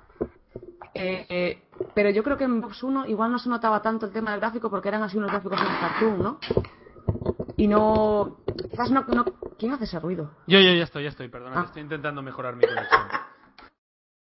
Eh, 0.93 1.25
eh, 1.29 1.63
pero 1.95 2.11
yo 2.11 2.23
creo 2.23 2.37
que 2.37 2.43
en 2.43 2.61
Box 2.61 2.83
1 2.83 3.07
igual 3.07 3.31
no 3.31 3.39
se 3.39 3.49
notaba 3.49 3.81
tanto 3.81 4.05
el 4.05 4.11
tema 4.11 4.29
del 4.29 4.41
gráfico 4.41 4.69
porque 4.69 4.89
eran 4.89 5.01
así 5.01 5.17
unos 5.17 5.31
gráficos 5.31 5.59
en 5.59 5.67
cartoon, 5.79 6.21
¿no? 6.21 6.39
Y 7.57 7.67
no. 7.67 8.37
Quizás 8.71 8.91
no. 8.91 9.01
no 9.07 9.25
¿Quién 9.57 9.71
hace 9.73 9.83
ese 9.85 9.99
ruido? 9.99 10.31
Yo, 10.47 10.59
yo 10.59 10.73
ya 10.73 10.83
estoy, 10.83 11.03
ya 11.03 11.09
estoy, 11.09 11.29
perdona, 11.29 11.55
Ah. 11.57 11.61
que 11.61 11.67
estoy 11.67 11.81
intentando 11.83 12.21
mejorar 12.21 12.55
mi 12.55 12.65
conexión. 12.65 13.01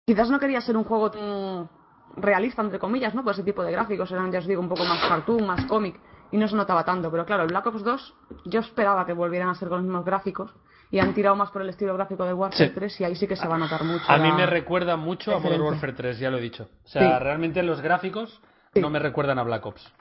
Quizás 0.06 0.30
no 0.30 0.38
quería 0.40 0.60
ser 0.60 0.76
un 0.76 0.84
juego 0.84 1.10
tan 1.10 1.68
realista, 2.16 2.62
entre 2.62 2.78
comillas, 2.78 3.14
¿no? 3.14 3.22
Por 3.22 3.34
ese 3.34 3.44
tipo 3.44 3.62
de 3.62 3.70
gráficos, 3.72 4.10
eran, 4.10 4.32
ya 4.32 4.40
os 4.40 4.46
digo, 4.46 4.60
un 4.60 4.68
poco 4.68 4.84
más 4.84 5.00
cartoon, 5.08 5.46
más 5.46 5.64
cómic, 5.66 6.00
y 6.32 6.36
no 6.36 6.48
se 6.48 6.56
notaba 6.56 6.84
tanto. 6.84 7.10
Pero 7.10 7.24
claro, 7.24 7.42
el 7.44 7.48
Black 7.48 7.66
Ops 7.66 7.84
2, 7.84 8.14
yo 8.46 8.60
esperaba 8.60 9.06
que 9.06 9.12
volvieran 9.12 9.48
a 9.50 9.54
ser 9.54 9.68
con 9.68 9.78
los 9.78 9.84
mismos 9.84 10.04
gráficos, 10.04 10.52
y 10.90 10.98
han 10.98 11.14
tirado 11.14 11.36
más 11.36 11.50
por 11.52 11.62
el 11.62 11.68
estilo 11.68 11.94
gráfico 11.94 12.24
de 12.24 12.32
Warfare 12.34 12.68
Sí. 12.68 12.74
3, 12.74 13.00
y 13.00 13.04
ahí 13.04 13.14
sí 13.14 13.28
que 13.28 13.36
se 13.36 13.46
va 13.46 13.54
a 13.54 13.58
notar 13.58 13.84
mucho. 13.84 14.04
A 14.08 14.16
mí 14.18 14.32
me 14.32 14.46
recuerda 14.46 14.96
mucho 14.96 15.36
a 15.36 15.38
Modern. 15.38 15.62
Warfare 15.62 15.92
3, 15.92 16.18
ya 16.18 16.30
lo 16.30 16.38
he 16.38 16.40
dicho. 16.40 16.68
O 16.84 16.88
sea, 16.88 17.02
Sí. 17.18 17.22
realmente 17.24 17.62
los 17.62 17.80
gráficos 17.80 18.40
Sí. 18.74 18.80
no 18.80 18.90
me 18.90 18.98
recuerdan 18.98 19.38
a 19.38 19.44
Black 19.44 19.64
Ops. 19.66 19.92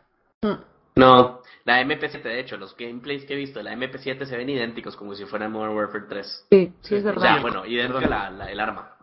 Mm. 0.42 0.54
No, 1.00 1.42
la 1.66 1.82
MP7, 1.82 2.22
de 2.24 2.40
hecho, 2.40 2.58
los 2.58 2.76
gameplays 2.78 3.26
que 3.26 3.34
he 3.34 3.38
visto 3.38 3.60
de 3.60 3.64
la 3.64 3.74
MP7 3.76 4.26
se 4.26 4.38
ven 4.38 4.50
idénticos 4.50 4.96
como 4.96 5.14
si 5.16 5.26
fuera 5.26 5.48
Modern 5.50 5.76
Warfare 5.76 6.06
3. 6.08 6.48
Sí, 6.50 6.74
sí, 6.82 6.96
es 6.96 7.04
O 7.04 7.06
verdad. 7.08 7.22
sea, 7.22 7.42
bueno, 7.42 7.66
idéntica 7.66 8.08
la, 8.08 8.30
la- 8.30 8.52
el 8.52 8.60
arma. 8.60 8.96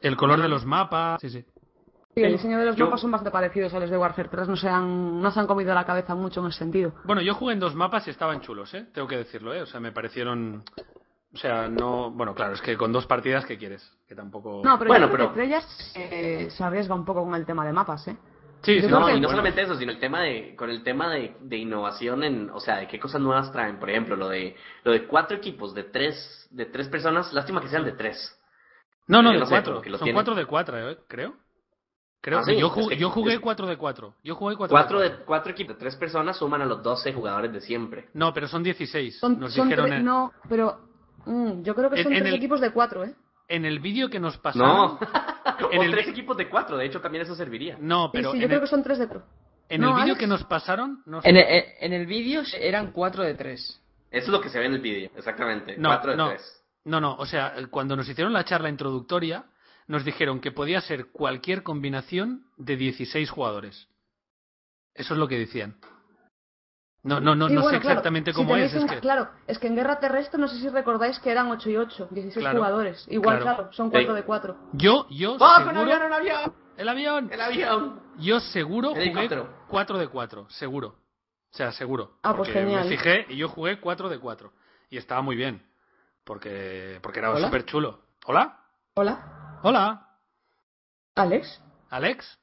El 0.00 0.16
color 0.16 0.40
de 0.42 0.48
los 0.48 0.64
mapas, 0.66 1.20
sí, 1.20 1.30
sí. 1.30 1.44
Sí, 2.14 2.22
el 2.22 2.32
diseño 2.32 2.58
de 2.58 2.66
los 2.66 2.76
Yo- 2.76 2.84
mapas 2.86 3.00
son 3.00 3.10
bastante 3.10 3.32
parecidos 3.32 3.74
a 3.74 3.80
los 3.80 3.90
de 3.90 3.98
Warfare 3.98 4.28
3, 4.28 4.48
no 4.48 4.56
se 4.56 4.68
han, 4.68 5.20
no 5.20 5.30
se 5.32 5.40
han 5.40 5.46
comido 5.48 5.74
la 5.74 5.84
cabeza 5.84 6.14
mucho 6.14 6.40
en 6.40 6.46
ese 6.46 6.58
sentido. 6.58 6.92
Bueno, 7.04 7.20
yo 7.22 7.34
jugué 7.34 7.54
en 7.54 7.60
dos 7.60 7.74
mapas 7.74 8.06
y 8.06 8.10
estaban 8.10 8.40
chulos, 8.40 8.72
¿eh? 8.74 8.86
Tengo 8.94 9.08
que 9.08 9.16
decirlo, 9.16 9.52
¿eh? 9.52 9.62
O 9.62 9.66
sea, 9.66 9.80
me 9.80 9.90
parecieron... 9.90 10.62
O 11.32 11.36
sea, 11.36 11.66
no... 11.68 12.12
Bueno, 12.12 12.32
claro, 12.32 12.54
es 12.54 12.62
que 12.62 12.76
con 12.76 12.92
dos 12.92 13.06
partidas, 13.06 13.44
¿qué 13.44 13.58
quieres? 13.58 13.82
Que 14.06 14.14
tampoco... 14.14 14.62
No, 14.64 14.78
pero 14.78 14.88
Bueno, 14.88 15.08
yo 15.08 15.12
creo 15.14 15.32
pero- 15.34 15.50
que 15.50 16.44
eh, 16.44 16.50
se 16.50 16.62
arriesga 16.62 16.94
un 16.94 17.04
poco 17.04 17.24
con 17.24 17.34
el 17.34 17.44
tema 17.44 17.66
de 17.66 17.72
mapas, 17.72 18.06
¿eh? 18.06 18.16
Sí, 18.64 18.80
sí, 18.80 18.86
No, 18.88 19.06
que- 19.06 19.14
y 19.16 19.20
no 19.20 19.28
solamente 19.28 19.62
eso, 19.62 19.74
sino 19.76 19.92
el 19.92 19.98
tema 19.98 20.22
de, 20.22 20.54
con 20.56 20.70
el 20.70 20.82
tema 20.82 21.10
de, 21.10 21.36
de 21.40 21.56
innovación 21.58 22.24
en, 22.24 22.50
o 22.50 22.60
sea, 22.60 22.76
de 22.78 22.88
qué 22.88 22.98
cosas 22.98 23.20
nuevas 23.20 23.52
traen. 23.52 23.78
Por 23.78 23.90
ejemplo, 23.90 24.16
lo 24.16 24.28
de, 24.28 24.56
lo 24.84 24.92
de 24.92 25.06
cuatro 25.06 25.36
equipos 25.36 25.74
de 25.74 25.84
tres, 25.84 26.48
de 26.50 26.66
tres 26.66 26.88
personas, 26.88 27.32
lástima 27.32 27.60
que 27.60 27.68
sean 27.68 27.84
de 27.84 27.92
tres. 27.92 28.38
No, 29.06 29.22
no, 29.22 29.32
de 29.32 29.38
no 29.38 29.46
cuatro. 29.46 29.80
que 29.82 29.90
Son 29.90 29.98
tienen. 29.98 30.14
cuatro 30.14 30.34
de 30.34 30.46
cuatro, 30.46 30.90
¿eh? 30.90 30.98
Creo. 31.08 31.34
Creo. 32.22 32.38
Ah, 32.38 32.42
sí, 32.44 32.56
yo, 32.58 32.68
es 32.68 32.72
jugué, 32.72 32.88
que- 32.94 33.00
yo 33.02 33.10
jugué 33.10 33.34
es- 33.34 33.40
cuatro 33.40 33.66
de 33.66 33.76
cuatro. 33.76 34.14
Yo 34.24 34.34
jugué 34.34 34.56
cuatro, 34.56 34.74
Cuatro 34.74 34.98
de 35.00 35.10
cuatro. 35.26 35.52
equipos 35.52 35.76
de 35.76 35.80
tres 35.80 35.94
personas 35.96 36.38
suman 36.38 36.62
a 36.62 36.64
los 36.64 36.82
12 36.82 37.12
jugadores 37.12 37.52
de 37.52 37.60
siempre. 37.60 38.08
No, 38.14 38.32
pero 38.32 38.48
son 38.48 38.62
16. 38.62 39.18
Son, 39.20 39.38
Nos 39.38 39.52
son 39.52 39.68
dijeron 39.68 39.90
tre- 39.90 39.96
en, 39.98 40.04
No, 40.06 40.32
pero 40.48 40.78
mm, 41.26 41.62
yo 41.62 41.74
creo 41.74 41.90
que 41.90 42.02
son 42.02 42.12
en 42.14 42.20
tres 42.20 42.30
el- 42.32 42.38
equipos 42.38 42.62
de 42.62 42.70
cuatro, 42.70 43.04
¿eh? 43.04 43.14
en 43.46 43.66
el 43.66 43.78
vídeo 43.78 44.08
que 44.08 44.18
nos 44.18 44.38
pasaron... 44.38 44.66
No, 44.68 44.98
En 45.70 45.78
o 45.78 45.82
el- 45.82 45.90
tres 45.90 46.08
equipos 46.08 46.36
de 46.36 46.48
cuatro, 46.48 46.76
de 46.76 46.86
hecho 46.86 47.00
también 47.00 47.22
eso 47.22 47.34
serviría. 47.34 47.76
No, 47.80 48.06
Sí, 48.06 48.10
pero 48.14 48.32
sí, 48.32 48.40
yo 48.40 48.46
creo 48.46 48.58
el, 48.58 48.64
que 48.64 48.70
son 48.70 48.82
tres 48.82 48.98
de 48.98 49.06
cuatro. 49.08 49.26
en 49.68 49.80
No, 49.80 49.96
el 49.96 50.02
vídeo 50.04 50.16
que 50.16 50.26
nos 50.26 50.44
pasaron... 50.44 51.02
no 51.06 51.20
sé. 51.22 51.28
En 51.28 51.36
el, 51.36 51.64
en- 51.80 51.92
el 51.92 52.06
vídeo 52.06 52.42
eran 52.58 52.92
4 52.92 53.22
de 53.22 53.34
3. 53.34 53.80
Eso 54.10 54.24
es 54.26 54.28
lo 54.28 54.40
que 54.40 54.48
se 54.48 54.58
ve 54.58 54.66
en 54.66 54.74
el 54.74 54.80
vídeo, 54.80 55.10
exactamente. 55.16 55.76
No, 55.76 55.88
cuatro 55.88 56.10
de 56.12 56.16
no. 56.16 56.28
tres. 56.28 56.62
No, 56.84 57.00
no, 57.00 57.14
o 57.16 57.26
sea, 57.26 57.54
cuando 57.70 57.96
nos 57.96 58.08
hicieron 58.08 58.32
la 58.32 58.44
charla 58.44 58.68
introductoria, 58.68 59.44
nos 59.86 60.04
dijeron 60.04 60.40
que 60.40 60.52
podía 60.52 60.80
ser 60.82 61.06
cualquier 61.06 61.62
combinación 61.62 62.44
de 62.56 62.76
16 62.76 63.30
jugadores. 63.30 63.88
Eso 64.94 65.14
es 65.14 65.18
lo 65.20 65.26
que 65.28 65.38
decían. 65.38 65.76
No, 67.04 67.20
no, 67.20 67.34
no, 67.34 67.48
Sí, 67.48 67.54
no 67.54 67.60
bueno, 67.62 67.76
sé 67.76 67.80
claro, 67.82 67.92
exactamente 67.98 68.32
si 68.32 68.36
cómo 68.36 68.54
tenéis 68.54 68.72
es. 68.74 68.82
es 68.82 68.90
que- 68.90 69.00
Claro, 69.00 69.28
es 69.46 69.58
que 69.58 69.66
en 69.66 69.76
Guerra 69.76 70.00
Terrestre 70.00 70.40
no 70.40 70.48
sé 70.48 70.58
si 70.58 70.68
recordáis 70.70 71.18
que 71.20 71.30
eran 71.30 71.50
8 71.50 71.68
y 71.70 71.76
8, 71.76 72.08
16 72.10 72.42
Claro, 72.42 72.56
jugadores. 72.58 73.06
Igual, 73.08 73.40
claro. 73.40 73.56
claro, 73.56 73.72
son 73.74 73.90
4 73.90 74.12
Sí. 74.14 74.16
de 74.16 74.24
4. 74.24 74.56
Yo, 74.72 75.06
yo, 75.10 75.36
¡Oh, 75.38 75.56
seguro... 75.58 75.80
avión, 75.82 76.02
un 76.02 76.12
avión! 76.14 76.54
¡El 76.78 76.88
avión! 76.88 77.28
¡El 77.30 77.40
avión! 77.40 78.00
Yo 78.18 78.40
seguro 78.40 78.88
El 78.88 78.94
jugué 78.94 79.02
helicóptero. 79.10 79.48
4 79.68 79.98
de 79.98 80.08
4, 80.08 80.48
seguro. 80.48 80.88
O 80.88 81.56
sea, 81.56 81.72
seguro. 81.72 82.12
Ah, 82.22 82.34
pues 82.34 82.48
Porque 82.48 82.52
genial. 82.54 82.84
Me 82.84 82.88
fijé 82.90 83.26
y 83.28 83.36
yo 83.36 83.48
jugué 83.48 83.78
4 83.80 84.08
de 84.08 84.18
4. 84.18 84.52
Y 84.88 84.96
estaba 84.96 85.20
muy 85.20 85.36
bien. 85.36 85.62
Porque, 86.24 86.98
porque 87.02 87.18
era 87.18 87.36
súper 87.38 87.66
chulo. 87.66 88.00
¿Hola? 88.24 88.58
Hola, 88.94 89.58
¿Hola? 89.62 90.08
Alex. 91.16 91.62
¿Alex? 91.90 92.38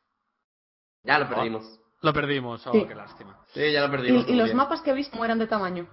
Ya 1.03 1.17
lo 1.17 1.27
perdimos. 1.27 1.79
Lo 2.01 2.13
perdimos. 2.13 2.65
Oh, 2.67 2.71
Sí. 2.71 2.85
qué 2.87 2.95
lástima. 2.95 3.37
Sí, 3.53 3.71
ya 3.71 3.81
lo 3.81 3.87
Y, 3.87 3.91
perdimos. 3.91 4.27
y 4.29 4.35
los 4.35 4.53
mapas 4.53 4.81
que 4.81 4.93
viste, 4.93 5.11
¿cómo 5.11 5.25
eran 5.25 5.39
de 5.39 5.47
tamaño? 5.47 5.87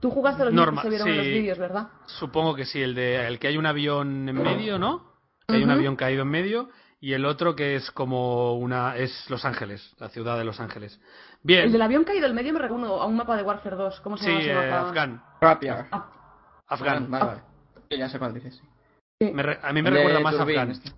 Tú 0.00 0.10
jugaste 0.10 0.44
los 0.44 0.52
Norma- 0.52 0.82
que 0.82 0.86
se 0.86 0.90
vieron 0.90 1.08
en 1.08 1.16
los 1.18 1.26
vídeos, 1.26 1.58
¿verdad? 1.58 1.88
Supongo 2.06 2.54
que 2.56 2.64
sí, 2.64 2.82
el 2.82 2.94
de 2.94 3.24
el 3.26 3.38
que 3.38 3.46
hay 3.48 3.56
un 3.56 3.66
avión 3.66 4.28
en 4.28 4.42
medio, 4.42 4.78
¿no? 4.78 5.12
Que 5.46 5.56
hay 5.56 5.62
un 5.64 5.70
avión 5.70 5.94
caído 5.96 6.22
en 6.22 6.28
medio 6.28 6.70
y 7.00 7.12
el 7.12 7.24
otro 7.24 7.54
que 7.54 7.76
es 7.76 7.90
como 7.92 8.54
una 8.54 8.96
es 8.96 9.28
Los 9.30 9.44
Ángeles, 9.44 9.94
la 9.98 10.08
ciudad 10.08 10.36
de 10.38 10.44
Los 10.44 10.58
Ángeles. 10.58 11.00
Bien. 11.44 11.64
El 11.66 11.72
del 11.72 11.82
avión 11.82 12.02
caído 12.04 12.26
al 12.26 12.34
medio 12.34 12.52
me 12.52 12.58
recuerda 12.58 12.88
a 12.88 13.06
un 13.06 13.16
mapa 13.16 13.36
de 13.36 13.42
Warfare 13.44 13.76
2. 13.76 14.00
¿Cómo 14.00 14.16
se 14.16 14.24
Sí, 14.24 14.30
llama 14.30 14.40
ese 14.40 14.50
eh, 14.52 14.70
mapa? 14.70 14.88
Afgan. 14.88 15.22
Rapier. 15.40 15.86
Afgan. 16.66 17.10
Vale, 17.10 17.24
vale. 17.24 17.40
Sí, 17.90 17.98
ya 17.98 18.08
sé 18.08 18.18
cuál 18.18 18.34
dices. 18.34 18.60
sí. 19.20 19.30
Me 19.32 19.42
re- 19.44 19.60
a 19.62 19.72
mí 19.72 19.82
me 19.82 19.88
El 19.90 19.94
recuerda 19.96 20.20
más 20.20 20.34
a 20.34 20.42
Afgan. 20.42 20.70
este. 20.72 20.90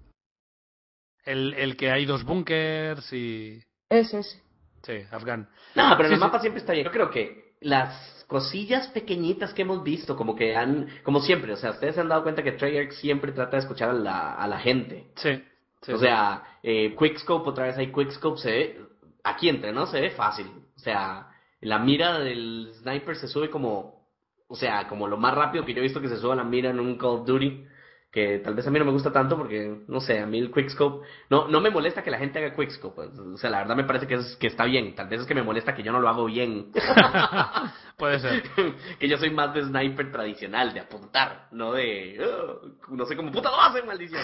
El, 1.25 1.55
el 1.55 1.77
que 1.77 1.91
hay 1.91 2.05
dos 2.07 2.25
búnkers 2.25 3.11
y 3.13 3.63
Ese, 3.91 4.19
ese. 4.21 4.43
Sí, 4.85 5.03
Afgan. 5.11 5.49
No, 5.75 5.95
pero 5.97 6.09
Sí, 6.09 6.15
el 6.15 6.21
sí. 6.21 6.25
mapa 6.25 6.39
siempre 6.41 6.61
está 6.61 6.73
bien. 6.73 6.85
Yo 6.85 6.93
creo 6.93 7.11
que 7.11 7.55
las 7.61 8.25
cosillas 8.29 8.89
pequeñitas 8.89 9.53
que 9.53 9.63
hemos 9.63 9.83
visto, 9.83 10.17
como 10.17 10.35
que 10.35 10.55
han, 10.57 10.89
como 11.03 11.21
siempre, 11.21 11.53
o 11.53 11.57
sea, 11.57 11.71
ustedes 11.71 11.95
se 11.95 12.01
han 12.01 12.09
dado 12.09 12.23
cuenta 12.23 12.43
que 12.43 12.53
Treyarch 12.53 12.93
siempre 12.93 13.33
trata 13.33 13.57
de 13.57 13.63
escuchar 13.63 13.91
a 13.91 13.95
la, 13.95 14.35
a 14.35 14.47
la 14.49 14.59
gente. 14.59 15.09
Sí. 15.17 15.43
sí, 15.83 15.93
o 15.93 15.99
sea, 15.99 16.43
eh, 16.63 16.95
Quickscope, 16.99 17.51
otra 17.51 17.65
vez 17.67 17.77
hay 17.77 17.93
Quickscope, 17.93 18.39
se 18.39 18.51
ve, 18.51 18.81
aquí 19.23 19.49
entre, 19.49 19.73
¿no? 19.73 19.87
Se 19.87 20.01
ve 20.01 20.11
fácil. 20.11 20.47
O 20.77 20.79
sea, 20.81 21.29
la 21.61 21.79
mira 21.79 22.19
del 22.19 22.73
sniper 22.81 23.17
se 23.17 23.29
sube 23.29 23.51
como, 23.51 24.07
o 24.49 24.57
sea, 24.57 24.87
como 24.89 25.07
lo 25.09 25.17
más 25.17 25.35
rápido 25.35 25.65
que 25.65 25.73
yo 25.75 25.81
he 25.81 25.83
visto 25.83 26.01
que 26.01 26.09
se 26.09 26.17
suba 26.19 26.35
la 26.35 26.45
mira 26.45 26.71
en 26.71 26.81
un 26.81 26.97
Call 26.97 27.11
of 27.21 27.27
Duty. 27.27 27.67
Que 28.15 28.39
tal 28.39 28.55
vez 28.55 28.65
a 28.65 28.71
mí 28.71 28.79
no 28.79 28.85
me 28.85 28.93
gusta 28.93 29.13
tanto 29.13 29.37
porque, 29.37 29.77
no 29.89 30.01
sé, 30.01 30.21
a 30.21 30.27
mí 30.27 30.39
el 30.39 30.53
Quickscope, 30.53 31.05
no, 31.31 31.49
no 31.49 31.61
me 31.61 31.71
molesta 31.71 32.05
que 32.05 32.13
la 32.13 32.19
gente 32.19 32.39
haga 32.39 32.55
Quickscope. 32.55 32.95
pues, 32.95 33.19
O 33.19 33.37
sea, 33.37 33.51
la 33.51 33.59
verdad 33.59 33.75
me 33.75 33.83
parece 33.83 34.07
que, 34.07 34.15
es, 34.15 34.37
que 34.37 34.47
está 34.47 34.65
bien. 34.67 34.95
Tal 34.95 35.09
vez 35.09 35.23
es 35.23 35.27
que 35.27 35.35
me 35.35 35.43
molesta 35.43 35.75
que 35.75 35.83
yo 35.83 35.91
no 35.91 35.99
lo 35.99 36.09
hago 36.09 36.27
bien. 36.27 36.71
Puede 37.99 38.21
ser. 38.21 38.43
que 38.99 39.09
yo 39.09 39.19
soy 39.19 39.31
más 39.31 39.53
de 39.55 39.65
sniper 39.65 40.13
tradicional, 40.13 40.73
de 40.73 40.81
apuntar, 40.81 41.49
no 41.53 41.73
de... 41.73 42.19
"Ugh", 42.21 42.73
no 42.91 43.05
sé 43.07 43.17
cómo 43.17 43.33
puta 43.33 43.51
lo 43.51 43.61
hacen, 43.61 43.87
maldición. 43.87 44.23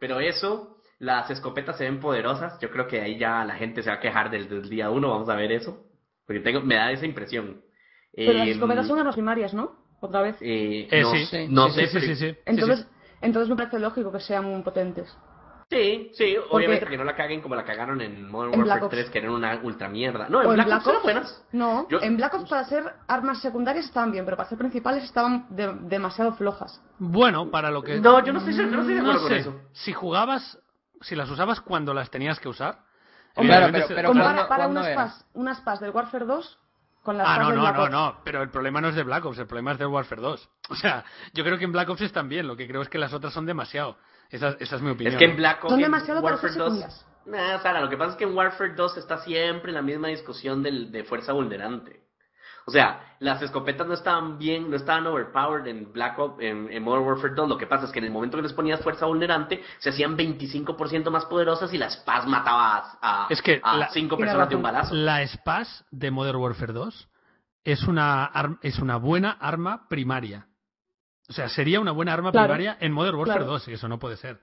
Pero 0.00 0.20
eso, 0.20 0.78
las 0.98 1.30
escopetas 1.30 1.76
se 1.78 1.84
ven 1.84 2.00
poderosas. 2.00 2.58
Yo 2.60 2.70
creo 2.70 2.86
que 2.86 3.00
ahí 3.00 3.18
ya 3.18 3.44
la 3.44 3.56
gente 3.56 3.82
se 3.82 3.90
va 3.90 3.96
a 3.96 4.00
quejar 4.00 4.30
desde 4.30 4.56
el 4.56 4.68
día 4.70 4.90
uno. 4.90 5.10
Vamos 5.10 5.28
a 5.28 5.34
ver 5.34 5.52
eso. 5.52 5.84
Porque 6.26 6.40
tengo, 6.40 6.60
me 6.60 6.76
da 6.76 6.92
esa 6.92 7.06
impresión. 7.06 7.60
Pero 8.14 8.32
las 8.32 8.48
Eh, 8.48 8.50
escopetas 8.52 8.86
son 8.86 8.98
armas 8.98 9.14
primarias, 9.14 9.52
¿no? 9.54 9.72
Otra 10.00 10.22
vez. 10.22 10.36
eh, 10.40 10.88
Eh, 10.90 11.02
no, 11.02 11.10
sí, 11.10 11.26
sí, 11.26 11.46
no 11.48 11.68
sí, 11.68 11.74
sé, 11.74 11.80
Sí, 11.80 11.86
sí, 11.86 11.92
pero- 12.00 12.06
sí, 12.06 12.14
sí. 12.32 12.38
Entonces, 12.46 12.78
Sí, 12.78 12.84
sí. 12.84 12.97
Entonces 13.20 13.48
me 13.48 13.56
parece 13.56 13.78
lógico 13.78 14.12
que 14.12 14.20
sean 14.20 14.44
muy 14.44 14.62
potentes. 14.62 15.16
Sí, 15.70 16.10
sí, 16.14 16.34
obviamente 16.50 16.86
que 16.86 16.96
no 16.96 17.04
la 17.04 17.14
caguen 17.14 17.42
como 17.42 17.54
la 17.54 17.62
cagaron 17.62 18.00
en 18.00 18.26
Modern 18.30 18.54
En 18.54 18.60
Warfare 18.60 18.64
Black 18.64 18.82
Ops. 18.84 18.90
3, 18.90 19.10
que 19.10 19.18
eran 19.18 19.32
una 19.32 19.60
ultra 19.62 19.86
mierda. 19.90 20.26
No, 20.30 20.42
en 20.42 20.54
Black, 20.54 20.66
Ops 20.78 20.86
eran 20.86 21.02
buenas. 21.02 21.44
No, 21.52 21.86
Yo- 21.90 22.00
en 22.00 22.16
Black 22.16 22.32
Ops 22.34 22.48
para 22.48 22.64
ser 22.64 22.84
armas 23.06 23.42
secundarias 23.42 23.84
estaban 23.84 24.10
bien, 24.10 24.24
pero 24.24 24.38
para 24.38 24.48
ser 24.48 24.56
principales 24.56 25.04
estaban 25.04 25.44
de- 25.50 25.74
demasiado 25.82 26.32
flojas. 26.32 26.80
Bueno, 26.98 27.50
para 27.50 27.70
lo 27.70 27.82
que 27.82 28.00
No, 28.00 28.24
yo 28.24 28.32
no 28.32 28.38
estoy, 28.38 28.54
yo 28.54 28.62
no 28.66 28.80
estoy 28.80 28.94
de 28.94 29.02
no 29.02 29.10
acuerdo 29.10 29.20
con 29.20 29.28
sé. 29.30 29.36
eso. 29.40 29.60
Si 29.72 29.92
jugabas, 29.92 30.58
si 31.02 31.14
las 31.14 31.28
usabas 31.30 31.60
cuando 31.60 31.92
las 31.92 32.08
tenías 32.10 32.40
que 32.40 32.48
usar. 32.48 32.78
Hombre, 33.34 33.54
claro, 33.54 33.66
evidentemente 33.66 33.72
pero- 33.72 33.88
se- 33.88 33.94
pero 33.94 34.08
Compara 34.08 34.32
¿cuándo- 34.32 34.48
para 34.48 34.64
cuándo 34.64 34.80
unas? 34.80 34.94
PAS, 34.94 35.26
unas 35.34 35.60
PAS 35.60 35.80
del 35.80 35.90
Warfare 35.90 36.24
2 36.24 36.58
con 37.02 37.16
las 37.18 37.26
Ah, 37.28 37.38
no, 37.38 37.52
no, 37.52 37.60
Black 37.62 37.76
no, 37.76 37.82
Ops. 37.82 37.90
no, 37.90 38.20
pero 38.24 38.42
el 38.42 38.50
problema 38.50 38.80
no 38.80 38.88
es 38.88 38.94
de 38.94 39.02
Black 39.02 39.24
Ops, 39.24 39.38
el 39.38 39.46
problema 39.46 39.72
es 39.72 39.78
de 39.78 39.86
Warfare 39.86 40.20
2. 40.22 40.50
O 40.70 40.74
sea, 40.74 41.04
yo 41.32 41.44
creo 41.44 41.58
que 41.58 41.64
en 41.64 41.72
Black 41.72 41.88
Ops 41.88 42.02
están 42.02 42.28
bien, 42.28 42.46
lo 42.46 42.56
que 42.56 42.66
creo 42.68 42.82
es 42.82 42.88
que 42.88 42.98
las 42.98 43.12
otras 43.14 43.32
son 43.32 43.46
demasiado. 43.46 43.96
Esa, 44.30 44.56
esa 44.60 44.76
es 44.76 44.82
mi 44.82 44.90
opinión. 44.90 45.14
Es 45.14 45.18
que 45.18 45.24
en. 45.24 45.36
Black 45.36 45.64
Ops 45.64 45.70
Son 45.70 45.78
en 45.80 45.84
demasiado 45.84 46.20
para 46.22 46.34
Warfare 46.34 46.52
ser 46.52 46.62
2. 46.62 46.68
secundarias. 46.74 47.06
Nah, 47.26 47.58
Sara, 47.60 47.80
lo 47.80 47.88
que 47.90 47.96
pasa 47.96 48.12
es 48.12 48.16
que 48.16 48.24
en 48.24 48.34
Warfare 48.36 48.74
2 48.74 48.96
está 48.98 49.18
siempre 49.18 49.70
la 49.72 49.82
misma 49.82 50.08
discusión 50.08 50.62
del, 50.62 50.90
de 50.92 51.04
fuerza 51.04 51.32
vulnerante. 51.32 52.02
O 52.68 52.70
sea, 52.70 53.14
las 53.20 53.40
escopetas 53.40 53.86
no 53.86 53.94
estaban 53.94 54.36
bien, 54.38 54.68
no 54.68 54.76
estaban 54.76 55.06
overpowered 55.06 55.66
en 55.68 55.90
Black 55.90 56.18
Ops, 56.18 56.42
en, 56.42 56.70
en 56.70 56.82
Modern 56.82 57.02
Warfare 57.06 57.32
2. 57.34 57.48
Lo 57.48 57.56
que 57.56 57.66
pasa 57.66 57.86
es 57.86 57.90
que 57.92 57.98
en 57.98 58.04
el 58.04 58.10
momento 58.10 58.36
que 58.36 58.42
les 58.42 58.52
ponías 58.52 58.82
fuerza 58.82 59.06
vulnerante, 59.06 59.64
se 59.78 59.88
hacían 59.88 60.18
25% 60.18 61.08
más 61.10 61.24
poderosas 61.24 61.72
y 61.72 61.78
la 61.78 61.88
Spaz 61.88 62.26
mataba 62.26 62.76
a, 63.00 63.24
a, 63.24 63.26
Es 63.30 63.40
que 63.40 63.58
a 63.64 63.74
la- 63.78 63.88
cinco 63.88 64.18
personas 64.18 64.50
de 64.50 64.56
un 64.56 64.60
balazo. 64.62 64.94
La 64.94 65.26
SPAS 65.26 65.86
de 65.90 66.10
Modern 66.10 66.36
Warfare 66.36 66.74
2 66.74 67.08
es 67.64 67.84
una, 67.84 68.26
ar- 68.26 68.58
es 68.60 68.78
una 68.80 68.98
buena 68.98 69.30
arma 69.40 69.88
primaria. 69.88 70.46
O 71.26 71.32
sea, 71.32 71.48
sería 71.48 71.80
una 71.80 71.92
buena 71.92 72.12
arma 72.12 72.32
Claro. 72.32 72.48
primaria 72.48 72.76
en 72.80 72.92
Modern 72.92 73.16
Warfare 73.16 73.38
Claro. 73.40 73.52
2, 73.52 73.68
y 73.68 73.72
eso 73.72 73.88
no 73.88 73.98
puede 73.98 74.18
ser. 74.18 74.40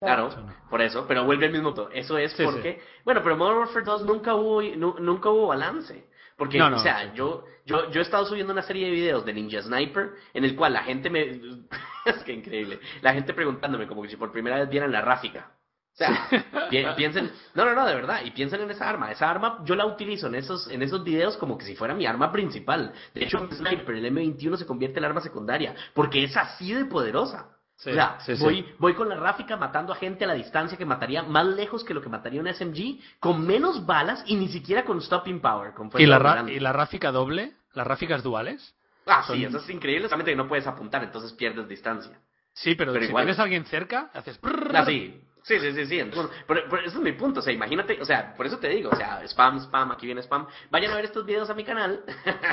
Claro, 0.00 0.28
Eso 0.28 0.40
no. 0.40 0.54
por 0.70 0.80
eso, 0.82 1.04
pero 1.08 1.24
vuelve 1.24 1.46
al 1.46 1.52
mismo 1.52 1.74
punto. 1.74 1.90
Eso 1.92 2.16
es 2.16 2.32
Sí, 2.32 2.44
porque, 2.44 2.80
bueno, 3.04 3.22
pero 3.24 3.36
Modern 3.36 3.58
Warfare 3.58 3.84
2 3.84 4.04
nunca 4.06 4.34
hubo, 4.36 4.62
nu- 4.62 4.96
nunca 5.00 5.28
hubo 5.30 5.48
balance. 5.48 6.08
Porque, 6.40 6.56
No, 6.56 6.70
no, 6.70 6.78
o 6.78 6.80
sea, 6.80 7.02
sí. 7.02 7.10
yo, 7.14 7.44
yo, 7.66 7.90
yo 7.90 8.00
he 8.00 8.02
estado 8.02 8.24
subiendo 8.24 8.50
una 8.54 8.62
serie 8.62 8.86
de 8.86 8.92
videos 8.92 9.26
de 9.26 9.34
Ninja 9.34 9.60
Sniper 9.60 10.12
en 10.32 10.42
el 10.44 10.56
cual 10.56 10.72
la 10.72 10.82
gente 10.84 11.10
me, 11.10 11.20
es 12.06 12.16
que 12.24 12.32
increíble, 12.32 12.80
la 13.02 13.12
gente 13.12 13.34
preguntándome 13.34 13.86
como 13.86 14.00
que 14.02 14.08
si 14.08 14.16
por 14.16 14.32
primera 14.32 14.56
vez 14.58 14.70
vieran 14.70 14.90
la 14.90 15.02
Ráfica. 15.02 15.50
O 15.92 15.96
sea, 15.96 16.28
pi- 16.70 16.86
piensen, 16.96 17.30
no, 17.54 17.66
no, 17.66 17.74
no, 17.74 17.84
de 17.84 17.94
verdad, 17.94 18.22
y 18.24 18.30
piensen 18.30 18.62
en 18.62 18.70
esa 18.70 18.88
arma. 18.88 19.12
Esa 19.12 19.28
arma 19.28 19.60
yo 19.66 19.74
la 19.74 19.84
utilizo 19.84 20.28
en 20.28 20.36
esos, 20.36 20.66
en 20.70 20.80
esos 20.82 21.04
videos 21.04 21.36
como 21.36 21.58
que 21.58 21.66
si 21.66 21.76
fuera 21.76 21.94
mi 21.94 22.06
arma 22.06 22.32
principal. 22.32 22.94
De 23.12 23.24
hecho, 23.24 23.36
en 23.44 23.52
Sniper, 23.52 23.94
el 23.96 24.06
M21 24.06 24.56
se 24.56 24.64
convierte 24.64 24.98
en 24.98 25.04
el 25.04 25.10
arma 25.10 25.20
secundaria, 25.20 25.74
porque 25.92 26.24
es 26.24 26.34
así 26.38 26.72
de 26.72 26.86
poderosa. 26.86 27.48
O 27.80 27.82
Sí, 27.82 27.90
o 27.90 27.94
sea, 27.94 28.20
sí, 28.20 28.36
sí. 28.36 28.42
voy, 28.42 28.74
voy 28.78 28.92
con 28.94 29.08
la 29.08 29.14
ráfica 29.16 29.56
matando 29.56 29.94
a 29.94 29.96
gente 29.96 30.24
a 30.24 30.28
la 30.28 30.34
distancia 30.34 30.76
que 30.76 30.84
mataría 30.84 31.22
más 31.22 31.46
lejos 31.46 31.82
que 31.82 31.94
lo 31.94 32.02
que 32.02 32.10
mataría 32.10 32.42
un 32.42 32.46
SMG, 32.52 33.00
con 33.18 33.46
menos 33.46 33.86
balas 33.86 34.22
y 34.26 34.36
ni 34.36 34.48
siquiera 34.48 34.84
con 34.84 35.00
stopping 35.00 35.40
power. 35.40 35.72
Con 35.72 35.90
¿Y 35.96 36.04
la. 36.04 36.44
¿Y 36.46 36.60
la 36.60 36.74
ráfica 36.74 37.10
doble? 37.10 37.54
¿Las 37.72 37.86
ráficas 37.86 38.22
duales? 38.22 38.74
Ah, 39.06 39.22
son- 39.26 39.36
sí, 39.36 39.44
eso 39.44 39.56
es 39.56 39.70
increíble, 39.70 40.08
solamente 40.08 40.32
que 40.32 40.36
no 40.36 40.46
puedes 40.46 40.66
apuntar, 40.66 41.02
entonces 41.02 41.32
pierdes 41.32 41.68
distancia. 41.68 42.20
Sí, 42.52 42.74
pero, 42.74 42.92
Pero 42.92 43.04
si 43.06 43.08
igual. 43.10 43.24
tienes 43.24 43.38
a 43.38 43.44
alguien 43.44 43.64
cerca, 43.64 44.10
haces... 44.12 44.36
prrrr. 44.36 44.76
Ah, 44.76 44.84
sí. 44.84 45.18
Sí, 45.42 45.58
sí, 45.58 45.72
sí, 45.72 45.86
sí. 45.86 45.98
Entonces, 45.98 46.36
pero, 46.46 46.62
pero 46.68 46.82
ese 46.82 46.96
es 46.96 47.02
mi 47.02 47.12
punto. 47.12 47.40
O 47.40 47.42
sea, 47.42 47.52
imagínate, 47.52 48.00
o 48.00 48.04
sea, 48.04 48.34
por 48.34 48.46
eso 48.46 48.58
te 48.58 48.68
digo, 48.68 48.90
o 48.90 48.96
sea, 48.96 49.22
spam, 49.24 49.58
spam, 49.60 49.90
aquí 49.92 50.06
viene 50.06 50.22
spam. 50.22 50.46
Vayan 50.70 50.92
a 50.92 50.96
ver 50.96 51.06
estos 51.06 51.24
videos 51.24 51.48
a 51.50 51.54
mi 51.54 51.64
canal 51.64 52.04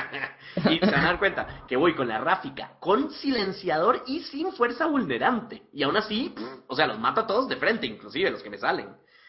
y 0.70 0.78
se 0.78 0.86
van 0.86 1.00
a 1.00 1.08
dar 1.08 1.18
cuenta 1.18 1.64
que 1.68 1.76
voy 1.76 1.94
con 1.94 2.08
la 2.08 2.18
ráfica, 2.18 2.72
con 2.80 3.10
silenciador 3.10 4.02
y 4.06 4.20
sin 4.20 4.52
fuerza 4.52 4.86
vulnerante. 4.86 5.62
Y 5.72 5.82
aún 5.82 5.96
así, 5.96 6.34
o 6.66 6.74
sea, 6.74 6.86
los 6.86 6.98
mato 6.98 7.20
a 7.20 7.26
todos 7.26 7.48
de 7.48 7.56
frente, 7.56 7.86
inclusive 7.86 8.30
los 8.30 8.42
que 8.42 8.50
me 8.50 8.58
salen. 8.58 8.88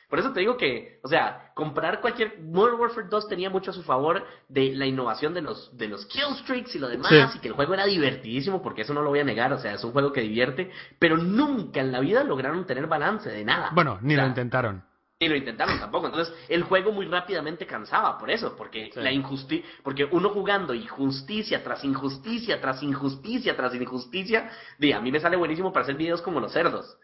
Por 0.10 0.18
eso 0.20 0.34
te 0.34 0.40
digo 0.40 0.58
que, 0.58 1.00
o 1.04 1.08
sea, 1.08 1.52
comprar 1.54 2.02
cualquier 2.02 2.40
Modern 2.42 2.80
Warfare 2.80 3.08
2 3.10 3.28
tenía 3.28 3.50
mucho 3.52 3.70
a 3.70 3.74
su 3.76 3.84
favor 3.84 4.26
de 4.48 4.74
la 4.74 4.88
innovación 4.88 5.36
de 5.36 5.42
los 5.42 5.78
de 5.78 5.88
los 5.88 6.06
kill 6.08 6.34
streaks 6.40 6.76
y 6.76 6.80
lo 6.80 6.88
demás 6.90 7.10
Sí. 7.32 7.38
y 7.38 7.40
que 7.42 7.48
el 7.50 7.54
juego 7.54 7.76
era 7.76 7.86
divertidísimo 7.86 8.62
porque 8.62 8.82
eso 8.82 8.94
no 8.94 9.04
lo 9.04 9.10
voy 9.10 9.20
a 9.20 9.24
negar, 9.24 9.54
o 9.54 9.60
sea, 9.60 9.74
es 9.76 9.84
un 9.84 9.92
juego 9.92 10.12
que 10.12 10.22
divierte, 10.22 10.72
pero 10.98 11.16
nunca 11.18 11.80
en 11.82 11.92
la 11.92 12.00
vida 12.00 12.24
lograron 12.24 12.66
tener 12.66 12.88
balance 12.88 13.30
de 13.30 13.46
nada. 13.46 13.70
Bueno, 13.74 14.00
ni 14.02 14.16
O 14.16 14.18
sea, 14.18 14.24
lo 14.24 14.30
intentaron. 14.30 14.84
Ni 15.22 15.28
lo 15.28 15.36
intentaron 15.36 15.78
tampoco. 15.80 16.06
Entonces, 16.08 16.34
el 16.48 16.64
juego 16.64 16.94
muy 16.94 17.06
rápidamente 17.06 17.68
cansaba 17.68 18.18
por 18.18 18.32
eso, 18.32 18.56
porque 18.56 18.90
Sí. 18.94 19.02
la 19.02 19.12
injusticia, 19.12 19.70
porque 19.84 20.06
uno 20.10 20.30
jugando 20.30 20.74
injusticia 20.74 21.62
tras 21.64 21.84
injusticia 21.84 22.60
tras 22.62 22.82
injusticia 22.82 23.56
tras 23.56 23.76
injusticia, 23.76 24.50
di, 24.80 24.92
a 24.94 25.02
mí 25.02 25.12
me 25.12 25.20
sale 25.20 25.36
buenísimo 25.38 25.72
para 25.74 25.84
hacer 25.84 25.96
videos 25.96 26.22
como 26.22 26.40
los 26.40 26.52
cerdos. 26.54 26.98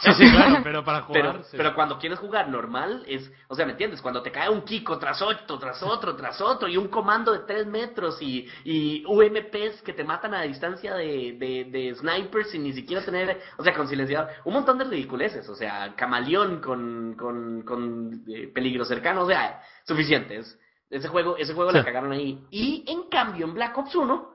Sí, 0.00 0.12
sí, 0.14 0.30
claro, 0.30 0.60
pero 0.64 0.84
para 0.84 1.02
jugar... 1.02 1.22
Pero, 1.22 1.44
sí. 1.44 1.56
pero 1.56 1.74
cuando 1.74 1.98
quieres 1.98 2.18
jugar 2.18 2.48
normal, 2.48 3.04
es, 3.06 3.30
o 3.48 3.54
sea, 3.54 3.66
¿me 3.66 3.72
entiendes? 3.72 4.00
Cuando 4.00 4.22
te 4.22 4.30
cae 4.30 4.48
un 4.48 4.62
Kiko 4.62 4.98
tras 4.98 5.20
otro, 5.22 5.58
tras 5.58 5.82
otro, 5.82 6.14
tras 6.16 6.40
otro, 6.40 6.68
y 6.68 6.76
un 6.76 6.88
comando 6.88 7.32
de 7.32 7.40
3 7.40 7.66
metros, 7.66 8.20
y, 8.22 8.48
y 8.64 9.04
UMPs 9.06 9.82
que 9.82 9.92
te 9.92 10.04
matan 10.04 10.34
a 10.34 10.42
distancia 10.42 10.94
de, 10.94 11.36
de, 11.38 11.64
de 11.70 11.94
snipers 11.96 12.50
sin 12.50 12.62
ni 12.62 12.72
siquiera 12.72 13.04
tener, 13.04 13.40
o 13.56 13.62
sea, 13.64 13.74
con 13.74 13.88
silenciador, 13.88 14.30
un 14.44 14.54
montón 14.54 14.78
de 14.78 14.84
ridiculeces, 14.84 15.48
o 15.48 15.54
sea, 15.56 15.94
camaleón 15.96 16.60
con, 16.60 17.14
con, 17.18 17.62
con 17.62 18.24
eh, 18.28 18.48
peligro 18.54 18.84
cercano, 18.84 19.22
o 19.22 19.26
sea, 19.26 19.60
suficientes. 19.86 20.58
Ese 20.90 21.08
juego, 21.08 21.36
ese 21.38 21.54
juego 21.54 21.70
Sí. 21.70 21.78
la 21.78 21.84
cagaron 21.84 22.12
ahí. 22.12 22.44
Y 22.50 22.84
en 22.86 23.08
cambio, 23.08 23.46
en 23.46 23.54
Black 23.54 23.76
Ops 23.78 23.94
1, 23.94 24.30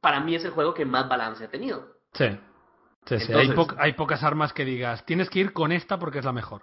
para 0.00 0.20
mí 0.20 0.34
es 0.34 0.44
el 0.44 0.52
juego 0.52 0.72
que 0.72 0.84
más 0.84 1.08
balance 1.08 1.44
ha 1.44 1.48
tenido. 1.50 1.88
Sí, 2.12 2.26
sí, 3.08 3.18
sí. 3.18 3.32
Entonces- 3.32 3.50
hay, 3.50 3.56
po- 3.56 3.74
hay 3.78 3.92
pocas 3.94 4.22
armas 4.22 4.52
que 4.52 4.64
digas, 4.64 5.04
tienes 5.04 5.28
que 5.30 5.40
ir 5.40 5.52
con 5.52 5.72
esta 5.72 5.98
porque 5.98 6.18
es 6.20 6.24
la 6.24 6.32
mejor. 6.32 6.62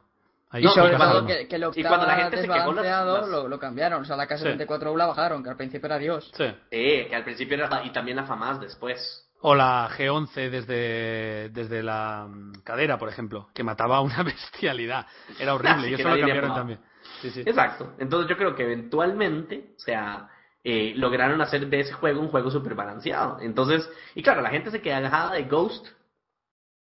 Hay 0.52 0.64
Y 0.64 0.68
sobre 0.70 0.96
todo 0.96 1.26
que, 1.26 1.48
que 1.48 1.58
lo 1.58 1.72
Y 1.76 1.84
cuando 1.84 2.06
la 2.06 2.16
gente 2.16 2.38
se 2.42 2.48
quejó, 2.48 2.72
las- 2.74 3.28
lo, 3.28 3.48
lo 3.48 3.60
cambiaron. 3.60 4.04
O 4.04 4.06
sea, 4.06 4.16
la 4.16 4.26
Sí. 4.28 4.46
KS-24U 4.46 4.96
la 4.96 5.08
bajaron, 5.08 5.44
que 5.44 5.50
al 5.50 5.58
principio 5.58 5.88
era 5.88 5.98
Dios. 5.98 6.32
Sí. 6.36 6.46
Eh, 6.72 7.08
que 7.10 7.16
al 7.16 7.24
principio 7.26 7.56
era, 7.56 7.84
y 7.84 7.92
también 7.92 8.18
la 8.18 8.24
FAMAS 8.26 8.62
después. 8.62 9.24
O 9.42 9.54
la 9.54 9.90
G11 9.90 10.50
desde, 10.50 11.50
desde 11.50 11.84
la 11.84 12.28
mm, 12.30 12.62
cadera, 12.64 12.98
por 12.98 13.10
ejemplo, 13.10 13.50
que 13.54 13.64
mataba 13.64 14.00
una 14.02 14.24
bestialidad. 14.24 15.06
Era 15.40 15.56
horrible 15.56 15.90
y 15.90 15.94
eso 15.96 16.08
lo 16.10 16.16
cambiaron 16.18 16.54
también. 16.54 16.80
Sí, 17.22 17.32
sí. 17.32 17.42
Exacto. 17.42 17.94
Entonces 18.00 18.30
yo 18.30 18.38
creo 18.38 18.56
que 18.56 18.64
eventualmente, 18.64 19.74
o 19.76 19.80
sea, 19.80 20.30
eh, 20.64 20.94
lograron 20.96 21.42
hacer 21.42 21.68
de 21.68 21.82
ese 21.82 21.94
juego 21.94 22.22
un 22.22 22.30
juego 22.30 22.50
súper 22.50 22.76
balanceado. 22.76 23.40
Entonces, 23.42 23.90
y 24.16 24.24
claro, 24.24 24.42
la 24.42 24.50
gente 24.50 24.72
se 24.72 24.82
quejaba 24.82 25.34
de 25.34 25.44
Ghost. 25.44 25.86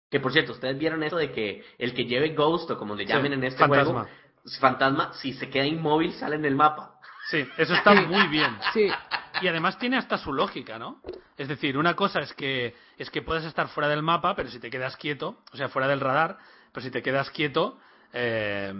Que 0.09 0.19
por 0.19 0.31
cierto, 0.31 0.51
ustedes 0.53 0.77
vieron 0.77 1.03
eso 1.03 1.17
de 1.17 1.31
que 1.31 1.63
el 1.77 1.93
que 1.93 2.05
lleve 2.05 2.29
Ghost 2.29 2.69
o 2.71 2.77
como 2.77 2.95
le 2.95 3.03
Sí, 3.05 3.09
llamen 3.09 3.33
en 3.33 3.43
este 3.43 3.59
fantasma. 3.59 4.03
juego, 4.03 4.09
fantasma, 4.59 5.13
si 5.13 5.33
se 5.33 5.49
queda 5.49 5.65
inmóvil 5.65 6.13
sale 6.13 6.35
en 6.35 6.45
el 6.45 6.55
mapa. 6.55 6.99
Sí, 7.29 7.45
eso 7.57 7.73
está 7.73 7.93
muy 7.93 8.27
bien. 8.27 8.55
Sí, 8.73 8.91
Y 9.41 9.47
además 9.47 9.77
tiene 9.79 9.97
hasta 9.97 10.17
su 10.17 10.31
lógica, 10.31 10.77
¿no? 10.79 11.01
Es 11.37 11.47
decir, 11.49 11.77
una 11.77 11.95
cosa 11.95 12.21
es 12.21 12.33
que 12.33 12.75
es 12.97 13.09
que 13.09 13.21
puedes 13.21 13.43
estar 13.43 13.67
fuera 13.67 13.89
del 13.89 14.01
mapa, 14.03 14.35
pero 14.35 14.47
si 14.49 14.59
te 14.59 14.69
quedas 14.69 14.95
quieto, 14.95 15.41
o 15.51 15.57
sea, 15.57 15.67
fuera 15.67 15.87
del 15.87 15.99
radar, 15.99 16.37
pero 16.71 16.83
si 16.83 16.91
te 16.91 17.01
quedas 17.01 17.29
quieto, 17.31 17.77
eh, 18.13 18.73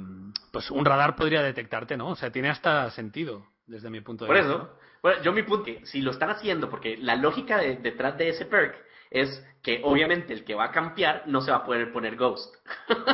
pues 0.51 0.71
un 0.71 0.85
radar 0.85 1.15
podría 1.15 1.41
detectarte, 1.41 1.97
¿no? 1.97 2.09
O 2.09 2.15
sea, 2.15 2.31
tiene 2.31 2.49
hasta 2.49 2.89
sentido 2.91 3.45
desde 3.67 3.89
mi 3.89 3.99
punto 3.99 4.23
de 4.23 4.29
Por 4.29 4.37
vista. 4.37 4.51
eso, 4.53 4.79
bueno, 5.01 5.21
yo 5.23 5.33
mi 5.33 5.43
punto, 5.43 5.65
que 5.65 5.85
si 5.85 6.01
lo 6.01 6.11
están 6.11 6.29
haciendo, 6.29 6.69
porque 6.69 6.95
la 6.97 7.15
lógica 7.17 7.57
de- 7.57 7.75
detrás 7.77 8.17
de 8.17 8.29
ese 8.29 8.45
perk 8.45 8.75
es 9.09 9.45
que 9.61 9.81
obviamente 9.83 10.33
el 10.33 10.43
que 10.43 10.55
va 10.55 10.65
a 10.65 10.71
campear 10.71 11.23
no 11.27 11.41
se 11.41 11.51
va 11.51 11.57
a 11.57 11.65
poder 11.65 11.91
poner 11.91 12.15
Ghost. 12.15 12.55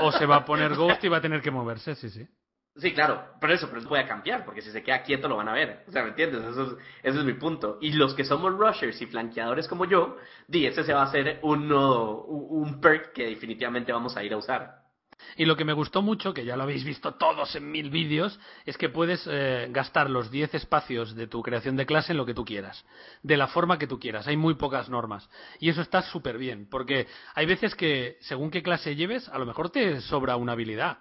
O 0.01 0.11
se 0.11 0.25
va 0.25 0.37
a 0.37 0.45
poner 0.45 0.73
Ghost 0.75 1.03
y 1.03 1.07
va 1.07 1.17
a 1.17 1.21
tener 1.21 1.41
que 1.41 1.51
moverse, 1.51 1.95
sí, 1.95 2.09
sí. 2.09 2.27
Sí, 2.77 2.93
claro, 2.93 3.35
pero 3.41 3.53
eso, 3.53 3.67
pero 3.67 3.81
no 3.81 3.89
puede 3.89 4.07
cambiar, 4.07 4.45
porque 4.45 4.61
si 4.61 4.71
se 4.71 4.81
queda 4.81 5.03
quieto 5.03 5.27
lo 5.27 5.35
van 5.35 5.49
a 5.49 5.53
ver. 5.53 5.83
O 5.87 5.91
sea, 5.91 6.03
¿me 6.03 6.09
entiendes? 6.09 6.41
Eso 6.45 6.63
es, 6.63 6.73
ese 7.03 7.19
es 7.19 7.25
mi 7.25 7.33
punto. 7.33 7.77
Y 7.81 7.91
los 7.93 8.15
que 8.15 8.23
somos 8.23 8.57
rushers 8.57 9.01
y 9.01 9.07
flanqueadores 9.07 9.67
como 9.67 9.83
yo, 9.85 10.17
di, 10.47 10.65
ese 10.65 10.85
se 10.85 10.93
va 10.93 11.01
a 11.01 11.05
hacer 11.05 11.39
uno, 11.43 12.21
un 12.21 12.61
un 12.61 12.79
perk 12.79 13.11
que 13.11 13.25
definitivamente 13.25 13.91
vamos 13.91 14.15
a 14.15 14.23
ir 14.23 14.33
a 14.33 14.37
usar. 14.37 14.80
Y 15.37 15.45
lo 15.45 15.55
que 15.55 15.65
me 15.65 15.73
gustó 15.73 16.01
mucho, 16.01 16.33
que 16.33 16.45
ya 16.45 16.55
lo 16.55 16.63
habéis 16.63 16.83
visto 16.83 17.13
todos 17.15 17.55
en 17.55 17.71
mil 17.71 17.89
vídeos, 17.89 18.39
es 18.65 18.77
que 18.77 18.89
puedes 18.89 19.27
eh, 19.29 19.67
gastar 19.71 20.09
los 20.09 20.31
10 20.31 20.53
espacios 20.55 21.15
de 21.15 21.27
tu 21.27 21.41
creación 21.41 21.75
de 21.75 21.85
clase 21.85 22.11
en 22.11 22.17
lo 22.17 22.25
que 22.25 22.33
tú 22.33 22.45
quieras, 22.45 22.85
de 23.23 23.37
la 23.37 23.47
forma 23.47 23.77
que 23.77 23.87
tú 23.87 23.99
quieras. 23.99 24.27
Hay 24.27 24.37
muy 24.37 24.55
pocas 24.55 24.89
normas. 24.89 25.29
Y 25.59 25.69
eso 25.69 25.81
está 25.81 26.01
súper 26.01 26.37
bien, 26.37 26.67
porque 26.69 27.07
hay 27.35 27.45
veces 27.45 27.75
que, 27.75 28.17
según 28.21 28.51
qué 28.51 28.63
clase 28.63 28.95
lleves, 28.95 29.27
a 29.29 29.37
lo 29.37 29.45
mejor 29.45 29.69
te 29.69 30.01
sobra 30.01 30.35
una 30.35 30.53
habilidad, 30.53 30.99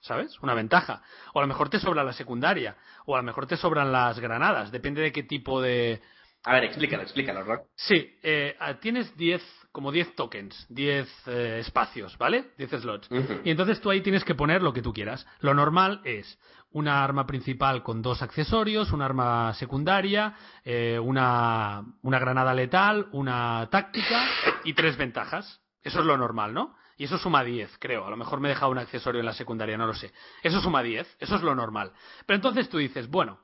¿sabes? 0.00 0.38
Una 0.40 0.54
ventaja. 0.54 1.02
O 1.34 1.40
a 1.40 1.42
lo 1.42 1.48
mejor 1.48 1.68
te 1.68 1.78
sobra 1.78 2.04
la 2.04 2.12
secundaria, 2.12 2.76
o 3.06 3.14
a 3.14 3.18
lo 3.18 3.24
mejor 3.24 3.46
te 3.46 3.56
sobran 3.56 3.92
las 3.92 4.18
granadas, 4.18 4.70
depende 4.70 5.02
de 5.02 5.12
qué 5.12 5.22
tipo 5.22 5.60
de, 5.60 6.00
A 6.44 6.54
ver, 6.54 6.64
explícalo, 6.64 7.02
explícalo, 7.02 7.44
Rock. 7.44 7.66
Sí, 7.76 8.18
eh, 8.22 8.56
ah, 8.58 8.74
tienes 8.74 9.16
10, 9.16 9.42
como 9.70 9.92
10 9.92 10.16
tokens, 10.16 10.66
10 10.70 11.08
eh, 11.28 11.58
espacios, 11.60 12.18
¿vale? 12.18 12.50
10 12.58 12.70
slots. 12.80 13.08
Y 13.44 13.50
entonces 13.50 13.80
tú 13.80 13.90
ahí 13.90 14.00
tienes 14.00 14.24
que 14.24 14.34
poner 14.34 14.60
lo 14.60 14.72
que 14.72 14.82
tú 14.82 14.92
quieras. 14.92 15.24
Lo 15.38 15.54
normal 15.54 16.00
es 16.04 16.38
una 16.72 17.04
arma 17.04 17.26
principal 17.26 17.82
con 17.82 18.02
dos 18.02 18.22
accesorios, 18.22 18.92
una 18.92 19.04
arma 19.04 19.54
secundaria, 19.54 20.34
eh, 20.64 20.98
una, 20.98 21.84
una 22.02 22.18
granada 22.18 22.54
letal, 22.54 23.08
una 23.12 23.68
táctica 23.70 24.26
y 24.64 24.74
tres 24.74 24.96
ventajas. 24.96 25.60
Eso 25.82 26.00
es 26.00 26.06
lo 26.06 26.16
normal, 26.16 26.54
¿no? 26.54 26.74
Y 26.96 27.04
eso 27.04 27.18
suma 27.18 27.44
10, 27.44 27.78
creo. 27.78 28.06
A 28.06 28.10
lo 28.10 28.16
mejor 28.16 28.40
me 28.40 28.48
he 28.48 28.50
dejado 28.50 28.72
un 28.72 28.78
accesorio 28.78 29.20
en 29.20 29.26
la 29.26 29.32
secundaria, 29.32 29.76
no 29.76 29.86
lo 29.86 29.94
sé. 29.94 30.12
Eso 30.42 30.60
suma 30.60 30.82
10, 30.82 31.16
eso 31.20 31.36
es 31.36 31.42
lo 31.42 31.54
normal. 31.54 31.92
Pero 32.26 32.36
entonces 32.36 32.68
tú 32.68 32.78
dices, 32.78 33.08
bueno, 33.08 33.40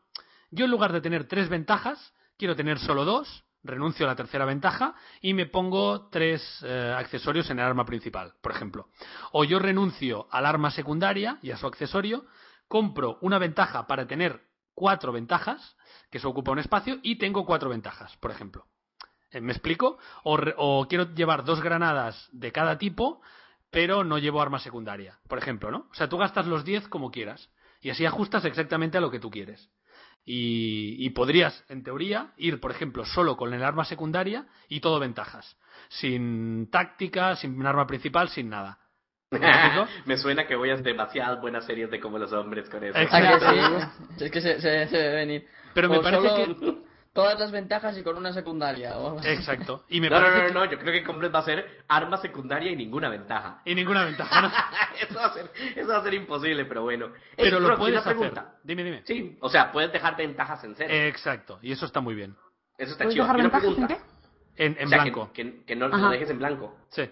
yo 0.50 0.64
en 0.64 0.70
lugar 0.70 0.92
de 0.92 1.00
tener 1.00 1.24
tres 1.26 1.48
ventajas, 1.48 2.12
quiero 2.38 2.56
tener 2.56 2.78
solo 2.78 3.04
dos, 3.04 3.44
renuncio 3.62 4.06
a 4.06 4.10
la 4.10 4.16
tercera 4.16 4.44
ventaja 4.44 4.94
y 5.20 5.34
me 5.34 5.46
pongo 5.46 6.08
tres 6.08 6.42
eh, 6.62 6.94
accesorios 6.96 7.50
en 7.50 7.58
el 7.58 7.66
arma 7.66 7.84
principal, 7.84 8.34
por 8.40 8.52
ejemplo. 8.52 8.88
O 9.32 9.44
yo 9.44 9.58
renuncio 9.58 10.28
al 10.30 10.46
arma 10.46 10.70
secundaria 10.70 11.38
y 11.42 11.50
a 11.50 11.56
su 11.56 11.66
accesorio, 11.66 12.26
compro 12.68 13.18
una 13.20 13.38
ventaja 13.38 13.86
para 13.86 14.06
tener 14.06 14.40
cuatro 14.74 15.12
ventajas, 15.12 15.76
que 16.10 16.18
eso 16.18 16.28
ocupa 16.28 16.52
un 16.52 16.60
espacio, 16.60 16.98
y 17.02 17.16
tengo 17.16 17.44
cuatro 17.44 17.68
ventajas, 17.68 18.16
por 18.18 18.30
ejemplo. 18.30 18.66
Eh, 19.32 19.40
¿Me 19.40 19.52
explico? 19.52 19.98
O, 20.22 20.38
o 20.56 20.86
quiero 20.88 21.12
llevar 21.14 21.44
dos 21.44 21.60
granadas 21.60 22.28
de 22.32 22.52
cada 22.52 22.78
tipo, 22.78 23.20
pero 23.70 24.04
no 24.04 24.18
llevo 24.18 24.40
arma 24.40 24.60
secundaria, 24.60 25.18
por 25.28 25.38
ejemplo, 25.38 25.70
¿no? 25.70 25.88
O 25.90 25.94
sea, 25.94 26.08
tú 26.08 26.16
gastas 26.16 26.46
los 26.46 26.64
10 26.64 26.88
como 26.88 27.10
quieras. 27.10 27.50
Y 27.80 27.90
así 27.90 28.04
ajustas 28.06 28.44
exactamente 28.44 28.98
a 28.98 29.00
lo 29.00 29.10
que 29.10 29.20
tú 29.20 29.30
quieres. 29.30 29.70
Y, 30.24 30.96
y 30.98 31.10
podrías, 31.10 31.64
en 31.68 31.82
teoría, 31.82 32.32
ir, 32.36 32.60
por 32.60 32.70
ejemplo, 32.70 33.04
solo 33.06 33.36
con 33.36 33.54
el 33.54 33.62
arma 33.62 33.84
secundaria 33.84 34.46
y 34.68 34.80
todo 34.80 35.00
ventajas. 35.00 35.56
Sin 35.88 36.70
táctica, 36.70 37.34
sin 37.36 37.58
un 37.58 37.66
arma 37.66 37.86
principal, 37.86 38.28
sin 38.28 38.50
nada. 38.50 38.78
¿Me 40.06 40.16
suena 40.16 40.46
que 40.46 40.56
voy 40.56 40.70
a 40.70 40.76
demasiadas 40.76 41.40
buenas 41.40 41.64
series 41.64 41.90
de 41.90 42.00
como 42.00 42.18
los 42.18 42.32
hombres 42.32 42.68
con 42.68 42.82
eso. 42.84 42.98
Exacto. 42.98 43.46
Sí. 43.50 44.24
Es 44.24 44.30
que 44.30 44.40
se, 44.40 44.60
se, 44.60 44.86
se 44.88 44.96
debe 44.96 45.14
venir. 45.14 45.46
Pero 45.74 45.88
me 45.88 45.98
O 45.98 46.02
parece 46.02 46.28
solo 46.28 46.58
que... 46.58 46.78
Todas 47.12 47.38
las 47.40 47.50
ventajas 47.50 47.96
y 47.98 48.02
con 48.02 48.16
una 48.16 48.32
secundaria. 48.32 48.96
o. 48.98 49.18
Exacto. 49.24 49.84
Y 49.88 50.00
me 50.00 50.08
No, 50.08 50.20
no, 50.20 50.26
parece 50.26 50.52
no, 50.54 50.64
no, 50.64 50.70
yo 50.70 50.78
creo 50.78 50.92
que 50.92 51.02
completo 51.04 51.32
va 51.32 51.40
a 51.40 51.44
ser 51.44 51.84
arma 51.88 52.16
secundaria 52.18 52.70
y 52.70 52.76
ninguna 52.76 53.08
ventaja. 53.08 53.60
Y 53.64 53.74
ninguna 53.74 54.04
ventaja, 54.04 54.42
¿no? 54.42 54.48
eso, 55.00 55.14
va 55.18 55.26
a 55.26 55.32
ser, 55.34 55.50
eso 55.74 55.88
va 55.88 55.96
a 55.98 56.02
ser 56.04 56.14
imposible, 56.14 56.64
pero 56.66 56.82
bueno. 56.82 57.06
Ey, 57.36 57.46
Pero 57.50 57.60
lo 57.60 57.76
puedes 57.76 57.98
hacer. 57.98 58.16
pregunta. 58.16 58.54
Dime, 58.62 58.84
dime. 58.84 59.02
Sí, 59.04 59.36
o 59.40 59.48
sea, 59.48 59.72
puedes 59.72 59.92
dejar 59.92 60.16
ventajas 60.16 60.62
en 60.64 60.74
cero. 60.76 60.90
Exacto. 60.92 61.58
Y 61.62 61.72
eso 61.72 61.86
está 61.86 62.00
muy 62.00 62.14
bien. 62.14 62.36
eso 62.76 62.92
está 62.92 63.04
¿Puedes 63.04 63.14
chido. 63.14 63.24
dejar 63.24 63.36
ventajas 63.40 63.64
en 63.64 63.74
pregunta. 63.74 63.96
qué? 64.56 64.64
En, 64.64 64.76
en 64.78 64.86
O 64.86 64.88
sea, 64.88 64.98
que- 64.98 65.10
blanco. 65.10 65.32
Que, 65.32 65.64
que 65.64 65.76
no 65.76 65.88
lo 65.88 66.10
dejes 66.10 66.30
en 66.30 66.38
blanco. 66.38 66.76
Sí. 66.90 67.10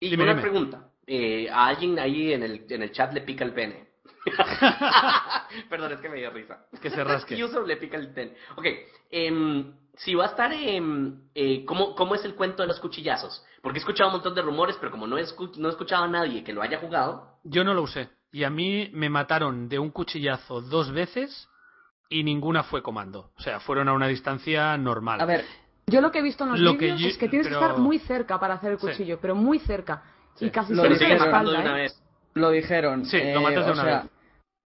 Y 0.00 0.10
Dime, 0.10 0.24
una 0.24 0.32
dime. 0.32 0.42
pregunta. 0.42 0.88
Eh, 1.06 1.48
a 1.50 1.66
alguien 1.68 1.98
ahí 1.98 2.32
en 2.32 2.42
el, 2.42 2.66
en 2.68 2.82
el 2.82 2.90
chat 2.92 3.12
le 3.14 3.20
pica 3.22 3.44
el 3.44 3.52
pene. 3.52 3.85
Perdón, 5.70 5.92
es 5.92 6.00
que 6.00 6.08
me 6.08 6.16
dio 6.16 6.30
risa. 6.30 6.66
Que 6.80 6.90
se 6.90 7.02
rasque. 7.04 7.34
Uso 7.44 7.62
le 7.64 7.76
pica 7.76 7.96
el 7.96 8.12
pene. 8.12 8.34
Ok, 8.56 8.64
em, 9.10 9.72
si 9.94 10.14
va 10.14 10.24
a 10.24 10.28
estar 10.28 10.52
en... 10.52 11.28
Eh, 11.34 11.64
¿cómo, 11.64 11.94
¿Cómo 11.94 12.14
es 12.14 12.24
el 12.24 12.34
cuento 12.34 12.62
de 12.62 12.68
los 12.68 12.80
cuchillazos? 12.80 13.44
Porque 13.62 13.78
he 13.78 13.80
escuchado 13.80 14.10
un 14.10 14.14
montón 14.16 14.34
de 14.34 14.42
rumores, 14.42 14.76
pero 14.78 14.90
como 14.92 15.06
no 15.06 15.18
he, 15.18 15.22
escu- 15.24 15.56
no 15.56 15.68
he 15.68 15.70
escuchado 15.70 16.04
a 16.04 16.08
nadie 16.08 16.44
que 16.44 16.52
lo 16.52 16.62
haya 16.62 16.78
jugado... 16.78 17.38
Yo 17.44 17.64
no 17.64 17.74
lo 17.74 17.82
usé. 17.82 18.08
Y 18.32 18.44
a 18.44 18.50
mí 18.50 18.90
me 18.92 19.08
mataron 19.08 19.68
de 19.68 19.78
un 19.78 19.90
cuchillazo 19.90 20.60
dos 20.60 20.92
veces 20.92 21.48
y 22.08 22.22
ninguna 22.24 22.62
fue 22.64 22.82
comando. 22.82 23.30
O 23.36 23.40
sea, 23.40 23.60
fueron 23.60 23.88
a 23.88 23.92
una 23.94 24.06
distancia 24.08 24.76
normal. 24.76 25.20
A 25.20 25.24
ver, 25.24 25.44
yo 25.86 26.00
lo 26.00 26.10
que 26.12 26.18
he 26.18 26.22
visto 26.22 26.44
en 26.44 26.50
los 26.50 26.60
Lo 26.60 26.72
que 26.76 26.86
vídeos 26.86 27.00
yo- 27.00 27.08
es 27.08 27.18
que 27.18 27.28
tienes 27.28 27.46
pero- 27.48 27.60
que 27.60 27.64
estar 27.66 27.80
muy 27.80 27.98
cerca 28.00 28.38
para 28.38 28.54
hacer 28.54 28.72
el 28.72 28.78
Sí. 28.78 28.86
cuchillo, 28.88 29.18
pero 29.20 29.34
muy 29.34 29.58
cerca. 29.60 30.02
Sí. 30.34 30.46
Y 30.46 30.50
casi 30.50 30.74
Lo 30.74 30.82
siempre 30.84 31.08
de 31.08 31.14
espalda, 31.14 31.60
una 31.60 31.78
¿eh? 31.78 31.82
vez. 31.82 32.02
Lo 32.36 32.50
dijeron. 32.50 33.06
Sí, 33.06 33.16
eh, 33.16 33.34
lo 33.34 33.40
matas 33.40 33.64
de 33.64 33.70
o 33.70 33.74
una 33.74 33.82
sea, 33.82 34.02
vez. 34.02 34.10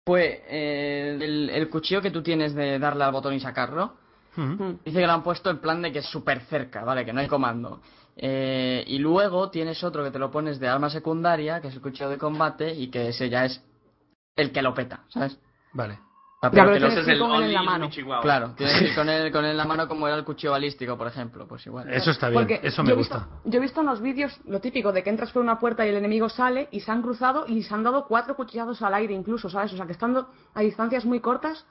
Fue 0.05 0.43
eh, 0.47 1.18
el, 1.22 1.49
el 1.49 1.70
cuchillo 1.70 2.01
que 2.01 2.10
tú 2.10 2.24
tienes 2.24 2.55
de 2.55 2.80
darle 2.80 3.03
al 3.03 3.12
botón 3.12 3.34
y 3.34 3.39
sacarlo. 3.39 3.97
Mm. 4.38 4.76
Dice 4.86 4.99
que 4.99 5.05
lo 5.05 5.12
han 5.12 5.24
puesto 5.24 5.49
en 5.49 5.60
plan 5.60 5.82
de 5.82 5.91
que 5.91 5.99
es 5.99 6.05
súper 6.05 6.41
cerca, 6.45 6.84
¿vale? 6.86 7.03
Que 7.03 7.12
no 7.12 7.20
hay 7.20 7.28
comando. 7.28 7.82
Eh, 8.16 8.84
y 8.88 8.97
luego 8.97 9.49
tienes 9.49 9.84
otro 9.84 10.03
que 10.03 10.12
te 10.12 10.20
lo 10.20 10.32
pones 10.32 10.60
de 10.60 10.70
arma 10.70 10.89
secundaria, 10.89 11.60
que 11.60 11.68
es 11.68 11.76
el 11.76 11.82
cuchillo 11.82 12.10
de 12.10 12.18
combate, 12.18 12.74
y 12.74 12.89
que 12.89 13.10
ese 13.10 13.30
ya 13.30 13.45
es 13.45 13.62
el 14.38 14.51
que 14.51 14.62
lo 14.62 14.74
peta, 14.74 15.03
¿sabes? 15.10 15.38
Vale. 15.74 15.99
Ya, 16.41 16.49
pero 16.51 16.69
que 16.71 16.87
es 16.87 17.07
el 17.07 17.21
en 17.21 17.53
la 17.53 17.63
mano. 17.63 17.89
Claro, 18.21 18.53
tienes 18.55 18.79
que 18.79 18.85
ir 18.85 18.95
con 18.95 19.09
él, 19.09 19.29
con 19.31 19.43
él 19.43 19.51
en 19.51 19.57
la 19.57 19.65
mano 19.65 19.89
como 19.89 20.07
era 20.07 20.15
el 20.15 20.23
cuchillo 20.23 20.51
balístico, 20.51 20.97
por 20.97 21.07
ejemplo, 21.07 21.45
pues 21.47 21.65
igual. 21.65 21.91
Eso 21.93 22.11
está 22.11 22.29
bien. 22.29 22.41
Porque 22.41 22.61
Eso 22.63 22.77
yo 22.77 22.83
me 22.83 22.93
he 22.93 22.95
visto- 22.95 23.15
gusta. 23.19 23.39
yo 23.43 23.57
he 23.57 23.61
visto 23.61 23.81
en 23.81 23.87
los 23.87 24.01
vídeos 24.01 24.39
lo 24.45 24.61
típico 24.61 24.93
de 24.93 25.03
que 25.03 25.09
entras 25.09 25.31
por 25.31 25.41
una 25.41 25.59
puerta 25.59 25.85
y 25.85 25.89
el 25.89 25.97
enemigo 25.97 26.29
sale 26.29 26.69
y 26.71 26.79
se 26.79 26.91
han 26.91 27.01
cruzado 27.01 27.45
y 27.45 27.61
se 27.63 27.73
han 27.73 27.83
dado 27.83 28.07
cuatro 28.07 28.37
cuchillazos 28.37 28.81
al 28.81 28.93
aire 28.93 29.13
incluso, 29.13 29.49
¿sabes? 29.49 29.73
O 29.73 29.75
sea, 29.75 29.85
que 29.85 29.91
estando 29.91 30.29
a 30.53 30.61
distancias 30.61 31.03
muy 31.03 31.19
cortas 31.19 31.65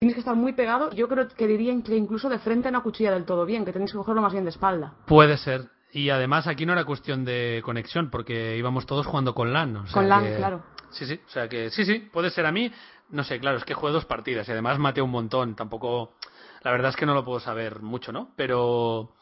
tienes 0.00 0.14
que 0.16 0.20
estar 0.20 0.34
muy 0.34 0.52
pegado. 0.52 0.90
Yo 0.90 1.06
creo 1.08 1.28
que 1.28 1.46
diría 1.46 1.72
que 1.84 1.94
incluso 1.96 2.28
de 2.28 2.40
frente 2.40 2.72
no 2.72 2.82
cuchilla 2.82 3.12
del 3.12 3.24
todo 3.24 3.46
bien, 3.46 3.64
que 3.64 3.72
tenéis 3.72 3.92
que 3.92 3.98
cogerlo 3.98 4.20
más 4.20 4.32
bien 4.32 4.42
de 4.44 4.50
espalda. 4.50 4.94
Puede 5.06 5.36
ser. 5.36 5.68
Y 5.92 6.10
además 6.10 6.48
aquí 6.48 6.66
no 6.66 6.72
era 6.72 6.84
cuestión 6.84 7.24
de 7.24 7.60
conexión, 7.64 8.10
porque 8.10 8.56
íbamos 8.56 8.84
todos 8.86 9.06
jugando 9.06 9.32
con 9.32 9.52
LAN. 9.52 9.76
o 9.76 9.86
sea 9.86 9.94
Con 9.94 10.08
LAN, 10.08 10.24
que- 10.24 10.36
claro. 10.36 10.64
Sí, 10.90 11.06
sí. 11.06 11.20
O 11.24 11.30
sea 11.30 11.48
que 11.48 11.70
sí, 11.70 11.84
sí, 11.84 12.00
puede 12.12 12.30
ser 12.30 12.46
a 12.46 12.52
mí. 12.52 12.70
No 13.12 13.22
sé, 13.24 13.38
claro, 13.38 13.58
es 13.58 13.64
que 13.64 13.74
juego 13.74 13.94
dos 13.94 14.06
partidas 14.06 14.48
y 14.48 14.52
además 14.52 14.78
maté 14.78 15.00
un 15.02 15.10
montón. 15.10 15.54
Tampoco. 15.54 16.16
La 16.62 16.70
verdad 16.72 16.90
es 16.90 16.96
que 16.96 17.06
no 17.06 17.14
lo 17.14 17.24
puedo 17.24 17.40
saber 17.40 17.80
mucho, 17.80 18.10
¿no? 18.12 18.32
Pero. 18.36 19.14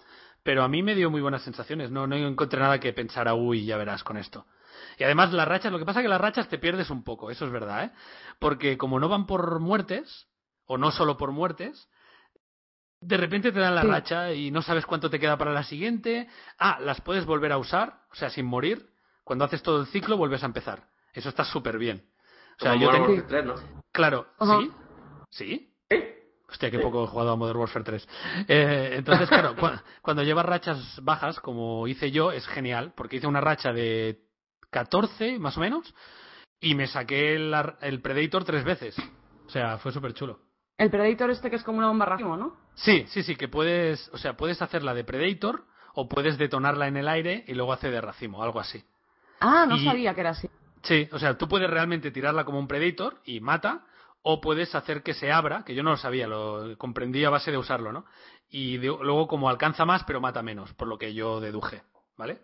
Pero 0.43 0.63
a 0.63 0.69
mí 0.69 0.83
me 0.83 0.95
dio 0.95 1.11
muy 1.11 1.21
buenas 1.21 1.43
sensaciones. 1.43 1.91
No, 1.91 2.07
no 2.07 2.17
encontré 2.17 2.59
nada 2.59 2.81
que 2.81 2.93
pensara, 2.95 3.35
uy, 3.35 3.67
ya 3.67 3.77
verás 3.77 4.03
con 4.03 4.17
esto. 4.17 4.47
Y 4.99 5.05
además 5.05 5.33
las 5.33 5.47
rachas, 5.47 5.71
lo 5.71 5.79
que 5.79 5.85
pasa 5.85 6.01
es 6.01 6.05
que 6.05 6.09
las 6.09 6.21
rachas 6.21 6.49
te 6.49 6.59
pierdes 6.59 6.89
un 6.89 7.05
poco, 7.05 7.31
eso 7.31 7.45
es 7.45 7.53
verdad, 7.53 7.85
¿eh? 7.85 7.91
Porque 8.39 8.79
como 8.79 8.99
no 8.99 9.09
van 9.09 9.27
por 9.27 9.61
muertes, 9.61 10.29
o 10.65 10.79
no 10.79 10.91
solo 10.93 11.17
por 11.19 11.33
muertes, 11.33 11.89
de 13.01 13.17
repente 13.17 13.53
te 13.53 13.59
dan 13.61 13.75
la 13.75 13.83
Sí. 13.83 13.89
racha 13.89 14.33
y 14.33 14.51
no 14.51 14.63
sabes 14.63 14.87
cuánto 14.87 15.11
te 15.11 15.19
queda 15.21 15.37
para 15.37 15.53
la 15.53 15.63
siguiente. 15.65 16.29
Ah, 16.59 16.79
las 16.81 17.01
puedes 17.01 17.27
volver 17.27 17.53
a 17.53 17.59
usar, 17.59 18.01
o 18.13 18.15
sea, 18.15 18.31
sin 18.31 18.47
morir. 18.47 18.91
Cuando 19.25 19.45
haces 19.45 19.63
todo 19.63 19.81
el 19.81 19.87
ciclo 19.89 20.17
vuelves 20.17 20.43
a 20.43 20.47
empezar. 20.47 20.85
Eso 21.13 21.29
está 21.29 21.45
súper 21.45 21.77
bien. 21.79 22.07
O 22.59 22.63
sea, 22.63 22.73
Como 22.73 22.85
yo 22.85 22.91
tengo... 22.91 23.07
Warfare 23.09 23.29
3, 23.29 23.45
¿no? 23.45 23.80
Claro. 23.93 24.27
¿sí? 24.41 24.71
¿Sí? 25.31 25.67
Hostia, 26.49 26.71
qué 26.71 26.81
poco 26.81 27.05
he 27.05 27.07
jugado 27.07 27.31
a 27.33 27.37
Modern 27.37 27.59
Warfare 27.61 27.85
3. 27.85 28.09
Eh, 28.49 28.95
entonces, 28.97 29.29
claro, 29.29 29.55
cua- 29.57 29.83
cuando 30.03 30.23
llevas 30.25 30.45
rachas 30.47 30.99
bajas, 31.03 31.39
como 31.41 31.87
hice 31.87 32.11
yo, 32.11 32.33
es 32.33 32.47
genial, 32.49 32.93
porque 32.97 33.17
hice 33.17 33.27
una 33.29 33.41
racha 33.41 33.73
de 33.73 34.21
14, 34.71 35.39
más 35.39 35.57
o 35.57 35.61
menos, 35.61 35.95
y 36.61 36.75
me 36.75 36.87
saqué 36.89 37.35
el, 37.37 37.55
el 37.81 38.03
Predator 38.03 38.45
tres 38.45 38.65
veces. 38.65 38.97
O 39.47 39.51
sea, 39.51 39.79
fue 39.79 39.93
súper 39.93 40.13
chulo. 40.13 40.41
El 40.77 40.91
Predator 40.91 41.31
este 41.31 41.51
que 41.51 41.57
es 41.57 41.63
como 41.63 41.79
una 41.79 41.89
bomba 41.89 42.07
racimo, 42.07 42.37
¿no? 42.37 42.57
Sí, 42.75 43.05
sí, 43.09 43.23
sí, 43.23 43.37
que 43.37 43.49
puedes, 43.49 44.09
o 44.13 44.19
sea, 44.19 44.37
puedes 44.37 44.61
hacerla 44.63 44.95
de 44.95 45.05
Predator 45.05 45.65
o 45.95 46.09
puedes 46.09 46.39
detonarla 46.39 46.89
en 46.89 46.97
el 46.97 47.09
aire 47.09 47.45
y 47.47 47.55
luego 47.55 47.73
hace 47.73 47.91
de 47.91 48.01
racimo, 48.01 48.43
algo 48.43 48.59
así. 48.61 48.83
Ah, 49.41 49.67
no 49.69 49.77
Y- 49.77 49.85
sabía 49.85 50.15
que 50.15 50.21
era 50.21 50.31
así. 50.31 50.49
Sí, 50.83 51.09
o 51.13 51.19
sea, 51.19 51.37
tú 51.37 51.49
puedes 51.49 51.69
realmente 51.71 52.11
tirarla 52.11 52.45
como 52.45 52.59
un 52.59 52.69
Predator 52.69 53.21
y 53.25 53.41
mata, 53.41 53.85
o 54.23 54.41
puedes 54.41 54.75
hacer 54.75 55.03
que 55.03 55.15
se 55.15 55.31
abra, 55.33 55.65
que 55.65 55.75
yo 55.75 55.83
no 55.83 55.91
lo 55.91 55.97
sabía, 55.97 56.27
lo 56.27 56.77
comprendí 56.79 57.25
a 57.25 57.31
base 57.31 57.51
de 57.51 57.59
usarlo, 57.59 57.93
¿no? 57.93 58.05
Y 58.49 58.77
de- 58.79 58.89
luego 58.89 59.27
como 59.29 59.49
alcanza 59.49 59.85
más, 59.85 60.05
pero 60.05 60.21
mata 60.21 60.43
menos, 60.43 60.73
por 60.75 60.89
lo 60.89 60.99
que 60.99 61.15
yo 61.15 61.41
deduje, 61.41 61.83
¿vale? 62.17 62.41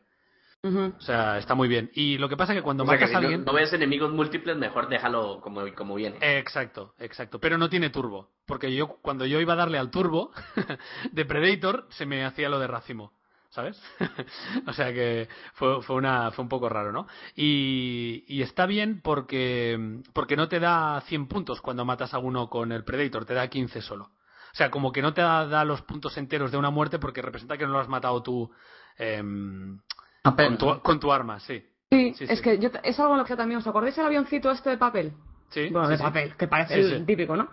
O 0.65 1.01
sea, 1.01 1.39
está 1.39 1.55
muy 1.55 1.69
bien. 1.69 1.91
Y 1.95 2.19
lo 2.19 2.29
que 2.29 2.37
pasa 2.37 2.53
es 2.53 2.59
que 2.59 2.63
cuando 2.63 2.83
O 2.83 2.87
sea, 2.89 2.97
que 2.99 3.05
matas 3.05 3.11
si 3.11 3.15
a 3.17 3.21
no, 3.21 3.27
alguien... 3.29 3.45
no 3.45 3.53
ves 3.53 3.73
enemigos 3.73 4.11
múltiples, 4.11 4.57
mejor 4.57 4.89
déjalo 4.89 5.41
como, 5.41 5.63
como 5.77 5.95
viene. 5.95 6.19
Exacto, 6.21 6.93
exacto. 6.99 7.39
Pero 7.39 7.57
no 7.57 7.69
tiene 7.69 7.91
turbo. 7.91 8.31
Porque 8.47 8.75
yo, 8.75 8.97
cuando 9.01 9.27
yo 9.27 9.41
iba 9.41 9.53
a 9.53 9.57
darle 9.57 9.79
al 9.79 9.93
turbo 9.93 10.33
de 11.13 11.25
Predator, 11.25 11.87
se 11.91 12.05
me 12.05 12.25
hacía 12.25 12.49
lo 12.49 12.59
de 12.59 12.67
racimo. 12.67 13.13
¿Sabes? 13.51 13.81
o 14.67 14.73
sea 14.73 14.93
que 14.93 15.29
fue, 15.55 15.83
fue, 15.83 15.97
una, 15.97 16.31
fue 16.31 16.43
un 16.43 16.49
poco 16.49 16.69
raro, 16.69 16.93
¿no? 16.93 17.07
Y, 17.35 18.25
y 18.29 18.43
está 18.43 18.67
bien 18.67 19.01
porque, 19.03 20.03
porque 20.13 20.37
no 20.37 20.49
te 20.49 20.61
da 20.61 21.01
100 21.03 21.27
puntos 21.29 21.61
cuando 21.61 21.85
matas 21.85 22.13
a 22.13 22.19
uno 22.19 22.49
con 22.51 22.73
el 22.73 22.85
Predator, 22.85 23.25
te 23.25 23.35
da 23.35 23.49
15 23.49 23.81
solo. 23.81 24.05
O 24.05 24.57
sea, 24.57 24.71
como 24.71 24.91
que 24.93 25.03
no 25.03 25.13
te 25.13 25.21
da, 25.21 25.47
da 25.47 25.65
los 25.65 25.83
puntos 25.83 26.17
enteros 26.17 26.51
de 26.51 26.57
una 26.59 26.71
muerte 26.71 26.99
porque 26.99 27.23
representa 27.23 27.59
que 27.59 27.67
no 27.67 27.73
lo 27.73 27.81
has 27.81 27.89
matado 27.89 28.23
tú 28.23 28.51
em, 28.99 29.79
con, 30.23 30.59
tu, 30.59 30.81
con 30.81 30.99
tu 31.01 31.13
arma, 31.13 31.41
sí. 31.41 31.63
Sí, 31.91 32.15
Sí, 32.15 32.25
es 32.25 32.39
sí. 32.39 32.43
que 32.43 32.59
yo, 32.59 32.71
es 32.83 32.99
algo 32.99 33.13
en 33.13 33.19
lo 33.19 33.25
que 33.25 33.37
también 33.37 33.59
os 33.59 33.67
acordáis 33.67 33.97
el 33.99 34.07
avioncito 34.07 34.51
este 34.51 34.71
de 34.71 34.79
papel. 34.79 35.13
Sí, 35.51 35.69
bueno, 35.69 35.87
sí, 35.87 35.93
de 35.93 35.97
sí. 35.99 36.03
papel, 36.03 36.37
que 36.37 36.49
parece 36.49 36.75
Sí, 36.75 36.81
el 36.81 36.99
sí. 37.01 37.05
típico, 37.05 37.37
¿no? 37.37 37.49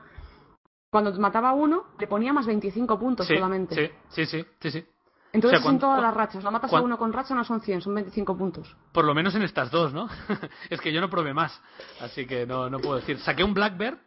Cuando 0.89 1.11
mataba 1.19 1.49
a 1.49 1.53
uno, 1.53 1.87
le 1.99 2.07
ponía 2.07 2.33
más 2.33 2.45
25 2.45 2.99
puntos 2.99 3.27
Sí, 3.27 3.33
solamente. 3.33 3.75
sí, 3.75 3.91
sí, 4.09 4.25
sí, 4.25 4.45
sí, 4.61 4.71
sí. 4.71 4.85
Entonces 5.33 5.59
O 5.59 5.63
sea, 5.63 5.71
son 5.71 5.79
todas 5.79 5.99
las 5.99 6.13
rachas. 6.13 6.43
Lo 6.43 6.51
matas 6.51 6.71
a 6.71 6.79
uno 6.79 6.95
con 6.97 7.11
racha 7.11 7.33
no 7.33 7.43
son 7.43 7.59
100, 7.59 7.81
son 7.81 7.95
25 7.95 8.37
puntos. 8.37 8.75
Por 8.91 9.03
lo 9.03 9.15
menos 9.15 9.33
en 9.33 9.41
estas 9.41 9.71
dos, 9.71 9.91
¿no? 9.91 10.07
es 10.69 10.79
que 10.79 10.93
yo 10.93 11.01
no 11.01 11.09
probé 11.09 11.33
más, 11.33 11.59
así 11.99 12.27
que 12.27 12.45
no, 12.45 12.69
no 12.69 12.79
puedo 12.79 12.97
decir. 12.97 13.17
Saqué 13.19 13.43
un 13.43 13.55
Black 13.55 13.75
Bear 13.75 13.97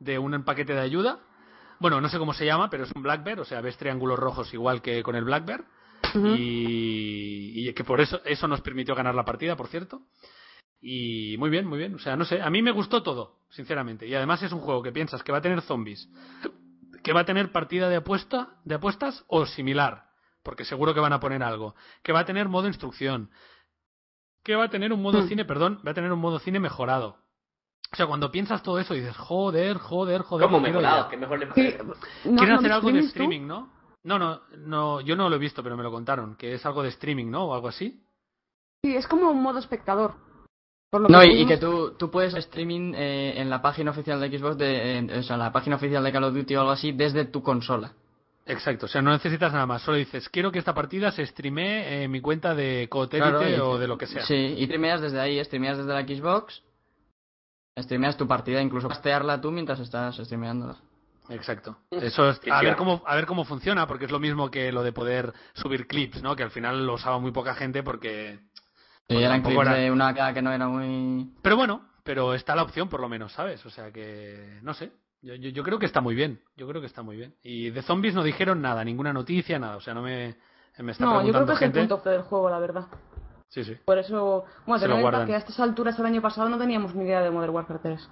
de 0.00 0.18
un 0.18 0.42
paquete 0.42 0.74
de 0.74 0.80
ayuda. 0.80 1.20
Bueno, 1.78 2.00
no 2.00 2.08
sé 2.08 2.18
cómo 2.18 2.34
se 2.34 2.44
llama, 2.44 2.68
pero 2.68 2.82
es 2.84 2.92
un 2.94 3.02
Black 3.02 3.22
Bear, 3.22 3.40
o 3.40 3.44
sea, 3.44 3.60
ves 3.60 3.76
triángulos 3.76 4.18
rojos 4.18 4.52
igual 4.52 4.82
que 4.82 5.04
con 5.04 5.14
el 5.14 5.24
Black 5.24 5.46
Bear. 5.46 5.64
y, 6.14 7.68
y 7.68 7.72
que 7.74 7.84
por 7.84 8.00
eso 8.00 8.20
eso 8.24 8.48
nos 8.48 8.60
permitió 8.60 8.96
ganar 8.96 9.14
la 9.14 9.24
partida, 9.24 9.54
por 9.54 9.68
cierto. 9.68 10.02
Y 10.80 11.36
muy 11.38 11.48
bien, 11.48 11.64
muy 11.64 11.78
bien. 11.78 11.94
O 11.94 11.98
sea, 12.00 12.16
no 12.16 12.24
sé, 12.24 12.42
a 12.42 12.50
mí 12.50 12.60
me 12.60 12.72
gustó 12.72 13.04
todo, 13.04 13.36
sinceramente. 13.50 14.04
Y 14.08 14.16
además 14.16 14.42
es 14.42 14.52
un 14.52 14.60
juego 14.60 14.82
que 14.82 14.90
piensas 14.90 15.22
que 15.22 15.30
va 15.30 15.38
a 15.38 15.42
tener 15.42 15.62
zombies, 15.62 16.08
que 17.04 17.12
va 17.12 17.20
a 17.20 17.24
tener 17.24 17.52
partida 17.52 17.88
de 17.88 17.96
apuesta, 17.96 18.56
de 18.64 18.74
apuestas 18.74 19.24
o 19.28 19.46
similar, 19.46 20.11
porque 20.42 20.64
seguro 20.64 20.94
que 20.94 21.00
van 21.00 21.12
a 21.12 21.20
poner 21.20 21.42
algo, 21.42 21.74
que 22.02 22.12
va 22.12 22.20
a 22.20 22.24
tener 22.24 22.48
modo 22.48 22.66
instrucción, 22.68 23.30
que 24.42 24.56
va 24.56 24.64
a 24.64 24.70
tener 24.70 24.92
un 24.92 25.02
modo 25.02 25.22
Mm. 25.22 25.28
cine, 25.28 25.44
perdón, 25.44 25.80
va 25.86 25.92
a 25.92 25.94
tener 25.94 26.12
un 26.12 26.18
modo 26.20 26.38
cine 26.38 26.58
mejorado. 26.60 27.18
O 27.92 27.96
sea, 27.96 28.06
cuando 28.06 28.30
piensas 28.32 28.62
todo 28.62 28.78
eso 28.78 28.94
dices, 28.94 29.16
joder, 29.16 29.76
joder, 29.76 30.22
joder. 30.22 30.46
¿Cómo 30.46 30.60
mejorado? 30.60 31.08
¿Qué 31.08 31.16
mejor 31.16 31.38
le 31.38 31.46
Sí, 31.46 31.50
parece? 31.54 31.84
¿no- 31.84 31.94
Quieren 32.22 32.48
no 32.48 32.58
hacer 32.58 32.72
algo 32.72 32.90
de 32.90 33.00
tú? 33.00 33.06
streaming, 33.06 33.46
¿no? 33.46 33.70
No, 34.04 34.18
no, 34.18 34.40
no, 34.56 35.00
yo 35.02 35.14
no 35.14 35.28
lo 35.28 35.36
he 35.36 35.38
visto, 35.38 35.62
pero 35.62 35.76
me 35.76 35.82
lo 35.82 35.92
contaron, 35.92 36.34
que 36.36 36.54
es 36.54 36.66
algo 36.66 36.82
de 36.82 36.88
streaming, 36.88 37.30
¿no? 37.30 37.44
O 37.44 37.54
algo 37.54 37.68
así. 37.68 38.02
Sí, 38.82 38.96
es 38.96 39.06
como 39.06 39.30
un 39.30 39.42
modo 39.42 39.58
espectador. 39.58 40.14
Por 40.90 41.02
lo 41.02 41.08
No, 41.08 41.20
que 41.20 41.28
y, 41.28 41.42
y 41.42 41.46
que 41.46 41.56
tú, 41.58 41.94
tú 41.98 42.10
puedes 42.10 42.34
streaming 42.34 42.94
eh, 42.96 43.34
en 43.40 43.48
la 43.48 43.62
página 43.62 43.92
oficial 43.92 44.20
de 44.20 44.36
Xbox, 44.38 44.58
de, 44.58 44.98
en- 44.98 45.10
o 45.10 45.22
sea, 45.22 45.34
en 45.36 45.40
la 45.42 45.52
página 45.52 45.76
oficial 45.76 46.02
de 46.02 46.12
Call 46.12 46.24
of 46.24 46.34
Duty 46.34 46.56
o 46.56 46.60
algo 46.60 46.72
así, 46.72 46.92
desde 46.92 47.26
tu 47.26 47.42
consola. 47.42 47.92
Exacto, 48.46 48.86
o 48.86 48.88
sea, 48.88 49.00
no 49.02 49.12
necesitas 49.12 49.52
nada 49.52 49.66
más, 49.66 49.82
solo 49.82 49.98
dices, 49.98 50.28
quiero 50.28 50.50
que 50.50 50.58
esta 50.58 50.74
partida 50.74 51.12
se 51.12 51.24
streamee 51.26 52.02
en 52.04 52.10
mi 52.10 52.20
cuenta 52.20 52.54
de 52.54 52.88
Cotelite 52.90 53.30
Claro, 53.30 53.48
y- 53.48 53.54
o 53.54 53.78
de 53.78 53.86
lo 53.86 53.96
que 53.96 54.06
sea. 54.06 54.24
Sí, 54.26 54.34
y 54.34 54.64
streameas 54.64 55.00
desde 55.00 55.20
ahí, 55.20 55.42
streameas 55.44 55.78
desde 55.78 55.92
la 55.92 56.02
Xbox, 56.02 56.62
streameas 57.78 58.16
tu 58.16 58.26
partida, 58.26 58.60
incluso 58.60 58.88
pastearla 58.88 59.40
tú 59.40 59.50
mientras 59.50 59.78
estás 59.80 60.16
streameándola. 60.16 60.76
Exacto. 61.28 61.78
Eso 61.90 62.28
es, 62.30 62.40
a 62.50 62.60
ver 62.62 62.76
cómo 62.76 63.02
a 63.06 63.14
ver 63.14 63.26
cómo 63.26 63.44
funciona, 63.44 63.86
porque 63.86 64.06
es 64.06 64.10
lo 64.10 64.18
mismo 64.18 64.50
que 64.50 64.72
lo 64.72 64.82
de 64.82 64.92
poder 64.92 65.32
subir 65.54 65.86
clips, 65.86 66.22
¿no? 66.22 66.34
Que 66.36 66.42
al 66.42 66.50
final 66.50 66.84
lo 66.86 66.94
usaba 66.94 67.18
muy 67.18 67.30
poca 67.30 67.54
gente 67.54 67.82
porque 67.82 68.40
Porque 69.06 69.24
eran 69.24 69.42
clips 69.42 69.62
era- 69.62 69.74
de 69.74 69.90
una 69.90 70.12
cara 70.14 70.34
que 70.34 70.42
no 70.42 70.52
era 70.52 70.66
muy... 70.68 71.30
Pero 71.42 71.56
bueno, 71.56 71.88
pero 72.02 72.34
está 72.34 72.56
la 72.56 72.64
opción 72.64 72.88
por 72.88 73.00
lo 73.00 73.08
menos, 73.08 73.32
¿sabes? 73.32 73.64
O 73.64 73.70
sea 73.70 73.92
que, 73.92 74.58
no 74.62 74.74
sé, 74.74 74.90
yo, 75.22 75.34
yo, 75.36 75.50
yo 75.50 75.62
creo 75.62 75.78
que 75.78 75.86
está 75.86 76.00
muy 76.00 76.14
bien, 76.14 76.40
yo 76.56 76.66
creo 76.68 76.80
que 76.80 76.86
está 76.86 77.02
muy 77.02 77.16
bien. 77.16 77.34
Y 77.42 77.70
de 77.70 77.82
zombies 77.82 78.14
no 78.14 78.22
dijeron 78.22 78.60
nada, 78.60 78.84
ninguna 78.84 79.12
noticia, 79.12 79.58
nada, 79.58 79.76
o 79.76 79.80
sea, 79.80 79.94
no 79.94 80.02
me, 80.02 80.36
me 80.78 80.92
está 80.92 81.04
No, 81.04 81.24
yo 81.24 81.32
creo 81.32 81.46
que 81.46 81.52
es 81.54 81.62
el 81.62 81.72
punto 81.72 82.10
del 82.10 82.22
juego, 82.22 82.50
la 82.50 82.58
verdad. 82.58 82.86
Sí, 83.48 83.64
sí. 83.64 83.76
Por 83.84 83.98
eso, 83.98 84.44
bueno, 84.66 84.80
tener 84.80 84.96
en 84.96 85.02
cuenta 85.02 85.18
guardan. 85.18 85.26
que 85.26 85.34
a 85.34 85.38
estas 85.38 85.60
alturas 85.60 85.98
el 85.98 86.06
año 86.06 86.22
pasado 86.22 86.48
no 86.48 86.58
teníamos 86.58 86.94
ni 86.94 87.04
idea 87.04 87.20
de 87.20 87.30
Modern 87.30 87.54
Warfare 87.54 87.80
3. 87.82 88.10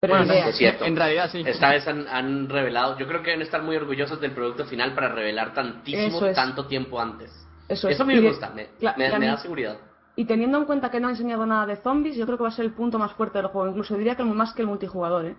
Pero 0.00 0.16
Bueno, 0.16 0.32
idea. 0.32 0.48
Es 0.48 0.56
cierto. 0.56 0.84
En 0.84 0.96
realidad 0.96 1.30
sí. 1.30 1.44
Esta 1.46 1.70
vez 1.70 1.86
han, 1.86 2.08
han 2.08 2.48
revelado, 2.48 2.98
yo 2.98 3.06
creo 3.06 3.22
que 3.22 3.30
deben 3.30 3.42
estar 3.42 3.62
muy 3.62 3.76
orgullosos 3.76 4.20
del 4.20 4.32
producto 4.32 4.64
final 4.66 4.94
para 4.96 5.14
revelar 5.14 5.54
tantísimo, 5.54 6.26
es. 6.26 6.34
tanto 6.34 6.66
tiempo 6.66 7.00
antes. 7.00 7.30
Eso, 7.68 7.88
es. 7.88 7.94
Eso 7.94 8.02
a 8.02 8.06
mí 8.06 8.14
Y 8.14 8.16
me 8.16 8.22
de- 8.22 8.28
gusta, 8.30 8.50
me, 8.50 8.68
me- 8.96 9.26
da 9.26 9.36
seguridad. 9.38 9.78
Y 10.16 10.24
teniendo 10.24 10.58
en 10.58 10.64
cuenta 10.64 10.90
que 10.90 10.98
no 10.98 11.06
ha 11.06 11.12
enseñado 11.12 11.46
nada 11.46 11.64
de 11.66 11.76
zombies, 11.76 12.16
yo 12.16 12.26
creo 12.26 12.36
que 12.36 12.42
va 12.42 12.48
a 12.48 12.52
ser 12.52 12.64
el 12.64 12.72
punto 12.72 12.98
más 12.98 13.12
fuerte 13.12 13.38
del 13.38 13.46
juego. 13.46 13.68
Incluso 13.68 13.96
diría 13.96 14.16
que 14.16 14.24
más 14.24 14.52
que 14.54 14.62
el 14.62 14.68
multijugador, 14.68 15.24
¿eh? 15.26 15.36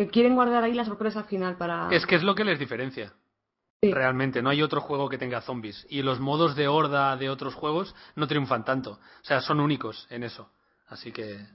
Que 0.00 0.08
quieren 0.08 0.34
guardar 0.34 0.64
ahí 0.64 0.72
la 0.72 0.86
sorpresa 0.86 1.24
final 1.24 1.58
para... 1.58 1.90
Es 1.90 2.06
que 2.06 2.14
es 2.14 2.22
lo 2.22 2.34
que 2.34 2.42
les 2.42 2.58
diferencia. 2.58 3.12
Sí. 3.82 3.92
Realmente, 3.92 4.40
no 4.40 4.48
hay 4.48 4.62
otro 4.62 4.80
juego 4.80 5.10
que 5.10 5.18
tenga 5.18 5.42
zombies. 5.42 5.86
Y 5.90 6.00
los 6.00 6.20
modos 6.20 6.56
de 6.56 6.68
horda 6.68 7.14
de 7.18 7.28
otros 7.28 7.54
juegos 7.54 7.94
no 8.16 8.26
triunfan 8.26 8.64
tanto. 8.64 8.92
O 8.92 9.24
sea, 9.24 9.42
son 9.42 9.60
únicos 9.60 10.06
en 10.08 10.22
eso. 10.22 10.48
Así 10.88 11.12
que. 11.12 11.46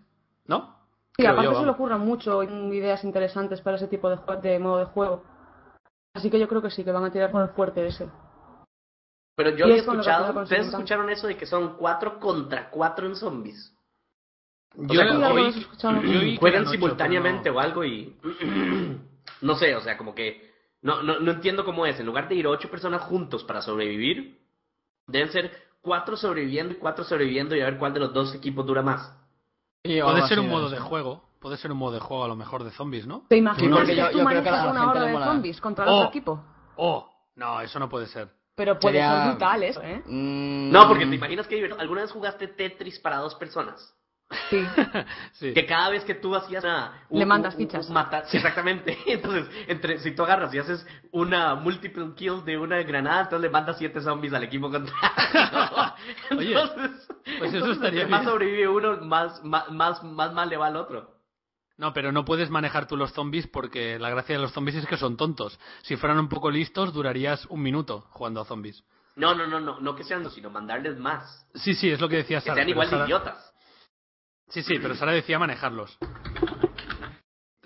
¿No? 0.45 0.77
Sí, 1.17 1.23
Creo 1.23 1.31
aparte 1.31 1.53
yo, 1.53 1.59
se 1.59 1.65
le 1.65 1.71
ocurran 1.71 2.01
mucho 2.01 2.43
ideas 2.43 3.03
interesantes 3.03 3.61
para 3.61 3.77
ese 3.77 3.87
tipo 3.87 4.11
de, 4.11 4.59
modo 4.59 4.77
de 4.77 4.85
juego. 4.85 5.23
Así 6.13 6.29
que 6.29 6.39
yo 6.39 6.47
creo 6.47 6.61
que 6.61 6.69
sí, 6.69 6.83
que 6.83 6.91
van 6.91 7.05
a 7.05 7.11
tirar 7.11 7.31
con 7.31 7.41
el 7.41 7.49
fuerte 7.49 7.87
ese. 7.87 8.07
Pero 9.35 9.55
yo 9.55 9.65
que 9.65 9.77
escuchado, 9.77 10.39
¿ustedes 10.39 10.67
escucharon 10.67 11.09
eso 11.09 11.25
de 11.25 11.35
que 11.35 11.47
son 11.47 11.77
cuatro 11.77 12.19
contra 12.19 12.69
cuatro 12.69 13.07
en 13.07 13.15
zombies? 13.15 13.74
Yo, 14.77 15.01
sea, 15.01 16.01
Sí, 16.01 16.07
oí- 16.07 16.31
que 16.33 16.37
Juegan 16.39 16.67
simultáneamente 16.67 17.49
no- 17.49 17.57
o 17.57 17.59
algo 17.59 17.83
y... 17.85 18.15
no 19.41 19.55
sé, 19.55 19.75
o 19.75 19.81
sea, 19.81 19.97
como 19.97 20.13
que... 20.15 20.53
No, 20.81 21.01
no, 21.01 21.19
no 21.19 21.31
entiendo 21.31 21.65
cómo 21.65 21.85
es. 21.85 21.99
En 21.99 22.05
lugar 22.05 22.27
de 22.29 22.35
ir 22.35 22.45
ocho 22.47 22.69
personas 22.69 23.01
juntos 23.03 23.43
para 23.43 23.61
sobrevivir, 23.61 24.39
deben 25.07 25.31
ser 25.31 25.51
cuatro 25.81 26.15
sobreviviendo 26.15 26.73
y 26.73 26.77
cuatro 26.77 27.03
sobreviviendo 27.03 27.55
y 27.55 27.61
a 27.61 27.65
ver 27.65 27.77
cuál 27.79 27.93
de 27.93 28.01
los 28.01 28.13
dos 28.13 28.35
equipos 28.35 28.65
dura 28.65 28.81
más. 28.83 29.11
Sí, 29.83 29.99
Puede 30.01 30.27
ser 30.27 30.39
un 30.39 30.49
modo 30.49 30.67
eso. 30.67 30.75
de 30.75 30.81
juego. 30.81 31.23
Puede 31.39 31.57
ser 31.57 31.71
un 31.71 31.77
modo 31.77 31.93
de 31.93 31.99
juego 31.99 32.23
a 32.23 32.27
lo 32.27 32.35
mejor 32.35 32.63
de 32.63 32.71
zombies, 32.71 33.05
¿no? 33.05 33.23
¿Te 33.29 33.37
imaginas 33.37 33.77
porque 33.79 33.91
que 33.93 33.97
yo- 33.97 34.09
tú 34.11 34.17
yo 34.19 34.25
creo 34.25 34.43
que 34.43 34.49
a 34.49 34.51
manejas 34.51 34.71
una 34.71 34.91
hora 34.91 35.01
de 35.05 35.11
mola. 35.13 35.25
zombies 35.27 35.61
contra 35.61 35.85
el 35.85 35.91
Oh. 35.91 35.95
otro 35.97 36.09
equipo? 36.09 36.43
Oh, 36.77 37.07
no, 37.35 37.61
eso 37.61 37.79
no 37.79 37.87
puede 37.89 38.07
ser. 38.07 38.29
Pero 38.55 38.79
puede 38.79 38.95
Sería- 38.95 39.21
ser 39.23 39.29
brutal 39.31 39.63
eso, 39.63 39.81
¿eh? 39.83 40.01
Mm, 40.05 40.71
No, 40.71 40.87
porque 40.87 41.05
te 41.05 41.15
imaginas 41.15 41.47
que 41.47 41.63
alguna 41.77 42.01
vez 42.01 42.11
jugaste 42.11 42.47
Tetris 42.47 42.99
para 42.99 43.17
dos 43.17 43.35
personas. 43.35 43.93
Sí. 44.49 44.65
sí. 45.33 45.53
Que 45.53 45.65
cada 45.65 45.89
vez 45.89 46.03
que 46.05 46.15
tú 46.15 46.35
hacías 46.35 46.63
una... 46.63 47.05
Le 47.09 47.25
mandas 47.25 47.55
fichas. 47.55 47.89
mata- 47.89 48.25
sí, 48.25 48.37
exactamente. 48.37 48.97
Entonces, 49.07 49.47
entre, 49.67 49.99
si 49.99 50.11
tú 50.15 50.23
agarras 50.23 50.53
y 50.53 50.59
haces 50.59 50.85
una 51.11 51.55
multiple 51.55 52.13
kill 52.15 52.43
de 52.45 52.57
una 52.57 52.81
granada, 52.83 53.21
entonces 53.21 53.41
le 53.41 53.49
mandas 53.49 53.77
siete 53.77 54.01
zombies 54.01 54.33
al 54.33 54.43
equipo 54.43 54.69
contrario. 54.69 54.99
Oye, 56.37 56.53
entonces, 56.53 57.07
pues 57.39 57.49
eso 57.53 57.57
entonces, 57.57 57.77
estaría 57.77 58.01
entre 58.01 58.11
más 58.11 58.21
bien. 58.21 58.31
sobrevive 58.31 58.67
uno, 58.67 58.97
más, 59.05 59.43
más, 59.43 59.69
más, 59.71 60.03
más 60.03 60.33
mal 60.33 60.49
le 60.49 60.57
va 60.57 60.67
al 60.67 60.75
otro. 60.77 61.13
No, 61.77 61.91
pero 61.93 62.11
no 62.13 62.23
puedes 62.23 62.49
manejar 62.49 62.87
tú 62.87 62.95
los 62.95 63.11
zombies 63.11 63.47
porque 63.47 63.99
la 63.99 64.09
gracia 64.09 64.35
de 64.37 64.41
los 64.41 64.53
zombies 64.53 64.77
es 64.77 64.85
que 64.85 64.95
son 64.97 65.17
tontos. 65.17 65.59
Si 65.81 65.97
fueran 65.97 66.19
un 66.19 66.29
poco 66.29 66.49
listos, 66.49 66.93
durarías 66.93 67.45
un 67.47 67.61
minuto 67.61 68.05
jugando 68.11 68.39
a 68.41 68.45
zombies. 68.45 68.83
No, 69.17 69.33
no, 69.35 69.45
no, 69.47 69.59
no, 69.59 69.79
no 69.79 69.95
que 69.95 70.03
sean, 70.03 70.29
sino 70.31 70.49
mandarles 70.49 70.97
más. 70.97 71.45
Sí, 71.55 71.73
sí, 71.73 71.89
es 71.89 71.99
lo 71.99 72.07
que 72.09 72.17
decía 72.17 72.37
Que 72.39 72.45
Sara. 72.45 72.55
sean 72.55 72.65
pero 72.67 72.69
igual 72.71 72.87
de 72.89 72.91
Sara- 72.91 73.05
idiotas. 73.05 73.53
Sí, 74.49 74.61
sí, 74.63 74.77
pero 74.79 74.95
Sara 74.95 75.11
decía 75.11 75.39
manejarlos. 75.39 75.97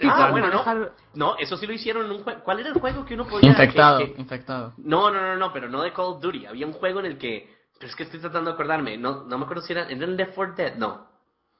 Ah, 0.01 0.29
bueno, 0.31 0.47
no. 0.47 0.63
manejar- 0.63 0.93
No, 1.13 1.35
eso 1.37 1.57
sí 1.57 1.67
lo 1.67 1.73
hicieron 1.73 2.05
en 2.05 2.11
un 2.11 2.23
juego. 2.23 2.41
¿Cuál 2.43 2.59
era 2.61 2.69
el 2.69 2.79
juego 2.79 3.03
que 3.05 3.15
uno 3.15 3.27
podía... 3.27 3.49
Infectado, 3.49 3.99
que- 3.99 4.13
que- 4.13 4.21
infectado. 4.21 4.73
No, 4.77 5.11
no, 5.11 5.19
no, 5.21 5.35
no, 5.35 5.51
pero 5.51 5.67
no 5.69 5.81
de 5.81 5.91
Call 5.91 6.05
of 6.05 6.21
Duty. 6.21 6.45
Había 6.45 6.65
un 6.65 6.73
juego 6.73 6.99
en 7.01 7.05
el 7.07 7.17
que... 7.17 7.53
Pero 7.77 7.89
es 7.89 7.95
que 7.95 8.03
estoy 8.03 8.19
tratando 8.21 8.49
de 8.51 8.53
acordarme. 8.53 8.97
No, 8.97 9.23
no 9.25 9.37
me 9.37 9.43
acuerdo 9.43 9.61
si 9.63 9.73
era... 9.73 9.83
¿Era 9.89 10.05
el 10.05 10.15
Left 10.15 10.35
4 10.35 10.55
Dead? 10.55 10.75
No. 10.75 11.07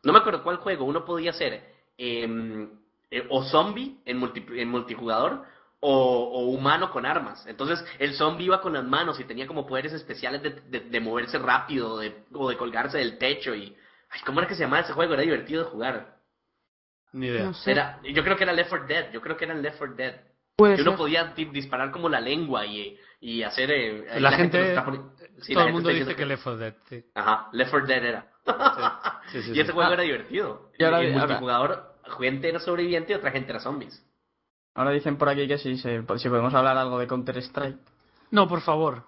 No 0.04 0.14
me 0.14 0.20
acuerdo 0.20 0.42
cuál 0.42 0.58
juego 0.58 0.86
uno 0.86 1.04
podía 1.04 1.34
ser. 1.34 1.74
em, 1.98 2.70
eh, 3.12 3.26
o 3.30 3.44
zombie 3.44 3.98
en, 4.06 4.20
multi- 4.22 4.46
en 4.58 4.70
multijugador 4.70 5.44
o, 5.82 5.92
o 5.92 6.46
humano 6.46 6.92
con 6.92 7.06
armas. 7.06 7.46
Entonces 7.48 7.84
el 7.98 8.14
zombie 8.14 8.46
iba 8.46 8.62
con 8.62 8.72
las 8.74 8.86
manos 8.86 9.20
y 9.20 9.26
tenía 9.26 9.48
como 9.48 9.66
poderes 9.68 9.92
especiales 9.92 10.42
de, 10.44 10.52
de- 10.52 10.80
de 10.90 11.00
moverse 11.02 11.38
rápido 11.40 11.98
de- 11.98 12.24
o 12.34 12.48
de 12.50 12.56
colgarse 12.56 13.00
del 13.00 13.18
techo 13.18 13.54
y... 13.54 13.76
Ay, 14.10 14.22
¿cómo 14.26 14.40
era 14.40 14.48
que 14.48 14.56
se 14.56 14.64
llamaba 14.64 14.82
ese 14.84 14.94
juego? 14.94 15.14
Era 15.14 15.22
divertido 15.24 15.64
de 15.66 15.70
jugar. 15.70 16.18
Ni 17.14 17.28
idea. 17.28 17.44
No 17.46 17.54
sé. 17.54 17.72
Era, 17.72 18.00
yo 18.04 18.24
creo 18.24 18.36
que 18.38 18.44
era 18.44 18.54
Left 18.54 18.70
4 18.70 18.88
Dead. 18.88 19.12
Yo 19.12 19.22
creo 19.22 19.38
que 19.38 19.46
era 19.46 19.54
el 19.54 19.62
Left 19.62 19.78
4 19.78 19.96
Dead. 19.96 20.16
Puede 20.56 20.76
Que 20.76 20.82
uno 20.82 20.92
ser. 20.92 20.98
podía 20.98 21.24
disparar 21.52 21.90
como 21.92 22.10
la 22.10 22.20
lengua 22.20 22.66
y, 22.66 23.00
y 23.22 23.44
hacer... 23.44 23.72
eh, 23.72 24.08
ahí 24.12 24.20
La 24.20 24.32
gente- 24.34 24.70
está 24.70 24.86
poni- 24.86 25.10
sí, 25.40 25.54
la 25.54 25.62
Todo 25.62 25.68
el 25.68 25.68
gente 25.68 25.72
mundo 25.72 25.90
dice 25.90 26.16
que 26.16 26.26
Left 26.26 26.44
4 26.44 26.58
Dead, 26.60 26.74
sí. 26.90 27.06
Ajá, 27.16 27.50
Left 27.54 27.72
4 27.72 27.88
Dead 27.88 28.04
era. 28.04 28.28
Sí, 29.32 29.42
sí, 29.42 29.50
y 29.52 29.54
sí. 29.54 29.60
ese 29.62 29.72
juego 29.72 29.90
Ah. 29.90 29.94
era 29.94 30.04
divertido. 30.04 30.72
Y 30.78 30.84
ahora- 30.84 30.98
ahora- 30.98 31.14
multijugador, 31.18 31.96
gente 32.20 32.50
era 32.50 32.60
sobreviviente 32.60 33.14
y 33.14 33.16
otra 33.16 33.32
gente 33.32 33.52
era 33.52 33.60
zombies. 33.60 34.06
Ahora 34.76 34.92
dicen 34.92 35.18
por 35.18 35.30
aquí 35.30 35.48
que 35.48 35.58
sí, 35.58 35.78
se- 35.78 36.04
si 36.18 36.30
podemos 36.30 36.54
hablar 36.54 36.78
algo 36.78 37.00
de 37.00 37.08
Counter-Strike. 37.08 37.78
No, 38.32 38.48
por 38.48 38.62
favor. 38.62 39.04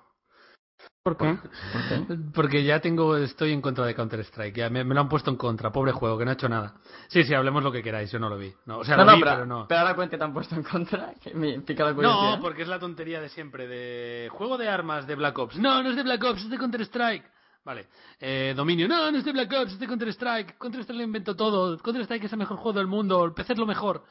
¿Por 1.03 1.17
qué? 1.17 1.35
¿Por 1.35 2.07
qué? 2.07 2.15
Porque 2.31 2.63
ya 2.63 2.79
tengo, 2.79 3.17
estoy 3.17 3.53
en 3.53 3.61
contra 3.61 3.85
de 3.85 3.95
Counter-Strike. 3.95 4.55
Ya 4.55 4.69
me, 4.69 4.83
me 4.83 4.93
lo 4.93 5.01
han 5.01 5.09
puesto 5.09 5.31
en 5.31 5.35
contra. 5.35 5.71
Pobre 5.71 5.91
juego, 5.91 6.15
que 6.17 6.25
no 6.25 6.29
ha 6.31 6.35
hecho 6.35 6.47
nada. 6.47 6.75
Sí, 7.07 7.23
sí, 7.23 7.33
hablemos 7.33 7.63
lo 7.63 7.71
que 7.71 7.81
queráis. 7.81 8.11
Yo 8.11 8.19
no 8.19 8.29
lo 8.29 8.37
vi. 8.37 8.53
No, 8.67 8.77
o 8.79 8.83
sea, 8.83 8.97
No, 8.97 9.05
lo 9.05 9.11
no, 9.11 9.17
vi, 9.17 9.23
pero, 9.23 9.35
pero 9.35 9.45
no. 9.47 9.65
pero 9.67 9.79
ahora 9.81 9.95
cuente 9.95 10.17
te 10.19 10.23
han 10.23 10.31
puesto 10.31 10.53
en 10.53 10.61
contra, 10.63 11.15
que 11.19 11.33
me 11.33 11.59
pica 11.61 11.85
la 11.85 11.95
curiosidad. 11.95 12.35
No, 12.35 12.39
porque 12.39 12.61
es 12.61 12.67
la 12.67 12.77
tontería 12.77 13.19
de 13.19 13.29
siempre, 13.29 13.67
de 13.67 14.29
juego 14.31 14.59
de 14.59 14.69
armas 14.69 15.07
de 15.07 15.15
Black 15.15 15.39
Ops. 15.39 15.57
No, 15.57 15.81
no 15.81 15.89
es 15.89 15.95
de 15.95 16.03
Black 16.03 16.23
Ops, 16.23 16.43
es 16.43 16.49
de 16.51 16.57
Counter-Strike. 16.59 17.25
Vale. 17.65 17.87
Eh, 18.19 18.53
dominio. 18.55 18.87
No, 18.87 19.11
no 19.11 19.17
es 19.17 19.25
de 19.25 19.31
Black 19.31 19.51
Ops, 19.53 19.73
es 19.73 19.79
de 19.79 19.87
Counter-Strike. 19.87 20.57
Counter-Strike 20.59 20.97
lo 20.97 21.03
inventó 21.03 21.35
todo. 21.35 21.79
Counter-Strike 21.79 22.25
es 22.25 22.33
el 22.33 22.39
mejor 22.39 22.57
juego 22.57 22.77
del 22.77 22.87
mundo. 22.87 23.23
El 23.25 23.33
PC 23.33 23.53
es 23.53 23.59
lo 23.59 23.65
mejor. 23.65 24.03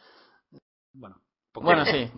Bueno. 0.92 1.20
Bueno, 1.54 1.84
sí. 1.86 2.10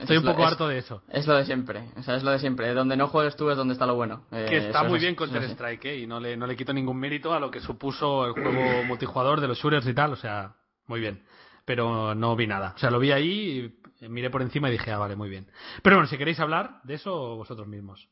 Estoy 0.00 0.16
Es 0.16 0.22
un 0.22 0.26
lo- 0.26 0.32
poco 0.32 0.42
es- 0.44 0.52
harto 0.52 0.68
de 0.68 0.78
eso. 0.78 1.02
Es 1.08 1.26
lo 1.26 1.34
de 1.36 1.44
siempre, 1.46 1.88
o 1.96 2.02
sea, 2.02 2.16
es 2.16 2.22
lo 2.22 2.30
de 2.30 2.38
siempre. 2.38 2.72
Donde 2.74 2.96
no 2.96 3.08
juegues 3.08 3.36
tú 3.36 3.50
es 3.50 3.56
donde 3.56 3.72
está 3.72 3.86
lo 3.86 3.94
bueno. 3.94 4.24
Eh, 4.32 4.46
Que 4.48 4.56
está 4.58 4.80
eso 4.80 4.88
muy 4.88 4.96
es- 4.98 5.02
bien. 5.02 5.14
Counter-Strike, 5.14 5.84
¿eh? 5.86 5.98
Y 6.00 6.06
no 6.06 6.20
le, 6.20 6.36
no 6.36 6.46
le 6.46 6.56
quito 6.56 6.72
ningún 6.72 6.98
mérito 6.98 7.32
a 7.32 7.40
lo 7.40 7.50
que 7.50 7.60
supuso 7.60 8.26
el 8.26 8.32
juego 8.32 8.50
multijugador 8.86 9.40
de 9.40 9.48
los 9.48 9.58
shooters 9.58 9.86
y 9.86 9.94
tal. 9.94 10.12
O 10.12 10.16
sea, 10.16 10.54
muy 10.86 11.00
bien. 11.00 11.24
Pero 11.64 12.14
no 12.14 12.36
vi 12.36 12.46
nada. 12.46 12.74
O 12.76 12.78
sea, 12.78 12.90
lo 12.90 12.98
vi 12.98 13.10
ahí, 13.12 13.74
y 14.00 14.08
miré 14.08 14.28
por 14.28 14.42
encima 14.42 14.68
y 14.68 14.72
dije, 14.72 14.90
ah, 14.92 14.98
vale, 14.98 15.16
muy 15.16 15.30
bien. 15.30 15.46
Pero 15.82 15.96
bueno, 15.96 16.06
si 16.08 16.18
queréis 16.18 16.38
hablar 16.40 16.82
de 16.84 16.94
eso, 16.94 17.36
vosotros 17.36 17.66
mismos. 17.66 18.08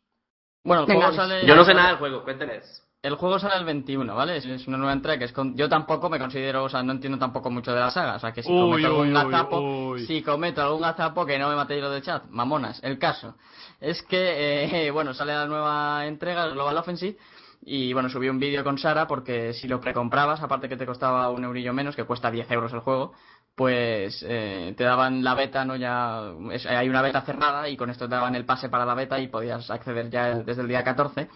Bueno, 0.65 0.85
el 0.89 0.95
juego 0.95 1.13
sale... 1.13 1.45
Yo 1.47 1.55
no 1.55 1.65
sé 1.65 1.75
nada 1.75 1.89
del 1.89 1.99
juego, 1.99 2.23
cuéntenles. 2.25 2.83
El 3.03 3.17
juego 3.17 3.41
sale 3.41 3.57
el 3.57 3.65
21, 3.65 4.15
¿vale? 4.15 4.37
Es, 4.37 4.69
una 4.69 4.77
nueva 4.79 4.93
entrega. 4.93 5.19
que 5.19 5.25
Es 5.25 5.33
con... 5.33 5.57
Yo 5.57 5.69
tampoco 5.69 6.09
me 6.09 6.21
considero, 6.21 6.63
o 6.63 6.69
sea, 6.69 6.85
no 6.85 6.93
entiendo 6.93 7.19
tampoco 7.19 7.51
mucho 7.51 7.73
de 7.75 7.81
la 7.81 7.91
saga. 7.91 8.15
O 8.15 8.19
sea, 8.21 8.31
que 8.31 8.45
si 8.45 8.53
Uy, 8.53 8.59
cometo 8.61 8.87
algún 8.87 9.09
uy, 9.09 9.13
gazapo, 9.13 9.61
uy. 9.91 10.07
si 10.07 10.23
cometo 10.23 10.63
algún 10.63 10.83
gazapo, 10.83 11.27
que 11.27 11.37
no 11.37 11.49
me 11.49 11.57
matéis 11.57 11.83
lo 11.83 11.91
del 11.91 12.03
chat. 12.03 12.23
Mamonas, 12.31 12.79
el 12.85 13.01
caso. 13.01 13.35
Es 13.81 14.03
que, 14.05 14.87
eh, 14.87 14.91
bueno, 14.93 15.15
sale 15.15 15.33
la 15.35 15.47
nueva 15.47 16.07
entrega, 16.07 16.45
el 16.45 16.53
Global 16.53 16.77
Offensive. 16.79 17.19
Y 17.65 17.93
bueno, 17.93 18.09
subí 18.09 18.29
un 18.29 18.39
vídeo 18.39 18.63
con 18.63 18.79
Sara 18.79 19.09
porque 19.09 19.53
si 19.53 19.67
lo 19.67 19.81
precomprabas, 19.81 20.41
aparte 20.41 20.69
que 20.69 20.77
te 20.77 20.87
costaba 20.87 21.29
un 21.31 21.43
eurillo 21.43 21.73
menos, 21.73 21.97
que 21.97 22.05
cuesta 22.05 22.31
10 22.31 22.49
euros 22.53 22.73
el 22.73 22.81
juego, 22.81 23.15
pues 23.57 24.25
eh, 24.29 24.75
te 24.77 24.85
daban 24.85 25.25
la 25.25 25.35
beta, 25.35 25.65
¿no? 25.65 25.75
Ya 25.77 26.23
es- 26.53 26.67
hay 26.67 26.89
una 26.89 27.03
beta 27.03 27.23
cerrada 27.23 27.69
y 27.69 27.77
con 27.77 27.91
esto 27.91 28.09
te 28.09 28.15
daban 28.15 28.35
el 28.37 28.45
pase 28.45 28.69
para 28.69 28.85
la 28.87 28.95
beta 28.95 29.19
y 29.21 29.27
podías 29.29 29.71
acceder 29.71 30.09
ya 30.11 30.31
el- 30.31 30.45
desde 30.45 30.63
el 30.63 30.69
día 30.69 30.83
14. 30.85 31.29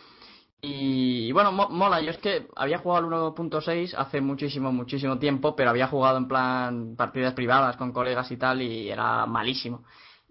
Y 0.61 1.30
bueno, 1.32 1.52
mo- 1.52 1.68
mola, 1.68 2.00
yo 2.00 2.11
es 2.11 2.18
que 2.18 2.48
había 2.57 2.78
jugado 2.78 3.04
al 3.07 3.34
1.6 3.34 3.94
hace 3.94 4.20
muchísimo, 4.20 4.72
muchísimo 4.72 5.18
tiempo, 5.18 5.54
pero 5.54 5.70
había 5.70 5.86
jugado 5.86 6.16
en 6.18 6.28
plan 6.28 6.94
partidas 6.96 7.34
privadas 7.34 7.76
con 7.76 7.92
colegas 7.92 8.30
y 8.32 8.36
tal 8.36 8.62
y 8.62 8.88
era 8.90 9.26
malísimo. 9.26 9.84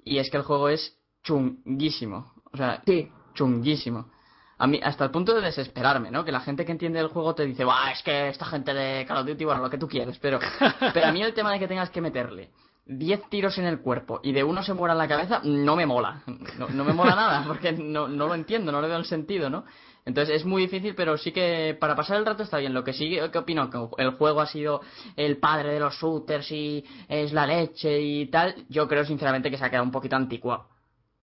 Y 0.04 0.18
es 0.18 0.30
que 0.30 0.38
el 0.38 0.44
juego 0.44 0.70
es 0.70 0.98
chunguísimo, 1.24 2.34
o 2.52 2.58
sea, 2.58 2.82
Sí. 2.86 3.10
chunguísimo. 3.34 4.10
A 4.58 4.68
mí, 4.68 4.80
hasta 4.82 5.04
el 5.04 5.12
punto 5.12 5.34
de 5.34 5.42
desesperarme, 5.42 6.10
¿no? 6.12 6.24
Que 6.24 6.32
la 6.32 6.40
gente 6.40 6.66
que 6.66 6.72
entiende 6.72 7.00
el 7.00 7.08
juego 7.10 7.36
te 7.36 7.46
dice, 7.46 7.66
Buah, 7.66 7.92
es 7.92 8.02
que 8.04 8.30
esta 8.30 8.46
gente 8.46 8.74
de 8.74 9.06
Call 9.06 9.18
of 9.18 9.28
Duty, 9.28 9.44
bueno, 9.46 9.62
lo 9.62 9.70
que 9.70 9.78
tú 9.78 9.88
quieres, 9.88 10.18
pero, 10.20 10.40
pero 10.94 11.08
a 11.08 11.12
mí 11.12 11.22
el 11.22 11.34
tema 11.34 11.52
de 11.52 11.60
que 11.60 11.68
tengas 11.68 11.90
que 11.90 12.00
meterle 12.02 12.52
10 12.86 13.30
tiros 13.30 13.58
en 13.58 13.66
el 13.66 13.80
cuerpo 13.82 14.22
y 14.24 14.32
de 14.32 14.44
uno 14.44 14.64
se 14.64 14.74
muera 14.74 14.94
en 14.94 15.00
la 15.00 15.08
cabeza, 15.08 15.42
no 15.44 15.76
me 15.76 15.86
mola. 15.86 16.22
No, 16.58 16.70
no 16.70 16.84
me 16.86 16.94
mola 16.94 17.16
nada, 17.16 17.44
porque 17.46 17.74
no, 17.74 18.08
no 18.08 18.28
lo 18.28 18.36
entiendo, 18.36 18.72
no 18.72 18.80
le 18.82 18.88
veo 18.88 18.98
el 18.98 19.06
sentido, 19.06 19.50
¿no? 19.50 19.66
Entonces 20.06 20.36
es 20.36 20.46
muy 20.46 20.62
difícil, 20.64 20.94
pero 20.96 21.18
sí 21.18 21.32
que 21.32 21.76
para 21.80 21.96
pasar 21.96 22.18
el 22.18 22.26
rato 22.26 22.44
está 22.44 22.58
bien. 22.60 22.74
Lo 22.74 22.84
que 22.84 22.94
sí 22.94 23.18
que 23.32 23.38
opino, 23.40 23.70
que 23.70 24.04
el 24.04 24.12
juego 24.12 24.40
ha 24.42 24.46
sido 24.46 24.82
el 25.16 25.38
padre 25.38 25.74
de 25.74 25.80
los 25.80 25.96
shooters 25.96 26.52
y 26.52 26.86
es 27.08 27.34
la 27.34 27.48
leche 27.48 28.00
y 28.02 28.28
tal, 28.28 28.56
yo 28.70 28.88
creo 28.88 29.04
sinceramente 29.04 29.50
que 29.50 29.58
se 29.58 29.66
ha 29.66 29.70
quedado 29.70 29.86
un 29.86 29.92
poquito 29.92 30.16
anticuado. 30.16 30.68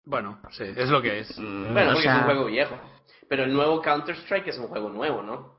Bueno, 0.04 0.38
sí, 0.52 0.64
es 0.64 0.88
lo 0.88 1.02
que 1.02 1.20
es. 1.20 1.36
Bueno, 1.36 1.90
o 1.90 1.92
porque 1.94 2.02
sea- 2.02 2.14
es 2.14 2.18
un 2.20 2.24
juego 2.26 2.44
viejo. 2.46 2.78
Pero 3.28 3.44
el 3.44 3.52
nuevo 3.52 3.82
Counter-Strike 3.82 4.48
es 4.48 4.58
un 4.58 4.68
juego 4.68 4.88
nuevo, 4.88 5.22
¿no? 5.22 5.54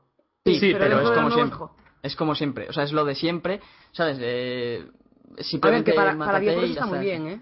Sí, 0.45 0.55
Sí, 0.59 0.73
pero, 0.73 0.85
pero 0.85 1.01
es 1.01 1.09
como 1.11 1.31
siempre. 1.31 1.59
Es 2.03 2.15
como 2.15 2.35
siempre, 2.35 2.67
o 2.69 2.73
sea, 2.73 2.83
es 2.83 2.91
lo 2.93 3.05
de 3.05 3.13
siempre, 3.15 3.59
¿sabes? 3.91 4.17
Eh, 4.19 4.83
A 4.83 5.35
ver, 5.35 5.43
simplemente 5.45 5.91
que 5.91 5.95
para, 5.95 6.11
para 6.17 6.17
mátate 6.25 6.41
10 6.41 6.53
euros 6.55 6.69
y 6.69 6.73
ya 6.73 6.79
está 6.81 6.85
muy 6.87 6.99
bien, 7.05 7.27
¿eh? 7.27 7.41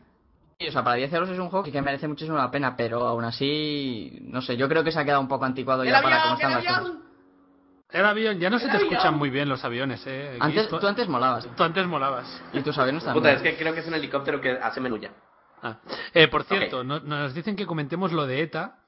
O 0.67 0.71
sea, 0.73 0.83
para 0.83 0.97
10 0.97 1.13
euros 1.13 1.29
es 1.29 1.39
un 1.39 1.47
juego 1.49 1.63
que 1.63 1.81
merece 1.81 2.05
muchísimo 2.05 2.35
la 2.35 2.51
pena, 2.51 2.75
pero 2.75 3.07
aún 3.07 3.23
así, 3.23 4.19
no 4.23 4.41
sé, 4.41 4.57
yo 4.57 4.67
creo 4.67 4.83
que 4.83 4.91
se 4.91 4.99
ha 4.99 5.05
quedado 5.05 5.21
un 5.21 5.29
poco 5.29 5.45
anticuado 5.45 5.85
ya 5.85 6.01
para 6.01 6.21
cómo 6.21 6.33
están 6.35 6.51
las 6.51 6.65
cosas. 6.65 6.91
El 7.91 8.05
avión, 8.05 8.39
ya 8.39 8.49
no 8.49 8.59
se 8.59 8.65
te 8.65 8.71
avión. 8.73 8.89
escuchan 8.91 9.17
muy 9.17 9.29
bien 9.29 9.47
los 9.47 9.63
aviones, 9.63 10.05
¿eh? 10.05 10.37
Antes, 10.37 10.67
tú, 10.67 10.77
tú 10.77 10.85
antes 10.87 11.07
molabas, 11.07 11.47
tú 11.55 11.63
antes 11.63 11.87
molabas. 11.87 12.43
y 12.51 12.59
tus 12.61 12.77
aviones 12.77 13.03
Puta, 13.03 13.13
también. 13.13 13.35
es 13.37 13.41
que 13.41 13.55
creo 13.57 13.73
que 13.73 13.79
es 13.79 13.87
un 13.87 13.93
helicóptero 13.93 14.41
que 14.41 14.51
hace 14.51 14.81
menulla. 14.81 15.11
Ah. 15.63 15.77
Eh, 16.13 16.27
por 16.27 16.43
cierto, 16.43 16.83
no- 16.83 16.99
nos 16.99 17.33
dicen 17.33 17.55
que 17.55 17.65
comentemos 17.65 18.11
lo 18.11 18.27
de 18.27 18.41
ETA. 18.41 18.79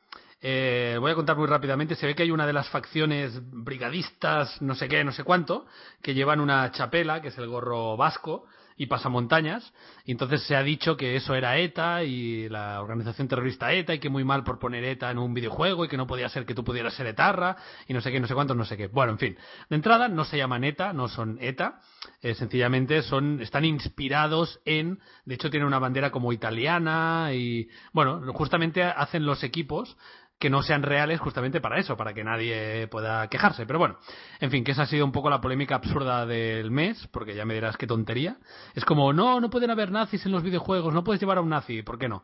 Eh, 0.41 0.97
voy 0.99 1.11
a 1.11 1.15
contar 1.15 1.37
muy 1.37 1.47
rápidamente. 1.47 1.95
Se 1.95 2.05
ve 2.05 2.15
que 2.15 2.23
hay 2.23 2.31
una 2.31 2.45
de 2.45 2.53
las 2.53 2.67
facciones 2.69 3.39
brigadistas, 3.49 4.61
no 4.61 4.75
sé 4.75 4.89
qué, 4.89 5.05
no 5.05 5.13
sé 5.13 5.23
cuánto, 5.23 5.65
que 6.01 6.13
llevan 6.13 6.41
una 6.41 6.69
chapela, 6.71 7.21
que 7.21 7.29
es 7.29 7.37
el 7.37 7.47
gorro 7.47 7.95
vasco, 7.95 8.45
y 8.77 8.87
pasamontañas. 8.87 9.73
Y 10.05 10.11
entonces 10.11 10.43
se 10.43 10.55
ha 10.55 10.63
dicho 10.63 10.97
que 10.97 11.15
eso 11.15 11.35
era 11.35 11.57
ETA 11.57 12.03
y 12.03 12.49
la 12.49 12.81
organización 12.81 13.27
terrorista 13.27 13.71
ETA 13.73 13.93
y 13.93 13.99
que 13.99 14.09
muy 14.09 14.23
mal 14.23 14.43
por 14.43 14.59
poner 14.59 14.83
ETA 14.83 15.11
en 15.11 15.17
un 15.17 15.33
videojuego 15.33 15.85
y 15.85 15.87
que 15.87 15.97
no 15.97 16.07
podía 16.07 16.29
ser 16.29 16.45
que 16.45 16.55
tú 16.55 16.63
pudieras 16.63 16.93
ser 16.93 17.07
etarra 17.07 17.57
y 17.87 17.93
no 17.93 18.01
sé 18.01 18.11
qué, 18.11 18.19
no 18.19 18.27
sé 18.27 18.33
cuántos, 18.33 18.57
no 18.57 18.65
sé 18.65 18.77
qué. 18.77 18.87
Bueno, 18.87 19.13
en 19.13 19.19
fin. 19.19 19.37
De 19.69 19.75
entrada 19.75 20.07
no 20.07 20.25
se 20.25 20.37
llaman 20.37 20.63
ETA, 20.63 20.93
no 20.93 21.07
son 21.07 21.37
ETA. 21.41 21.79
Eh, 22.21 22.33
sencillamente 22.33 23.01
son, 23.03 23.41
están 23.41 23.65
inspirados 23.65 24.59
en, 24.65 24.99
de 25.25 25.35
hecho 25.35 25.49
tienen 25.49 25.67
una 25.67 25.79
bandera 25.79 26.11
como 26.11 26.33
italiana 26.33 27.29
y, 27.33 27.69
bueno, 27.93 28.21
justamente 28.33 28.83
hacen 28.83 29.25
los 29.25 29.43
equipos 29.43 29.97
que 30.41 30.49
no 30.49 30.63
sean 30.63 30.81
reales 30.81 31.19
justamente 31.19 31.61
para 31.61 31.77
eso, 31.77 31.95
para 31.95 32.15
que 32.15 32.23
nadie 32.23 32.87
pueda 32.87 33.27
quejarse. 33.27 33.67
Pero 33.67 33.77
bueno, 33.77 33.97
en 34.39 34.49
fin, 34.49 34.63
que 34.63 34.71
esa 34.71 34.81
ha 34.81 34.85
sido 34.87 35.05
un 35.05 35.11
poco 35.11 35.29
la 35.29 35.39
polémica 35.39 35.75
absurda 35.75 36.25
del 36.25 36.71
mes, 36.71 37.07
porque 37.11 37.35
ya 37.35 37.45
me 37.45 37.53
dirás 37.53 37.77
qué 37.77 37.85
tontería. 37.85 38.37
Es 38.73 38.83
como, 38.83 39.13
no, 39.13 39.39
no 39.39 39.51
pueden 39.51 39.69
haber 39.69 39.91
nazis 39.91 40.25
en 40.25 40.31
los 40.31 40.41
videojuegos, 40.41 40.95
no 40.95 41.03
puedes 41.03 41.21
llevar 41.21 41.37
a 41.37 41.41
un 41.41 41.49
nazi, 41.49 41.83
¿por 41.83 41.99
qué 41.99 42.09
no? 42.09 42.23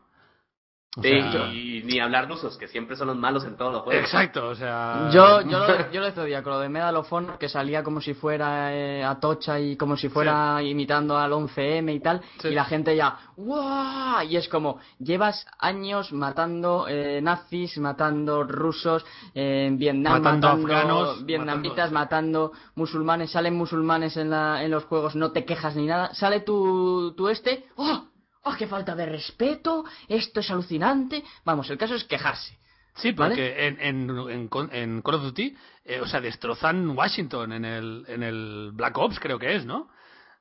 O 0.96 1.02
sea, 1.02 1.52
y 1.52 1.82
ni 1.84 2.00
hablar 2.00 2.28
rusos, 2.28 2.56
que 2.56 2.66
siempre 2.66 2.96
son 2.96 3.08
los 3.08 3.16
malos 3.16 3.44
en 3.44 3.56
todos 3.56 3.72
los 3.72 3.82
juegos. 3.82 4.02
Exacto, 4.04 4.48
o 4.48 4.54
sea... 4.54 5.10
Yo, 5.12 5.42
yo, 5.42 5.58
lo, 5.58 5.90
yo 5.92 6.00
lo 6.00 6.10
decía 6.10 6.42
con 6.42 6.54
lo 6.54 6.60
de 6.60 6.68
Medal 6.68 6.96
of 6.96 7.12
Honor, 7.12 7.38
que 7.38 7.48
salía 7.48 7.84
como 7.84 8.00
si 8.00 8.14
fuera 8.14 8.74
eh, 8.74 9.04
Atocha 9.04 9.60
y 9.60 9.76
como 9.76 9.96
si 9.96 10.08
fuera 10.08 10.60
imitando 10.62 11.16
al 11.16 11.32
11M 11.32 11.94
y 11.94 12.00
tal, 12.00 12.22
Sí. 12.40 12.48
y 12.48 12.54
la 12.54 12.64
gente 12.64 12.96
ya, 12.96 13.16
¡guau! 13.36 14.24
Y 14.26 14.36
es 14.36 14.48
como, 14.48 14.78
llevas 14.98 15.46
años 15.58 16.12
matando 16.12 16.86
eh, 16.88 17.20
nazis, 17.22 17.76
matando 17.78 18.42
rusos, 18.42 19.04
eh, 19.34 19.66
en 19.68 19.78
Vietnam 19.78 20.22
Matando 20.22 20.48
matando, 20.48 20.72
afganos, 20.74 21.26
vietnamitas, 21.26 21.92
matando... 21.92 22.52
musulmanes, 22.74 23.30
salen 23.30 23.54
musulmanes 23.54 24.16
en, 24.16 24.30
la, 24.30 24.64
en 24.64 24.70
los 24.70 24.84
juegos, 24.84 25.14
no 25.14 25.32
te 25.32 25.44
quejas 25.44 25.76
ni 25.76 25.86
nada, 25.86 26.14
sale 26.14 26.40
tu, 26.40 27.12
tu 27.16 27.28
este, 27.28 27.66
¡oh! 27.76 28.04
¡Oh, 28.48 28.56
qué 28.56 28.66
falta 28.66 28.94
de 28.94 29.06
respeto! 29.06 29.84
Esto 30.08 30.40
es 30.40 30.50
alucinante. 30.50 31.22
Vamos, 31.44 31.68
el 31.70 31.78
caso 31.78 31.94
es 31.94 32.04
quejarse. 32.04 32.56
Sí, 32.94 33.12
¿Vale? 33.12 33.34
porque 33.34 33.66
en, 33.68 33.80
en, 33.80 34.10
en, 34.30 34.48
en 34.72 35.02
Call 35.02 35.14
of 35.14 35.22
Duty, 35.22 35.56
eh, 35.84 36.00
o 36.00 36.06
sea, 36.06 36.20
destrozan 36.20 36.90
Washington 36.90 37.52
en 37.52 37.64
el, 37.64 38.04
en 38.08 38.22
el 38.22 38.70
Black 38.74 38.96
Ops, 38.98 39.20
creo 39.20 39.38
que 39.38 39.54
es, 39.54 39.64
¿no? 39.64 39.88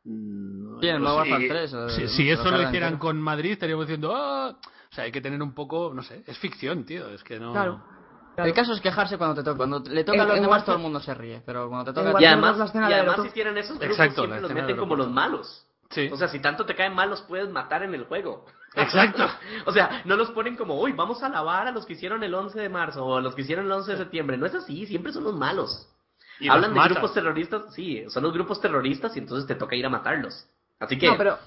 Sí, 0.04 0.10
en 0.88 0.96
el 0.96 1.02
no 1.02 1.10
Modern 1.10 1.26
sé, 1.26 1.32
Warfare 1.32 1.48
3, 1.50 1.74
eh, 1.74 1.90
Si, 1.90 2.08
si 2.16 2.30
eso 2.30 2.44
lo 2.50 2.62
hicieran 2.64 2.94
entero. 2.94 3.00
con 3.00 3.22
Madrid, 3.22 3.52
estaríamos 3.52 3.86
diciendo, 3.86 4.16
"Ah". 4.16 4.58
o 4.58 4.96
sea, 4.96 5.04
hay 5.04 5.12
que 5.12 5.22
tener 5.22 5.42
un 5.42 5.54
poco, 5.54 5.92
no 5.94 6.02
sé, 6.02 6.24
es 6.26 6.38
ficción, 6.40 6.86
tío, 6.86 7.10
es 7.10 7.24
que 7.24 7.40
no. 7.40 7.52
Claro. 7.52 7.84
El 8.38 8.54
caso 8.54 8.72
es 8.74 8.82
quejarse 8.82 9.18
cuando 9.18 9.36
te 9.36 9.44
toca. 9.44 9.58
Cuando 9.58 9.80
le 9.80 10.04
toca 10.04 10.22
a 10.22 10.26
los 10.26 10.36
demás, 10.36 10.62
Warfare- 10.62 10.66
todo 10.66 10.76
el 10.76 10.82
mundo 10.84 11.00
se 11.00 11.14
ríe. 11.16 11.42
Pero 11.46 11.68
cuando 11.70 11.86
te 11.86 11.92
toca 11.92 12.02
a 12.02 12.12
ti- 12.12 12.14
Warfare 12.14 12.24
Y 12.24 12.28
además, 12.28 12.58
la 12.60 12.66
escena 12.66 12.90
y 12.90 12.94
además 12.94 13.20
si 13.24 13.30
tienen 13.32 13.58
esos 13.58 13.80
grupos, 13.80 13.98
Exacto, 14.00 14.22
siempre 14.22 14.42
los 14.42 14.52
meten 14.54 14.78
como 14.78 14.96
los 14.96 15.10
malos. 15.10 15.67
Sí. 15.90 16.10
O 16.12 16.18
sea, 16.18 16.28
si 16.28 16.40
tanto 16.40 16.66
te 16.66 16.76
caen 16.76 16.94
mal, 16.94 17.10
los 17.10 17.22
puedes 17.22 17.50
matar 17.50 17.84
en 17.84 17.94
el 17.94 18.06
juego. 18.06 18.46
Exacto. 18.76 19.26
o 19.66 19.72
sea, 19.72 20.02
no 20.06 20.16
los 20.16 20.30
ponen 20.32 20.56
como, 20.56 20.80
uy, 20.80 20.92
vamos 20.92 21.24
a 21.24 21.28
alabar 21.28 21.68
a 21.68 21.72
los 21.72 21.86
que 21.86 21.94
hicieron 21.94 22.24
el 22.24 22.34
11 22.34 22.60
de 22.60 22.70
marzo 22.70 23.06
o 23.06 23.18
a 23.18 23.22
los 23.22 23.34
que 23.34 23.42
hicieron 23.42 23.66
el 23.66 23.72
11 23.72 23.92
de 23.94 23.98
septiembre. 23.98 24.38
No 24.38 24.46
es 24.46 24.54
así, 24.56 24.86
siempre 24.86 25.12
son 25.14 25.24
los 25.24 25.36
malos. 25.36 25.88
Y 26.40 26.50
Hablan 26.50 26.74
los 26.76 26.84
de 26.84 26.90
grupos 26.94 27.14
terroristas, 27.14 27.74
sí, 27.74 28.06
son 28.10 28.22
los 28.24 28.34
grupos 28.34 28.62
terroristas 28.62 29.16
y 29.16 29.20
entonces 29.20 29.48
te 29.48 29.56
toca 29.56 29.76
ir 29.76 29.86
a 29.86 29.90
matarlos. 29.90 30.46
Así 30.80 30.98
que... 31.00 31.08
No, 31.08 31.18
pero 31.18 31.40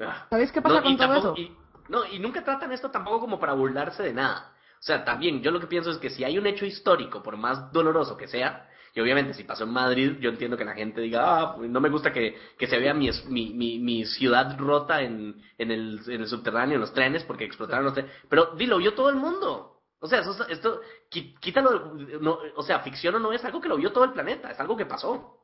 ah, 0.00 0.26
¿sabéis 0.30 0.52
qué 0.52 0.62
pasa 0.62 0.76
no, 0.76 0.82
con 0.82 0.92
y 0.92 0.96
todo 0.96 1.08
tampoco- 1.08 1.32
eso? 1.34 1.40
y- 1.40 1.56
no, 1.88 2.04
y 2.06 2.20
nunca 2.20 2.44
tratan 2.44 2.70
esto 2.70 2.90
tampoco 2.92 3.18
como 3.18 3.40
para 3.40 3.54
burlarse 3.54 4.04
de 4.04 4.12
nada. 4.12 4.52
O 4.78 4.82
sea, 4.82 5.04
también 5.04 5.42
yo 5.42 5.50
lo 5.50 5.58
que 5.58 5.66
pienso 5.66 5.90
es 5.90 5.98
que 5.98 6.08
si 6.10 6.22
hay 6.22 6.38
un 6.38 6.46
hecho 6.46 6.64
histórico, 6.64 7.20
por 7.20 7.36
más 7.36 7.72
doloroso 7.72 8.16
que 8.16 8.28
sea, 8.28 8.68
y 8.94 9.00
obviamente 9.00 9.34
si 9.34 9.44
pasó 9.44 9.64
en 9.64 9.70
Madrid, 9.72 10.16
yo 10.20 10.30
entiendo 10.30 10.56
que 10.56 10.64
la 10.64 10.74
gente 10.74 11.00
diga, 11.00 11.40
ah, 11.40 11.54
pues, 11.56 11.70
no 11.70 11.80
me 11.80 11.88
gusta 11.88 12.12
que, 12.12 12.36
que 12.58 12.66
se 12.66 12.78
vea 12.78 12.92
mi, 12.94 13.08
es- 13.08 13.24
mi, 13.26 13.50
mi, 13.54 13.78
mi 13.78 14.04
ciudad 14.04 14.58
rota 14.58 15.02
en, 15.02 15.40
en, 15.58 15.70
el, 15.70 16.00
en 16.06 16.20
el 16.22 16.26
subterráneo, 16.26 16.74
en 16.74 16.80
los 16.80 16.92
trenes, 16.92 17.24
porque 17.24 17.44
explotaron 17.44 17.84
los 17.84 17.94
trenes. 17.94 18.10
Pero 18.28 18.54
di, 18.56 18.66
lo 18.66 18.78
vio 18.78 18.94
todo 18.94 19.08
el 19.10 19.16
mundo. 19.16 19.76
O 20.00 20.06
sea, 20.06 20.20
eso, 20.20 20.46
esto, 20.48 20.80
quítalo, 21.10 21.94
no, 22.20 22.38
o 22.56 22.62
sea, 22.62 22.80
ficción 22.80 23.14
o 23.16 23.18
no 23.18 23.32
es 23.32 23.44
algo 23.44 23.60
que 23.60 23.68
lo 23.68 23.76
vio 23.76 23.92
todo 23.92 24.04
el 24.04 24.12
planeta, 24.12 24.50
es 24.50 24.58
algo 24.58 24.76
que 24.76 24.86
pasó. 24.86 25.36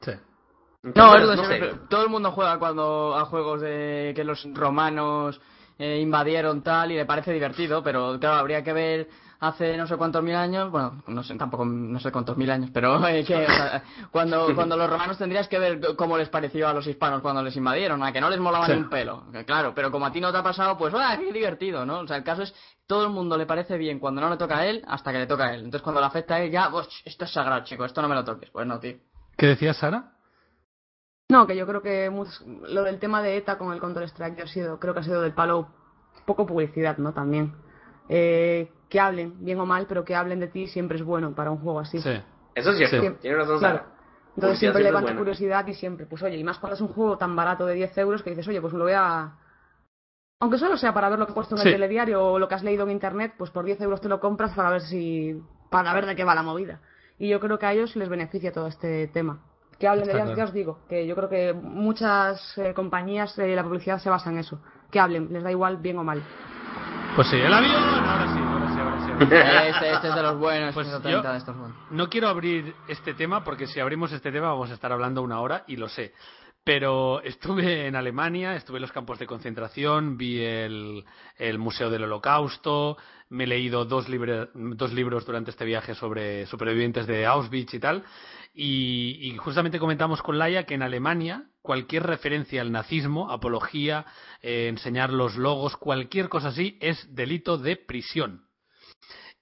Sí. 0.00 0.12
No, 0.82 1.16
es 1.16 1.36
no 1.36 1.44
sé. 1.44 1.74
todo 1.88 2.02
el 2.02 2.10
mundo 2.10 2.32
juega 2.32 2.58
cuando 2.58 3.14
a 3.16 3.24
juegos 3.24 3.60
de 3.60 4.12
que 4.16 4.24
los 4.24 4.44
romanos 4.52 5.40
eh, 5.78 6.00
invadieron 6.00 6.62
tal 6.62 6.92
y 6.92 6.96
le 6.96 7.06
parece 7.06 7.32
divertido, 7.32 7.82
pero 7.82 8.18
claro, 8.20 8.36
habría 8.36 8.62
que 8.62 8.72
ver 8.72 9.08
hace 9.40 9.76
no 9.76 9.88
sé 9.88 9.96
cuántos 9.96 10.22
mil 10.22 10.36
años, 10.36 10.70
bueno, 10.70 11.02
no 11.08 11.22
sé, 11.24 11.34
tampoco 11.34 11.64
no 11.64 11.98
sé 11.98 12.12
cuántos 12.12 12.36
mil 12.36 12.48
años, 12.50 12.70
pero 12.72 13.04
eh, 13.08 13.24
que, 13.24 13.34
o 13.34 13.46
sea, 13.46 13.82
cuando, 14.12 14.46
cuando 14.54 14.76
los 14.76 14.88
romanos 14.88 15.18
tendrías 15.18 15.48
que 15.48 15.58
ver 15.58 15.80
cómo 15.96 16.16
les 16.16 16.28
pareció 16.28 16.68
a 16.68 16.72
los 16.72 16.86
hispanos 16.86 17.22
cuando 17.22 17.42
les 17.42 17.56
invadieron, 17.56 18.02
a 18.04 18.12
que 18.12 18.20
no 18.20 18.30
les 18.30 18.38
molaba 18.38 18.66
Sí. 18.66 18.72
ni 18.72 18.78
un 18.78 18.88
pelo, 18.88 19.24
claro, 19.44 19.72
pero 19.74 19.90
como 19.90 20.06
a 20.06 20.12
ti 20.12 20.20
no 20.20 20.30
te 20.30 20.38
ha 20.38 20.42
pasado, 20.44 20.78
pues 20.78 20.94
¡ah, 20.96 21.16
qué 21.18 21.32
divertido, 21.32 21.84
¿no? 21.84 22.00
O 22.00 22.06
sea, 22.06 22.16
el 22.16 22.22
caso 22.22 22.42
es, 22.42 22.54
todo 22.86 23.04
el 23.06 23.10
mundo 23.10 23.36
le 23.36 23.46
parece 23.46 23.78
bien 23.78 23.98
cuando 23.98 24.20
no 24.20 24.30
le 24.30 24.36
toca 24.36 24.58
a 24.58 24.66
él, 24.66 24.82
hasta 24.86 25.10
que 25.12 25.18
le 25.18 25.26
toca 25.26 25.46
a 25.46 25.54
él. 25.54 25.60
Entonces 25.64 25.82
cuando 25.82 26.00
le 26.00 26.06
afecta 26.06 26.36
a 26.36 26.40
él, 26.42 26.50
ya, 26.52 26.70
pues, 26.70 26.86
esto 27.04 27.24
es 27.24 27.32
sagrado, 27.32 27.64
chico, 27.64 27.84
esto 27.84 28.00
no 28.02 28.08
me 28.08 28.14
lo 28.14 28.24
toques. 28.24 28.50
Pues 28.50 28.66
no, 28.66 28.78
tío. 28.78 28.96
¿Qué 29.36 29.46
decías, 29.46 29.76
Sara? 29.78 30.12
No, 31.32 31.46
que 31.46 31.56
yo 31.56 31.66
creo 31.66 31.80
que 31.82 32.10
lo 32.68 32.82
del 32.82 32.98
tema 32.98 33.22
de 33.22 33.36
ETA 33.38 33.56
con 33.56 33.72
el 33.72 33.80
Counter 33.80 34.02
Strike 34.04 34.40
ha 34.42 34.46
sido, 34.46 34.78
creo 34.78 34.92
que 34.92 35.00
ha 35.00 35.02
sido 35.02 35.22
del 35.22 35.32
palo 35.32 35.68
poco 36.26 36.44
publicidad, 36.46 36.98
¿no? 36.98 37.12
También. 37.14 37.54
Eh, 38.08 38.70
que 38.90 39.00
hablen, 39.00 39.42
bien 39.42 39.58
o 39.58 39.64
mal, 39.64 39.86
pero 39.88 40.04
que 40.04 40.14
hablen 40.14 40.40
de 40.40 40.48
ti 40.48 40.66
siempre 40.66 40.98
es 40.98 41.02
bueno 41.02 41.34
para 41.34 41.50
un 41.50 41.58
juego 41.58 41.80
así. 41.80 41.98
Sí. 42.00 42.12
Eso 42.54 42.70
es 42.72 42.76
cierto, 42.76 43.00
Sí. 43.00 43.16
tiene 43.22 43.36
razón 43.38 43.58
Claro. 43.58 43.84
Entonces 44.36 44.58
siempre 44.58 44.82
levanta 44.82 45.06
buena. 45.12 45.18
curiosidad 45.20 45.66
y 45.66 45.74
siempre, 45.74 46.04
pues 46.06 46.22
oye, 46.22 46.36
y 46.36 46.44
más 46.44 46.58
cuando 46.58 46.74
es 46.74 46.80
un 46.82 46.88
juego 46.88 47.16
tan 47.18 47.34
barato 47.34 47.64
de 47.66 47.74
10 47.74 47.96
euros 47.98 48.22
que 48.22 48.30
dices, 48.30 48.46
oye, 48.48 48.60
pues 48.60 48.72
me 48.74 48.78
lo 48.78 48.84
voy 48.84 48.94
a... 48.94 49.32
Aunque 50.40 50.58
solo 50.58 50.76
sea 50.76 50.92
para 50.92 51.08
ver 51.08 51.18
lo 51.18 51.26
que 51.26 51.32
he 51.32 51.34
puesto 51.34 51.54
en 51.54 51.60
el 51.62 51.66
Sí. 51.68 51.72
telediario 51.72 52.22
o 52.32 52.38
lo 52.38 52.48
que 52.48 52.54
has 52.54 52.62
leído 52.62 52.84
en 52.84 52.90
internet, 52.90 53.34
pues 53.38 53.50
por 53.50 53.64
10 53.64 53.80
euros 53.80 54.00
te 54.00 54.08
lo 54.08 54.20
compras 54.20 54.52
para 54.54 54.70
ver 54.70 54.82
si... 54.82 55.40
para 55.70 55.94
ver 55.94 56.04
de 56.06 56.14
qué 56.16 56.24
va 56.24 56.34
la 56.34 56.42
movida. 56.42 56.80
Y 57.18 57.28
yo 57.28 57.40
creo 57.40 57.58
que 57.58 57.66
a 57.66 57.72
ellos 57.72 57.94
les 57.96 58.08
beneficia 58.08 58.52
todo 58.52 58.66
este 58.66 59.06
tema. 59.08 59.40
Que 59.82 59.88
hablen 59.88 60.06
de 60.06 60.12
ya, 60.12 60.22
claro. 60.22 60.36
ya 60.36 60.44
os 60.44 60.52
digo, 60.52 60.78
que 60.88 61.04
yo 61.08 61.16
creo 61.16 61.28
que 61.28 61.52
muchas 61.52 62.56
eh, 62.56 62.72
compañías, 62.72 63.36
eh, 63.38 63.54
la 63.56 63.64
publicidad 63.64 63.98
se 63.98 64.08
basa 64.08 64.30
en 64.30 64.38
eso. 64.38 64.60
Que 64.92 65.00
hablen, 65.00 65.26
les 65.32 65.42
da 65.42 65.50
igual 65.50 65.78
bien 65.78 65.98
o 65.98 66.04
mal. 66.04 66.22
Pues 67.16 67.26
sí, 67.28 67.36
el 67.36 67.52
avión, 67.52 67.74
ahora 67.82 68.32
sí, 68.32 68.38
ahora 68.40 68.68
sí, 68.72 68.78
ahora 68.80 69.00
sí. 69.00 69.10
ahora 69.10 69.26
sí. 69.26 69.68
Este, 69.74 69.92
este 69.92 70.08
es 70.08 70.14
de 70.14 70.22
los 70.22 70.38
buenos, 70.38 70.72
Pues 70.72 70.86
130 70.86 71.22
yo- 71.26 71.32
de 71.32 71.38
estos 71.38 71.56
buenos. 71.56 71.76
No 71.90 72.08
quiero 72.08 72.28
abrir 72.28 72.74
este 72.86 73.12
tema 73.14 73.42
porque 73.42 73.66
si 73.66 73.80
abrimos 73.80 74.12
este 74.12 74.30
tema 74.30 74.48
vamos 74.50 74.70
a 74.70 74.74
estar 74.74 74.92
hablando 74.92 75.20
una 75.20 75.40
hora 75.40 75.64
y 75.66 75.74
lo 75.76 75.88
sé. 75.88 76.12
Pero 76.64 77.20
estuve 77.22 77.88
en 77.88 77.96
Alemania, 77.96 78.54
estuve 78.54 78.76
en 78.78 78.82
los 78.82 78.92
campos 78.92 79.18
de 79.18 79.26
concentración, 79.26 80.16
vi 80.16 80.40
el, 80.44 81.04
el 81.36 81.58
Museo 81.58 81.90
del 81.90 82.04
Holocausto, 82.04 82.96
me 83.30 83.44
he 83.44 83.46
leído 83.48 83.84
dos, 83.84 84.08
libre- 84.08 84.48
dos 84.54 84.92
libros 84.92 85.26
durante 85.26 85.50
este 85.50 85.64
viaje 85.64 85.94
sobre 85.96 86.46
supervivientes 86.46 87.08
de 87.08 87.26
Auschwitz 87.26 87.74
y 87.74 87.80
tal. 87.80 88.04
Y, 88.54 89.18
y 89.22 89.36
justamente 89.36 89.78
comentamos 89.78 90.22
con 90.22 90.38
Laia 90.38 90.64
que 90.64 90.74
en 90.74 90.82
Alemania 90.82 91.46
cualquier 91.62 92.02
referencia 92.02 92.60
al 92.60 92.72
nazismo, 92.72 93.30
apología, 93.30 94.04
eh, 94.42 94.66
enseñar 94.68 95.10
los 95.12 95.36
logos, 95.36 95.76
cualquier 95.76 96.28
cosa 96.28 96.48
así 96.48 96.76
es 96.80 97.14
delito 97.14 97.56
de 97.56 97.76
prisión. 97.76 98.46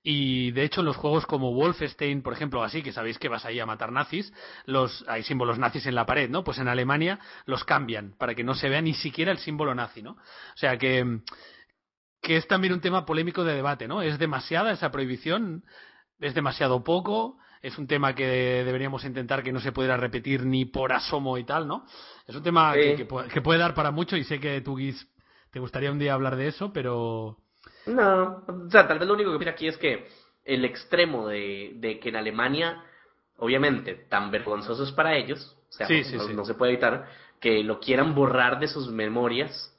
Y 0.03 0.53
de 0.53 0.65
hecho, 0.65 0.83
los 0.83 0.97
juegos 0.97 1.27
como 1.27 1.53
Wolfenstein, 1.53 2.23
por 2.23 2.33
ejemplo, 2.33 2.63
así, 2.63 2.83
que 2.83 2.93
sabéis 2.93 3.19
que 3.19 3.29
vas 3.29 3.45
ahí 3.45 3.61
a 3.61 3.67
matar 3.67 3.93
nazis, 3.93 4.33
los, 4.65 5.05
hay 5.09 5.23
símbolos 5.23 5.59
nazis 5.59 5.85
en 5.87 5.95
la 5.95 6.07
pared, 6.07 6.31
¿no? 6.31 6.43
Pues 6.43 6.59
en 6.59 6.69
Alemania 6.69 7.19
los 7.45 7.65
cambian 7.65 8.15
para 8.17 8.35
que 8.35 8.45
no 8.45 8.55
se 8.55 8.71
vea 8.71 8.81
ni 8.81 8.95
siquiera 8.95 9.31
el 9.31 9.39
símbolo 9.39 9.75
nazi, 9.75 10.03
¿no? 10.03 10.13
O 10.13 10.57
sea 10.57 10.79
que, 10.79 11.21
que 12.23 12.37
es 12.37 12.49
también 12.49 12.73
un 12.73 12.81
tema 12.81 13.05
polémico 13.05 13.45
de 13.45 13.55
debate, 13.55 13.89
¿no? 13.89 14.01
¿Es 14.01 14.19
demasiada 14.19 14.73
esa 14.73 14.91
prohibición? 14.91 15.65
¿Es 16.19 16.35
demasiado 16.35 16.83
poco? 16.83 17.37
Es 17.63 17.77
un 17.79 17.87
tema 17.87 18.15
que 18.15 18.25
deberíamos 18.65 19.05
intentar 19.05 19.43
que 19.43 19.53
no 19.53 19.61
se 19.61 19.73
pudiera 19.73 19.97
repetir 19.97 20.45
ni 20.45 20.65
por 20.65 20.93
asomo 20.93 21.37
y 21.37 21.45
tal, 21.45 21.67
¿no? 21.69 21.85
Es 22.27 22.35
un 22.35 22.43
tema 22.43 22.73
Sí. 22.75 22.81
que, 22.81 22.97
que 22.97 23.05
puede, 23.05 23.29
que 23.29 23.43
puede 23.43 23.59
dar 23.59 23.75
para 23.75 23.91
mucho 23.91 24.17
y 24.17 24.25
sé 24.25 24.41
que 24.41 24.61
tú, 24.63 24.77
Guis, 24.77 25.07
te 25.51 25.61
gustaría 25.61 25.93
un 25.93 25.99
día 25.99 26.15
hablar 26.15 26.37
de 26.37 26.49
eso, 26.49 26.73
pero... 26.73 27.37
No, 27.87 28.45
o 28.47 28.71
sea, 28.71 28.87
tal 28.89 28.99
vez 28.99 29.07
lo 29.09 29.15
único 29.15 29.33
que 29.33 29.39
pienso 29.39 29.53
aquí 29.55 29.69
es 29.69 29.77
que 29.77 30.09
el 30.45 30.65
extremo 30.65 31.29
de, 31.29 31.73
de 31.77 31.99
que 31.99 32.09
en 32.09 32.17
Alemania, 32.17 32.83
obviamente, 33.37 33.95
tan 34.09 34.31
vergonzoso 34.31 34.85
es 34.85 34.93
para 34.93 35.17
ellos, 35.17 35.57
o 35.69 35.73
sea, 35.73 35.87
Sí, 35.87 36.03
no, 36.15 36.27
sí, 36.27 36.35
se 36.45 36.55
puede 36.55 36.73
evitar, 36.73 37.09
que 37.41 37.63
lo 37.63 37.79
quieran 37.81 38.15
borrar 38.15 38.59
de 38.59 38.69
sus 38.69 38.91
memorias. 38.91 39.77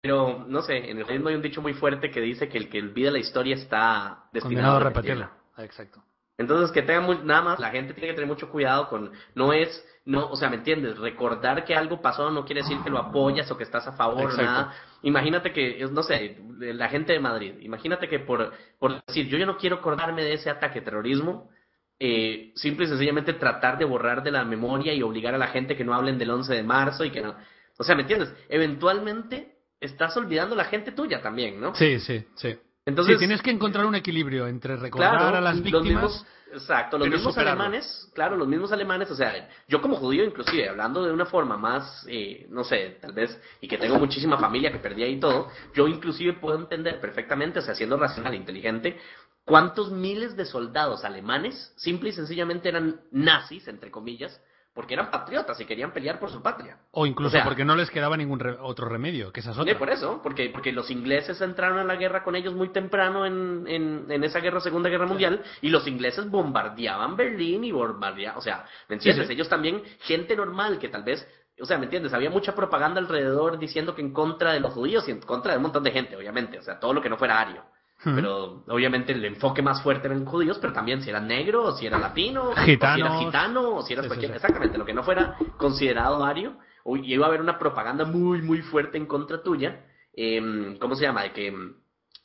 Pero, 0.00 0.44
no 0.48 0.62
sé, 0.62 0.90
en 0.90 0.98
el 0.98 1.06
ritmo 1.06 1.28
hay 1.28 1.36
un 1.36 1.42
dicho 1.42 1.62
muy 1.62 1.74
fuerte 1.74 2.10
que 2.10 2.20
dice 2.20 2.48
que 2.48 2.58
el 2.58 2.68
que 2.68 2.80
olvida 2.80 3.12
la 3.12 3.20
historia 3.20 3.54
está 3.54 4.24
destinado 4.32 4.40
Condenado 4.42 4.76
a 4.76 4.80
repetirla. 4.80 5.32
Ah, 5.56 5.64
Exacto. 5.64 6.02
Entonces, 6.42 6.70
que 6.70 6.82
tengan 6.82 7.04
muy, 7.04 7.18
nada 7.24 7.42
más, 7.42 7.58
la 7.58 7.70
gente 7.70 7.94
tiene 7.94 8.08
que 8.08 8.14
tener 8.14 8.28
mucho 8.28 8.50
cuidado 8.50 8.88
con, 8.88 9.10
no 9.34 9.52
es, 9.52 9.84
no, 10.04 10.26
o 10.28 10.36
sea, 10.36 10.50
¿me 10.50 10.56
entiendes? 10.56 10.98
Recordar 10.98 11.64
que 11.64 11.74
algo 11.74 12.02
pasó 12.02 12.30
no 12.30 12.44
quiere 12.44 12.62
decir 12.62 12.78
que 12.84 12.90
lo 12.90 12.98
apoyas 12.98 13.50
o 13.50 13.56
que 13.56 13.64
estás 13.64 13.86
a 13.86 13.92
favor 13.92 14.26
o 14.26 14.30
Exacto. 14.30 14.42
nada. 14.42 14.74
Imagínate 15.02 15.52
que, 15.52 15.86
no 15.90 16.02
sé, 16.02 16.38
la 16.58 16.88
gente 16.88 17.12
de 17.12 17.20
Madrid, 17.20 17.54
imagínate 17.60 18.08
que 18.08 18.18
por, 18.18 18.52
por 18.78 19.04
decir, 19.06 19.28
yo 19.28 19.38
ya 19.38 19.46
no 19.46 19.56
quiero 19.56 19.76
acordarme 19.76 20.22
de 20.22 20.34
ese 20.34 20.50
ataque 20.50 20.80
terrorismo, 20.80 21.50
eh, 21.98 22.52
simple 22.56 22.84
y 22.84 22.88
sencillamente 22.88 23.32
tratar 23.34 23.78
de 23.78 23.84
borrar 23.84 24.22
de 24.22 24.32
la 24.32 24.44
memoria 24.44 24.92
y 24.92 25.02
obligar 25.02 25.34
a 25.34 25.38
la 25.38 25.48
gente 25.48 25.76
que 25.76 25.84
no 25.84 25.94
hablen 25.94 26.18
del 26.18 26.30
11 26.30 26.54
de 26.54 26.62
marzo 26.62 27.04
y 27.04 27.10
que 27.10 27.20
no. 27.20 27.36
O 27.78 27.84
sea, 27.84 27.94
¿me 27.94 28.02
entiendes? 28.02 28.34
Eventualmente 28.48 29.56
estás 29.80 30.16
olvidando 30.16 30.56
la 30.56 30.64
gente 30.64 30.92
tuya 30.92 31.22
también, 31.22 31.60
¿no? 31.60 31.74
Sí, 31.74 32.00
sí, 32.00 32.24
sí. 32.34 32.56
Entonces, 32.84 33.14
sí, 33.14 33.18
tienes 33.20 33.40
que 33.42 33.50
encontrar 33.50 33.86
un 33.86 33.94
equilibrio 33.94 34.46
entre 34.48 34.76
recordar 34.76 35.18
Claro, 35.18 35.36
a 35.36 35.40
las 35.40 35.54
los 35.56 35.62
víctimas. 35.64 35.84
mismos- 36.04 36.26
exacto, 36.52 36.98
los 36.98 37.08
mismos 37.08 37.32
superarlo. 37.32 37.62
alemanes, 37.62 38.10
claro, 38.14 38.36
los 38.36 38.48
mismos 38.48 38.72
alemanes, 38.72 39.10
o 39.10 39.14
sea, 39.14 39.48
yo 39.68 39.80
como 39.80 39.96
judío 39.96 40.24
inclusive, 40.24 40.68
hablando 40.68 41.04
de 41.04 41.12
una 41.12 41.24
forma 41.26 41.56
más, 41.56 42.04
eh, 42.08 42.46
no 42.50 42.64
sé, 42.64 42.98
tal 43.00 43.12
vez, 43.12 43.40
y 43.60 43.68
que 43.68 43.78
tengo 43.78 43.98
muchísima 43.98 44.36
familia 44.36 44.72
que 44.72 44.78
perdí 44.78 45.04
ahí 45.04 45.20
todo, 45.20 45.48
yo 45.74 45.86
inclusive 45.86 46.34
puedo 46.34 46.58
entender 46.58 47.00
perfectamente, 47.00 47.60
o 47.60 47.62
sea, 47.62 47.74
siendo 47.76 47.96
racional 47.96 48.34
e 48.34 48.36
inteligente, 48.36 48.98
cuántos 49.44 49.90
miles 49.92 50.36
de 50.36 50.44
soldados 50.44 51.04
alemanes 51.04 51.72
simple 51.76 52.10
y 52.10 52.12
sencillamente 52.12 52.68
eran 52.68 53.00
nazis, 53.12 53.66
entre 53.68 53.90
comillas, 53.92 54.40
porque 54.74 54.94
eran 54.94 55.10
patriotas 55.10 55.60
y 55.60 55.66
querían 55.66 55.92
pelear 55.92 56.18
por 56.18 56.30
su 56.30 56.42
patria. 56.42 56.78
O 56.92 57.04
incluso 57.04 57.28
O 57.28 57.30
sea, 57.38 57.44
porque 57.44 57.64
no 57.64 57.76
les 57.76 57.90
quedaba 57.90 58.16
ningún 58.16 58.38
re- 58.40 58.56
otro 58.60 58.88
remedio, 58.88 59.30
que 59.32 59.40
esa 59.40 59.50
es 59.50 59.56
Sí, 59.56 59.62
otra. 59.62 59.78
por 59.78 59.90
eso, 59.90 60.20
porque, 60.22 60.48
porque 60.50 60.72
los 60.72 60.90
ingleses 60.90 61.40
entraron 61.42 61.78
a 61.78 61.84
la 61.84 61.96
guerra 61.96 62.22
con 62.24 62.36
ellos 62.36 62.54
muy 62.54 62.70
temprano 62.70 63.26
en, 63.26 63.64
en, 63.66 64.06
en 64.10 64.24
esa 64.24 64.40
guerra, 64.40 64.60
Segunda 64.60 64.88
Guerra 64.88 65.06
Mundial, 65.06 65.42
y 65.60 65.68
los 65.68 65.86
ingleses 65.86 66.28
bombardeaban 66.30 67.16
Berlín 67.16 67.64
y 67.64 67.72
bombardeaban, 67.72 68.38
o 68.38 68.42
sea, 68.42 68.64
¿me 68.88 68.94
entiendes? 68.96 69.26
Sí, 69.26 69.28
sí. 69.28 69.32
Ellos 69.34 69.48
también, 69.48 69.82
gente 70.00 70.34
normal 70.36 70.78
que 70.78 70.88
tal 70.88 71.02
vez, 71.02 71.26
o 71.60 71.66
sea, 71.66 71.76
¿me 71.76 71.84
entiendes? 71.84 72.14
Había 72.14 72.30
mucha 72.30 72.54
propaganda 72.54 72.98
alrededor 73.00 73.58
diciendo 73.58 73.94
que 73.94 74.00
en 74.00 74.12
contra 74.12 74.52
de 74.52 74.60
los 74.60 74.72
judíos 74.72 75.06
y 75.06 75.10
en 75.10 75.20
contra 75.20 75.52
de 75.52 75.58
un 75.58 75.64
montón 75.64 75.82
de 75.84 75.90
gente, 75.92 76.16
obviamente, 76.16 76.58
o 76.58 76.62
sea, 76.62 76.80
todo 76.80 76.94
lo 76.94 77.02
que 77.02 77.10
no 77.10 77.18
fuera 77.18 77.38
ario. 77.40 77.62
Pero 78.04 78.64
obviamente 78.68 79.12
el 79.12 79.24
enfoque 79.24 79.62
más 79.62 79.82
fuerte 79.82 80.08
eran 80.08 80.24
judíos, 80.24 80.58
pero 80.60 80.72
también 80.72 81.02
si 81.02 81.10
eras 81.10 81.22
negro, 81.22 81.64
o 81.64 81.72
si 81.72 81.86
eras 81.86 82.00
latino, 82.00 82.50
o 82.50 82.54
si 82.56 82.72
eras 82.72 83.18
gitano, 83.20 83.76
o 83.76 83.82
si 83.82 83.92
eras 83.92 84.04
Sí, 84.04 84.08
cualquier... 84.08 84.30
sí. 84.32 84.36
Exactamente, 84.36 84.76
lo 84.78 84.84
que 84.84 84.94
no 84.94 85.04
fuera 85.04 85.36
considerado 85.56 86.24
ario, 86.24 86.56
iba 86.84 87.26
a 87.26 87.28
haber 87.28 87.40
una 87.40 87.58
propaganda 87.58 88.04
muy, 88.04 88.42
muy 88.42 88.60
fuerte 88.62 88.98
en 88.98 89.06
contra 89.06 89.42
tuya, 89.42 89.86
em, 90.14 90.76
¿cómo 90.78 90.96
se 90.96 91.04
llama? 91.04 91.22
De 91.22 91.32
que... 91.32 91.54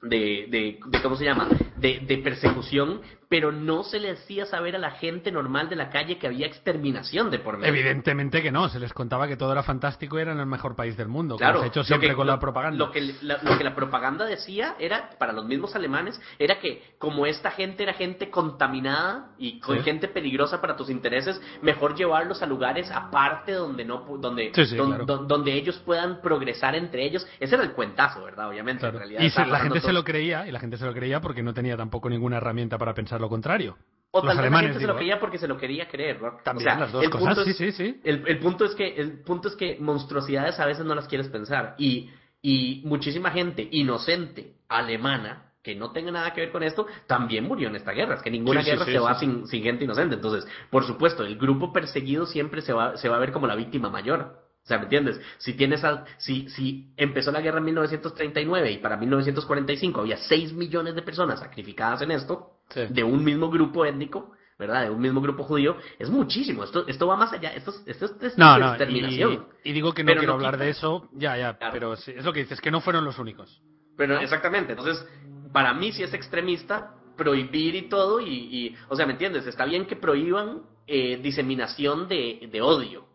De, 0.02 0.46
de, 0.50 0.80
de 0.92 1.02
¿cómo 1.02 1.16
se 1.16 1.26
llama? 1.26 1.48
De, 1.76 2.00
de 2.02 2.18
persecución, 2.20 3.02
pero 3.30 3.52
no 3.52 3.84
se 3.84 4.00
le 4.00 4.12
hacía 4.12 4.46
saber 4.46 4.76
a 4.76 4.80
la 4.80 4.92
gente 4.92 5.32
normal 5.32 5.70
de 5.70 5.76
la 5.76 5.90
calle 5.90 6.18
que 6.20 6.28
había 6.28 6.46
exterminación 6.46 7.32
de 7.32 7.40
por 7.40 7.58
medio. 7.58 7.74
Evidentemente 7.74 8.44
que 8.44 8.52
no, 8.52 8.70
se 8.70 8.80
les 8.80 8.94
contaba 8.94 9.28
que 9.28 9.36
todo 9.36 9.52
era 9.52 9.64
fantástico 9.64 10.18
y 10.18 10.22
eran 10.22 10.40
el 10.40 10.46
mejor 10.46 10.76
país 10.76 10.96
del 10.98 11.08
mundo, 11.08 11.36
Claro, 11.36 11.56
como 11.56 11.64
se 11.64 11.68
ha 11.68 11.70
hecho 11.72 11.84
siempre 11.84 12.10
que- 12.10 12.16
con 12.16 12.28
lo- 12.28 12.34
la 12.34 12.40
propaganda. 12.40 12.78
Lo 12.78 12.92
que, 12.92 13.02
la, 13.24 13.40
lo 13.42 13.58
que 13.58 13.64
la 13.64 13.74
propaganda 13.76 14.26
decía 14.26 14.76
era, 14.80 15.10
para 15.18 15.34
los 15.34 15.46
mismos 15.46 15.76
alemanes, 15.76 16.22
era 16.38 16.60
que 16.60 16.84
como 17.00 17.26
esta 17.26 17.50
gente 17.52 17.82
era 17.84 17.94
gente 17.94 18.30
contaminada 18.30 19.32
y 19.40 19.60
con 19.60 19.78
Sí. 19.78 19.84
gente 19.84 20.08
peligrosa 20.08 20.62
para 20.62 20.76
tus 20.76 20.90
intereses, 20.92 21.42
mejor 21.64 21.96
llevarlos 21.96 22.42
a 22.44 22.46
lugares 22.46 22.90
aparte 22.92 23.52
donde 23.54 23.84
no 23.84 24.06
donde 24.20 24.52
Sí, 24.54 24.66
sí, 24.68 24.76
don- 24.76 24.90
claro. 24.90 25.06
don- 25.06 25.28
donde 25.28 25.54
ellos 25.54 25.78
puedan 25.86 26.22
progresar 26.22 26.76
entre 26.76 27.04
ellos. 27.06 27.28
Ese 27.40 27.56
era 27.56 27.64
el 27.64 27.72
cuentazo, 27.72 28.24
¿verdad? 28.24 28.48
Obviamente, 28.50 28.80
Claro. 28.82 28.98
en 28.98 29.10
realidad. 29.10 29.22
Y 29.22 29.50
la 29.50 29.60
gente 29.60 29.82
se 29.88 29.94
lo 29.94 30.04
creía, 30.04 30.48
y 30.48 30.52
la 30.52 30.60
gente 30.60 30.78
se 30.78 30.86
lo 30.86 30.94
creía 30.94 31.20
porque 31.22 31.42
no 31.44 31.54
tenía 31.54 31.76
tampoco 31.76 32.10
ninguna 32.10 32.38
herramienta 32.38 32.78
para 32.78 32.94
pensar 32.94 33.20
lo 33.20 33.30
contrario. 33.30 33.78
O 34.12 34.20
Los 34.24 34.28
tal 34.28 34.28
vez 34.28 34.36
la 34.38 34.42
alemanes, 34.42 34.70
gente 34.72 34.80
se 34.82 34.88
lo 34.88 34.96
creía 34.96 35.20
porque 35.20 35.38
se 35.38 35.48
lo 35.48 35.58
quería 35.58 35.88
creer, 35.90 36.22
¿no? 36.22 36.38
También 36.44 36.68
O 36.68 36.72
sea, 36.72 36.80
las 36.80 36.92
dos 36.94 37.10
cosas, 37.10 37.38
es- 37.40 37.58
sí, 37.58 37.72
sí, 37.72 37.72
sí. 37.72 38.02
El, 38.04 38.24
el 38.28 38.40
punto 38.40 38.64
es 38.66 38.74
que 38.74 38.88
el 38.96 39.20
punto 39.24 39.50
es 39.50 39.56
que 39.56 39.78
monstruosidades 39.80 40.60
a 40.60 40.66
veces 40.66 40.86
no 40.86 40.96
las 40.96 41.08
quieres 41.08 41.28
pensar 41.28 41.76
y 41.78 42.10
y 42.42 42.84
muchísima 42.86 43.32
gente 43.32 43.68
inocente 43.72 44.54
alemana 44.70 45.54
que 45.64 45.76
no 45.76 45.92
tenga 45.92 46.12
nada 46.12 46.34
que 46.34 46.42
ver 46.42 46.52
con 46.52 46.62
esto 46.64 46.86
también 47.08 47.46
murió 47.46 47.68
en 47.68 47.76
esta 47.76 47.92
guerra 47.92 48.14
es 48.16 48.22
que 48.22 48.30
ninguna 48.32 48.62
Sí, 48.64 48.70
guerra 48.70 48.86
sí, 48.86 48.92
se 48.92 49.00
va 49.00 49.16
sin, 49.20 49.48
sin 49.48 49.64
gente 49.64 49.84
inocente 49.86 50.16
entonces 50.16 50.48
por 50.70 50.86
supuesto 50.86 51.24
el 51.24 51.36
grupo 51.38 51.74
perseguido 51.74 52.28
siempre 52.28 52.62
se 52.62 52.74
va 52.74 52.96
se 52.96 53.10
va 53.10 53.18
a 53.18 53.20
ver 53.20 53.32
como 53.32 53.48
la 53.48 53.56
víctima 53.56 53.90
mayor 53.90 54.47
o 54.68 54.70
sea, 54.70 54.80
¿me 54.80 54.84
entiendes? 54.84 55.22
Si 55.38 55.54
tienes 55.54 55.82
al, 55.86 56.04
si, 56.18 56.50
si 56.50 56.92
empezó 56.98 57.32
la 57.32 57.40
guerra 57.40 57.60
en 57.60 57.64
1939 57.66 58.70
y 58.74 58.78
para 58.80 58.98
1945 58.98 60.02
había 60.02 60.18
6 60.18 60.52
millones 60.52 60.94
de 60.94 61.02
personas 61.04 61.40
sacrificadas 61.40 62.02
en 62.02 62.12
esto, 62.12 62.52
Sí. 62.70 62.82
de 62.90 63.02
un 63.02 63.24
mismo 63.24 63.50
grupo 63.50 63.86
étnico, 63.86 64.34
¿verdad? 64.60 64.84
De 64.84 64.90
un 64.90 65.00
mismo 65.00 65.22
grupo 65.22 65.44
judío, 65.44 65.78
es 65.98 66.10
muchísimo. 66.10 66.66
Esto, 66.66 66.86
esto 66.86 67.08
va 67.08 67.16
más 67.16 67.32
allá. 67.32 67.54
Esto, 67.54 67.72
es- 67.72 67.84
esto 67.88 68.14
es 68.20 68.38
No, 68.38 68.58
no, 68.60 68.68
exterminación. 68.72 69.46
y, 69.64 69.70
y 69.70 69.72
digo 69.72 69.94
que 69.94 70.04
no 70.04 70.08
Pero 70.08 70.20
quiero 70.20 70.34
no 70.34 70.36
hablar 70.40 70.56
quita- 70.56 70.64
de 70.66 70.70
eso, 70.72 71.08
ya, 71.14 71.38
ya, 71.38 71.58
Claro. 71.58 71.72
pero 71.74 71.96
sí, 71.96 72.12
es 72.14 72.26
lo 72.26 72.34
que 72.34 72.42
dices, 72.42 72.60
que 72.60 72.70
no 72.70 72.82
fueron 72.82 73.06
los 73.06 73.18
únicos. 73.20 73.62
Pero 73.96 74.20
exactamente, 74.20 74.74
entonces, 74.74 75.08
para 75.54 75.74
mí 75.74 75.94
si 75.94 76.04
es 76.04 76.14
extremista 76.14 76.94
prohibir 77.16 77.74
y 77.76 77.84
todo, 77.84 78.20
y, 78.20 78.28
y, 78.34 78.76
o 78.90 78.98
sea, 78.98 79.06
¿me 79.06 79.14
entiendes? 79.14 79.48
Está 79.48 79.64
bien 79.64 79.86
que 79.86 79.96
prohíban 79.96 80.64
eh, 80.88 81.18
diseminación 81.24 82.10
de, 82.10 82.50
de 82.52 82.62
odio. 82.62 83.06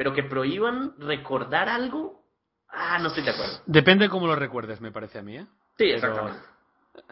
Pero 0.00 0.14
que 0.14 0.22
prohíban 0.22 0.94
recordar 0.96 1.68
algo, 1.68 2.24
ah, 2.70 2.98
no 2.98 3.08
estoy 3.08 3.22
de 3.22 3.32
acuerdo. 3.32 3.60
Depende 3.66 4.08
cómo 4.08 4.26
lo 4.26 4.34
recuerdes, 4.34 4.80
me 4.80 4.90
parece 4.90 5.18
a 5.18 5.22
mí, 5.22 5.36
¿eh? 5.36 5.46
Sí, 5.76 5.90
exactamente. 5.90 6.40
Pero 6.94 7.06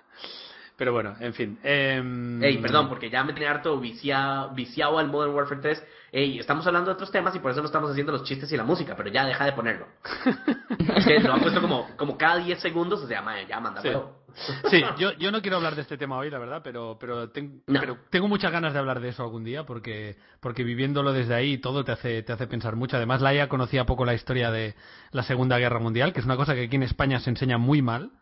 bueno, 0.93 1.17
en 1.19 1.35
fin. 1.35 1.59
em, 1.65 2.41
Ey, 2.43 2.59
perdón, 2.59 2.89
porque 2.89 3.11
ya 3.11 3.25
me 3.25 3.33
tenía 3.33 3.51
harto 3.51 3.79
viciado, 3.81 4.55
viciado 4.55 4.99
al 4.99 5.09
Modern 5.09 5.35
Warfare 5.35 5.61
3. 5.61 5.85
Ey, 6.13 6.39
estamos 6.39 6.65
hablando 6.67 6.89
de 6.91 6.95
otros 6.95 7.11
temas 7.11 7.35
y 7.35 7.41
por 7.41 7.51
eso 7.51 7.61
no 7.61 7.67
estamos 7.67 7.91
haciendo 7.91 8.13
los 8.13 8.23
chistes 8.23 8.51
y 8.53 8.57
la 8.57 8.63
música, 8.65 8.95
pero 8.97 9.11
ya 9.11 9.27
deja 9.27 9.45
de 9.45 9.53
ponerlo. 9.53 9.87
es 10.97 11.05
que 11.05 11.19
lo 11.21 11.35
han 11.35 11.41
puesto 11.41 11.61
como, 11.61 11.89
como 11.97 12.17
cada 12.17 12.37
10 12.37 12.61
segundos, 12.61 13.03
o 13.03 13.09
sea, 13.09 13.23
ya 13.47 13.61
manda 13.61 13.83
Sí. 13.83 14.81
yo, 14.99 15.11
yo 15.19 15.33
no 15.33 15.43
quiero 15.43 15.57
hablar 15.57 15.75
de 15.75 15.83
este 15.83 15.99
tema 15.99 16.17
hoy, 16.17 16.31
la 16.31 16.39
verdad, 16.39 16.61
pero, 16.63 16.97
pero, 17.01 17.29
ten- 17.31 17.63
No. 17.67 17.81
pero 17.81 17.99
tengo 18.09 18.29
muchas 18.29 18.53
ganas 18.53 18.73
de 18.73 18.79
hablar 18.79 19.01
de 19.01 19.09
eso 19.09 19.25
algún 19.25 19.43
día, 19.43 19.65
porque, 19.67 20.17
porque 20.39 20.63
viviéndolo 20.63 21.13
desde 21.13 21.35
ahí 21.35 21.59
todo 21.59 21.85
te 21.85 21.91
hace, 21.91 22.23
te 22.23 22.33
hace 22.33 22.47
pensar 22.47 22.77
mucho. 22.77 22.97
Además, 22.97 23.21
Laia 23.21 23.49
conocía 23.49 23.85
poco 23.85 24.05
la 24.05 24.15
historia 24.15 24.53
de 24.53 24.77
la 25.11 25.25
Segunda 25.25 25.59
Guerra 25.59 25.81
Mundial, 25.81 26.13
que 26.13 26.21
es 26.21 26.27
una 26.27 26.37
cosa 26.37 26.55
que 26.55 26.65
aquí 26.65 26.77
en 26.77 26.85
España 26.85 27.19
se 27.19 27.31
enseña 27.31 27.59
muy 27.59 27.83
mal, 27.83 28.13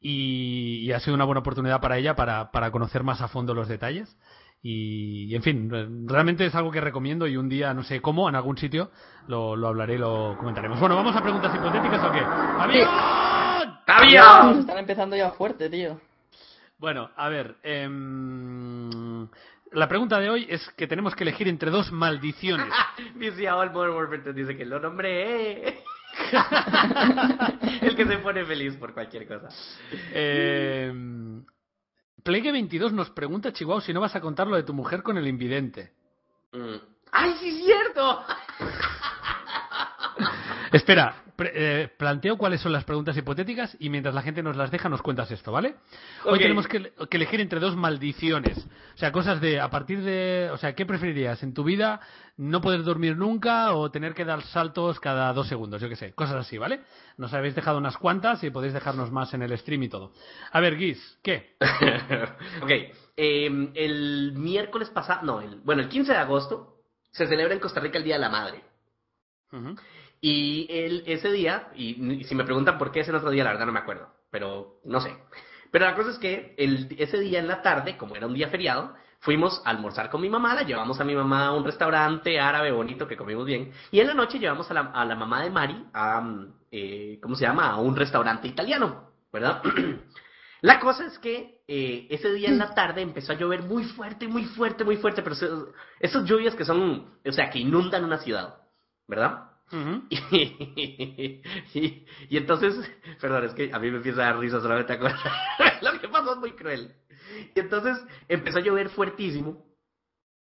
y, 0.00 0.78
y 0.86 0.92
ha 0.92 1.00
sido 1.00 1.14
una 1.14 1.24
buena 1.24 1.40
oportunidad 1.40 1.80
para 1.80 1.98
ella 1.98 2.14
para, 2.16 2.50
para 2.50 2.70
conocer 2.70 3.02
más 3.02 3.20
a 3.20 3.28
fondo 3.28 3.54
los 3.54 3.68
detalles. 3.68 4.16
Y, 4.62 5.26
y, 5.30 5.36
en 5.36 5.42
fin, 5.42 5.70
re- 5.70 5.86
realmente 6.06 6.44
es 6.46 6.54
algo 6.54 6.70
que 6.72 6.80
recomiendo 6.80 7.26
y 7.28 7.36
un 7.36 7.48
día, 7.48 7.72
no 7.74 7.84
sé 7.84 8.00
cómo, 8.00 8.28
en 8.28 8.34
algún 8.34 8.56
sitio, 8.58 8.90
lo, 9.28 9.54
lo 9.54 9.68
hablaré 9.68 9.94
y 9.94 9.98
lo 9.98 10.36
comentaremos. 10.38 10.80
Bueno, 10.80 10.96
¿vamos 10.96 11.14
a 11.14 11.22
preguntas 11.22 11.54
hipotéticas 11.54 12.02
o 12.04 12.10
qué? 12.12 12.20
¡Avión! 12.20 12.88
¡Avión! 13.86 14.60
Están 14.60 14.78
empezando 14.78 15.14
ya 15.16 15.30
fuerte, 15.30 15.70
tío. 15.70 16.00
Bueno, 16.78 17.10
a 17.16 17.28
ver. 17.28 17.56
em, 17.62 19.28
la 19.72 19.88
pregunta 19.88 20.18
de 20.18 20.30
hoy 20.30 20.46
es 20.48 20.68
que 20.76 20.86
tenemos 20.86 21.14
que 21.14 21.24
elegir 21.24 21.48
entre 21.48 21.70
dos 21.70 21.92
maldiciones. 21.92 22.66
3 23.18 24.34
dice 24.34 24.56
que 24.56 24.64
lo 24.64 24.80
nombré. 24.80 25.82
Eh. 26.32 27.78
El 27.82 27.96
que 27.96 28.06
se 28.06 28.18
pone 28.18 28.44
feliz 28.44 28.76
por 28.76 28.92
cualquier 28.94 29.26
cosa. 29.26 29.48
Em, 30.12 31.44
Plegue 32.22 32.52
22 32.52 32.92
nos 32.92 33.10
pregunta, 33.10 33.52
Chihuahua, 33.52 33.80
si 33.80 33.92
no 33.92 34.00
vas 34.00 34.16
a 34.16 34.20
contar 34.20 34.46
lo 34.46 34.56
de 34.56 34.62
tu 34.64 34.74
mujer 34.74 35.02
con 35.02 35.16
el 35.16 35.26
invidente. 35.26 35.92
Mm. 36.52 36.76
¡Ay, 37.12 37.34
sí 37.40 37.48
es 37.48 37.64
cierto! 37.64 38.24
Espera, 40.76 41.24
eh, 41.38 41.88
planteo 41.96 42.36
cuáles 42.36 42.60
son 42.60 42.70
las 42.70 42.84
preguntas 42.84 43.16
hipotéticas 43.16 43.74
y 43.80 43.88
mientras 43.88 44.14
la 44.14 44.20
gente 44.20 44.42
nos 44.42 44.56
las 44.56 44.70
deja 44.70 44.90
nos 44.90 45.00
cuentas 45.00 45.30
esto, 45.30 45.50
¿vale? 45.50 45.76
Hoy 46.26 46.38
tenemos 46.38 46.68
que, 46.68 46.92
que 47.08 47.16
elegir 47.16 47.40
entre 47.40 47.60
dos 47.60 47.74
maldiciones. 47.74 48.58
O 48.94 48.98
sea, 48.98 49.10
cosas 49.10 49.40
de, 49.40 49.58
a 49.58 49.70
partir 49.70 50.02
de, 50.02 50.50
o 50.52 50.58
sea, 50.58 50.74
¿qué 50.74 50.84
preferirías? 50.84 51.42
¿En 51.42 51.54
tu 51.54 51.64
vida 51.64 52.00
no 52.36 52.60
poder 52.60 52.82
dormir 52.82 53.16
nunca 53.16 53.74
o 53.74 53.90
tener 53.90 54.12
que 54.12 54.26
dar 54.26 54.42
saltos 54.42 55.00
cada 55.00 55.32
dos 55.32 55.48
segundos? 55.48 55.80
Yo 55.80 55.88
qué 55.88 55.96
sé, 55.96 56.12
cosas 56.12 56.36
así, 56.36 56.58
¿vale? 56.58 56.82
Nos 57.16 57.32
habéis 57.32 57.54
dejado 57.54 57.78
unas 57.78 57.96
cuantas 57.96 58.44
y 58.44 58.50
podéis 58.50 58.74
dejarnos 58.74 59.10
más 59.10 59.32
en 59.32 59.40
el 59.40 59.56
stream 59.56 59.84
y 59.84 59.88
todo. 59.88 60.12
A 60.52 60.60
ver, 60.60 60.76
Guis, 60.76 61.18
¿qué? 61.22 61.56
ok, 62.62 62.70
eh, 63.16 63.70
el 63.74 64.34
miércoles 64.36 64.90
pasado, 64.90 65.22
no, 65.22 65.40
el, 65.40 65.58
bueno, 65.60 65.80
el 65.80 65.88
15 65.88 66.12
de 66.12 66.18
agosto 66.18 66.82
se 67.12 67.26
celebra 67.26 67.54
en 67.54 67.60
Costa 67.60 67.80
Rica 67.80 67.96
el 67.96 68.04
Día 68.04 68.16
de 68.16 68.20
la 68.20 68.28
Madre. 68.28 68.62
Y 70.28 70.66
el, 70.68 71.04
ese 71.06 71.30
día, 71.30 71.68
y, 71.76 72.24
si 72.24 72.34
me 72.34 72.42
preguntan 72.42 72.78
por 72.78 72.90
qué 72.90 72.98
es 72.98 73.08
otro 73.08 73.30
día, 73.30 73.44
la 73.44 73.50
verdad 73.50 73.66
no 73.66 73.72
me 73.72 73.78
acuerdo, 73.78 74.08
pero 74.28 74.80
no 74.84 75.00
sé. 75.00 75.16
Pero 75.70 75.84
la 75.84 75.94
cosa 75.94 76.10
es 76.10 76.18
que 76.18 76.56
ese 76.98 77.20
día 77.20 77.38
en 77.38 77.46
la 77.46 77.62
tarde, 77.62 77.96
como 77.96 78.16
era 78.16 78.26
un 78.26 78.34
día 78.34 78.48
feriado, 78.48 78.92
fuimos 79.20 79.62
a 79.64 79.70
almorzar 79.70 80.10
con 80.10 80.20
mi 80.20 80.28
mamá, 80.28 80.56
la 80.56 80.64
llevamos 80.64 81.00
a 81.00 81.04
mi 81.04 81.14
mamá 81.14 81.46
a 81.46 81.52
un 81.52 81.64
restaurante 81.64 82.40
árabe 82.40 82.72
bonito 82.72 83.06
que 83.06 83.16
comimos 83.16 83.46
bien, 83.46 83.70
y 83.92 84.00
en 84.00 84.08
la 84.08 84.14
noche 84.14 84.40
llevamos 84.40 84.68
a 84.68 84.74
la, 84.74 84.80
a 84.92 85.04
la 85.04 85.14
mamá 85.14 85.44
de 85.44 85.50
Mari 85.50 85.86
a, 85.94 86.28
eh, 86.72 87.20
¿cómo 87.22 87.36
se 87.36 87.44
llama?, 87.44 87.70
a 87.70 87.76
un 87.76 87.94
restaurante 87.94 88.48
italiano, 88.48 89.12
¿verdad? 89.32 89.62
La 90.60 90.80
cosa 90.80 91.06
es 91.06 91.20
que 91.20 91.62
eh, 91.68 92.08
ese 92.10 92.32
día 92.32 92.48
en 92.48 92.58
la 92.58 92.74
tarde 92.74 93.02
empezó 93.02 93.30
a 93.30 93.36
llover 93.36 93.62
muy 93.62 93.84
fuerte, 93.84 94.26
muy 94.26 94.44
fuerte, 94.44 94.82
muy 94.82 94.96
fuerte, 94.96 95.22
pero 95.22 95.36
esas 96.00 96.24
lluvias 96.24 96.56
que 96.56 96.64
son, 96.64 97.14
o 97.24 97.32
sea, 97.32 97.48
que 97.50 97.60
inundan 97.60 98.02
una 98.02 98.18
ciudad, 98.18 98.56
¿verdad? 99.06 99.55
Y, 102.28 102.36
entonces, 102.36 102.74
perdón, 103.20 103.44
es 103.44 103.54
que 103.54 103.70
a 103.72 103.78
mí 103.78 103.90
me 103.90 103.98
empieza 103.98 104.22
a 104.22 104.26
dar 104.26 104.38
risa 104.38 104.60
solamente. 104.60 104.98
Lo 105.82 106.00
que 106.00 106.08
pasó 106.08 106.34
es 106.34 106.38
muy 106.38 106.52
cruel. 106.52 106.94
Y 107.54 107.60
entonces 107.60 107.98
empezó 108.28 108.58
a 108.58 108.62
llover 108.62 108.88
fuertísimo 108.90 109.64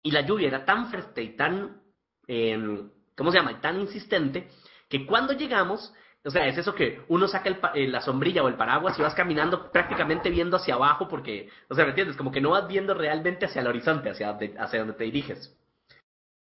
y 0.03 0.11
la 0.11 0.23
lluvia 0.23 0.49
era 0.49 0.65
tan 0.65 0.91
fuerte 0.91 1.23
y 1.23 1.37
tan, 1.37 1.81
eh, 2.27 2.59
¿cómo 3.17 3.31
se 3.31 3.39
llama? 3.39 3.53
Y 3.53 3.61
tan 3.61 3.81
insistente 3.81 4.49
que 4.89 5.07
cuando 5.07 5.33
llegamos, 5.33 5.95
o 6.25 6.31
sea, 6.31 6.47
es 6.47 6.59
eso 6.59 6.75
que 6.75 7.03
uno 7.09 7.29
saca 7.29 7.49
el 7.49 7.59
eh, 7.75 7.89
la 7.89 8.01
sombrilla 8.01 8.43
o 8.43 8.49
el 8.49 8.57
paraguas 8.57 8.99
y 8.99 9.03
vas 9.03 9.15
caminando 9.15 9.71
prácticamente 9.71 10.31
viendo 10.31 10.57
hacia 10.57 10.75
abajo 10.75 11.09
porque, 11.09 11.49
o 11.69 11.75
sea, 11.75 11.85
¿me 11.85 11.91
entiendes? 11.91 12.17
Como 12.17 12.33
que 12.33 12.41
no 12.41 12.51
vas 12.51 12.67
viendo 12.67 12.95
realmente 12.95 13.47
hacia 13.47 13.61
el 13.61 13.69
horizonte, 13.69 14.11
hacia 14.11 14.31
hacia 14.31 14.79
donde 14.81 14.95
te 14.95 15.05
diriges. 15.05 15.57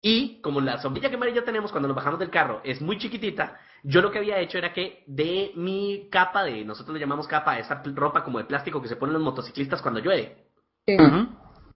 Y 0.04 0.40
como 0.42 0.60
la 0.60 0.78
sombrilla 0.78 1.08
que 1.10 1.16
Mari 1.16 1.30
y 1.30 1.36
yo 1.36 1.44
tenemos 1.44 1.70
cuando 1.70 1.86
nos 1.86 1.96
bajamos 1.96 2.18
del 2.18 2.28
carro 2.30 2.60
es 2.64 2.80
muy 2.82 2.98
chiquitita, 2.98 3.60
yo 3.84 4.02
lo 4.02 4.10
que 4.10 4.18
había 4.18 4.40
hecho 4.40 4.58
era 4.58 4.72
que 4.72 5.04
de 5.06 5.52
mi 5.54 6.08
capa 6.10 6.42
de, 6.42 6.64
nosotros 6.64 6.92
le 6.94 7.00
llamamos 7.00 7.28
capa, 7.28 7.58
esa 7.58 7.80
ropa 7.94 8.24
como 8.24 8.38
de 8.38 8.44
plástico 8.44 8.82
que 8.82 8.88
se 8.88 8.96
ponen 8.96 9.12
los 9.14 9.22
motociclistas 9.22 9.80
cuando 9.80 10.00
llueve. 10.00 10.36
Sí. 10.86 10.96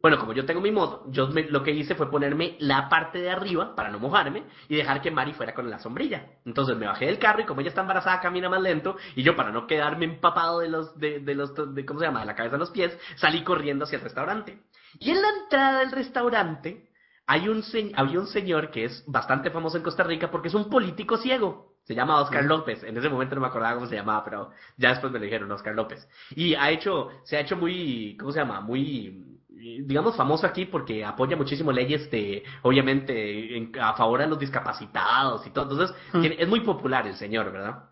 Bueno, 0.02 0.18
como 0.18 0.32
yo 0.32 0.44
tengo 0.44 0.60
mi 0.60 0.70
moto, 0.70 1.04
yo 1.10 1.28
me- 1.28 1.48
lo 1.48 1.62
que 1.62 1.70
hice 1.70 1.94
fue 1.94 2.10
ponerme 2.10 2.56
la 2.60 2.88
parte 2.88 3.18
de 3.18 3.30
arriba 3.30 3.74
para 3.74 3.90
no 3.90 3.98
mojarme 3.98 4.42
y 4.68 4.76
dejar 4.76 5.00
que 5.00 5.10
Mari 5.10 5.32
fuera 5.32 5.54
con 5.54 5.70
la 5.70 5.78
sombrilla. 5.78 6.26
Entonces 6.44 6.76
me 6.76 6.86
bajé 6.86 7.06
del 7.06 7.18
carro 7.18 7.40
y 7.40 7.44
como 7.44 7.60
ella 7.60 7.70
está 7.70 7.80
embarazada 7.80 8.20
camina 8.20 8.48
más 8.48 8.60
lento 8.60 8.96
y 9.14 9.22
yo 9.22 9.34
para 9.36 9.50
no 9.52 9.66
quedarme 9.66 10.04
empapado 10.04 10.60
de 10.60 10.68
los 10.68 10.98
de, 10.98 11.20
de 11.20 11.34
los 11.34 11.54
de 11.74 11.86
cómo 11.86 12.00
se 12.00 12.06
llama, 12.06 12.20
de 12.20 12.26
la 12.26 12.34
cabeza 12.36 12.56
a 12.56 12.58
los 12.58 12.70
pies, 12.70 12.96
salí 13.16 13.42
corriendo 13.42 13.84
hacia 13.84 13.96
el 13.98 14.02
restaurante. 14.04 14.58
Y 14.98 15.10
en 15.10 15.22
la 15.22 15.28
entrada 15.42 15.78
del 15.80 15.92
restaurante 15.92 16.85
hay 17.26 17.48
un 17.48 17.62
se- 17.62 17.92
había 17.96 18.20
un 18.20 18.26
señor 18.26 18.70
que 18.70 18.84
es 18.84 19.04
bastante 19.06 19.50
famoso 19.50 19.76
en 19.76 19.82
Costa 19.82 20.02
Rica 20.04 20.30
porque 20.30 20.48
es 20.48 20.54
un 20.54 20.70
político 20.70 21.16
ciego. 21.16 21.74
Se 21.84 21.94
llama 21.94 22.20
Oscar 22.20 22.44
López. 22.44 22.82
En 22.82 22.96
ese 22.96 23.08
momento 23.08 23.34
no 23.36 23.40
me 23.40 23.46
acordaba 23.46 23.74
cómo 23.74 23.86
se 23.86 23.94
llamaba, 23.94 24.24
pero 24.24 24.50
ya 24.76 24.90
después 24.90 25.12
me 25.12 25.18
lo 25.18 25.24
dijeron, 25.24 25.50
Oscar 25.52 25.74
López. 25.74 26.08
Y 26.34 26.54
ha 26.54 26.70
hecho, 26.70 27.10
se 27.24 27.36
ha 27.36 27.40
hecho 27.40 27.56
muy, 27.56 28.16
¿cómo 28.18 28.32
se 28.32 28.40
llama? 28.40 28.60
Muy, 28.60 29.24
digamos, 29.48 30.16
famoso 30.16 30.46
aquí 30.46 30.64
porque 30.66 31.04
apoya 31.04 31.36
muchísimo 31.36 31.70
leyes 31.72 32.10
de, 32.10 32.42
obviamente, 32.62 33.56
en- 33.56 33.72
a 33.80 33.94
favor 33.94 34.20
de 34.20 34.26
los 34.26 34.38
discapacitados 34.38 35.46
y 35.46 35.50
todo. 35.50 35.70
Entonces, 35.70 35.96
Mm. 36.12 36.20
tiene- 36.20 36.36
es 36.40 36.48
muy 36.48 36.60
popular 36.60 37.06
el 37.06 37.14
señor, 37.16 37.52
¿verdad? 37.52 37.84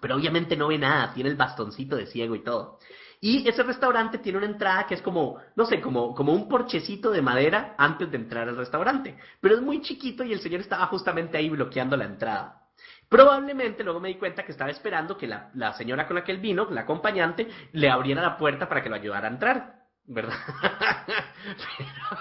Pero 0.00 0.16
obviamente 0.16 0.56
no 0.56 0.68
ve 0.68 0.78
nada, 0.78 1.12
tiene 1.14 1.30
el 1.30 1.36
bastoncito 1.36 1.96
de 1.96 2.06
ciego 2.06 2.34
y 2.34 2.42
todo. 2.42 2.78
Y 3.20 3.48
ese 3.48 3.62
restaurante 3.62 4.18
tiene 4.18 4.38
una 4.38 4.46
entrada 4.46 4.86
que 4.86 4.94
es 4.94 5.02
como, 5.02 5.38
no 5.54 5.64
sé, 5.64 5.80
como, 5.80 6.14
como 6.14 6.32
un 6.32 6.48
porchecito 6.48 7.10
de 7.10 7.22
madera 7.22 7.74
antes 7.78 8.10
de 8.10 8.16
entrar 8.18 8.48
al 8.48 8.56
restaurante. 8.56 9.16
Pero 9.40 9.56
es 9.56 9.62
muy 9.62 9.80
chiquito 9.80 10.22
y 10.22 10.32
el 10.32 10.40
señor 10.40 10.60
estaba 10.60 10.86
justamente 10.86 11.38
ahí 11.38 11.48
bloqueando 11.48 11.96
la 11.96 12.04
entrada. 12.04 12.62
Probablemente 13.08 13.84
luego 13.84 14.00
me 14.00 14.08
di 14.08 14.16
cuenta 14.16 14.44
que 14.44 14.52
estaba 14.52 14.70
esperando 14.70 15.16
que 15.16 15.26
la, 15.26 15.50
la 15.54 15.72
señora 15.74 16.06
con 16.06 16.16
la 16.16 16.24
que 16.24 16.32
él 16.32 16.38
vino, 16.38 16.68
la 16.70 16.82
acompañante, 16.82 17.48
le 17.72 17.88
abriera 17.88 18.20
la 18.20 18.36
puerta 18.36 18.68
para 18.68 18.82
que 18.82 18.88
lo 18.88 18.96
ayudara 18.96 19.28
a 19.28 19.30
entrar. 19.30 19.76
¿Verdad? 20.08 20.34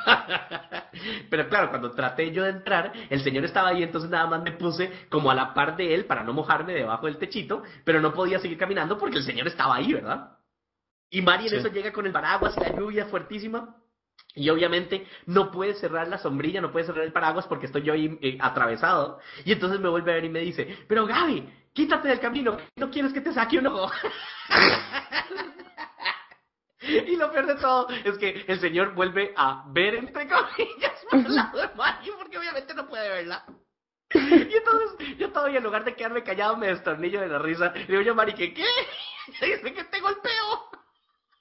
Pero, 0.05 1.27
pero 1.29 1.49
claro, 1.49 1.69
cuando 1.69 1.91
traté 1.91 2.31
yo 2.31 2.43
de 2.43 2.49
entrar, 2.49 2.91
el 3.09 3.21
señor 3.21 3.45
estaba 3.45 3.69
ahí, 3.69 3.83
entonces 3.83 4.09
nada 4.09 4.25
más 4.25 4.41
me 4.41 4.53
puse 4.53 5.07
como 5.09 5.29
a 5.29 5.35
la 5.35 5.53
par 5.53 5.75
de 5.75 5.93
él 5.93 6.05
para 6.05 6.23
no 6.23 6.33
mojarme 6.33 6.73
debajo 6.73 7.05
del 7.05 7.17
techito, 7.17 7.61
pero 7.83 8.01
no 8.01 8.13
podía 8.13 8.39
seguir 8.39 8.57
caminando 8.57 8.97
porque 8.97 9.17
el 9.17 9.23
señor 9.23 9.47
estaba 9.47 9.75
ahí, 9.75 9.93
¿verdad? 9.93 10.34
Y 11.09 11.21
Mari 11.21 11.45
en 11.45 11.49
Sí. 11.51 11.55
eso 11.57 11.69
llega 11.69 11.93
con 11.93 12.05
el 12.05 12.11
paraguas 12.11 12.55
y 12.57 12.59
la 12.59 12.75
lluvia 12.75 13.05
fuertísima. 13.05 13.77
Y 14.33 14.49
obviamente 14.49 15.07
no 15.27 15.49
puede 15.49 15.75
cerrar 15.75 16.09
la 16.09 16.17
sombrilla, 16.17 16.59
no 16.59 16.71
puede 16.71 16.85
cerrar 16.85 17.05
el 17.05 17.13
paraguas 17.13 17.47
porque 17.47 17.67
estoy 17.67 17.83
yo 17.83 17.93
ahí 17.93 18.17
eh, 18.21 18.37
atravesado. 18.41 19.19
Y 19.45 19.53
entonces 19.53 19.79
me 19.79 19.87
vuelve 19.87 20.11
a 20.11 20.15
ver 20.15 20.25
y 20.25 20.29
me 20.29 20.41
dice, 20.41 20.77
pero 20.89 21.05
Gaby, 21.05 21.69
quítate 21.73 22.09
del 22.09 22.19
camino, 22.19 22.57
no 22.75 22.89
quieres 22.89 23.13
que 23.13 23.21
te 23.21 23.31
saque 23.31 23.59
un 23.59 23.67
ojo. 23.67 23.89
y 26.81 27.15
lo 27.15 27.31
peor 27.31 27.47
de 27.47 27.55
todo 27.55 27.87
es 27.89 28.17
que 28.17 28.45
el 28.47 28.59
señor 28.59 28.93
vuelve 28.93 29.33
a 29.37 29.63
ver 29.69 29.95
entre 29.95 30.27
comillas 30.27 31.05
por 31.09 31.19
el 31.19 31.35
lado 31.35 31.57
de 31.59 31.69
Mari 31.75 32.11
porque 32.17 32.37
obviamente 32.37 32.73
no 32.73 32.87
puede 32.87 33.09
verla. 33.09 33.45
Y 34.13 34.53
entonces 34.53 35.17
yo 35.17 35.31
todavía 35.31 35.57
en 35.57 35.63
lugar 35.63 35.83
de 35.83 35.95
quedarme 35.95 36.23
callado 36.23 36.57
me 36.57 36.67
destornillo 36.67 37.21
de 37.21 37.27
la 37.27 37.39
risa. 37.39 37.71
Le 37.73 37.85
digo 37.87 38.01
yo 38.01 38.11
a 38.11 38.15
Mari 38.15 38.33
que 38.33 38.53
¿qué? 38.53 38.65
Dice 39.41 39.73
que 39.73 39.83
te 39.85 39.99
golpeo. 39.99 40.69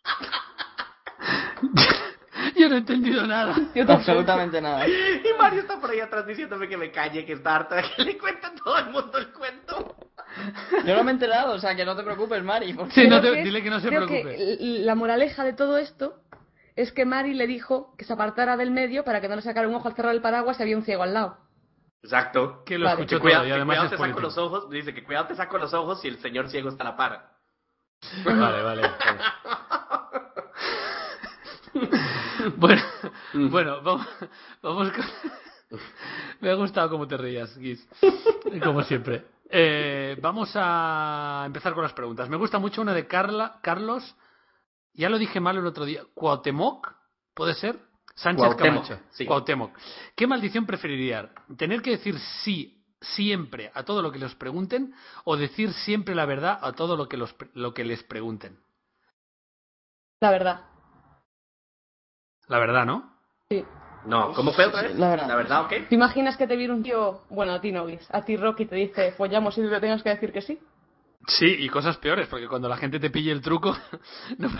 Yo 2.57 2.69
no 2.69 2.77
he 2.77 2.79
entendido 2.79 3.27
nada. 3.27 3.55
Absolutamente 3.89 4.61
nada. 4.61 4.87
Y 4.89 5.23
Mario 5.39 5.61
está 5.61 5.81
por 5.81 5.91
ahí 5.91 6.01
atrás 6.01 6.27
diciéndome 6.27 6.69
que 6.69 6.77
me 6.77 6.91
calle, 6.91 7.25
que 7.25 7.33
está 7.35 7.57
harta 7.57 7.77
de 7.77 7.83
que 7.97 8.03
le 8.05 8.19
cuente 8.19 8.47
a 8.47 8.55
todo 8.55 8.79
el 8.79 8.91
mundo 8.91 9.19
el 9.19 9.33
cuento. 9.33 9.97
Yo 10.85 10.97
no 10.97 11.05
me 11.05 11.11
he 11.11 11.15
enterado, 11.15 11.55
o 11.55 11.59
sea 11.59 11.75
que 11.75 11.85
no 11.85 11.97
te 11.97 12.03
preocupes, 12.03 12.43
Mari. 12.43 12.73
Porque... 12.75 12.93
Sí, 12.95 13.09
no 13.09 13.21
te- 13.21 13.43
dile 13.43 13.63
que 13.63 13.71
no 13.71 13.81
se 13.81 13.89
creo 13.89 14.07
preocupe. 14.07 14.37
que 14.37 14.57
la 14.61 14.95
moraleja 14.95 15.45
de 15.45 15.53
todo 15.53 15.79
esto 15.79 16.21
es 16.77 16.93
que 16.93 17.05
Mari 17.05 17.35
le 17.35 17.47
dijo 17.47 17.95
que 17.97 18.05
se 18.05 18.13
apartara 18.13 18.57
del 18.57 18.71
medio 18.71 19.05
para 19.05 19.21
que 19.21 19.29
no 19.29 19.37
le 19.37 19.43
sacara 19.43 19.69
un 19.69 19.75
ojo 19.75 19.89
al 19.89 19.95
cerrar 19.95 20.15
el 20.15 20.21
paraguas 20.23 20.57
si 20.57 20.63
había 20.63 20.77
un 20.77 20.85
ciego 20.85 21.03
al 21.03 21.15
lado. 21.15 21.39
Exacto. 22.03 22.63
Que 22.65 22.79
lo 22.79 22.87
Vale. 22.87 23.01
escuchó 23.03 23.17
Que 23.17 23.23
cuidado, 23.23 23.43
todo 23.45 23.49
y 23.49 23.53
además 23.53 23.77
cuidado 23.77 23.87
es 23.87 23.91
te 24.01 24.09
saco 24.09 24.21
los 24.21 24.39
ojos, 24.39 24.71
dice 24.71 24.95
que 24.95 25.05
cuidado 25.05 25.27
te 25.29 25.37
saco 25.37 25.59
los 25.59 25.73
ojos 25.73 26.01
si 26.01 26.09
el 26.09 26.19
señor 26.19 26.49
ciego 26.51 26.69
está 26.69 26.85
a 26.85 26.91
la 26.91 26.97
par. 26.97 27.31
Vale, 28.25 28.41
vale. 28.41 28.63
vale. 28.83 28.91
bueno, 32.57 32.83
bueno, 33.51 33.83
vamos, 33.83 34.07
vamos 34.63 34.93
con... 34.93 35.81
Me 36.41 36.51
ha 36.51 36.55
gustado 36.55 36.91
cómo 36.91 37.07
te 37.07 37.17
reías, 37.17 37.57
Guis. 37.57 37.87
Como 38.63 38.83
siempre. 38.83 39.25
Eh, 39.51 40.17
vamos 40.21 40.51
a 40.55 41.43
empezar 41.47 41.75
con 41.75 41.83
las 41.83 41.93
preguntas. 41.93 42.29
Me 42.29 42.37
gusta 42.37 42.59
mucho 42.59 42.83
una 42.83 42.95
de 42.95 43.07
Carla, 43.07 43.59
Carlos. 43.63 44.15
Ya 44.93 45.09
lo 45.09 45.19
dije 45.19 45.41
mal 45.41 45.57
el 45.57 45.67
otro 45.67 45.85
día. 45.85 46.03
Cuauhtémoc, 46.15 46.93
¿puede 47.35 47.55
ser? 47.55 47.79
Sánchez 48.15 48.45
Cuauhtémoc, 48.47 48.87
Camacho. 48.87 49.05
sí. 49.11 49.27
Cuauhtémoc. 49.27 49.77
¿Qué 50.15 50.27
maldición 50.27 50.67
preferiría? 50.67 51.31
¿Tener 51.57 51.83
que 51.83 51.91
decir 51.91 52.19
sí 52.45 52.85
siempre 53.01 53.71
a 53.75 53.83
todo 53.83 54.03
lo 54.03 54.13
que 54.13 54.19
les 54.19 54.35
pregunten 54.35 54.95
o 55.25 55.37
decir 55.37 55.73
siempre 55.73 56.15
la 56.15 56.25
verdad 56.25 56.59
a 56.63 56.73
todo 56.73 56.97
lo 56.97 57.09
que, 57.09 57.17
los, 57.17 57.35
lo 57.55 57.75
que 57.75 57.85
les 57.85 58.03
pregunten? 58.05 58.59
La 60.21 60.31
verdad. 60.31 60.74
La 62.49 62.59
verdad, 62.59 62.85
¿no? 62.85 63.13
Sí. 63.49 63.65
No, 64.07 64.33
¿cómo 64.33 64.53
fue 64.53 64.67
otra 64.67 64.83
vez? 64.83 64.99
La 64.99 65.11
verdad. 65.11 65.29
La 65.29 65.37
verdad, 65.37 65.61
¿ok? 65.63 65.89
¿Te 65.89 65.95
imaginas 65.95 66.37
que 66.37 66.47
te 66.47 66.57
viene 66.57 66.75
un 66.75 66.83
tío, 66.83 67.23
bueno, 67.31 67.53
a 67.53 67.61
ti 67.61 67.73
no, 67.73 67.87
a 68.11 68.23
ti 68.23 68.37
Rocky 68.37 68.67
te 68.67 68.77
dice, 68.77 69.13
follamos 69.13 69.57
y 69.57 69.63
tú 69.63 69.69
le 69.69 69.81
tengas 69.81 70.03
que 70.03 70.11
decir 70.11 70.33
que 70.33 70.43
sí? 70.43 70.59
Sí, 71.27 71.47
y 71.47 71.69
cosas 71.71 71.97
peores, 71.97 72.29
porque 72.29 72.47
cuando 72.49 72.69
la 72.69 72.77
gente 72.77 73.01
te 73.01 73.09
pille 73.09 73.33
el 73.33 73.41
truco, 73.41 73.75
no, 74.39 74.51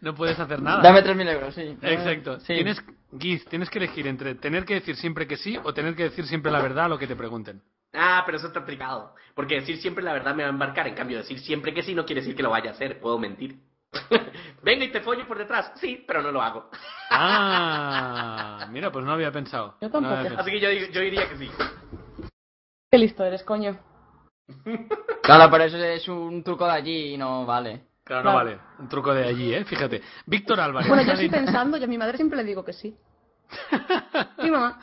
no 0.00 0.14
puedes 0.14 0.38
hacer 0.38 0.62
nada. 0.62 0.82
Dame 0.82 1.02
3.000 1.02 1.28
euros, 1.30 1.54
sí. 1.54 1.76
Exacto. 1.82 2.40
Sí. 2.40 2.54
Tienes, 2.54 2.82
Guiz, 3.12 3.44
tienes 3.46 3.68
que 3.68 3.78
elegir 3.78 4.06
entre 4.06 4.34
tener 4.34 4.64
que 4.64 4.74
decir 4.74 4.96
siempre 4.96 5.26
que 5.26 5.36
sí 5.36 5.58
o 5.62 5.74
tener 5.74 5.94
que 5.94 6.04
decir 6.04 6.26
siempre 6.26 6.50
la 6.50 6.62
verdad 6.62 6.86
a 6.86 6.88
lo 6.88 6.98
que 6.98 7.06
te 7.06 7.16
pregunten. 7.16 7.62
Ah, 7.92 8.22
pero 8.24 8.38
eso 8.38 8.48
está 8.48 8.60
aplicado. 8.60 9.14
Porque 9.34 9.56
decir 9.56 9.76
siempre 9.78 10.02
la 10.02 10.12
verdad 10.12 10.34
me 10.34 10.42
va 10.42 10.48
a 10.48 10.52
embarcar. 10.52 10.88
En 10.88 10.94
cambio, 10.94 11.18
decir 11.18 11.38
siempre 11.38 11.72
que 11.72 11.82
sí 11.82 11.94
no 11.94 12.04
quiere 12.04 12.22
decir 12.22 12.34
que 12.34 12.42
lo 12.42 12.50
vaya 12.50 12.70
a 12.70 12.74
hacer. 12.74 12.98
Puedo 13.00 13.18
mentir. 13.18 13.56
Venga 14.62 14.84
y 14.84 14.90
te 14.90 15.00
follo 15.00 15.26
por 15.28 15.38
detrás. 15.38 15.72
Sí, 15.76 16.02
pero 16.06 16.22
no 16.22 16.32
lo 16.32 16.42
hago. 16.42 16.70
Ah, 17.16 18.66
mira, 18.70 18.90
pues 18.90 19.04
no 19.04 19.12
había 19.12 19.30
pensado. 19.32 19.74
Yo 19.80 19.90
tampoco. 19.90 20.00
No 20.02 20.08
había 20.08 20.22
pensado. 20.30 20.42
Así 20.42 20.50
que 20.50 20.60
yo, 20.60 20.70
yo 20.92 21.00
diría 21.00 21.28
que 21.28 21.36
sí. 21.36 21.50
Qué 22.90 22.98
listo 22.98 23.24
eres, 23.24 23.42
coño. 23.42 23.78
Claro, 25.22 25.50
pero 25.50 25.64
eso 25.64 25.76
es 25.78 26.06
un 26.08 26.42
truco 26.42 26.66
de 26.66 26.72
allí 26.72 27.14
y 27.14 27.16
no 27.16 27.46
vale. 27.46 27.84
Claro, 28.04 28.24
no 28.24 28.30
Claro. 28.32 28.44
vale. 28.44 28.58
Un 28.78 28.88
truco 28.88 29.14
de 29.14 29.24
allí, 29.24 29.54
¿eh? 29.54 29.64
Fíjate. 29.64 30.02
Víctor 30.26 30.60
Álvarez. 30.60 30.88
Bueno, 30.88 31.02
yo 31.04 31.12
estoy 31.12 31.30
pensando 31.30 31.76
y 31.78 31.84
a 31.84 31.86
mi 31.86 31.96
madre 31.96 32.16
siempre 32.16 32.36
le 32.36 32.44
digo 32.44 32.64
que 32.64 32.72
sí. 32.72 32.94
Sí, 34.40 34.50
mamá. 34.50 34.78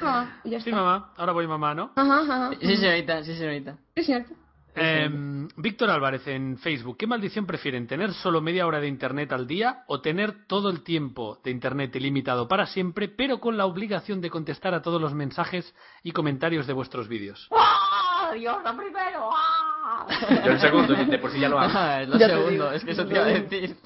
Mamá, 0.00 0.40
y 0.44 0.50
ya 0.50 0.58
está. 0.58 0.70
Sí, 0.70 0.74
mamá. 0.74 1.12
Ahora 1.16 1.32
voy 1.32 1.46
mamá, 1.46 1.74
¿no? 1.74 1.92
Ajá, 1.94 2.20
ajá. 2.20 2.50
Sí, 2.60 2.76
señorita, 2.76 3.22
sí, 3.22 3.36
señorita. 3.36 3.76
Sí, 3.96 4.02
cierto. 4.04 4.34
Eh, 4.80 5.48
Víctor 5.56 5.90
Álvarez 5.90 6.26
en 6.28 6.58
Facebook. 6.58 6.96
¿Qué 6.96 7.06
maldición 7.06 7.46
prefieren? 7.46 7.86
¿Tener 7.86 8.12
solo 8.12 8.40
media 8.40 8.66
hora 8.66 8.80
de 8.80 8.88
internet 8.88 9.32
al 9.32 9.46
día 9.46 9.84
o 9.86 10.00
tener 10.00 10.46
todo 10.46 10.70
el 10.70 10.82
tiempo 10.82 11.38
de 11.42 11.50
internet 11.50 11.94
ilimitado 11.96 12.48
para 12.48 12.66
siempre, 12.66 13.08
pero 13.08 13.40
con 13.40 13.56
la 13.56 13.66
obligación 13.66 14.20
de 14.20 14.30
contestar 14.30 14.74
a 14.74 14.82
todos 14.82 15.00
los 15.00 15.14
mensajes 15.14 15.74
y 16.02 16.12
comentarios 16.12 16.66
de 16.66 16.72
vuestros 16.72 17.08
vídeos? 17.08 17.48
¡Ah! 17.50 18.30
Dios, 18.34 18.56
lo 18.62 18.76
primero! 18.76 19.30
¡Ah! 19.32 20.06
Yo 20.44 20.52
el 20.52 20.60
segundo, 20.60 20.94
de 20.94 21.18
por 21.18 21.32
sí 21.32 21.40
ya 21.40 21.48
lo 21.48 21.58
hago. 21.58 21.72
Ah, 21.78 22.02
es 22.02 22.08
lo 22.08 22.18
Ya 22.18 22.28
segundo, 22.28 22.72
es 22.72 22.84
que 22.84 22.90
eso 22.90 23.06
te 23.06 23.14
iba 23.14 23.24
a 23.24 23.26
decir. 23.26 23.76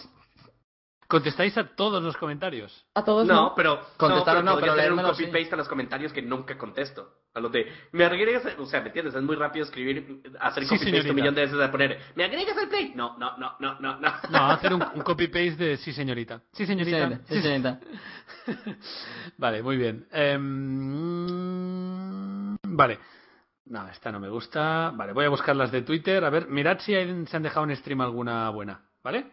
¿Contestáis 1.12 1.56
a 1.58 1.64
todos 1.76 2.02
los 2.02 2.16
comentarios? 2.16 2.86
A 2.94 3.04
todos 3.04 3.26
No, 3.26 3.34
no. 3.34 3.52
pero 3.54 3.78
Contestar 3.98 4.36
no, 4.36 4.42
no, 4.42 4.54
pero, 4.56 4.60
pero 4.60 4.72
podría 4.72 4.88
tener 4.88 4.92
un 4.92 5.02
copy 5.10 5.26
paste 5.26 5.54
a 5.54 5.56
los 5.58 5.68
comentarios 5.68 6.10
que 6.10 6.22
nunca 6.22 6.56
contesto. 6.56 7.06
A 7.34 7.40
los 7.40 7.52
de, 7.52 7.70
me 7.92 8.04
agregas, 8.06 8.42
o 8.58 8.64
sea, 8.64 8.80
¿me 8.80 8.86
entiendes? 8.86 9.14
Es 9.14 9.22
muy 9.22 9.36
rápido 9.36 9.64
escribir, 9.66 10.22
hacer 10.40 10.62
Sí, 10.64 10.68
copy 10.70 10.78
paste 10.78 10.90
señorita. 10.90 11.10
un 11.10 11.16
millón 11.16 11.34
de 11.34 11.40
veces 11.42 11.58
de 11.58 11.68
poner, 11.68 11.98
¿me 12.14 12.24
agregas 12.24 12.56
el 12.56 12.68
play? 12.68 12.92
No, 12.94 13.18
no, 13.18 13.36
no, 13.36 13.56
no, 13.60 13.78
no, 13.78 14.00
no. 14.00 14.12
No, 14.30 14.38
hacer 14.52 14.72
un, 14.72 14.82
un 14.94 15.02
copy-paste 15.02 15.56
de 15.56 15.76
sí, 15.76 15.92
señorita. 15.92 16.40
Sí, 16.52 16.64
señorita. 16.64 17.20
Sí, 17.28 17.42
señorita. 17.42 17.78
Vale, 19.36 19.62
muy 19.62 19.76
bien. 19.76 20.06
Em, 21.32 22.56
vale. 22.62 22.98
No, 23.66 23.86
esta 23.88 24.10
no 24.10 24.18
me 24.18 24.28
gusta. 24.28 24.90
Vale, 24.94 25.12
voy 25.12 25.24
a 25.24 25.28
buscar 25.28 25.54
las 25.56 25.70
de 25.70 25.82
Twitter. 25.82 26.24
A 26.24 26.30
ver, 26.30 26.48
mirad 26.48 26.78
si 26.80 26.94
hay- 26.94 27.26
se 27.26 27.36
han 27.36 27.42
dejado 27.42 27.64
en 27.68 27.76
stream 27.76 28.00
alguna 28.00 28.48
buena. 28.50 28.80
¿Vale? 29.04 29.32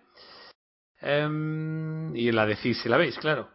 Em, 1.01 2.15
y 2.15 2.31
la 2.31 2.45
decís 2.45 2.81
si 2.81 2.89
la 2.89 2.97
veis, 2.97 3.17
claro. 3.17 3.49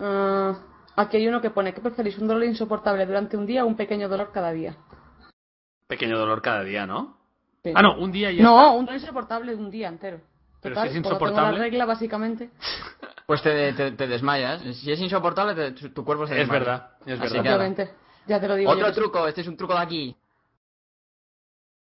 Ah, 0.00 0.56
aquí 0.96 1.16
hay 1.16 1.28
uno 1.28 1.40
que 1.40 1.50
pone, 1.50 1.74
¿qué 1.74 1.80
preferís? 1.80 2.18
¿Un 2.18 2.28
dolor 2.28 2.44
insoportable 2.44 3.04
durante 3.06 3.36
un 3.36 3.46
día 3.46 3.64
o 3.64 3.66
un 3.66 3.76
pequeño 3.76 4.08
dolor 4.08 4.30
cada 4.32 4.52
día? 4.52 4.76
Pequeño 5.86 6.18
dolor 6.18 6.42
cada 6.42 6.62
día, 6.62 6.86
¿no? 6.86 7.16
Sí. 7.64 7.72
Ah, 7.74 7.82
no, 7.82 7.98
un 7.98 8.12
día 8.12 8.30
ya. 8.30 8.44
No, 8.44 8.76
un 8.76 8.86
dolor 8.86 9.00
insoportable 9.00 9.56
de 9.56 9.58
un 9.62 9.70
día 9.70 9.88
entero. 9.88 10.20
Pero 10.60 10.74
Total, 10.74 10.90
si 10.90 10.96
es 10.98 11.02
como 11.02 11.16
tengo 11.18 11.26
insoportable. 11.30 11.58
la 11.58 11.64
regla, 11.64 11.84
básicamente. 11.86 12.50
Pues 13.28 13.42
te, 13.42 13.74
te, 13.74 13.90
te 13.92 14.06
desmayas. 14.06 14.62
Si 14.78 14.90
es 14.90 14.98
insoportable, 15.00 15.54
te- 15.72 15.90
tu 15.90 16.02
cuerpo 16.02 16.26
se 16.26 16.32
Es 16.32 16.38
desmaya. 16.48 16.58
verdad, 16.60 16.90
es 17.04 17.20
verdad. 17.20 17.74
que-. 17.76 17.90
Ya 18.26 18.40
te 18.40 18.48
lo 18.48 18.54
digo. 18.54 18.70
Otro 18.70 18.90
truco, 18.90 19.28
este 19.28 19.42
es 19.42 19.46
un 19.48 19.54
truco 19.54 19.74
de 19.74 19.80
aquí. 19.80 20.16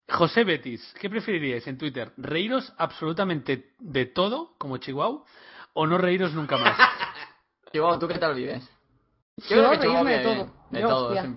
José 0.08 0.44
Betis, 0.44 0.94
¿qué 1.00 1.10
preferiríais 1.10 1.66
en 1.66 1.76
Twitter? 1.76 2.12
¿Reíros 2.16 2.72
absolutamente 2.78 3.72
de 3.78 4.06
todo, 4.06 4.54
como 4.56 4.78
Chihuahua, 4.78 5.22
o 5.74 5.86
no 5.86 5.98
reíros 5.98 6.32
nunca 6.32 6.56
más? 6.56 6.78
Chihuahua, 7.72 7.98
¿tú 7.98 8.08
qué 8.08 8.18
tal 8.18 8.34
vives? 8.34 8.66
Yo 9.36 9.58
creo 9.58 9.70
que 9.72 9.76
reírme 9.76 9.82
Chihuahua 9.82 10.10
de 10.10 10.22
todo. 10.22 10.50
De 10.70 10.80
Yo, 10.80 10.88
todo. 10.88 11.08
hostia. 11.08 11.34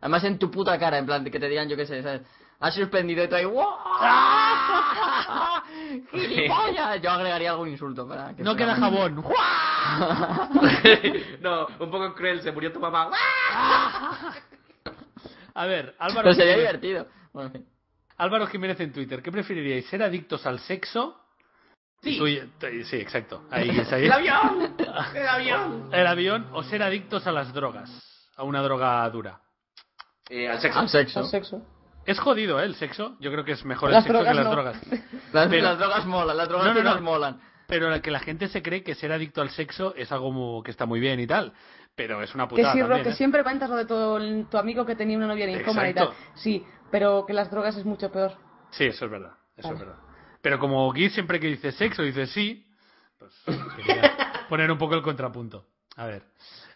Además 0.00 0.24
en 0.24 0.38
tu 0.38 0.50
puta 0.50 0.78
cara, 0.78 0.96
en 0.98 1.04
plan, 1.04 1.24
que 1.24 1.38
te 1.38 1.48
digan, 1.48 1.68
yo 1.68 1.76
qué 1.76 1.84
sé, 1.86 2.02
¿sabes? 2.02 2.22
Has 2.58 2.74
suspendido 2.74 3.22
y 3.22 3.28
tú 3.28 3.34
ahí, 3.34 3.44
¡guau! 3.44 3.68
¡Gilipollas! 6.10 7.02
Yo 7.02 7.10
agregaría 7.10 7.50
algún 7.50 7.68
insulto 7.68 8.08
para 8.08 8.34
que 8.34 8.42
No 8.42 8.56
queda 8.56 8.76
jabón. 8.76 9.16
no, 11.42 11.66
un 11.80 11.90
poco 11.90 12.14
cruel, 12.14 12.40
se 12.40 12.50
murió 12.50 12.72
tu 12.72 12.80
mamá. 12.80 13.10
A 15.54 15.66
ver, 15.66 15.94
Álvaro 15.98 16.30
Pero 16.30 16.34
sería 16.34 16.56
divertido. 16.56 17.06
Bueno, 17.32 17.48
en 17.48 17.52
fin. 17.52 17.75
Álvaro 18.18 18.46
Jiménez 18.46 18.80
en 18.80 18.92
Twitter, 18.92 19.22
¿qué 19.22 19.30
preferiríais? 19.30 19.86
¿Ser 19.86 20.02
adictos 20.02 20.46
al 20.46 20.58
sexo? 20.60 21.20
Sí. 22.02 22.18
Sí, 22.84 22.96
exacto. 22.96 23.44
Ahí, 23.50 23.70
es 23.70 23.92
ahí. 23.92 24.04
¡El 24.06 24.12
avión! 24.12 24.74
¡El 25.14 25.26
avión! 25.28 25.88
El 25.92 26.06
avión 26.06 26.46
o 26.52 26.62
ser 26.62 26.82
adictos 26.82 27.26
a 27.26 27.32
las 27.32 27.52
drogas, 27.52 27.90
a 28.36 28.44
una 28.44 28.62
droga 28.62 29.08
dura. 29.10 29.40
Eh, 30.28 30.48
al 30.48 30.60
sexo. 30.60 30.78
Al 30.78 30.88
sexo. 30.88 31.20
Al 31.20 31.26
sexo. 31.26 31.62
Es 32.04 32.18
jodido, 32.20 32.60
¿eh? 32.60 32.64
El 32.64 32.74
sexo. 32.76 33.16
Yo 33.20 33.32
creo 33.32 33.44
que 33.44 33.52
es 33.52 33.64
mejor 33.64 33.90
Las 33.90 34.06
el 34.06 34.12
sexo 34.12 34.24
que 34.24 34.34
las 34.34 34.44
no. 34.44 34.50
drogas. 34.52 34.80
Las, 35.32 35.48
Pero- 35.48 35.62
las 35.64 35.78
drogas 35.78 36.06
molan, 36.06 36.36
las 36.36 36.48
drogas 36.48 36.74
No, 36.74 36.82
no, 36.82 36.94
no. 36.94 37.00
molan. 37.00 37.40
Pero 37.66 38.00
que 38.00 38.12
la 38.12 38.20
gente 38.20 38.46
se 38.46 38.62
cree 38.62 38.84
que 38.84 38.94
ser 38.94 39.10
adicto 39.10 39.42
al 39.42 39.50
sexo 39.50 39.92
es 39.96 40.12
algo 40.12 40.62
que 40.62 40.70
está 40.70 40.86
muy 40.86 41.00
bien 41.00 41.18
y 41.18 41.26
tal. 41.26 41.52
Pero 41.96 42.22
es 42.22 42.32
una 42.34 42.44
Que 42.44 42.50
putada 42.56 42.72
sí, 42.74 42.80
Ro, 42.80 42.86
también, 42.88 43.04
que 43.04 43.10
¿eh? 43.10 43.16
siempre 43.16 43.42
cuentas 43.42 43.68
lo 43.68 43.74
de 43.76 43.86
todo 43.86 44.18
el- 44.18 44.46
tu 44.48 44.56
amigo 44.56 44.86
que 44.86 44.94
tenía 44.94 45.16
una 45.16 45.26
novia 45.26 45.46
ninfómana 45.46 45.88
y 45.90 45.94
tal. 45.94 46.10
Sí, 46.34 46.64
pero 46.90 47.24
que 47.26 47.32
las 47.32 47.50
drogas 47.50 47.76
es 47.76 47.84
mucho 47.84 48.10
peor. 48.10 48.32
Sí, 48.70 48.84
eso 48.84 49.04
es 49.06 49.10
verdad. 49.10 49.32
Eso 49.56 49.68
Vale. 49.68 49.80
es 49.80 49.86
verdad. 49.86 50.02
Pero 50.42 50.58
como 50.58 50.92
Guy 50.92 51.10
siempre 51.10 51.40
que 51.40 51.48
dice 51.48 51.72
sexo 51.72 52.02
dice 52.02 52.26
sí, 52.26 52.66
pues 53.18 53.32
quería 53.76 54.14
poner 54.48 54.70
un 54.70 54.78
poco 54.78 54.94
el 54.94 55.02
contrapunto. 55.02 55.66
A 55.96 56.06
ver, 56.06 56.22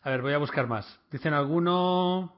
a 0.03 0.11
ver, 0.11 0.23
voy 0.23 0.33
a 0.33 0.39
buscar 0.39 0.67
más. 0.67 0.99
Dicen 1.11 1.35
alguno. 1.35 2.37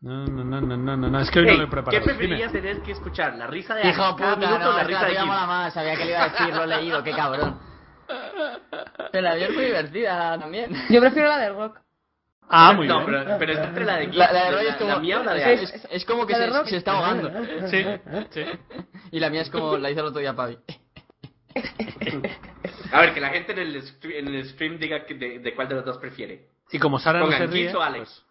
No, 0.00 0.26
no, 0.26 0.44
no, 0.44 0.60
no, 0.60 0.76
no, 0.76 0.96
no, 0.96 1.08
no, 1.10 1.20
es 1.20 1.30
que 1.30 1.38
hoy 1.38 1.46
no 1.46 1.52
lo 1.54 1.62
he 1.62 1.64
¿Qué 1.64 1.70
preparado. 1.70 2.04
preferirías 2.04 2.52
Dime. 2.52 2.62
tener 2.62 2.82
que 2.82 2.92
escuchar? 2.92 3.36
¿La 3.36 3.46
risa 3.46 3.74
de 3.74 3.88
Hijo 3.88 4.16
puta, 4.16 4.36
minuto 4.36 4.56
o 4.56 4.72
no, 4.72 4.76
la 4.76 4.84
risa 4.84 5.02
la 5.02 5.08
de 5.08 5.16
Kim? 5.16 5.26
más, 5.28 5.72
sabía 5.72 5.96
que 5.96 6.04
le 6.04 6.10
iba 6.10 6.24
a 6.24 6.28
decir, 6.28 6.54
lo 6.54 6.64
he 6.64 6.66
leído, 6.66 7.02
qué 7.02 7.12
cabrón. 7.12 7.58
Pero 9.12 9.22
la 9.22 9.36
es 9.36 9.54
muy 9.54 9.64
divertida 9.64 10.38
también. 10.38 10.72
Yo 10.90 11.00
prefiero 11.00 11.28
la 11.28 11.38
del 11.38 11.54
rock. 11.54 11.80
Ah, 12.48 12.72
muy 12.74 12.86
no, 12.86 13.04
bien. 13.06 13.24
pero, 13.24 13.38
pero 13.38 13.52
es 13.52 13.58
entre 13.58 13.84
la 13.84 13.96
de 13.96 14.06
La, 14.08 14.32
la 14.32 14.44
de 14.44 14.50
la, 14.50 14.56
Roy 14.58 14.66
es 14.66 14.76
como... 14.76 14.90
la 14.90 14.98
mía 15.00 15.20
o 15.20 15.24
la 15.24 15.34
de 15.34 15.40
es, 15.40 15.46
Alex. 15.46 15.74
es- 15.74 15.88
es 15.90 16.04
como 16.04 16.26
que 16.26 16.34
se, 16.34 16.76
está 16.76 16.92
ahogando. 16.92 17.30
Sí, 17.68 17.84
sí. 18.30 18.42
Y 19.12 19.20
la 19.20 19.30
mía 19.30 19.42
es 19.42 19.50
como 19.50 19.76
la 19.78 19.90
hizo 19.90 20.00
el 20.00 20.06
otro 20.06 20.20
día 20.20 20.34
Pavi. 20.34 20.58
A 22.92 23.00
ver, 23.00 23.14
que 23.14 23.20
la 23.20 23.30
gente 23.30 23.52
en 23.52 23.58
el, 23.58 23.82
stre- 23.82 24.16
en 24.18 24.28
el 24.28 24.44
stream 24.50 24.78
diga 24.78 25.04
que 25.06 25.14
de, 25.14 25.38
de 25.38 25.54
cuál 25.54 25.68
de 25.68 25.74
los 25.76 25.84
dos 25.84 25.98
prefiere. 25.98 26.48
Y 26.70 26.78
como 26.78 26.98
Sara 26.98 27.20
no 27.20 27.26
se 27.26 27.32
Pongan 27.32 27.50
ríe, 27.52 27.74
o 27.74 27.80
Alex. 27.82 28.24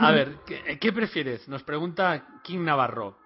A 0.00 0.10
ver, 0.12 0.32
¿qué, 0.46 0.78
qué 0.78 0.92
prefieres? 0.92 1.48
Nos 1.48 1.62
pregunta 1.62 2.24
King 2.42 2.60
Navarro. 2.64 3.18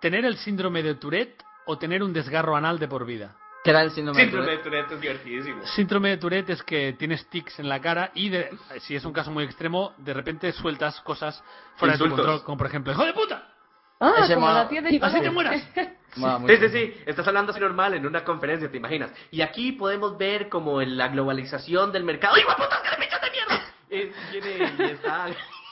¿Tener 0.00 0.24
el 0.24 0.36
síndrome 0.36 0.82
de 0.82 0.94
Tourette 0.94 1.42
o 1.66 1.78
tener 1.78 2.02
un 2.02 2.12
desgarro 2.12 2.56
anal 2.56 2.78
de 2.78 2.88
por 2.88 3.04
vida? 3.06 3.36
Que 3.64 3.70
era 3.70 3.82
el 3.82 3.90
síndrome 3.90 4.20
de 4.24 4.30
Síndrome 4.30 4.50
de 4.52 4.56
Tourette. 4.58 4.62
Tourette 4.62 4.92
es 4.92 5.00
divertidísimo. 5.00 5.66
Síndrome 5.66 6.08
de 6.10 6.16
Tourette 6.18 6.50
es 6.50 6.62
que 6.62 6.92
tienes 6.94 7.28
tics 7.28 7.58
en 7.58 7.68
la 7.68 7.80
cara 7.80 8.10
y, 8.14 8.28
de- 8.28 8.50
si 8.80 8.94
es 8.94 9.04
un 9.04 9.12
caso 9.12 9.30
muy 9.30 9.44
extremo, 9.44 9.94
de 9.98 10.14
repente 10.14 10.52
sueltas 10.52 11.00
cosas 11.00 11.42
fuera 11.76 11.92
de 11.94 11.98
tu 11.98 12.04
Insultos. 12.04 12.26
control, 12.26 12.44
como 12.44 12.58
por 12.58 12.66
ejemplo, 12.68 12.92
¡hijo 12.92 13.04
de 13.04 13.12
puta! 13.14 13.52
Ah, 14.00 14.14
Ese 14.18 14.34
como 14.34 14.46
mola. 14.46 14.62
la 14.62 14.68
tía 14.68 14.80
de 14.80 14.98
¡Así 15.02 15.20
te 15.20 15.30
mueras! 15.30 15.62
Mucho. 16.16 16.46
Sí, 16.48 16.56
sí, 16.56 16.68
sí, 16.70 17.02
estás 17.04 17.26
hablando 17.28 17.50
así 17.52 17.60
normal 17.60 17.94
en 17.94 18.06
una 18.06 18.24
conferencia, 18.24 18.70
¿te 18.70 18.76
imaginas? 18.78 19.10
Y 19.30 19.42
aquí 19.42 19.72
podemos 19.72 20.16
ver 20.16 20.48
como 20.48 20.80
en 20.80 20.96
la 20.96 21.08
globalización 21.08 21.92
del 21.92 22.04
mercado. 22.04 22.36
¡Ay, 22.36 22.42
putas, 22.44 22.80
que 22.80 22.90
le 22.90 22.96
pinchas 22.96 23.20
de 23.22 23.30
mierda! 23.30 23.64
Eh, 23.90 24.12
viene 24.32 24.72
y 24.78 24.82
está... 24.92 25.26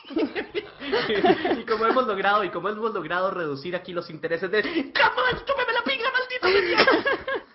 y 1.58 1.64
como 1.64 1.84
hemos 1.86 2.06
logrado, 2.06 2.44
y 2.44 2.50
como 2.50 2.68
hemos 2.70 2.92
logrado 2.94 3.30
reducir 3.30 3.76
aquí 3.76 3.92
los 3.92 4.08
intereses 4.10 4.50
de... 4.50 4.62
¡Cama, 4.92 5.22
chúpeme 5.46 5.72
la 5.72 5.82
pinga, 5.84 6.10
maldito 6.10 6.46
de 6.48 6.62
mierda! 6.62 7.45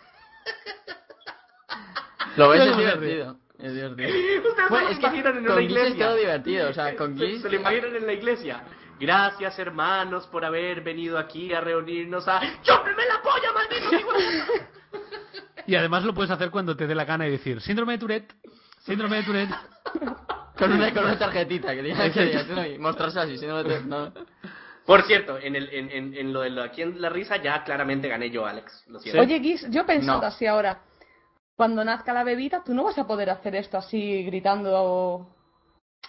Lo 2.38 2.50
ves, 2.50 2.62
es 2.62 2.78
divertido. 2.78 3.38
Es 3.60 3.74
divertido. 3.74 4.10
Ustedes 4.50 4.70
Bueno, 4.70 4.88
se 4.88 4.94
es 4.94 5.02
lo 5.02 5.10
que 5.12 5.18
imaginan 5.18 5.38
en 5.38 5.46
con 5.46 5.54
una 5.54 5.62
Giz 5.62 5.72
es 5.72 5.78
iglesia. 5.84 6.06
todo 6.08 6.16
divertido, 6.16 6.70
o 6.70 6.74
sea, 6.74 6.96
con 6.98 7.18
Se, 7.18 7.26
Giz... 7.28 7.42
se 7.42 7.50
lo 7.50 7.56
imaginan 7.56 7.96
en 7.96 8.06
la 8.08 8.14
iglesia. 8.14 8.64
Gracias, 9.00 9.58
hermanos, 9.60 10.28
por 10.28 10.46
haber 10.46 10.82
venido 10.82 11.18
aquí 11.18 11.52
a 11.54 11.60
reunirnos 11.62 12.28
a... 12.28 12.40
¡Chúpeme 12.62 13.04
la 13.08 13.22
polla, 13.24 13.52
maldito 13.54 13.96
hijo 13.96 14.14
de- 14.14 15.64
Y 15.68 15.76
además 15.76 16.04
lo 16.04 16.14
puedes 16.14 16.32
hacer 16.32 16.50
cuando 16.52 16.76
te 16.76 16.86
dé 16.88 16.94
la 16.96 17.06
gana 17.06 17.28
y 17.28 17.32
decir, 17.32 17.62
síndrome 17.62 17.94
de 17.94 18.00
Tourette, 18.00 18.34
síndrome 18.80 19.18
de 19.18 19.24
Tourette. 19.24 19.52
Con 20.58 20.72
una, 20.74 20.94
con 20.94 21.04
una 21.06 21.18
tarjetita 21.18 21.74
que 21.74 21.82
diga 21.82 22.12
que 22.12 22.74
y 22.76 22.78
mostrarse 22.80 23.20
así, 23.20 23.38
si 23.38 23.46
no, 23.48 23.64
te- 23.64 23.82
no. 23.82 24.12
Por 24.86 25.04
cierto, 25.04 25.38
en, 25.40 25.56
el, 25.56 25.70
en, 25.72 25.90
en, 25.92 26.14
en 26.16 26.34
lo 26.34 26.42
de 26.42 26.50
lo 26.52 26.64
aquí 26.64 26.82
en 26.82 27.00
la 27.02 27.10
risa 27.10 27.38
ya 27.38 27.64
claramente 27.64 28.08
gané 28.08 28.30
yo, 28.30 28.46
Alex. 28.46 28.84
Lo 28.88 29.00
siento. 29.00 29.22
Oye, 29.22 29.40
Guis, 29.40 29.66
yo 29.70 29.86
pensando 29.86 30.22
No. 30.22 30.28
así 30.28 30.46
ahora. 30.46 30.80
Cuando 31.62 31.86
nazca 31.86 32.12
la 32.12 32.24
bebita, 32.24 32.64
tú 32.64 32.74
no 32.74 32.86
vas 32.86 32.98
a 32.98 33.06
poder 33.06 33.30
hacer 33.30 33.56
esto 33.56 33.78
así 33.78 34.24
gritando 34.24 34.72
o... 34.74 35.28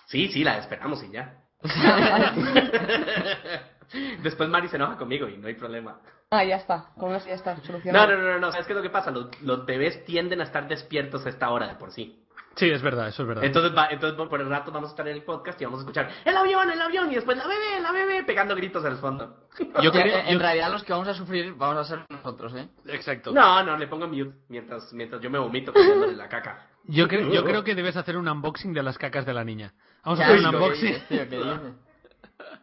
Sí, 0.07 0.29
sí, 0.29 0.45
la 0.45 0.57
esperamos 0.57 1.05
y 1.05 1.11
ya. 1.11 1.43
Después 4.23 4.49
Mari 4.49 4.69
se 4.69 4.77
enoja 4.77 4.97
conmigo 4.97 5.29
y 5.29 5.37
no 5.37 5.49
hay 5.49 5.55
problema. 5.55 6.01
Ah, 6.31 6.43
ya 6.43 6.57
está. 6.57 6.87
Con 6.97 7.15
eso 7.15 7.27
ya 7.29 7.35
está 7.35 7.57
No, 7.57 7.65
solucionado. 7.65 8.12
no, 8.12 8.16
no, 8.16 8.33
no, 8.33 8.39
no. 8.39 8.51
¿Sabes 8.51 8.66
qué 8.66 8.73
es 8.73 8.77
lo 8.79 8.83
que 8.83 8.89
pasa? 8.89 9.11
Los, 9.11 9.43
los 9.43 9.66
bebés 9.66 10.07
tienden 10.07 10.41
a 10.41 10.45
estar 10.45 10.66
despiertos 10.66 11.27
a 11.27 11.29
esta 11.29 11.51
hora 11.51 11.69
de 11.69 11.74
por 11.74 11.93
sí. 11.93 12.22
Sí, 12.55 12.69
es 12.70 12.83
verdad, 12.83 13.09
eso 13.09 13.23
es 13.23 13.29
verdad. 13.29 13.45
Entonces, 13.45 13.77
va, 13.77 13.87
entonces 13.91 14.16
por, 14.16 14.29
por 14.29 14.41
el 14.41 14.49
rato 14.49 14.70
vamos 14.70 14.91
a 14.91 14.93
estar 14.93 15.09
en 15.09 15.15
el 15.15 15.23
podcast 15.24 15.61
y 15.61 15.65
vamos 15.65 15.81
a 15.81 15.83
escuchar 15.83 16.11
el 16.24 16.37
avión, 16.37 16.70
el 16.70 16.81
avión 16.81 17.11
y 17.11 17.15
después 17.15 17.37
la 17.39 17.47
bebé, 17.47 17.81
la 17.81 17.93
bebé, 17.93 18.24
pegando 18.24 18.55
gritos 18.55 18.85
al 18.85 18.99
fondo. 18.99 19.47
Yo 19.83 19.91
creo, 19.91 20.19
en, 20.19 20.27
en 20.27 20.33
yo- 20.35 20.39
realidad 20.39 20.70
los 20.70 20.85
que 20.85 20.93
vamos 20.93 21.09
a 21.09 21.15
sufrir 21.15 21.55
vamos 21.55 21.79
a 21.79 21.85
ser 21.85 22.05
nosotros, 22.11 22.55
¿eh? 22.55 22.69
exacto. 22.89 23.33
No, 23.33 23.62
no, 23.62 23.77
le 23.79 23.87
pongo 23.87 24.07
mute 24.07 24.33
mientras, 24.49 24.93
mientras 24.93 25.20
yo 25.23 25.31
me 25.31 25.39
vomito 25.39 25.73
comiéndole 25.73 26.15
la 26.15 26.29
caca. 26.29 26.69
Yo, 26.85 27.09
creo, 27.09 27.33
yo 27.33 27.43
creo 27.45 27.65
que 27.65 27.74
debes 27.74 27.97
hacer 27.97 28.16
un 28.19 28.29
unboxing 28.29 28.73
de 28.74 28.83
las 28.83 28.99
cacas 28.99 29.24
de 29.24 29.33
la 29.33 29.45
niña. 29.45 29.73
Vamos 30.05 30.20
a 30.20 30.24
hacer 30.24 30.39
un 30.41 30.47
asco, 30.47 30.59
¿qué 30.59 31.39
unboxing. 31.39 31.77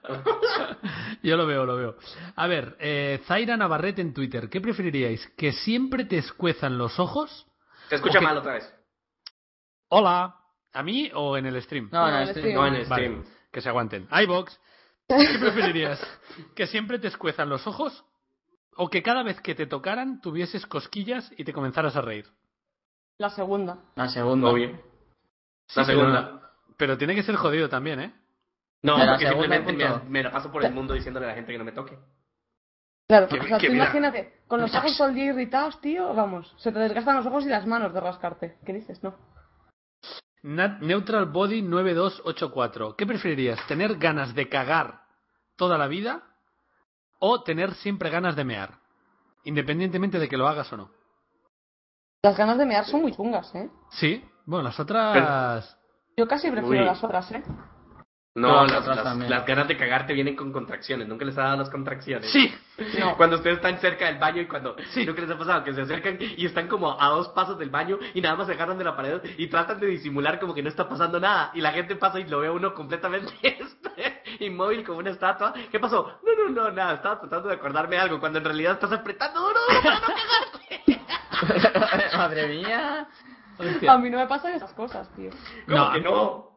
Yo 1.24 1.36
lo 1.38 1.46
veo, 1.46 1.66
lo 1.66 1.76
veo. 1.76 1.96
A 2.36 2.48
ver, 2.48 2.76
eh, 2.80 3.22
Zaira 3.26 3.58
Navarrete 3.58 4.02
en 4.02 4.14
Twitter. 4.14 4.50
¿Qué 4.50 4.62
preferiríais? 4.62 5.26
¿Que 5.38 5.52
siempre 5.52 6.06
te 6.06 6.18
escuezan 6.18 6.78
los 6.78 7.00
ojos? 7.00 7.48
Se 7.90 7.96
escucha 7.96 8.22
mal 8.22 8.38
otra 8.38 8.54
vez. 8.54 8.74
Hola. 9.90 10.36
¿A 10.74 10.84
mí 10.84 11.10
o 11.16 11.36
en 11.36 11.48
el 11.48 11.62
stream? 11.64 11.90
No, 11.92 12.06
No, 12.06 12.12
no, 12.12 12.20
el 12.20 12.28
stream. 12.30 12.54
No 12.56 12.68
en 12.68 12.76
el 12.76 12.86
Vale, 12.88 13.06
stream. 13.08 13.26
que 13.52 13.62
se 13.62 13.70
aguanten. 13.70 14.08
iBox. 14.12 14.60
¿Qué 15.08 15.16
preferirías? 15.40 16.00
¿Que 16.56 16.68
siempre 16.68 17.00
te 17.00 17.08
escuezan 17.08 17.50
los 17.50 17.66
ojos? 17.66 18.06
¿O 18.76 18.90
que 18.90 19.02
cada 19.02 19.24
vez 19.24 19.42
que 19.42 19.56
te 19.56 19.66
tocaran 19.66 20.22
tuvieses 20.22 20.66
cosquillas 20.68 21.32
y 21.38 21.44
te 21.44 21.54
comenzaras 21.54 21.96
a 21.96 22.02
reír? 22.02 22.28
La 23.18 23.30
segunda. 23.30 23.80
La 23.96 24.08
segunda. 24.10 24.50
Obvio. 24.50 24.80
La 25.76 25.84
Sí, 25.84 25.92
segunda. 25.92 26.52
Pero 26.78 26.98
tiene 26.98 27.16
que 27.16 27.24
ser 27.24 27.36
jodido 27.36 27.68
también, 27.68 28.00
¿eh? 28.00 28.14
No, 28.84 28.96
porque 28.96 29.28
simplemente 29.28 29.74
me, 30.08 30.24
la 30.24 30.32
paso 30.32 30.52
por 30.52 30.64
el 30.64 30.72
mundo 30.74 30.94
diciéndole 30.94 31.26
a 31.26 31.30
la 31.30 31.36
gente 31.36 31.52
que 31.52 31.58
no 31.58 31.66
me 31.66 31.74
toque. 31.74 31.98
Claro, 33.10 33.28
Que- 33.28 33.40
o 33.40 33.44
sea, 33.44 33.58
que 33.58 33.68
tú 33.68 33.74
mira. 33.74 33.86
imagínate, 33.86 34.42
con 34.48 34.62
los 34.62 34.74
ojos 34.74 34.96
todo 34.98 35.10
el 35.10 35.16
día 35.16 35.26
irritados, 35.26 35.82
tío, 35.82 36.14
vamos, 36.14 36.54
se 36.60 36.72
te 36.72 36.80
desgastan 36.80 37.18
los 37.18 37.26
ojos 37.26 37.44
y 37.46 37.50
las 37.50 37.66
manos 37.66 37.92
de 37.94 38.00
rascarte. 38.00 38.58
¿Qué 38.66 38.72
dices? 38.72 39.04
No. 39.04 39.16
Nat- 40.44 40.80
Neutral 40.82 41.26
Body 41.26 41.62
9284. 41.62 42.96
¿Qué 42.96 43.06
preferirías? 43.06 43.60
¿Tener 43.68 43.98
ganas 43.98 44.34
de 44.34 44.48
cagar 44.50 45.02
toda 45.56 45.78
la 45.78 45.88
vida 45.88 46.24
o 47.20 47.44
tener 47.44 47.74
siempre 47.76 48.10
ganas 48.10 48.36
de 48.36 48.46
mear? 48.46 48.80
Independientemente 49.44 50.20
de 50.20 50.30
que 50.30 50.38
lo 50.38 50.48
hagas 50.48 50.72
o 50.74 50.78
no. 50.78 50.92
Las 52.24 52.38
ganas 52.38 52.58
de 52.58 52.66
mear 52.66 52.86
son 52.86 53.02
muy 53.02 53.14
chungas, 53.14 53.54
¿eh? 53.56 53.70
Sí, 53.92 54.24
bueno, 54.46 54.64
las 54.66 54.80
otras... 54.80 55.78
Yo 56.18 56.28
casi 56.28 56.52
prefiero 56.52 56.82
Uy. 56.82 56.86
las 56.86 57.04
otras, 57.04 57.32
¿eh? 57.32 57.44
No, 58.36 58.64
las, 58.66 58.82
otras 58.82 58.96
las- 58.98 59.04
también. 59.04 59.30
las 59.32 59.46
ganas 59.46 59.68
de 59.68 59.76
cagarte 59.76 60.14
vienen 60.14 60.36
con 60.36 60.54
contracciones. 60.54 61.08
Nunca 61.08 61.26
les 61.26 61.38
ha 61.38 61.44
dado 61.44 61.58
las 61.58 61.70
contracciones. 61.70 62.32
Sí, 62.32 62.54
No. 63.00 63.18
Cuando 63.18 63.36
ustedes 63.38 63.58
están 63.58 63.78
cerca 63.80 64.06
del 64.06 64.18
baño 64.20 64.42
y 64.42 64.46
cuando... 64.48 64.76
Sí. 64.92 65.06
¿Nunca 65.06 65.22
les 65.22 65.32
ha 65.32 65.38
pasado? 65.38 65.64
Que 65.64 65.74
se 65.74 65.82
acercan 65.82 66.18
y 66.20 66.46
están 66.46 66.68
como 66.68 67.02
a 67.02 67.08
dos 67.10 67.30
pasos 67.30 67.58
del 67.58 67.70
baño 67.70 67.98
y 68.14 68.22
nada 68.22 68.36
más 68.36 68.48
se 68.48 68.54
agarran 68.54 68.78
de 68.78 68.84
la 68.86 68.96
pared 68.96 69.20
y 69.38 69.48
tratan 69.48 69.80
de 69.80 69.88
disimular 69.88 70.40
como 70.40 70.54
que 70.54 70.62
no 70.62 70.70
está 70.70 70.88
pasando 70.88 71.20
nada. 71.20 71.52
Y 71.56 71.62
la 71.62 71.72
gente 71.72 71.96
pasa 71.96 72.20
y 72.20 72.28
lo 72.28 72.40
ve 72.40 72.48
a 72.48 72.52
uno 72.52 72.74
completamente 72.74 73.34
este, 73.42 74.24
inmóvil 74.46 74.86
como 74.86 75.00
una 75.00 75.10
estatua. 75.10 75.54
¿Qué 75.72 75.80
pasó? 75.80 76.20
No, 76.24 76.44
no, 76.46 76.50
no, 76.64 76.72
nada, 76.72 76.94
estaba 76.94 77.20
tratando 77.20 77.50
de 77.50 77.56
acordarme 77.56 77.96
de 77.98 78.02
algo 78.04 78.20
cuando 78.20 78.38
en 78.38 78.46
realidad 78.46 78.74
estás 78.74 78.92
apretando 78.94 79.42
duro 79.42 79.60
para 79.84 79.96
no 79.96 80.08
cagarte. 81.82 82.18
Madre 82.18 82.48
mía. 82.48 83.08
A 83.90 83.98
mí 83.98 84.10
no 84.10 84.18
me 84.20 84.28
pasan 84.28 84.54
esas 84.54 84.72
cosas, 84.74 85.10
tío. 85.16 85.32
¿Cómo 85.68 85.78
No, 85.78 85.92
que 85.92 86.02
no? 86.02 86.49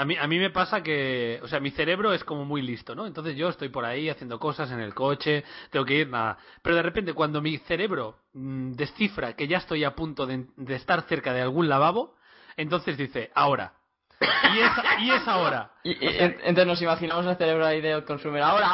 A 0.00 0.04
mí, 0.06 0.16
a 0.16 0.26
mí 0.26 0.38
me 0.38 0.48
pasa 0.48 0.82
que, 0.82 1.38
o 1.42 1.46
sea, 1.48 1.60
mi 1.60 1.70
cerebro 1.72 2.14
es 2.14 2.24
como 2.24 2.46
muy 2.46 2.62
listo, 2.62 2.94
¿no? 2.94 3.06
Entonces 3.06 3.36
yo 3.36 3.50
estoy 3.50 3.68
por 3.68 3.84
ahí 3.84 4.08
haciendo 4.08 4.38
cosas 4.38 4.70
en 4.70 4.80
el 4.80 4.94
coche, 4.94 5.44
tengo 5.70 5.84
que 5.84 5.94
ir, 5.94 6.08
nada. 6.08 6.38
Pero 6.62 6.76
de 6.76 6.82
repente 6.82 7.12
cuando 7.12 7.42
mi 7.42 7.58
cerebro 7.58 8.16
mm, 8.32 8.72
descifra 8.72 9.34
que 9.36 9.46
ya 9.46 9.58
estoy 9.58 9.84
a 9.84 9.94
punto 9.94 10.24
de, 10.26 10.46
de 10.56 10.74
estar 10.74 11.02
cerca 11.02 11.34
de 11.34 11.42
algún 11.42 11.68
lavabo, 11.68 12.14
entonces 12.56 12.96
dice, 12.96 13.30
ahora. 13.34 13.74
Y 14.20 14.58
es, 14.60 14.70
y 15.00 15.10
es 15.10 15.28
ahora. 15.28 15.70
Y, 15.84 15.90
y- 15.92 15.96
en- 16.18 16.36
entonces 16.44 16.66
nos 16.66 16.80
imaginamos 16.82 17.26
el 17.26 17.36
cerebro 17.36 17.66
ahí 17.66 17.82
de 17.82 18.02
consumer. 18.04 18.42
Ahora, 18.42 18.68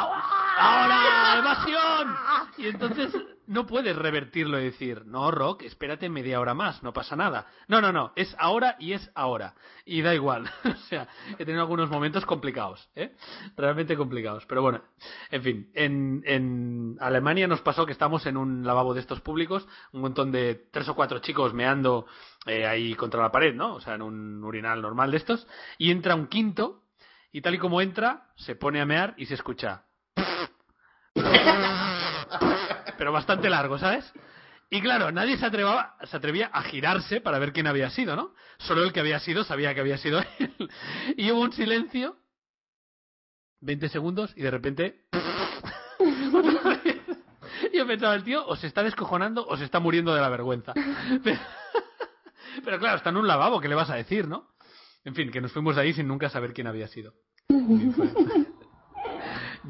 ¡Ahora! 0.59 1.37
¡Evasión! 1.39 2.15
Y 2.57 2.67
entonces 2.67 3.13
no 3.47 3.65
puedes 3.65 3.95
revertirlo 3.95 4.59
y 4.59 4.65
decir, 4.65 5.05
no, 5.05 5.31
Rock, 5.31 5.63
espérate 5.63 6.09
media 6.09 6.39
hora 6.39 6.53
más, 6.53 6.83
no 6.83 6.93
pasa 6.93 7.15
nada. 7.15 7.47
No, 7.67 7.81
no, 7.81 7.91
no, 7.91 8.11
es 8.15 8.35
ahora 8.37 8.75
y 8.79 8.93
es 8.93 9.09
ahora. 9.15 9.55
Y 9.85 10.01
da 10.01 10.13
igual. 10.13 10.49
O 10.77 10.89
sea, 10.89 11.07
he 11.37 11.43
tenido 11.43 11.61
algunos 11.61 11.89
momentos 11.89 12.25
complicados, 12.25 12.89
¿eh? 12.95 13.13
Realmente 13.57 13.97
complicados. 13.97 14.45
Pero 14.45 14.61
bueno, 14.61 14.81
en 15.31 15.43
fin, 15.43 15.71
en, 15.73 16.23
en 16.25 16.97
Alemania 17.01 17.47
nos 17.47 17.61
pasó 17.61 17.85
que 17.85 17.91
estamos 17.91 18.25
en 18.25 18.37
un 18.37 18.65
lavabo 18.65 18.93
de 18.93 19.01
estos 19.01 19.19
públicos, 19.19 19.67
un 19.91 20.01
montón 20.01 20.31
de 20.31 20.67
tres 20.71 20.87
o 20.87 20.95
cuatro 20.95 21.19
chicos 21.19 21.53
meando 21.53 22.05
eh, 22.45 22.65
ahí 22.65 22.93
contra 22.95 23.21
la 23.21 23.31
pared, 23.31 23.53
¿no? 23.53 23.75
O 23.75 23.81
sea, 23.81 23.95
en 23.95 24.01
un 24.01 24.43
urinal 24.43 24.81
normal 24.81 25.11
de 25.11 25.17
estos, 25.17 25.45
y 25.77 25.91
entra 25.91 26.15
un 26.15 26.27
quinto, 26.27 26.83
y 27.31 27.41
tal 27.41 27.55
y 27.55 27.59
como 27.59 27.81
entra, 27.81 28.27
se 28.35 28.55
pone 28.55 28.79
a 28.79 28.85
mear 28.85 29.13
y 29.17 29.25
se 29.25 29.33
escucha 29.33 29.83
bastante 33.17 33.49
largo, 33.49 33.79
¿sabes? 33.79 34.13
Y 34.69 34.79
claro, 34.79 35.11
nadie 35.11 35.37
se, 35.37 35.45
atrevaba, 35.45 35.95
se 36.03 36.15
atrevía 36.15 36.51
a 36.53 36.61
girarse 36.61 37.19
para 37.19 37.39
ver 37.39 37.51
quién 37.51 37.65
había 37.65 37.89
sido, 37.89 38.15
¿no? 38.15 38.35
Solo 38.59 38.83
el 38.83 38.93
que 38.93 38.99
había 38.99 39.19
sido 39.19 39.43
sabía 39.43 39.73
que 39.73 39.79
había 39.79 39.97
sido 39.97 40.19
él. 40.39 40.69
Y 41.15 41.31
hubo 41.31 41.41
un 41.41 41.51
silencio, 41.51 42.17
20 43.61 43.89
segundos, 43.89 44.33
y 44.35 44.43
de 44.43 44.51
repente... 44.51 45.05
yo 47.73 47.87
pensaba, 47.87 48.13
el 48.13 48.23
tío 48.23 48.45
o 48.45 48.55
se 48.55 48.67
está 48.67 48.83
descojonando 48.83 49.47
o 49.47 49.57
se 49.57 49.63
está 49.63 49.79
muriendo 49.79 50.13
de 50.13 50.21
la 50.21 50.29
vergüenza. 50.29 50.73
Pero, 51.23 51.39
pero 52.63 52.77
claro, 52.77 52.97
está 52.97 53.09
en 53.09 53.17
un 53.17 53.27
lavabo, 53.27 53.59
¿qué 53.59 53.67
le 53.67 53.75
vas 53.75 53.89
a 53.89 53.95
decir, 53.95 54.27
no? 54.27 54.51
En 55.05 55.15
fin, 55.15 55.31
que 55.31 55.41
nos 55.41 55.51
fuimos 55.51 55.75
de 55.75 55.81
ahí 55.81 55.93
sin 55.93 56.07
nunca 56.07 56.29
saber 56.29 56.53
quién 56.53 56.67
había 56.67 56.87
sido. 56.87 57.13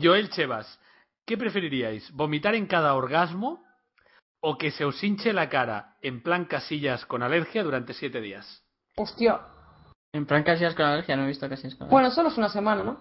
Joel 0.02 0.30
Chevas, 0.32 0.82
¿qué 1.28 1.38
preferiríais? 1.38 2.12
¿Vomitar 2.14 2.56
en 2.56 2.66
cada 2.66 2.96
orgasmo 2.96 3.64
o 4.40 4.58
que 4.58 4.72
se 4.72 4.86
os 4.86 5.04
hinche 5.04 5.34
la 5.34 5.50
cara 5.50 5.96
en 6.02 6.24
plan 6.24 6.46
casillas 6.46 7.06
con 7.06 7.22
alergia 7.22 7.64
durante 7.64 7.94
siete 7.94 8.22
días? 8.22 8.64
Hostia. 8.96 9.40
En 10.14 10.26
plan 10.26 10.44
casillas 10.44 10.74
con 10.74 10.86
alergia, 10.86 11.16
no 11.16 11.24
he 11.26 11.28
visto 11.28 11.48
casillas 11.48 11.76
con 11.76 11.84
alergia. 11.84 11.92
Bueno, 11.92 12.12
solo 12.12 12.30
es 12.30 12.38
una 12.38 12.50
semana, 12.50 12.84
¿no? 12.84 12.98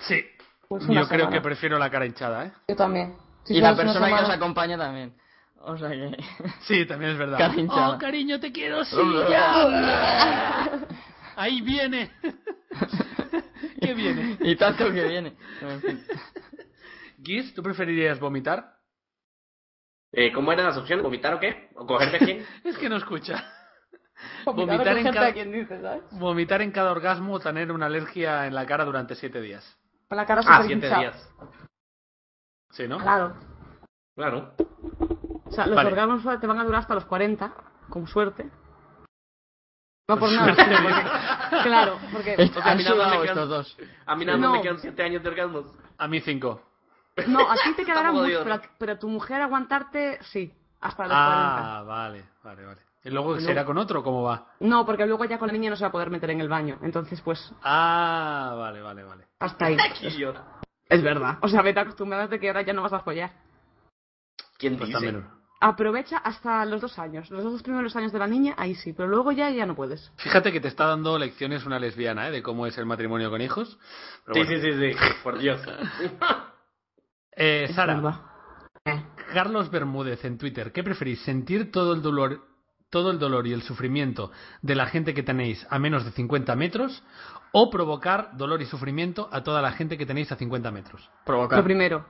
Sí. 0.00 0.22
Pues 0.68 0.82
Yo 0.86 0.88
creo 0.92 1.06
semana. 1.06 1.30
que 1.30 1.40
prefiero 1.40 1.78
la 1.78 1.88
cara 1.90 2.04
hinchada, 2.04 2.44
¿eh? 2.46 2.52
Yo 2.68 2.76
también. 2.76 3.16
Si 3.44 3.54
y 3.56 3.60
la 3.60 3.74
persona 3.74 4.06
que 4.08 4.12
os 4.12 4.18
semana- 4.20 4.34
acompaña 4.34 4.76
también. 4.76 5.14
O 5.60 5.76
sea 5.78 5.88
que... 5.90 6.16
Sí, 6.60 6.84
también 6.84 7.12
es 7.12 7.18
verdad. 7.18 7.38
Cara 7.38 7.54
hinchada. 7.54 7.90
Oh, 7.94 7.98
cariño, 7.98 8.38
te 8.40 8.52
quiero, 8.52 8.84
sí, 8.84 8.96
ya. 9.30 10.68
Ahí 11.36 11.60
viene. 11.62 12.10
¿Qué 13.80 13.94
viene? 13.94 14.36
y 14.40 14.56
tanto 14.56 14.92
que 14.92 15.04
viene. 15.04 15.36
En 15.62 15.80
fin. 15.80 16.04
¿Tú 17.54 17.62
preferirías 17.62 18.18
vomitar? 18.20 18.74
Eh, 20.12 20.32
¿Cómo 20.32 20.52
eran 20.52 20.66
las 20.66 20.76
opciones? 20.78 21.02
¿Vomitar 21.04 21.34
o 21.34 21.40
qué? 21.40 21.68
¿O 21.74 21.86
cogerte 21.86 22.16
a 22.16 22.18
quién? 22.20 22.46
Es 22.64 22.78
que 22.78 22.88
no 22.88 22.96
escucha. 22.96 23.44
Vomitar 24.46 24.76
Vomitar 24.78 24.98
en 24.98 25.12
cada- 25.12 25.26
a 25.28 25.32
quien 25.32 25.52
dice, 25.52 25.80
¿sabes? 25.80 26.02
Vomitar 26.12 26.62
en 26.62 26.72
cada 26.72 26.90
orgasmo 26.92 27.34
o 27.34 27.40
tener 27.40 27.70
una 27.70 27.86
alergia 27.86 28.46
en 28.46 28.54
la 28.54 28.66
cara 28.66 28.84
durante 28.84 29.14
siete 29.14 29.40
días. 29.40 29.64
Con 30.08 30.16
la 30.16 30.26
cara 30.26 30.40
Ah, 30.46 30.62
siete 30.64 30.86
hinchada. 30.86 31.00
días. 31.00 31.34
¿Sí, 32.70 32.88
no? 32.88 32.98
Claro. 32.98 33.36
Claro. 34.16 34.54
O 35.44 35.50
sea, 35.52 35.66
los 35.66 35.76
Vale. 35.76 35.90
orgasmos 35.90 36.40
te 36.40 36.46
van 36.46 36.58
a 36.58 36.64
durar 36.64 36.80
hasta 36.80 36.94
los 36.94 37.04
40, 37.04 37.54
con 37.90 38.06
suerte. 38.06 38.50
No 40.08 40.18
por 40.18 40.30
nada, 40.32 40.54
suerte. 40.54 40.64
sino 40.64 40.76
porque- 40.82 41.62
Claro, 41.68 41.98
porque... 42.12 42.34
O 42.34 42.46
sea, 42.46 42.62
a 42.64 42.70
Han 42.72 42.78
mí 42.78 42.84
nada 42.84 42.96
más 42.96 43.06
sudado 43.06 43.10
me 43.10 43.16
quedan- 43.22 43.28
estos 43.28 43.48
dos. 43.48 43.78
A 44.06 44.16
mí 44.16 44.24
nada 44.24 44.38
más 44.38 44.50
No. 44.50 44.56
me 44.56 44.62
quedan 44.62 44.78
siete 44.78 45.02
años 45.02 45.22
de 45.22 45.28
orgasmos. 45.28 45.66
A 45.98 46.08
mí 46.08 46.20
cinco. 46.20 46.62
No, 47.28 47.50
a 47.50 47.54
ti 47.54 47.74
te 47.76 47.84
muchos, 47.84 48.10
jodidos. 48.12 48.44
pero, 48.44 48.60
pero 48.78 48.98
tu 48.98 49.08
mujer 49.08 49.40
aguantarte, 49.42 50.18
sí, 50.24 50.52
hasta 50.80 51.04
los 51.04 51.12
Ah, 51.14 51.82
vale, 51.86 52.24
vale, 52.44 52.64
vale. 52.64 52.80
¿Y 53.04 53.10
luego 53.10 53.36
Y 53.36 53.40
será 53.40 53.54
luego- 53.54 53.66
con 53.68 53.78
otro? 53.78 54.02
¿Cómo 54.02 54.22
va? 54.22 54.36
40. 54.58 54.66
No, 54.66 54.84
porque 54.84 55.06
luego 55.06 55.24
ya 55.24 55.38
con 55.38 55.46
la 55.48 55.52
niña 55.54 55.70
no 55.70 55.76
se 55.76 55.84
va 55.84 55.88
a 55.88 55.92
poder 55.92 56.10
meter 56.10 56.30
en 56.30 56.40
el 56.40 56.48
baño. 56.48 56.78
Entonces, 56.82 57.20
pues, 57.20 57.52
Ah, 57.62 58.54
vale, 58.58 58.82
vale, 58.82 59.02
vale. 59.04 59.26
hasta 59.38 59.66
ahí. 59.66 59.76
Es 60.88 61.02
verdad. 61.02 61.38
O 61.42 61.48
sea, 61.48 61.62
vete 61.62 61.80
acostumbrándote 61.80 62.40
que 62.40 62.48
ahora 62.48 62.62
ya 62.62 62.72
no 62.72 62.82
vas 62.82 62.92
a 62.92 63.00
follar. 63.00 63.30
¿Quién 64.58 64.76
Pues 64.76 64.88
dice? 64.88 65.00
también. 65.06 65.26
Aprovecha 65.60 66.18
hasta 66.18 66.64
los 66.64 66.80
dos 66.80 66.98
años. 66.98 67.30
Los 67.30 67.42
dos 67.44 67.62
primeros 67.62 67.94
años 67.96 68.12
de 68.12 68.18
la 68.18 68.26
niña, 68.28 68.54
ahí 68.56 68.74
sí. 68.74 68.92
Pero 68.92 69.08
luego 69.08 69.32
ya, 69.32 69.50
ya 69.50 69.66
no 69.66 69.74
puedes. 69.74 70.12
Fíjate 70.16 70.52
que 70.52 70.60
te 70.60 70.68
está 70.68 70.86
dando 70.86 71.18
lecciones 71.18 71.66
una 71.66 71.78
lesbiana, 71.80 72.28
¿eh? 72.28 72.30
De 72.30 72.42
cómo 72.42 72.66
es 72.66 72.78
el 72.78 72.86
matrimonio 72.86 73.28
con 73.30 73.40
hijos. 73.40 73.78
Pero 74.24 74.34
Sí, 74.46 74.54
bueno. 74.54 74.62
sí, 74.64 74.72
sí, 74.72 74.92
sí. 74.92 75.14
Por 75.22 75.38
Dios. 75.38 75.60
Eh, 77.40 77.70
Sara. 77.72 78.20
Eh. 78.84 79.04
Carlos 79.32 79.70
Bermúdez 79.70 80.24
en 80.24 80.38
Twitter, 80.38 80.72
¿qué 80.72 80.82
preferís? 80.82 81.20
¿Sentir 81.22 81.70
todo 81.70 81.92
el 81.94 82.02
dolor 82.02 82.44
todo 82.90 83.10
el 83.10 83.18
dolor 83.18 83.46
y 83.46 83.52
el 83.52 83.60
sufrimiento 83.62 84.32
de 84.62 84.74
la 84.74 84.86
gente 84.86 85.12
que 85.12 85.22
tenéis 85.22 85.66
a 85.68 85.78
menos 85.78 86.06
de 86.06 86.10
50 86.12 86.56
metros 86.56 87.02
o 87.52 87.68
provocar 87.70 88.34
dolor 88.36 88.62
y 88.62 88.66
sufrimiento 88.66 89.28
a 89.30 89.42
toda 89.42 89.60
la 89.60 89.72
gente 89.72 89.98
que 89.98 90.06
tenéis 90.06 90.32
a 90.32 90.36
50 90.36 90.70
metros? 90.70 91.10
Provocar. 91.26 91.58
Lo 91.58 91.64
primero. 91.64 92.06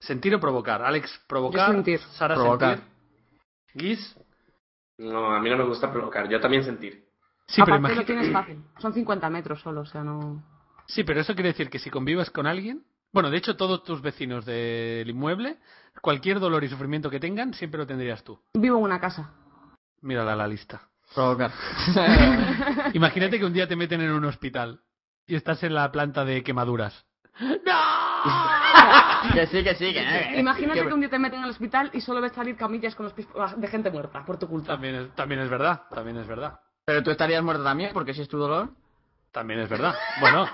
¿Sentir 0.00 0.34
o 0.34 0.40
provocar? 0.40 0.82
Alex, 0.82 1.22
provocar. 1.28 1.68
Yo 1.68 1.72
sentir. 1.74 2.00
Sara, 2.00 2.34
Provocar. 2.34 2.78
sentir. 2.78 2.92
Guis. 3.74 4.16
No, 4.98 5.32
a 5.34 5.40
mí 5.40 5.48
no 5.48 5.56
me 5.56 5.64
gusta 5.64 5.90
provocar. 5.92 6.28
Yo 6.28 6.40
también 6.40 6.64
sentir. 6.64 7.04
Sí 7.46 7.62
pero, 7.64 7.76
Aparte 7.76 7.94
imagi- 7.94 7.96
lo 8.00 8.04
tienes 8.04 8.32
fácil. 8.32 8.62
Son 8.78 8.92
50 8.92 9.30
metros 9.30 9.60
solo, 9.60 9.82
o 9.82 9.86
sea, 9.86 10.02
no... 10.02 10.42
sí, 10.86 11.04
pero 11.04 11.20
eso 11.20 11.34
quiere 11.34 11.50
decir 11.50 11.70
que 11.70 11.78
si 11.78 11.90
convives 11.90 12.30
con 12.30 12.46
alguien. 12.46 12.84
Bueno, 13.14 13.30
de 13.30 13.36
hecho, 13.38 13.56
todos 13.56 13.84
tus 13.84 14.02
vecinos 14.02 14.44
del 14.44 15.08
inmueble, 15.08 15.56
cualquier 16.02 16.40
dolor 16.40 16.64
y 16.64 16.68
sufrimiento 16.68 17.08
que 17.08 17.20
tengan, 17.20 17.54
siempre 17.54 17.78
lo 17.78 17.86
tendrías 17.86 18.24
tú. 18.24 18.40
Vivo 18.54 18.76
en 18.78 18.82
una 18.84 19.00
casa. 19.00 19.30
Mírala 20.02 20.34
la 20.34 20.48
lista. 20.48 20.82
Provocar. 21.14 21.52
Imagínate 22.92 23.38
que 23.38 23.44
un 23.44 23.52
día 23.52 23.68
te 23.68 23.76
meten 23.76 24.00
en 24.00 24.10
un 24.10 24.24
hospital 24.24 24.80
y 25.28 25.36
estás 25.36 25.62
en 25.62 25.74
la 25.74 25.92
planta 25.92 26.24
de 26.24 26.42
quemaduras. 26.42 27.06
que 29.32 29.46
sí, 29.46 29.62
que 29.64 29.74
sí, 29.76 29.92
que 29.94 30.04
no. 30.04 30.38
Imagínate 30.40 30.80
que- 30.80 30.86
que 30.88 30.94
un 30.94 31.00
día 31.00 31.08
te 31.10 31.18
meten 31.18 31.38
en 31.38 31.44
el 31.44 31.50
hospital 31.50 31.90
y 31.92 32.00
solo 32.00 32.20
ves 32.20 32.32
salir 32.32 32.56
camillas 32.56 32.94
con 32.96 33.04
los 33.04 33.12
pies 33.12 33.28
de 33.56 33.68
gente 33.68 33.90
muerta 33.90 34.24
por 34.24 34.38
tu 34.38 34.48
culpa. 34.48 34.68
También 34.72 34.94
es, 34.96 35.14
también 35.14 35.40
es 35.40 35.48
verdad, 35.48 35.82
también 35.94 36.16
es 36.18 36.26
verdad. 36.26 36.58
Pero 36.84 37.02
tú 37.02 37.10
estarías 37.12 37.42
muerto 37.42 37.62
también, 37.64 37.90
porque 37.92 38.12
si 38.12 38.22
es 38.22 38.28
tu 38.28 38.38
dolor. 38.38 38.70
También 39.32 39.60
es 39.60 39.68
verdad. 39.68 39.94
Bueno, 40.20 40.46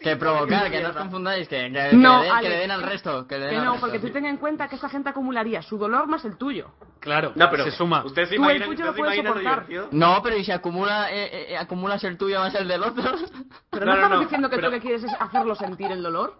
Que 0.00 0.16
provocar, 0.16 0.70
que 0.70 0.80
no 0.82 0.90
os 0.90 0.96
confundáis, 0.96 1.48
que, 1.48 1.70
que, 1.72 1.90
No, 1.96 2.20
que, 2.20 2.26
le 2.26 2.32
den, 2.32 2.40
que 2.42 2.48
le 2.48 2.56
den 2.58 2.70
al 2.70 2.82
resto. 2.82 3.26
Que, 3.26 3.38
le 3.38 3.46
den 3.46 3.50
Que 3.54 3.56
al 3.58 3.64
no, 3.64 3.72
resto, 3.72 3.86
porque 3.86 3.98
sí. 4.00 4.06
tú 4.06 4.12
ten 4.12 4.26
en 4.26 4.36
cuenta 4.36 4.68
que 4.68 4.76
esa 4.76 4.88
gente 4.88 5.08
acumularía 5.08 5.62
su 5.62 5.78
dolor 5.78 6.06
más 6.06 6.24
el 6.24 6.36
tuyo. 6.36 6.70
claro, 7.00 7.32
No, 7.34 7.50
pero 7.50 7.64
se 7.64 7.70
suma. 7.72 8.04
¿Ustedes 8.04 8.28
se 8.28 8.36
Tú 8.36 8.48
el 8.48 8.60
lo 8.60 8.94
puedes 8.94 9.16
soportar. 9.16 9.66
No, 9.92 10.20
pero 10.22 10.36
¿y 10.36 10.44
si 10.44 10.52
acumula, 10.52 11.10
eh, 11.10 11.24
eh, 11.32 11.46
eh, 11.50 11.56
acumulas 11.56 12.02
el 12.04 12.18
tuyo 12.18 12.38
más 12.40 12.54
el 12.54 12.68
del 12.68 12.82
otro? 12.82 13.04
Pero 13.70 13.86
No, 13.86 13.92
no, 13.92 13.96
no, 13.96 14.02
estamos 14.02 14.16
no, 14.18 14.20
diciendo 14.24 14.48
que 14.50 14.56
pero- 14.56 14.68
tú 14.68 14.74
lo 14.74 14.80
que 14.80 14.82
quieres 14.86 15.04
es 15.04 15.12
hacerlo 15.18 15.54
sentir 15.54 15.90
el 15.92 16.02
dolor. 16.02 16.34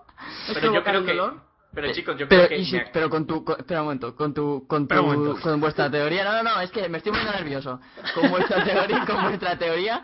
Es 0.48 0.54
Pero 0.54 0.72
yo 0.74 0.82
creo 0.84 1.00
el 1.00 1.06
que... 1.06 1.14
dolor. 1.14 1.34
Pero 1.74 1.92
chicos, 1.92 2.16
yo 2.16 2.26
Pero, 2.26 2.46
creo 2.46 2.58
que... 2.58 2.64
si- 2.64 2.72
me- 2.76 2.86
pero 2.92 3.10
con 3.10 3.26
tu, 3.26 3.44
con- 3.44 3.58
espera 3.58 3.80
un 3.80 3.86
momento, 3.86 4.14
con 4.16 4.32
tu, 4.32 4.66
con 4.66 4.88
tu, 4.88 5.38
con 5.42 5.60
vuestra 5.60 5.90
teoría, 5.90 6.24
no, 6.24 6.42
no, 6.42 6.54
no, 6.54 6.60
es 6.62 6.70
que 6.70 6.88
me 6.88 6.98
estoy 6.98 7.12
poniendo 7.12 7.32
nervioso. 7.36 7.80
Con 8.14 8.30
vuestra 8.30 8.64
teoría, 8.64 9.04
con 9.06 9.22
vuestra 9.24 9.58
teoría, 9.58 10.02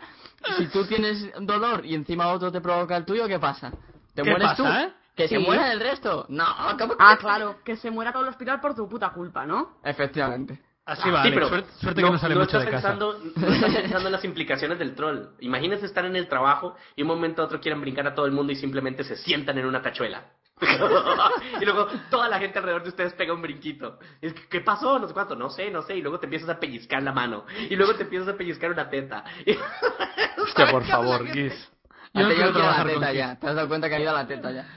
si 0.57 0.67
tú 0.67 0.85
tienes 0.85 1.29
dolor 1.41 1.85
y 1.85 1.95
encima 1.95 2.27
otro 2.27 2.51
te 2.51 2.61
provoca 2.61 2.95
el 2.97 3.05
tuyo, 3.05 3.27
¿qué 3.27 3.39
pasa? 3.39 3.71
¿Te 4.13 4.21
¿Qué 4.23 4.29
mueres 4.29 4.49
pasa, 4.49 4.63
tú? 4.63 4.67
eh? 4.67 4.93
¿Que 5.15 5.27
se 5.27 5.37
muera 5.39 5.71
el 5.71 5.79
resto? 5.79 6.25
No, 6.29 6.45
¿cómo 6.79 6.93
que- 6.97 7.03
Ah, 7.03 7.17
claro, 7.19 7.57
que 7.63 7.75
se 7.75 7.91
muera 7.91 8.11
todo 8.11 8.23
el 8.23 8.29
hospital 8.29 8.59
por 8.59 8.73
tu 8.75 8.89
puta 8.89 9.09
culpa, 9.11 9.45
¿no? 9.45 9.77
Efectivamente. 9.83 10.59
Así 10.85 11.09
va, 11.09 11.23
Sí, 11.23 11.31
pero 11.33 11.47
Suerte, 11.47 11.71
suerte 11.79 12.01
que 12.03 12.09
no 12.09 12.17
sale 12.17 12.35
mucho 12.35 12.57
estás 12.57 12.65
de 12.65 12.71
casa. 12.71 12.87
pensando, 12.89 13.19
no 13.35 13.47
estás 13.53 13.73
pensando 13.75 14.07
en 14.07 14.11
las 14.11 14.25
implicaciones 14.25 14.79
del 14.79 14.95
troll. 14.95 15.27
Imagínense 15.39 15.85
estar 15.85 16.03
en 16.05 16.15
el 16.17 16.27
trabajo 16.27 16.75
y 16.95 17.03
un 17.03 17.07
momento 17.07 17.41
a 17.41 17.45
otro 17.45 17.61
quieran 17.61 17.79
brincar 17.79 18.05
a 18.07 18.13
todo 18.15 18.25
el 18.25 18.33
mundo 18.33 18.51
y 18.51 18.55
simplemente 18.57 19.03
se 19.05 19.15
sientan 19.15 19.57
en 19.57 19.65
una 19.65 19.81
tachuela. 19.81 20.25
y 21.61 21.65
luego 21.65 21.87
toda 22.09 22.29
la 22.29 22.39
gente 22.39 22.59
alrededor 22.59 22.83
de 22.83 22.89
ustedes 22.89 23.13
pega 23.13 23.33
un 23.33 23.41
brinquito. 23.41 23.99
Y 24.21 24.27
es 24.27 24.33
que, 24.33 24.47
¿Qué 24.47 24.61
pasó? 24.61 24.99
No 24.99 25.07
sé 25.07 25.13
cuánto. 25.13 25.35
No 25.35 25.49
sé, 25.49 25.69
no 25.71 25.81
sé. 25.81 25.97
Y 25.97 26.01
luego 26.01 26.19
te 26.19 26.25
empiezas 26.25 26.49
a 26.49 26.59
pellizcar 26.59 27.01
la 27.03 27.11
mano. 27.11 27.45
Y 27.69 27.75
luego 27.75 27.95
te 27.95 28.03
empiezas 28.03 28.29
a 28.29 28.37
pellizcar 28.37 28.71
una 28.71 28.89
teta. 28.89 29.23
Hostia, 30.37 30.71
por 30.71 30.83
favor, 30.85 31.25
Guis. 31.31 31.71
Yo 32.13 32.23
no 32.23 32.29
quiero 32.29 32.47
la 32.47 32.53
trabajar 32.53 32.85
con 32.85 32.93
teta 32.93 33.13
ya. 33.13 33.39
Te 33.39 33.47
has 33.47 33.55
dado 33.55 33.67
cuenta 33.67 33.89
que 33.89 33.95
ha 33.95 33.99
ido 33.99 34.11
a 34.11 34.13
la 34.13 34.27
teta 34.27 34.51
ya. 34.51 34.67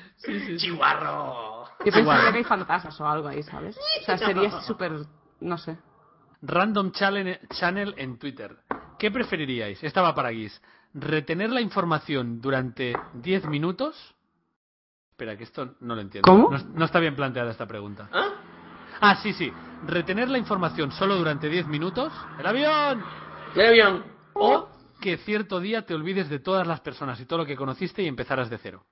¡Chihuarro! 0.57 1.67
Yo 1.85 1.93
pensaría 1.93 2.33
que 2.33 2.39
hay 2.39 2.45
fantasmas 2.45 2.99
o 3.01 3.07
algo 3.07 3.29
ahí, 3.29 3.43
¿sabes? 3.43 3.77
O 3.77 4.05
sea, 4.05 4.19
sería 4.19 4.63
súper. 4.63 4.93
No 5.41 5.59
sé. 5.59 5.77
Random 6.43 6.93
Channel, 6.93 7.41
Channel 7.51 7.95
en 7.99 8.19
Twitter. 8.19 8.57
¿Qué 8.99 9.11
preferiríais? 9.11 9.83
Esta 9.85 10.01
va 10.01 10.15
para 10.15 10.31
Guis. 10.31 10.61
¿Retener 10.95 11.51
la 11.51 11.61
información 11.61 12.41
durante 12.41 12.97
10 13.15 13.47
minutos? 13.47 14.16
Espera, 15.17 15.35
que 15.35 15.45
esto 15.45 15.77
no 15.81 15.95
lo 15.95 16.03
entiendo. 16.03 16.31
¿Cómo? 16.31 16.51
No, 16.51 16.59
no 16.75 16.85
está 16.85 17.01
bien 17.01 17.17
planteada 17.17 17.51
esta 17.51 17.65
pregunta. 17.67 18.07
¿Ah? 18.13 18.29
Ah, 19.01 19.17
sí, 19.23 19.33
sí. 19.33 19.51
¿Retener 19.87 20.29
la 20.29 20.37
información 20.37 20.93
solo 20.93 21.17
durante 21.17 21.49
10 21.49 21.67
minutos? 21.69 22.13
¡El 22.39 22.47
avión! 22.47 23.03
¡El 23.55 23.67
avión! 23.67 24.05
O 24.35 24.69
que 25.01 25.17
cierto 25.17 25.59
día 25.59 25.87
te 25.87 25.95
olvides 25.95 26.29
de 26.29 26.39
todas 26.39 26.67
las 26.67 26.81
personas 26.81 27.19
y 27.19 27.25
todo 27.25 27.39
lo 27.39 27.47
que 27.47 27.57
conociste 27.57 28.03
y 28.03 28.09
empezaras 28.09 28.51
de 28.51 28.59
cero. 28.59 28.85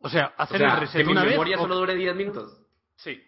O 0.00 0.08
sea, 0.08 0.32
O 0.38 0.42
hacer 0.42 0.56
sea, 0.60 0.72
el 0.74 0.80
reset 0.80 1.00
que 1.02 1.04
mi 1.04 1.12
una 1.12 1.24
vez. 1.24 1.32
memoria 1.32 1.58
o- 1.58 1.60
solo 1.60 1.74
dure 1.76 1.94
10 1.94 2.16
minutos. 2.16 2.56
Sí. 2.96 3.22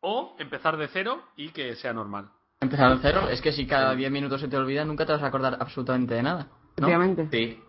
O 0.00 0.36
empezar 0.38 0.78
de 0.78 0.88
cero 0.88 1.22
y 1.36 1.50
que 1.50 1.76
sea 1.76 1.92
normal. 1.92 2.30
Empezar 2.62 2.96
de 2.96 3.02
cero. 3.02 3.28
Es 3.28 3.42
que 3.42 3.52
si 3.52 3.66
cada 3.66 3.94
10 3.94 4.10
minutos 4.10 4.40
se 4.40 4.48
te 4.48 4.56
olvida, 4.56 4.86
nunca 4.86 5.04
te 5.04 5.12
vas 5.12 5.22
a 5.22 5.26
acordar 5.26 5.58
absolutamente 5.60 6.14
de 6.14 6.22
nada. 6.22 6.44
¿no? 6.78 6.86
Efectivamente. 6.88 7.28
Sí. 7.30 7.60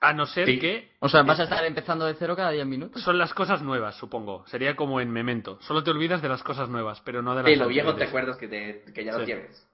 A 0.00 0.12
no 0.12 0.26
ser 0.26 0.46
Sí. 0.46 0.58
que 0.58 0.90
O 1.00 1.08
sea, 1.08 1.22
vas 1.22 1.40
a 1.40 1.44
estar 1.44 1.64
empezando 1.64 2.04
de 2.04 2.14
cero 2.14 2.36
cada 2.36 2.50
10 2.50 2.66
minutos. 2.66 3.02
son 3.02 3.16
las 3.18 3.32
cosas 3.32 3.62
nuevas, 3.62 3.94
supongo. 3.96 4.46
Sería 4.46 4.76
como 4.76 5.00
en 5.00 5.10
Memento. 5.10 5.58
Solo 5.62 5.82
te 5.82 5.90
olvidas 5.90 6.20
de 6.20 6.28
las 6.28 6.42
cosas 6.42 6.68
nuevas, 6.68 7.00
pero 7.00 7.22
no 7.22 7.30
de 7.34 7.42
las 7.42 7.50
De 7.50 7.56
lo 7.56 7.66
viejo 7.68 7.94
te 7.94 8.04
acuerdas 8.04 8.36
que, 8.36 8.46
te- 8.48 8.84
que 8.92 9.04
ya 9.04 9.12
lo 9.12 9.20
Sí. 9.20 9.24
tienes. 9.26 9.66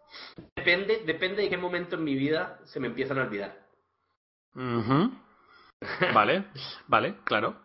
Depende, 0.57 1.03
depende 1.07 1.43
de 1.43 1.49
qué 1.49 1.57
momento 1.57 1.97
en 1.97 2.05
mi 2.05 2.15
vida 2.15 2.61
se 2.65 2.79
me 2.79 2.87
empiezan 2.87 3.19
a 3.19 3.23
olvidar. 3.23 3.57
Ujú. 4.55 5.11
Vale, 6.15 6.45
vale, 6.87 7.17
claro. 7.25 7.57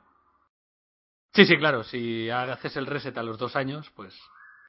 Sí, 1.34 1.46
sí, 1.46 1.58
claro. 1.58 1.84
Si 1.84 2.30
haces 2.32 2.76
el 2.78 2.88
reset 2.88 3.16
a 3.18 3.24
los 3.24 3.38
dos 3.38 3.56
años, 3.56 3.90
pues 3.96 4.18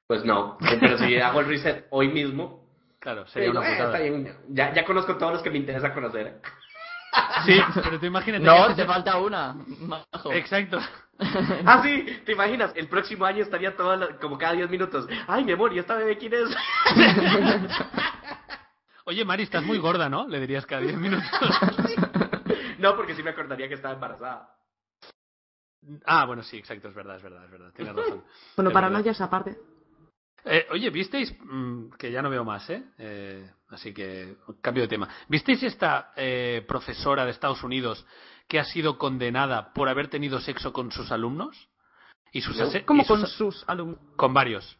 Pues 0.07 0.25
no. 0.25 0.59
Pero 0.81 0.99
si 0.99 1.17
hago 1.19 1.41
el 1.41 1.47
reset 1.47 1.87
hoy 1.91 2.09
mismo, 2.09 2.67
claro, 2.99 3.27
sería 3.29 3.49
digo, 3.49 3.61
una 3.61 3.69
"Eh, 3.69 3.73
putada. 3.73 3.91
está 3.91 4.03
bien, 4.03 4.37
ya, 4.49 4.75
ya 4.75 4.85
conozco 4.85 5.17
todos 5.17 5.33
los 5.35 5.43
que 5.43 5.51
me 5.51 5.59
interesa 5.59 5.95
conocer. 5.95 6.41
Sí, 7.47 7.61
pero 7.83 7.99
tú 8.01 8.07
imagínate. 8.07 8.45
que 8.45 8.51
No, 8.51 8.75
te 8.75 8.85
falta 8.85 9.19
una. 9.19 9.55
Majo. 9.81 10.33
Exacto. 10.33 10.79
Ah, 11.67 11.81
sí, 11.83 12.21
¿te 12.25 12.31
imaginas? 12.31 12.71
El 12.77 12.87
próximo 12.87 13.25
año 13.25 13.43
estaría 13.43 13.77
todo 13.77 13.97
la- 13.97 14.17
como 14.19 14.39
cada 14.39 14.53
10 14.53 14.71
minutos. 14.71 15.05
Ay, 15.27 15.43
mi 15.45 15.51
amor, 15.51 15.73
¿y 15.75 15.81
esta 15.81 15.97
bebé 15.97 16.17
quién 16.17 16.33
es? 16.33 16.49
Oye, 19.05 19.25
Mari, 19.25 19.43
estás 19.43 19.65
muy 19.65 19.79
gorda, 19.79 20.09
¿no? 20.09 20.29
Le 20.29 20.39
dirías 20.39 20.65
cada 20.65 20.83
10 20.83 20.97
minutos. 20.97 21.27
no, 22.79 22.95
porque 22.95 23.17
sí 23.17 23.25
me 23.25 23.31
acordaría 23.31 23.67
que 23.67 23.75
estaba 23.75 23.95
embarazada. 23.95 24.55
Ah, 26.05 26.25
bueno, 26.27 26.45
sí, 26.45 26.57
exacto, 26.59 26.87
es 26.89 26.95
verdad, 26.95 27.17
es 27.17 27.23
verdad, 27.23 27.45
es 27.47 27.51
verdad. 27.51 27.73
Tienes 27.75 27.97
razón. 27.97 28.23
Bueno, 28.57 28.71
para 28.71 29.01
esa 29.01 29.29
parte. 29.29 29.57
Eh, 30.45 30.67
oye, 30.71 30.91
¿visteis? 30.91 31.35
mm, 31.45 31.91
que 31.99 32.11
ya 32.11 32.23
no 32.23 32.31
veo 32.31 32.45
más, 32.45 32.69
¿eh? 32.71 32.83
Eh, 32.99 33.51
Así 33.71 33.93
que 33.93 34.37
cambio 34.63 34.85
de 34.85 34.89
tema. 34.89 35.09
¿Visteis 35.29 35.63
esta 35.63 36.13
eh, 36.17 36.65
profesora 36.67 37.27
de 37.27 37.33
Estados 37.33 37.63
Unidos 37.63 38.07
que 38.49 38.59
ha 38.59 38.65
sido 38.65 38.97
condenada 38.97 39.75
por 39.75 39.91
haber 39.91 40.09
tenido 40.09 40.41
sexo 40.41 40.73
con 40.73 40.91
sus 40.91 41.13
alumnos? 41.13 41.69
Y 42.33 42.41
sus 42.41 42.57
y 42.57 42.59
sus- 42.61 42.83
con 42.87 43.27
sus 43.27 43.65
alumnos. 43.69 43.99
con 44.17 44.33
varios. 44.33 44.79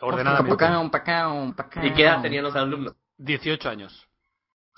Ordenadamente. 0.00 0.56
Pacao, 0.56 0.90
pacao, 0.90 1.54
pacao. 1.56 1.84
¿Y 1.86 1.92
qué 1.94 2.02
edad 2.02 2.20
tenían 2.20 2.44
los 2.44 2.54
alumnos? 2.54 2.94
18 3.16 3.68
años. 3.70 4.06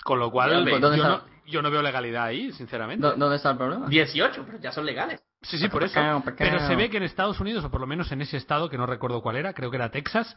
Con 0.03 0.17
lo 0.19 0.31
cual, 0.31 0.63
yo, 0.63 0.69
pues, 0.69 0.81
¿dónde 0.81 0.97
no? 0.97 1.21
Yo 1.51 1.61
no 1.61 1.69
veo 1.69 1.81
legalidad 1.83 2.23
ahí, 2.25 2.51
sinceramente. 2.53 3.05
¿Dó- 3.05 3.15
¿Dónde 3.15 3.35
está 3.35 3.51
el 3.51 3.57
problema? 3.57 3.87
18, 3.87 4.43
pero 4.45 4.59
ya 4.59 4.71
son 4.71 4.85
legales. 4.85 5.21
Sí, 5.43 5.57
sí, 5.57 5.67
por 5.69 5.83
eso. 5.83 5.95
Pacao, 5.95 6.19
pacao. 6.23 6.37
Pero 6.37 6.59
se 6.67 6.75
ve 6.75 6.89
que 6.89 6.97
en 6.97 7.03
Estados 7.03 7.39
Unidos, 7.39 7.63
o 7.63 7.69
por 7.69 7.81
lo 7.81 7.87
menos 7.87 8.11
en 8.11 8.21
ese 8.21 8.37
estado, 8.37 8.69
que 8.69 8.77
no 8.77 8.85
recuerdo 8.85 9.21
cuál 9.21 9.35
era, 9.35 9.53
creo 9.53 9.69
que 9.69 9.77
era 9.77 9.91
Texas, 9.91 10.35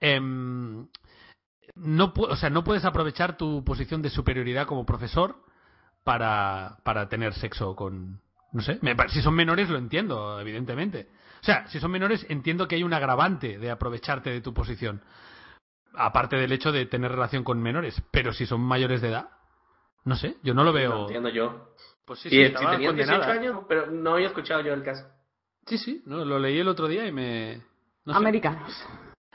em, 0.00 0.86
no, 1.74 2.12
o 2.16 2.36
sea, 2.36 2.50
no 2.50 2.64
puedes 2.64 2.84
aprovechar 2.84 3.36
tu 3.36 3.64
posición 3.64 4.02
de 4.02 4.10
superioridad 4.10 4.66
como 4.66 4.84
profesor 4.86 5.36
para, 6.04 6.78
para 6.84 7.08
tener 7.08 7.34
sexo 7.34 7.74
con... 7.76 8.20
No 8.52 8.62
sé, 8.62 8.78
me 8.80 8.94
si 9.08 9.20
son 9.20 9.34
menores 9.34 9.68
lo 9.68 9.76
entiendo, 9.76 10.40
evidentemente. 10.40 11.08
O 11.42 11.44
sea, 11.44 11.66
si 11.68 11.78
son 11.80 11.90
menores 11.90 12.24
entiendo 12.30 12.66
que 12.66 12.76
hay 12.76 12.82
un 12.82 12.94
agravante 12.94 13.58
de 13.58 13.70
aprovecharte 13.70 14.30
de 14.30 14.40
tu 14.40 14.54
posición. 14.54 15.02
Aparte 15.94 16.36
del 16.36 16.52
hecho 16.52 16.72
de 16.72 16.86
tener 16.86 17.10
relación 17.10 17.44
con 17.44 17.60
menores. 17.60 18.00
Pero 18.10 18.32
si 18.32 18.46
son 18.46 18.60
mayores 18.60 19.02
de 19.02 19.08
edad, 19.08 19.28
no 20.06 20.16
sé, 20.16 20.36
yo 20.42 20.54
no 20.54 20.62
lo 20.64 20.70
No 20.70 20.74
veo... 20.76 21.00
entiendo 21.02 21.28
yo. 21.28 21.74
Pues 22.06 22.20
sí, 22.20 22.30
Sí, 22.30 22.36
sí, 22.36 22.42
si 22.42 22.46
estaba 22.46 22.70
tenían 22.72 22.94
18 22.96 23.12
condenada. 23.20 23.40
años, 23.40 23.64
pero 23.68 23.90
no 23.90 24.14
había 24.14 24.28
escuchado 24.28 24.62
yo 24.62 24.72
el 24.72 24.82
caso. 24.82 25.04
Sí, 25.66 25.76
sí, 25.76 26.02
no, 26.06 26.24
lo 26.24 26.38
leí 26.38 26.58
el 26.58 26.68
otro 26.68 26.88
día 26.88 27.06
y 27.06 27.12
me... 27.12 27.60
no 28.04 28.12
sé. 28.14 28.18
Americanos. 28.18 28.86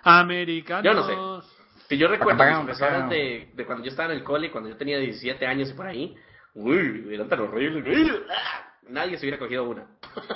Americanos. 0.04 0.84
Yo 0.86 0.94
no 0.94 1.42
sé. 1.42 1.48
Si 1.90 1.98
yo 1.98 2.08
recuerdo 2.08 2.44
mis 2.46 2.56
profesoras 2.66 3.10
de, 3.10 3.52
de 3.54 3.66
cuando 3.66 3.84
yo 3.84 3.90
estaba 3.92 4.12
en 4.14 4.18
el 4.20 4.24
cole, 4.24 4.50
cuando 4.50 4.70
yo 4.70 4.78
tenía 4.78 4.98
17 4.98 5.46
años 5.46 5.70
y 5.70 5.74
por 5.74 5.86
ahí, 5.88 6.16
uy, 6.54 7.10
eran 7.12 7.28
tan 7.28 7.42
horribles. 7.42 8.22
¡Ah! 8.30 8.68
Nadie 8.90 9.18
se 9.18 9.26
hubiera 9.26 9.38
cogido 9.38 9.66
una. 9.66 9.88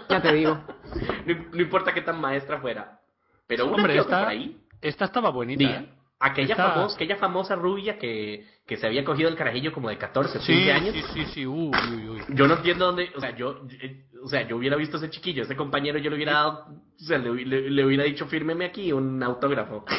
Ya 0.09 0.21
te 0.21 0.33
digo. 0.33 0.61
No, 1.25 1.33
no 1.53 1.61
importa 1.61 1.93
qué 1.93 2.01
tan 2.01 2.21
maestra 2.21 2.59
fuera. 2.61 2.99
Pero 3.47 3.65
una 3.65 3.75
Hombre, 3.77 3.97
esta, 3.97 4.19
por 4.19 4.27
ahí. 4.29 4.61
esta 4.81 5.05
estaba 5.05 5.29
bonita, 5.31 5.63
¿eh? 5.63 5.89
Aquella, 6.19 6.55
famosa, 6.55 6.95
aquella 6.95 7.15
famosa 7.17 7.55
rubia 7.55 7.97
que, 7.97 8.45
que 8.65 8.77
se 8.77 8.87
había 8.87 9.03
cogido 9.03 9.29
el 9.29 9.35
carajillo 9.35 9.71
como 9.73 9.89
de 9.89 9.97
14, 9.97 10.39
15 10.39 10.45
Sí, 10.53 10.69
años. 10.69 10.93
sí, 10.95 11.03
sí, 11.13 11.25
sí, 11.33 11.45
uy, 11.45 11.71
uy, 11.93 12.09
uy. 12.09 12.21
Yo 12.29 12.47
no 12.47 12.55
entiendo 12.55 12.85
dónde, 12.85 13.11
o 13.15 13.19
sea, 13.19 13.35
yo, 13.35 13.61
eh, 13.81 14.05
o 14.23 14.27
sea, 14.27 14.47
yo 14.47 14.57
hubiera 14.57 14.75
visto 14.75 14.97
a 14.97 14.99
ese 14.99 15.09
chiquillo, 15.09 15.43
ese 15.43 15.55
compañero, 15.55 15.99
yo 15.99 16.09
le 16.09 16.15
hubiera 16.15 16.33
dado, 16.33 16.65
o 16.69 17.03
sea, 17.03 17.17
le, 17.17 17.31
le- 17.45 17.69
le 17.69 17.85
hubiera 17.85 18.03
dicho, 18.05 18.25
fírmeme 18.27 18.65
aquí 18.65 18.91
un 18.91 19.21
autógrafo. 19.23 19.85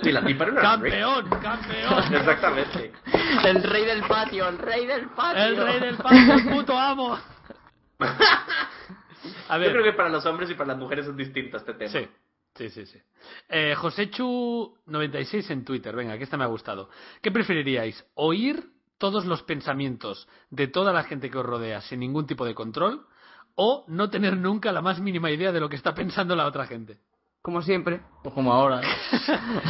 Sí, 0.00 0.12
la 0.12 0.24
tipa 0.24 0.44
era 0.44 0.52
una 0.52 0.62
¡Campeón, 0.62 1.28
campeón! 1.42 2.04
Exactamente. 2.14 2.92
El 3.44 3.62
rey 3.64 3.84
del 3.84 4.02
patio, 4.02 4.48
el 4.48 4.56
rey 4.58 4.86
del 4.86 5.08
patio. 5.10 5.42
¡El 5.44 5.56
rey 5.56 5.80
del 5.80 5.96
patio, 5.96 6.34
el 6.34 6.48
puto 6.48 6.78
amo! 6.78 7.18
A 9.48 9.58
Yo 9.58 9.64
creo 9.64 9.82
ver, 9.82 9.82
que 9.82 9.92
para 9.94 10.08
los 10.08 10.24
hombres 10.26 10.48
y 10.50 10.54
para 10.54 10.68
las 10.68 10.78
mujeres 10.78 11.06
es 11.06 11.16
distinto 11.16 11.56
este 11.56 11.74
tema. 11.74 11.90
sí, 11.90 12.08
sí, 12.58 12.70
sí, 12.70 12.86
sí. 12.86 12.98
Eh, 13.48 13.74
Josechu96 13.76 15.50
en 15.50 15.64
Twitter, 15.64 15.94
venga, 15.94 16.18
que 16.18 16.24
esta 16.24 16.36
me 16.36 16.44
ha 16.44 16.48
gustado. 16.48 16.90
¿Qué 17.22 17.30
preferiríais? 17.30 18.04
¿Oír 18.14 18.70
todos 18.98 19.24
los 19.24 19.42
pensamientos 19.44 20.28
de 20.50 20.66
toda 20.66 20.92
la 20.92 21.04
gente 21.04 21.30
que 21.30 21.38
os 21.38 21.46
rodea 21.46 21.80
sin 21.82 22.00
ningún 22.00 22.26
tipo 22.26 22.44
de 22.44 22.54
control? 22.54 23.06
¿O 23.54 23.84
no 23.88 24.10
tener 24.10 24.36
nunca 24.36 24.72
la 24.72 24.82
más 24.82 25.00
mínima 25.00 25.30
idea 25.30 25.52
de 25.52 25.60
lo 25.60 25.68
que 25.68 25.76
está 25.76 25.94
pensando 25.94 26.36
la 26.36 26.46
otra 26.46 26.66
gente? 26.66 26.98
Como 27.42 27.62
siempre. 27.62 28.00
Pues 28.22 28.34
como 28.34 28.52
ahora. 28.52 28.80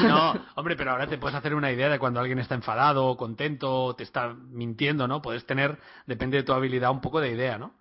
No, 0.08 0.34
hombre, 0.56 0.76
pero 0.76 0.92
ahora 0.92 1.06
te 1.06 1.18
puedes 1.18 1.36
hacer 1.36 1.54
una 1.54 1.70
idea 1.70 1.88
de 1.88 1.98
cuando 1.98 2.20
alguien 2.20 2.38
está 2.38 2.54
enfadado, 2.54 3.06
o 3.06 3.16
contento, 3.16 3.84
o 3.84 3.94
te 3.94 4.02
está 4.02 4.34
mintiendo, 4.34 5.06
¿no? 5.06 5.22
Puedes 5.22 5.46
tener, 5.46 5.78
depende 6.06 6.38
de 6.38 6.42
tu 6.42 6.52
habilidad, 6.52 6.90
un 6.90 7.00
poco 7.00 7.20
de 7.20 7.30
idea, 7.30 7.58
¿no? 7.58 7.74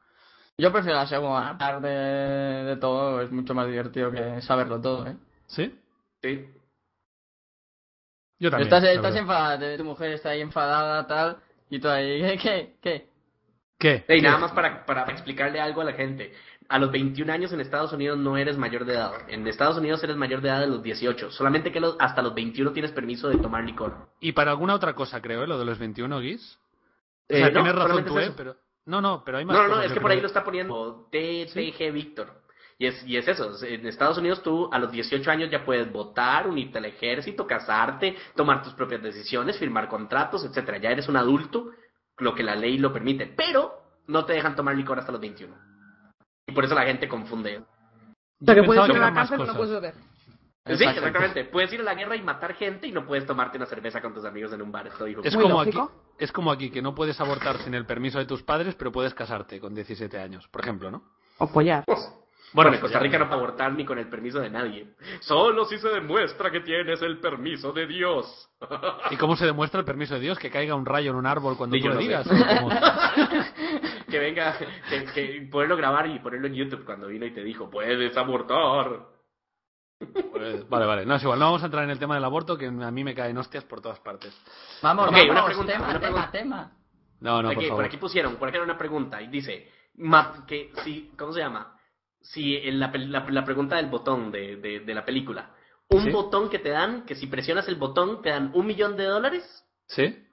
Yo 0.58 0.72
prefiero 0.72 0.98
la 0.98 1.08
segunda. 1.08 1.50
Hablar 1.50 1.82
de, 1.82 1.90
de 2.66 2.78
todo 2.78 3.22
es 3.22 3.32
mucho 3.32 3.54
más 3.54 3.68
divertido 3.68 4.12
que 4.12 4.42
saberlo 4.42 4.82
todo, 4.82 5.08
¿eh? 5.08 5.16
¿Sí? 5.46 5.74
Sí. 6.22 6.48
Yo 8.40 8.50
también. 8.52 8.68
estás 8.74 8.84
estás 8.84 9.16
enfadada, 9.16 9.78
tu 9.78 9.84
mujer 9.84 10.12
está 10.12 10.30
ahí 10.30 10.42
enfadada, 10.42 11.08
tal, 11.08 11.38
y 11.70 11.80
tú 11.80 11.88
ahí, 11.90 12.22
¿qué? 12.38 12.76
¿Qué? 12.82 13.08
¿Qué? 13.80 14.04
¿Qué? 14.08 14.18
Y 14.18 14.22
nada 14.22 14.38
más 14.40 14.52
para, 14.52 14.86
para 14.86 15.04
explicarle 15.12 15.60
algo 15.60 15.82
a 15.82 15.86
la 15.86 15.94
gente. 15.94 16.34
A 16.70 16.80
los 16.80 16.92
21 16.92 17.32
años 17.32 17.54
en 17.54 17.62
Estados 17.62 17.94
Unidos 17.94 18.18
no 18.18 18.36
eres 18.36 18.58
mayor 18.58 18.84
de 18.86 18.94
edad. 18.96 19.12
En 19.30 19.48
Estados 19.48 19.78
Unidos 19.78 20.04
eres 20.04 20.18
mayor 20.18 20.42
de 20.42 20.50
edad 20.50 20.60
de 20.60 20.68
los 20.68 20.84
18. 20.84 21.32
Solamente 21.32 21.72
que 21.72 21.80
los- 21.80 21.96
hasta 22.00 22.22
los 22.22 22.34
21 22.34 22.74
tienes 22.74 22.92
permiso 22.92 23.30
de 23.30 23.38
tomar 23.38 23.64
licor. 23.64 24.10
Y 24.20 24.34
para 24.34 24.52
alguna 24.52 24.74
otra 24.76 24.94
cosa, 24.94 25.22
creo, 25.22 25.44
¿eh? 25.44 25.48
Lo 25.48 25.58
de 25.58 25.66
los 25.66 25.80
21, 25.80 26.20
Guis. 26.20 26.60
O 27.30 27.34
Eh, 27.34 27.42
no, 27.42 27.52
tienes 27.52 27.76
razón 27.76 28.06
tú, 28.06 28.20
es 28.20 28.30
¿eh? 28.30 28.34
Pero... 28.36 28.58
No, 28.88 29.02
no, 29.02 29.22
pero 29.24 29.38
hay 29.38 29.46
más 29.46 29.56
No, 29.56 29.68
no, 29.68 29.76
no, 29.76 29.82
es 29.82 29.92
que 29.92 30.00
por 30.00 30.10
ahí 30.10 30.22
lo 30.22 30.28
está 30.28 30.44
poniendo 30.44 31.08
TTG 31.12 31.92
Víctor. 31.92 32.42
Y 32.80 32.86
es, 32.86 33.04
y 33.06 33.18
es 33.18 33.28
eso, 33.28 33.52
en 33.66 33.86
Estados 33.88 34.18
Unidos 34.18 34.42
tú 34.44 34.70
a 34.72 34.80
los 34.80 34.92
18 34.92 35.30
años 35.30 35.50
ya 35.50 35.66
puedes 35.66 35.92
votar, 35.92 36.48
unirte 36.48 36.78
al 36.78 36.86
ejército, 36.86 37.46
casarte, 37.46 38.16
tomar 38.36 38.62
tus 38.62 38.74
propias 38.74 39.02
decisiones, 39.02 39.58
firmar 39.58 39.90
contratos, 39.90 40.46
etcétera. 40.46 40.78
Ya 40.78 40.92
eres 40.92 41.10
un 41.10 41.18
adulto, 41.18 41.72
lo 42.18 42.34
que 42.34 42.44
la 42.44 42.56
ley 42.56 42.78
lo 42.78 42.94
permite, 42.94 43.26
pero 43.26 43.74
no 44.08 44.26
te 44.26 44.34
dejan 44.34 44.56
tomar 44.56 44.76
licor 44.76 45.00
hasta 45.00 45.12
los 45.12 45.20
21. 45.20 45.54
Y 46.48 46.54
por 46.54 46.64
eso 46.64 46.76
la 46.76 46.86
gente 46.86 47.10
confunde. 47.10 47.58
O 47.58 48.46
sea, 48.46 48.56
que 48.56 48.64
puedes 48.64 48.88
ir 48.88 48.96
a 48.96 49.00
la 49.00 49.14
cárcel, 49.14 49.38
pero 49.38 49.52
no 49.52 49.58
cosas. 49.58 49.82
puedes 49.82 49.82
beber. 49.82 50.17
Sí, 50.76 50.84
exactamente. 50.84 51.46
Puedes 51.46 51.72
ir 51.74 51.82
a 51.82 51.84
la 51.84 51.96
guerra 51.96 52.16
y 52.16 52.22
matar 52.22 52.54
gente 52.56 52.88
y 52.88 52.92
no 52.92 53.06
puedes 53.06 53.26
tomarte 53.26 53.58
una 53.58 53.66
cerveza 53.66 54.02
con 54.02 54.14
tus 54.14 54.26
amigos 54.26 54.52
en 54.54 54.62
un 54.62 54.72
bar. 54.72 54.88
Esto 54.88 55.06
dijo. 55.06 55.22
Es 55.24 55.36
como, 55.36 55.50
lógico. 55.50 55.84
aquí, 55.84 55.92
es 56.20 56.32
como 56.32 56.52
aquí, 56.52 56.70
que 56.70 56.82
no 56.82 56.96
puedes 56.96 57.20
abortar 57.22 57.58
sin 57.60 57.74
el 57.74 57.86
permiso 57.86 58.20
de 58.20 58.26
tus 58.26 58.44
padres, 58.44 58.76
pero 58.76 58.92
puedes 58.92 59.14
casarte 59.14 59.60
con 59.60 59.74
17 59.74 60.20
años, 60.20 60.48
por 60.48 60.62
ejemplo, 60.62 60.92
¿no? 60.92 61.04
O 61.38 61.48
follar. 61.48 61.84
Pues, 61.86 62.00
Bueno, 62.54 62.74
en 62.74 62.80
Costa. 62.80 63.00
Rica 63.00 63.20
no 63.20 63.28
puede 63.28 63.42
abortar 63.42 63.74
ni 63.74 63.86
con 63.86 64.00
el 64.00 64.08
permiso 64.08 64.40
de 64.40 64.50
nadie. 64.50 64.96
Solo 65.20 65.66
si 65.66 65.78
se 65.78 65.90
demuestra 65.90 66.50
que 66.50 66.62
tienes 66.62 67.02
el 67.02 67.20
permiso 67.20 67.72
de 67.74 67.86
Dios. 67.86 68.50
¿Y 69.12 69.18
cómo 69.18 69.36
se 69.36 69.46
demuestra 69.46 69.82
el 69.82 69.86
permiso 69.86 70.16
de 70.16 70.22
Dios? 70.22 70.40
Que 70.40 70.50
caiga 70.50 70.74
un 70.74 70.86
rayo 70.86 71.12
en 71.12 71.18
un 71.18 71.26
árbol 71.26 71.58
cuando 71.58 71.76
Sí, 71.76 71.82
tú 71.82 71.90
le 71.90 71.96
no 71.96 72.00
digas. 72.00 72.28
que 74.10 74.20
venga, 74.20 74.58
que, 74.90 75.06
que 75.14 75.48
poderlo 75.52 75.76
grabar 75.76 76.08
y 76.08 76.20
ponerlo 76.20 76.48
en 76.48 76.56
YouTube 76.56 76.86
cuando 76.86 77.08
vino 77.08 77.26
y 77.26 77.32
te 77.32 77.44
dijo, 77.44 77.70
puedes 77.70 78.16
abortar. 78.16 79.17
Pues, 80.00 80.68
vale, 80.70 80.86
vale. 80.86 81.06
No 81.06 81.16
es 81.16 81.24
igual. 81.24 81.40
No 81.40 81.46
vamos 81.46 81.64
a 81.64 81.66
entrar 81.66 81.84
en 81.84 81.90
el 81.90 82.00
tema 82.00 82.16
del 82.16 82.24
aborto, 82.24 82.58
que 82.58 82.68
a 82.68 82.72
mí 82.92 83.04
me 83.04 83.16
caen 83.16 83.38
hostias 83.38 83.64
por 83.64 83.82
todas 83.82 84.00
partes. 84.00 84.34
Vamos, 84.82 85.08
Ok, 85.08 85.14
vamos, 85.14 85.30
una 85.32 85.46
pregunta, 85.46 85.74
tema, 85.74 85.86
una 85.90 85.94
tema, 86.00 86.02
pregunta. 86.02 86.32
tema. 86.32 86.72
No, 87.20 87.42
no, 87.42 87.50
aquí, 87.50 87.68
por 87.68 87.84
aquí 87.84 87.98
pusieron, 87.98 88.36
por 88.36 88.48
aquí 88.48 88.58
era 88.58 88.64
una 88.64 88.78
pregunta 88.78 89.20
y 89.22 89.28
dice, 89.28 89.72
que 90.48 90.72
si, 90.84 91.12
¿cómo 91.18 91.34
se 91.34 91.40
llama? 91.40 91.76
Si 92.22 92.56
en 92.58 92.80
la, 92.80 92.92
la, 92.94 93.26
la 93.28 93.44
pregunta 93.44 93.78
del 93.78 93.88
botón 93.88 94.32
de, 94.32 94.58
de, 94.58 94.82
de 94.82 94.94
la 94.94 95.04
película, 95.04 95.52
un 95.90 96.04
Sí. 96.04 96.12
botón 96.12 96.50
que 96.50 96.60
te 96.60 96.70
dan, 96.70 97.06
que 97.06 97.16
si 97.16 97.26
presionas 97.26 97.68
el 97.68 97.76
botón 97.76 98.22
te 98.22 98.30
dan 98.30 98.52
un 98.54 98.68
millón 98.68 98.96
de 98.98 99.06
dólares 99.06 99.66
¿Sí? 99.88 100.28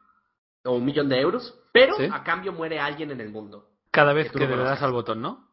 o 0.64 0.72
un 0.72 0.84
millón 0.84 1.08
de 1.08 1.20
euros, 1.20 1.58
pero 1.72 1.94
Sí. 1.94 2.06
a 2.12 2.22
cambio 2.22 2.52
muere 2.52 2.80
alguien 2.80 3.10
en 3.12 3.20
el 3.22 3.30
mundo. 3.30 3.70
Cada 3.90 4.12
vez 4.12 4.30
Que 4.30 4.40
que 4.40 4.46
no 4.48 4.56
le 4.56 4.64
das 4.64 4.82
al 4.82 4.92
botón, 4.92 5.22
¿no? 5.22 5.48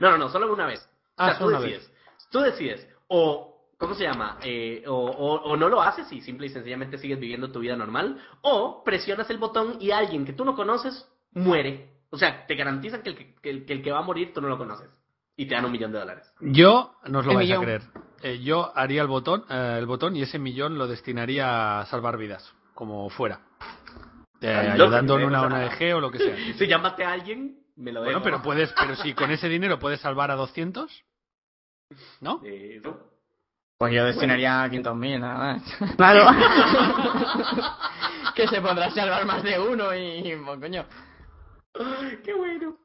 No, 0.00 0.10
no, 0.12 0.16
no, 0.16 0.28
solo 0.30 0.50
una 0.50 0.66
vez. 0.66 0.80
O 1.18 1.22
Ah, 1.22 1.30
sea, 1.30 1.38
tú 1.38 1.48
decides. 1.50 1.92
Tú 2.30 2.40
decides. 2.40 2.88
O, 3.14 3.68
¿cómo 3.78 3.94
se 3.94 4.04
llama? 4.04 4.38
Eh, 4.42 4.84
o, 4.86 4.94
o, 4.94 5.42
o 5.42 5.56
no 5.56 5.68
lo 5.68 5.82
haces 5.82 6.10
y 6.12 6.22
simple 6.22 6.46
y 6.46 6.50
sencillamente 6.50 6.96
sigues 6.96 7.20
viviendo 7.20 7.52
tu 7.52 7.58
vida 7.60 7.76
normal. 7.76 8.18
O 8.40 8.82
presionas 8.84 9.28
el 9.28 9.36
botón 9.38 9.76
y 9.80 9.90
alguien 9.90 10.24
que 10.24 10.32
tú 10.32 10.44
no 10.46 10.54
conoces 10.56 11.06
muere. 11.32 11.90
O 12.10 12.16
sea, 12.16 12.46
te 12.46 12.54
garantizan 12.54 13.02
que 13.02 13.10
el 13.10 13.16
que, 13.16 13.34
que 13.42 13.50
el, 13.50 13.66
que 13.66 13.72
el 13.74 13.82
que 13.82 13.92
va 13.92 13.98
a 13.98 14.02
morir 14.02 14.32
tú 14.32 14.40
no 14.40 14.48
lo 14.48 14.56
conoces. 14.56 14.88
Y 15.36 15.46
te 15.46 15.54
dan 15.54 15.64
un 15.66 15.72
millón 15.72 15.92
de 15.92 15.98
dólares. 15.98 16.30
Yo, 16.40 16.94
no 17.06 17.18
os 17.18 17.24
lo 17.26 17.32
El 17.32 17.36
vais 17.36 17.52
a 17.52 17.60
creer. 17.60 17.82
Eh, 18.22 18.38
yo 18.42 18.72
haría 18.76 19.02
el 19.02 19.08
botón, 19.08 19.44
eh, 19.50 19.76
el 19.78 19.86
botón 19.86 20.14
y 20.16 20.22
ese 20.22 20.38
millón 20.38 20.78
lo 20.78 20.86
destinaría 20.86 21.80
a 21.80 21.86
salvar 21.86 22.16
vidas, 22.16 22.54
como 22.74 23.10
fuera. 23.10 23.40
Eh, 24.40 24.48
ayudando 24.48 25.18
en 25.18 25.26
una 25.26 25.42
ONG 25.42 25.94
o 25.94 26.00
lo 26.00 26.10
que 26.10 26.18
sea. 26.18 26.36
Si 26.58 26.66
llámate 26.66 27.04
a 27.04 27.12
alguien, 27.12 27.58
me 27.76 27.92
lo 27.92 28.00
Bueno, 28.00 28.18
dejo. 28.20 28.24
pero 28.24 28.42
puedes, 28.42 28.72
pero 28.78 28.94
si 28.96 29.12
con 29.14 29.30
ese 29.30 29.48
dinero 29.48 29.78
puedes 29.78 30.00
salvar 30.00 30.30
a 30.30 30.34
200, 30.34 31.04
¿no? 32.20 32.40
Eh, 32.44 32.80
no. 32.82 32.96
Pues 33.78 33.94
yo 33.94 34.04
destinaría 34.04 34.68
500.000 34.68 35.18
nada 35.18 35.38
más. 35.38 35.62
Claro. 35.96 36.24
que 38.36 38.46
se 38.46 38.60
podrá 38.60 38.90
salvar 38.90 39.26
más 39.26 39.42
de 39.42 39.58
uno 39.58 39.94
y, 39.94 40.36
pues, 40.44 40.60
coño. 40.60 40.84
Qué 42.24 42.34
bueno. 42.34 42.76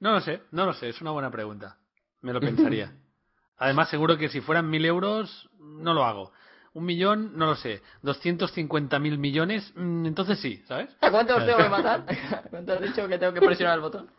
No 0.00 0.12
lo 0.12 0.20
sé, 0.20 0.42
no 0.52 0.66
lo 0.66 0.74
sé, 0.74 0.90
es 0.90 1.00
una 1.00 1.12
buena 1.12 1.30
pregunta. 1.30 1.78
Me 2.20 2.32
lo 2.32 2.40
pensaría. 2.40 2.92
Además, 3.58 3.88
seguro 3.88 4.18
que 4.18 4.28
si 4.28 4.40
fueran 4.40 4.68
mil 4.68 4.84
euros, 4.84 5.48
no 5.58 5.94
lo 5.94 6.04
hago. 6.04 6.32
Un 6.74 6.84
millón, 6.84 7.36
no 7.36 7.46
lo 7.46 7.56
sé. 7.56 7.82
250.000 8.02 9.18
millones, 9.18 9.72
mm, 9.74 10.06
entonces 10.06 10.38
sí, 10.40 10.62
¿sabes? 10.68 10.94
¿A 11.00 11.10
cuántos 11.10 11.44
tengo 11.44 11.58
que 11.58 11.68
matar? 11.68 12.04
¿Cuánto 12.50 12.74
has 12.74 12.80
dicho 12.82 13.08
que 13.08 13.18
tengo 13.18 13.32
que 13.32 13.40
presionar 13.40 13.76
el 13.76 13.80
botón? 13.80 14.10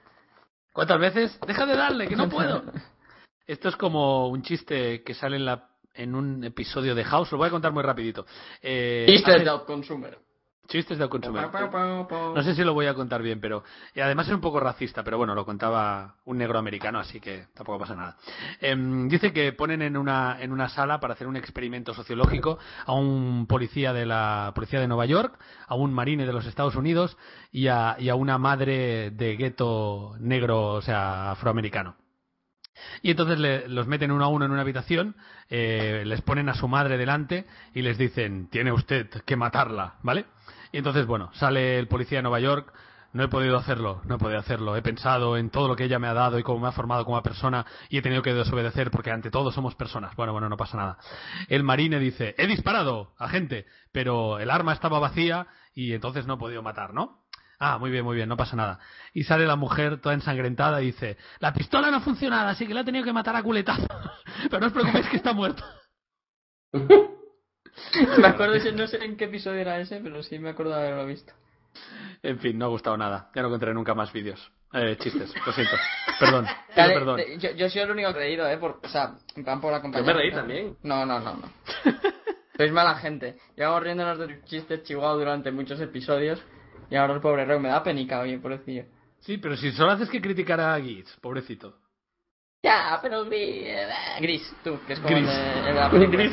¿Cuántas 0.73 0.99
veces? 0.99 1.39
Deja 1.45 1.65
de 1.65 1.75
darle, 1.75 2.07
que 2.07 2.15
no 2.15 2.27
puedo. 2.27 2.63
Esto 3.49 3.69
es 3.69 3.75
como 3.75 4.27
un 4.27 4.43
chiste 4.43 5.01
que 5.01 5.15
sale 5.15 5.37
en, 5.37 5.45
la, 5.45 5.69
en 5.95 6.13
un 6.13 6.43
episodio 6.43 6.93
de 6.93 7.03
House. 7.03 7.31
Lo 7.31 7.39
voy 7.39 7.47
a 7.47 7.49
contar 7.49 7.71
muy 7.71 7.81
rapidito. 7.81 8.23
Eh, 8.61 9.05
Chistes 9.09 9.35
hace- 9.37 9.43
de 9.43 9.65
consumer. 9.65 10.19
Chistes 10.67 10.99
del 10.99 11.09
consumidor. 11.09 11.49
No 12.35 12.43
sé 12.43 12.53
si 12.53 12.63
lo 12.63 12.75
voy 12.75 12.85
a 12.85 12.93
contar 12.93 13.23
bien, 13.23 13.41
pero 13.41 13.63
y 13.95 14.01
además 14.01 14.27
es 14.27 14.35
un 14.35 14.39
poco 14.39 14.59
racista, 14.59 15.03
pero 15.03 15.17
bueno, 15.17 15.33
lo 15.33 15.43
contaba 15.43 16.17
un 16.25 16.37
negro 16.37 16.59
americano, 16.59 16.99
así 16.99 17.19
que 17.19 17.47
tampoco 17.55 17.79
pasa 17.79 17.95
nada. 17.95 18.17
Em, 18.61 19.09
dice 19.09 19.33
que 19.33 19.51
ponen 19.53 19.81
en 19.81 19.97
una, 19.97 20.37
en 20.39 20.51
una 20.51 20.69
sala 20.69 20.99
para 20.99 21.15
hacer 21.15 21.25
un 21.25 21.37
experimento 21.37 21.95
sociológico 21.95 22.59
a 22.85 22.93
un 22.93 23.47
policía 23.47 23.93
de 23.93 24.05
la 24.05 24.51
policía 24.53 24.79
de 24.79 24.87
Nueva 24.87 25.07
York, 25.07 25.39
a 25.65 25.73
un 25.73 25.91
marine 25.91 26.27
de 26.27 26.33
los 26.33 26.45
Estados 26.45 26.75
Unidos 26.75 27.17
y 27.51 27.65
a, 27.65 27.95
y 27.97 28.09
a 28.09 28.13
una 28.13 28.37
madre 28.37 29.09
de 29.09 29.37
gueto 29.37 30.17
negro, 30.19 30.73
o 30.73 30.81
sea, 30.83 31.31
afroamericano. 31.31 31.95
Y 33.01 33.11
entonces 33.11 33.39
le- 33.39 33.67
los 33.67 33.87
meten 33.87 34.11
uno 34.11 34.25
a 34.25 34.27
uno 34.27 34.45
en 34.45 34.51
una 34.51 34.61
habitación, 34.61 35.15
eh, 35.49 36.03
les 36.05 36.21
ponen 36.21 36.49
a 36.49 36.53
su 36.53 36.67
madre 36.67 36.97
delante 36.97 37.45
y 37.73 37.81
les 37.81 37.97
dicen, 37.97 38.49
tiene 38.49 38.71
usted 38.71 39.09
que 39.25 39.35
matarla, 39.35 39.95
¿vale? 40.03 40.25
Y 40.71 40.77
entonces, 40.77 41.05
bueno, 41.05 41.31
sale 41.33 41.79
el 41.79 41.87
policía 41.87 42.19
de 42.19 42.23
Nueva 42.23 42.39
York, 42.39 42.71
no 43.11 43.23
he 43.23 43.27
podido 43.27 43.57
hacerlo, 43.57 44.01
no 44.05 44.15
he 44.15 44.17
podido 44.19 44.39
hacerlo, 44.39 44.75
he 44.75 44.83
pensado 44.83 45.35
en 45.35 45.49
todo 45.49 45.67
lo 45.67 45.75
que 45.75 45.85
ella 45.85 45.97
me 45.97 46.07
ha 46.07 46.13
dado 46.13 46.37
y 46.37 46.43
cómo 46.43 46.59
me 46.59 46.67
ha 46.67 46.71
formado 46.71 47.05
como 47.05 47.21
persona 47.23 47.65
y 47.89 47.97
he 47.97 48.01
tenido 48.03 48.21
que 48.21 48.35
desobedecer 48.35 48.91
porque 48.91 49.09
ante 49.09 49.31
todo 49.31 49.51
somos 49.51 49.73
personas. 49.73 50.15
Bueno, 50.15 50.31
bueno, 50.31 50.47
no 50.47 50.57
pasa 50.57 50.77
nada. 50.77 50.97
El 51.47 51.63
marine 51.63 51.97
dice, 51.97 52.35
he 52.37 52.45
disparado, 52.45 53.13
agente, 53.17 53.65
pero 53.91 54.37
el 54.39 54.51
arma 54.51 54.73
estaba 54.73 54.99
vacía 54.99 55.47
y 55.73 55.93
entonces 55.93 56.27
no 56.27 56.35
he 56.35 56.37
podido 56.37 56.61
matar, 56.61 56.93
¿no? 56.93 57.23
Ah, 57.59 57.77
muy 57.77 57.91
bien, 57.91 58.05
muy 58.05 58.15
bien, 58.15 58.29
no 58.29 58.37
pasa 58.37 58.55
nada. 58.55 58.79
Y 59.13 59.23
sale 59.25 59.45
la 59.45 59.57
mujer 59.57 59.99
toda 59.99 60.15
ensangrentada 60.15 60.81
y 60.81 60.87
dice, 60.87 61.17
la 61.39 61.53
pistola 61.53 61.91
no 61.91 61.97
ha 61.97 62.01
funcionado, 62.01 62.47
así 62.47 62.65
que 62.65 62.73
la 62.73 62.81
he 62.81 62.85
tenido 62.85 63.03
que 63.03 63.11
matar 63.13 63.35
a 63.35 63.43
culetazos. 63.43 63.87
Pero 64.49 64.59
no 64.61 64.67
os 64.67 64.73
preocupéis 64.73 65.07
que 65.09 65.17
está 65.17 65.33
muerta. 65.33 65.65
Me 66.71 68.27
acuerdo, 68.27 68.53
ese- 68.55 68.71
no 68.71 68.87
sé 68.87 69.03
en 69.03 69.17
qué 69.17 69.25
episodio 69.25 69.59
era 69.59 69.79
ese, 69.79 69.99
pero 70.01 70.21
sí 70.23 70.37
me 70.39 70.49
acuerdo 70.49 70.73
de 70.73 70.79
haberlo 70.79 71.05
visto. 71.05 71.33
En 72.23 72.39
fin, 72.39 72.57
no 72.57 72.65
ha 72.65 72.69
gustado 72.69 72.97
nada. 72.97 73.29
Ya 73.35 73.41
no 73.41 73.47
encontraré 73.47 73.73
nunca 73.73 73.93
más 73.93 74.11
vídeos. 74.11 74.51
Eh, 74.73 74.97
chistes, 74.99 75.33
lo 75.45 75.51
siento. 75.53 75.75
Perdón, 76.19 76.45
Dale, 76.75 76.93
perdón. 76.93 77.17
de- 77.17 77.37
yo, 77.39 77.51
yo 77.51 77.69
soy 77.69 77.81
el 77.81 77.91
único 77.91 78.13
creído, 78.13 78.47
¿eh? 78.47 78.57
Por, 78.57 78.79
o 78.83 78.87
sea, 78.89 79.15
en 79.35 79.43
plan 79.43 79.59
por 79.61 79.71
la 79.71 79.77
Yo 79.79 79.81
compañía. 79.83 80.07
me 80.07 80.13
reí 80.13 80.31
también. 80.31 80.77
No, 80.83 81.05
no, 81.05 81.19
no, 81.19 81.33
no. 81.35 81.51
Sois 82.57 82.71
mala 82.71 82.95
gente. 82.95 83.37
Llevamos 83.55 83.83
riéndonos 83.83 84.19
de 84.19 84.41
chistes 84.45 84.83
chihuahua 84.83 85.13
durante 85.13 85.51
muchos 85.51 85.79
episodios 85.79 86.41
y 86.89 86.95
ahora 86.95 87.13
el 87.13 87.21
pobre 87.21 87.45
Reo 87.45 87.59
me 87.59 87.69
da 87.69 87.83
penica, 87.83 88.19
oye, 88.21 88.37
pobrecillo. 88.39 88.85
Sí, 89.19 89.37
pero 89.37 89.55
si 89.57 89.71
solo 89.71 89.91
haces 89.91 90.09
que 90.09 90.21
criticar 90.21 90.59
a 90.61 90.79
Gis, 90.79 91.17
pobrecito. 91.21 91.75
Ya, 92.63 92.99
pero 93.01 93.23
Gris, 93.25 93.41
eh, 93.67 93.87
Gris 94.21 94.55
tú, 94.63 94.79
que 94.85 94.93
es 94.93 94.99
como 94.99 95.15
Gris. 95.15 95.29
el 95.29 95.67
el 95.67 95.75
la. 95.75 95.89
Gris. 95.89 96.31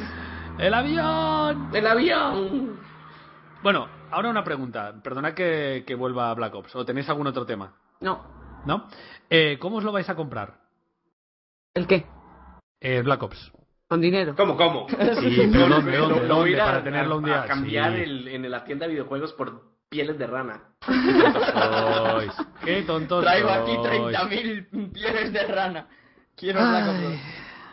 ¡El 0.59 0.75
avión! 0.75 1.71
El 1.75 1.87
avión. 1.87 2.81
Bueno, 3.63 3.89
ahora 4.11 4.31
una 4.31 4.43
pregunta. 4.43 4.95
Perdona 5.03 5.35
que, 5.35 5.85
que 5.87 5.95
vuelva 5.95 6.31
a 6.31 6.35
Black 6.35 6.55
Ops. 6.55 6.75
¿O 6.77 6.85
tenéis 6.85 7.09
algún 7.09 7.27
otro 7.27 7.45
tema? 7.47 7.75
No. 8.01 8.25
¿No? 8.65 8.89
Eh, 9.31 9.59
¿Cómo 9.61 9.77
os 9.77 9.85
lo 9.85 9.93
vais 9.93 10.09
a 10.09 10.17
comprar? 10.17 10.55
¿El 11.75 11.87
qué? 11.87 12.07
Eh, 12.81 13.03
Black 13.03 13.23
Ops. 13.23 13.53
Con 13.89 14.01
dinero. 14.01 14.35
¿Cómo, 14.37 14.57
cómo? 14.57 14.87
Sí, 14.89 15.49
pero 15.53 15.69
¿dónde, 15.69 15.93
Lo- 15.99 16.09
dónde, 16.09 16.27
lo 16.27 16.37
voy 16.37 16.55
a 16.55 16.57
dónde? 16.57 16.73
Para 16.73 16.83
tenerlo 16.85 17.19
un 17.19 17.25
día. 17.25 17.43
A 17.43 17.47
cambiar 17.47 17.93
Sí. 17.95 18.01
el, 18.03 18.29
en 18.29 18.51
la 18.51 18.65
tienda 18.65 18.87
de 18.87 18.93
videojuegos 18.93 19.33
por 19.35 19.63
pieles 19.89 20.19
de 20.19 20.27
rana. 20.27 20.63
Sois. 20.81 22.33
¡Qué 22.65 22.83
tontos 22.83 23.25
Traigo 23.25 23.51
aquí 23.51 23.75
sois! 23.75 24.17
30.000 24.17 24.93
pieles 24.93 25.33
de 25.33 25.47
rana. 25.47 25.89
Quiero 26.35 26.61
Black 26.61 26.89
Ops 26.89 27.03
2. 27.03 27.13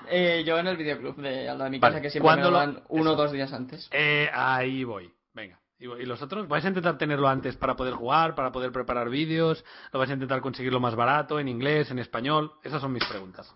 Eh, 0.09 0.43
yo 0.45 0.57
en 0.57 0.67
el 0.67 0.77
videoclub 0.77 1.15
de 1.17 1.49
al 1.49 1.57
lado 1.57 1.63
de 1.65 1.69
mi 1.71 1.79
casa, 1.79 1.91
Vale, 1.93 2.01
que 2.01 2.09
siempre 2.09 2.31
me 2.31 2.41
¿cuándo 2.41 2.51
lo 2.51 2.57
dan 2.57 2.83
uno 2.89 3.11
o 3.11 3.15
dos 3.15 3.31
días 3.31 3.51
antes. 3.53 3.89
Eh, 3.91 4.29
ahí 4.33 4.83
voy. 4.83 5.11
Venga. 5.33 5.59
¿Y 5.79 5.85
y 5.85 6.05
los 6.05 6.21
otros? 6.21 6.47
¿Vais 6.47 6.63
a 6.63 6.67
intentar 6.67 6.97
tenerlo 6.97 7.27
antes 7.27 7.55
para 7.57 7.75
poder 7.75 7.93
jugar, 7.93 8.35
para 8.35 8.51
poder 8.51 8.71
preparar 8.71 9.09
vídeos? 9.09 9.63
¿Lo 9.91 9.99
vais 9.99 10.11
a 10.11 10.13
intentar 10.13 10.41
conseguirlo 10.41 10.79
más 10.79 10.95
barato, 10.95 11.39
en 11.39 11.47
inglés, 11.47 11.89
en 11.91 11.99
español? 11.99 12.53
Esas 12.63 12.81
son 12.81 12.93
mis 12.93 13.05
preguntas. 13.05 13.53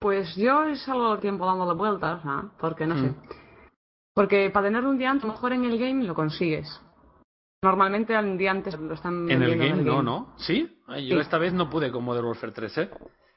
Pues 0.00 0.34
yo 0.36 0.64
es 0.64 0.86
algo 0.88 1.12
al 1.12 1.20
tiempo 1.20 1.46
dándole 1.46 1.74
vueltas, 1.74 2.20
¿ah? 2.24 2.52
Porque 2.58 2.86
no 2.86 2.96
sé. 2.98 3.14
Porque 4.14 4.50
para 4.50 4.68
tenerlo 4.68 4.90
un 4.90 4.98
día 4.98 5.10
antes, 5.10 5.24
a 5.24 5.26
lo 5.28 5.32
mejor 5.32 5.52
en 5.52 5.64
el 5.64 5.78
game 5.78 6.04
lo 6.04 6.14
consigues. 6.14 6.80
Normalmente 7.62 8.14
al 8.14 8.36
día 8.38 8.50
antes 8.50 8.78
lo 8.78 8.94
están 8.94 9.28
En 9.30 9.42
el 9.42 9.56
game 9.58 9.82
no, 9.82 10.02
¿no? 10.02 10.34
¿Sí? 10.36 10.80
Ay, 10.86 11.08
yo 11.08 11.16
Sí. 11.16 11.22
esta 11.22 11.38
vez 11.38 11.52
no 11.52 11.70
pude 11.70 11.90
con 11.90 12.04
Modern 12.04 12.26
Warfare 12.26 12.52
3, 12.52 12.78
¿eh? 12.78 12.90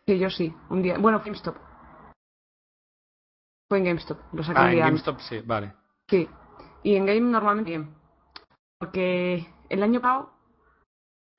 Sí, 0.05 0.19
yo 0.19 0.29
sí. 0.29 0.53
Un 0.69 0.81
día. 0.81 0.97
Bueno, 0.97 1.21
GameStop. 1.23 1.55
Fue 3.69 3.79
en 3.79 3.85
GameStop. 3.85 4.17
Lo 4.33 4.43
saqué 4.43 4.59
Ah, 4.59 4.63
un 4.63 4.69
en 4.69 4.75
día 4.75 4.85
antes. 4.85 5.03
GameStop 5.05 5.19
sí, 5.27 5.41
vale. 5.45 5.73
Sí. 6.09 6.27
Y 6.83 6.95
en 6.95 7.05
Game 7.05 7.21
normalmente 7.21 7.71
bien. 7.71 7.95
Porque 8.79 9.45
el 9.69 9.83
año 9.83 9.99
pasado 9.99 10.31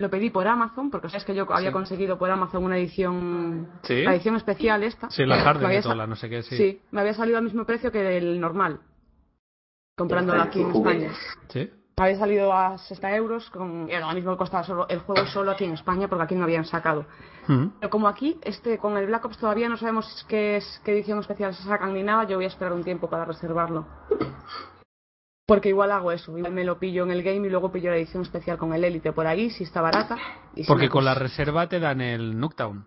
lo 0.01 0.11
pedí 0.11 0.31
por 0.31 0.47
Amazon, 0.47 0.91
porque 0.91 1.09
sabes 1.09 1.25
que 1.25 1.35
yo 1.35 1.51
había 1.53 1.71
Sí. 1.71 1.73
conseguido 1.73 2.19
por 2.19 2.31
Amazon 2.31 2.65
una 2.65 2.77
edición, 2.79 3.71
¿Sí? 3.83 4.03
la 4.03 4.15
edición 4.15 4.37
especial 4.37 4.83
esta. 4.83 5.11
Sí, 5.11 5.25
la 5.25 5.37
la 5.95 6.07
no 6.07 6.17
sé 6.17 6.29
qué, 6.29 6.43
sí. 6.43 6.57
Sí, 6.57 6.83
me 6.91 7.01
había 7.01 7.15
salido 7.15 7.39
al 7.39 7.45
mismo 7.45 7.65
precio 7.65 7.91
que 7.91 8.17
el 8.17 8.41
normal. 8.41 8.81
Comprándolo 9.99 10.41
aquí 10.41 10.63
en 10.63 10.71
España. 10.71 11.11
Había 11.97 12.17
salido 12.17 12.53
a 12.53 12.79
60 12.79 13.17
euros, 13.17 13.51
con, 13.51 13.89
lo 13.91 14.13
mismo 14.15 14.37
costaba 14.37 14.63
solo, 14.63 14.87
el 14.89 15.01
juego 15.01 15.27
solo 15.27 15.51
aquí 15.51 15.65
en 15.65 15.73
España, 15.73 16.07
porque 16.07 16.23
aquí 16.23 16.37
no 16.37 16.45
habían 16.45 16.65
sacado. 16.65 17.07
Mm. 17.49 17.67
Pero 17.81 17.91
como 17.91 18.07
aquí, 18.07 18.39
este, 18.45 18.79
con 18.79 18.97
el 18.97 19.07
Black 19.07 19.25
Ops 19.25 19.39
todavía 19.39 19.69
no 19.69 19.77
sabemos 19.77 20.25
qué, 20.29 20.59
es, 20.59 20.81
qué 20.85 20.93
edición 20.93 21.19
especial 21.19 21.53
se 21.55 21.65
sacan 21.65 21.93
ni 21.95 22.05
nada, 22.05 22.23
yo 22.23 22.37
voy 22.37 22.45
a 22.45 22.49
esperar 22.49 22.73
un 22.73 22.85
tiempo 22.85 23.11
para 23.11 23.25
reservarlo. 23.25 23.85
Porque 25.45 25.71
igual 25.71 25.91
hago 25.91 26.13
eso, 26.13 26.39
igual 26.39 26.53
me 26.53 26.63
lo 26.63 26.79
pillo 26.79 27.03
en 27.03 27.11
el 27.11 27.23
game 27.25 27.47
y 27.49 27.51
luego 27.51 27.73
pillo 27.73 27.91
la 27.91 27.97
edición 27.97 28.23
especial 28.23 28.59
con 28.59 28.73
el 28.75 28.85
Elite 28.85 29.13
por 29.13 29.27
ahí, 29.27 29.51
si 29.51 29.65
está 29.65 29.81
barata. 29.81 30.17
Y 30.55 30.63
si 30.63 30.69
Porque 30.69 30.87
no, 30.87 30.93
con 30.93 31.05
la 31.05 31.15
pues- 31.15 31.23
reserva 31.23 31.69
te 31.69 31.81
dan 31.81 32.01
el 32.01 32.39
Nuketown. 32.39 32.87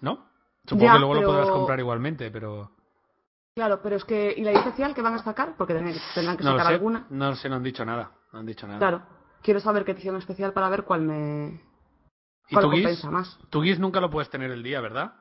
¿No? 0.00 0.26
Supongo 0.64 0.84
Ya, 0.86 0.92
que 0.94 0.98
luego 1.00 1.14
pero- 1.14 1.26
lo 1.26 1.32
podrás 1.32 1.50
comprar 1.50 1.80
igualmente, 1.80 2.30
pero... 2.30 2.70
Claro, 3.54 3.80
pero 3.82 3.96
es 3.96 4.04
que. 4.04 4.34
¿Y 4.36 4.42
la 4.42 4.50
edición 4.50 4.66
especial 4.68 4.94
que 4.94 5.02
van 5.02 5.14
a 5.14 5.22
sacar? 5.22 5.54
Porque 5.56 5.74
tendrán, 5.74 6.36
que 6.36 6.42
No 6.44 6.50
sacar 6.52 6.66
sé, 6.66 6.72
alguna. 6.72 7.06
no 7.10 7.36
sé, 7.36 7.48
no 7.48 7.56
han 7.56 7.62
dicho 7.62 7.84
nada. 7.84 8.10
No 8.32 8.40
han 8.40 8.46
dicho 8.46 8.66
nada. 8.66 8.78
Claro. 8.80 9.02
Quiero 9.42 9.60
saber 9.60 9.84
qué 9.84 9.92
edición 9.92 10.16
especial 10.16 10.52
para 10.52 10.68
ver 10.68 10.82
cuál 10.84 11.02
me. 11.02 11.60
¿Y 12.48 12.54
cuál 12.54 12.64
tu 12.64 12.70
Guis? 12.72 13.04
más. 13.04 13.38
Tu 13.50 13.60
Guis 13.62 13.78
nunca 13.78 14.00
lo 14.00 14.10
puedes 14.10 14.28
tener 14.28 14.50
el 14.50 14.62
día, 14.62 14.80
¿verdad? 14.80 15.14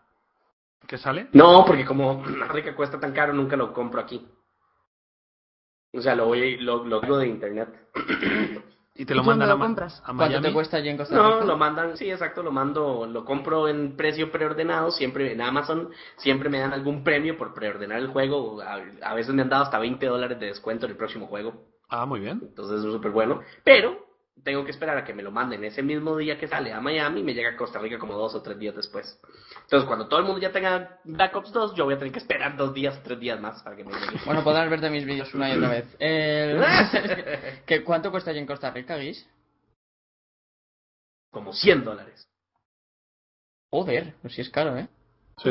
¿Qué 0.88 0.97
sale? 0.97 1.30
No, 1.34 1.64
porque 1.65 1.85
como 1.85 2.26
la 2.26 2.47
rica 2.47 2.76
cuesta 2.76 2.99
tan 2.99 3.14
caro, 3.14 3.34
nunca 3.34 3.55
lo 3.55 3.72
compro 3.72 4.01
aquí. 4.01 4.27
O 5.93 6.01
sea, 6.01 6.15
lo 6.15 6.26
voy 6.26 6.57
lo, 6.57 6.84
lo 6.85 7.18
de 7.18 7.27
internet. 7.27 7.69
Y 8.95 9.06
te 9.06 9.15
lo 9.15 9.24
¿Y 9.24 9.26
dónde 9.26 9.45
mandan 9.45 9.49
lo 9.49 9.64
a, 9.64 9.68
compras? 9.68 10.03
a 10.06 10.14
¿Cuánto 10.15 10.41
te 10.41 10.53
cuesta 10.53 10.78
allí 10.78 10.90
en 10.90 10.98
Costa 10.98 11.15
Rica? 11.15 11.40
No, 11.40 11.45
lo 11.45 11.57
mandan, 11.57 11.98
sí, 11.98 12.11
exacto, 12.11 12.44
lo 12.44 12.52
mando, 12.52 13.07
lo 13.07 13.26
compro 13.26 13.68
en 13.68 13.95
precio 13.98 14.32
preordenado, 14.32 14.91
siempre 14.91 15.32
en 15.34 15.41
Amazon, 15.41 15.90
siempre 16.18 16.49
me 16.49 16.60
dan 16.60 16.74
algún 16.74 17.03
premio 17.03 17.36
por 17.38 17.56
preordenar 17.56 17.98
el 17.99 18.10
juego, 18.10 18.61
a, 18.61 18.80
a 19.02 19.14
veces 19.15 19.34
me 19.34 19.41
han 19.41 19.49
dado 19.49 19.64
hasta 19.64 19.80
20 19.80 20.06
dólares 20.06 20.40
de 20.40 20.45
descuento 20.45 20.86
en 20.86 20.91
el 20.91 20.98
próximo 20.98 21.26
juego, 21.28 21.53
Ah, 21.90 22.06
muy 22.06 22.20
bien. 22.20 22.40
entonces 22.44 22.86
es 22.86 22.91
súper 22.94 23.11
bueno, 23.11 23.41
pero 23.64 23.98
tengo 24.43 24.65
que 24.65 24.72
esperar 24.72 24.97
a 24.97 25.03
que 25.05 25.14
me 25.14 25.22
lo 25.23 25.31
manden 25.31 25.64
ese 25.64 25.84
mismo 25.84 26.18
día 26.18 26.38
que 26.39 26.47
sale 26.47 26.72
a 26.73 26.81
Miami 26.81 27.19
y 27.22 27.23
me 27.23 27.34
llega 27.34 27.51
a 27.51 27.55
Costa 27.57 27.80
Rica 27.80 27.99
como 27.99 28.14
dos 28.18 28.34
o 28.35 28.41
tres 28.41 28.57
días 28.57 28.76
después. 28.76 29.19
Entonces 29.64 29.88
cuando 29.88 30.07
todo 30.07 30.19
el 30.19 30.26
mundo 30.26 30.41
ya 30.41 30.51
tenga 30.51 30.99
Black 31.03 31.35
Ops 31.35 31.51
2, 31.51 31.76
yo 31.76 31.85
voy 31.85 31.93
a 31.93 31.97
tener 31.97 32.11
que 32.11 32.19
esperar 32.19 32.57
dos 32.57 32.73
días, 32.73 33.01
tres 33.03 33.19
días 33.19 33.39
más 33.39 33.61
para 33.64 33.76
que 33.76 33.84
me 33.84 33.91
llegue. 33.93 34.19
Bueno, 34.26 34.43
podrás 34.43 34.69
verte 34.69 34.89
mis 34.89 35.05
vídeos 35.05 35.34
una 35.34 35.49
y 35.53 35.57
otra 35.57 35.69
vez. 35.69 35.85
El... 35.99 36.61
¿Qué- 37.65 37.84
¿Cuánto 37.84 38.11
cuesta 38.11 38.31
allí 38.31 38.39
en 38.39 38.45
Costa 38.47 38.72
Rica, 38.72 38.97
Guis? 38.97 39.26
Como 41.31 41.53
100 41.53 41.84
dólares, 41.84 42.27
Joder, 43.72 44.14
pues 44.22 44.35
sí 44.35 44.41
es 44.41 44.49
caro, 44.51 44.77
¿eh? 44.77 44.88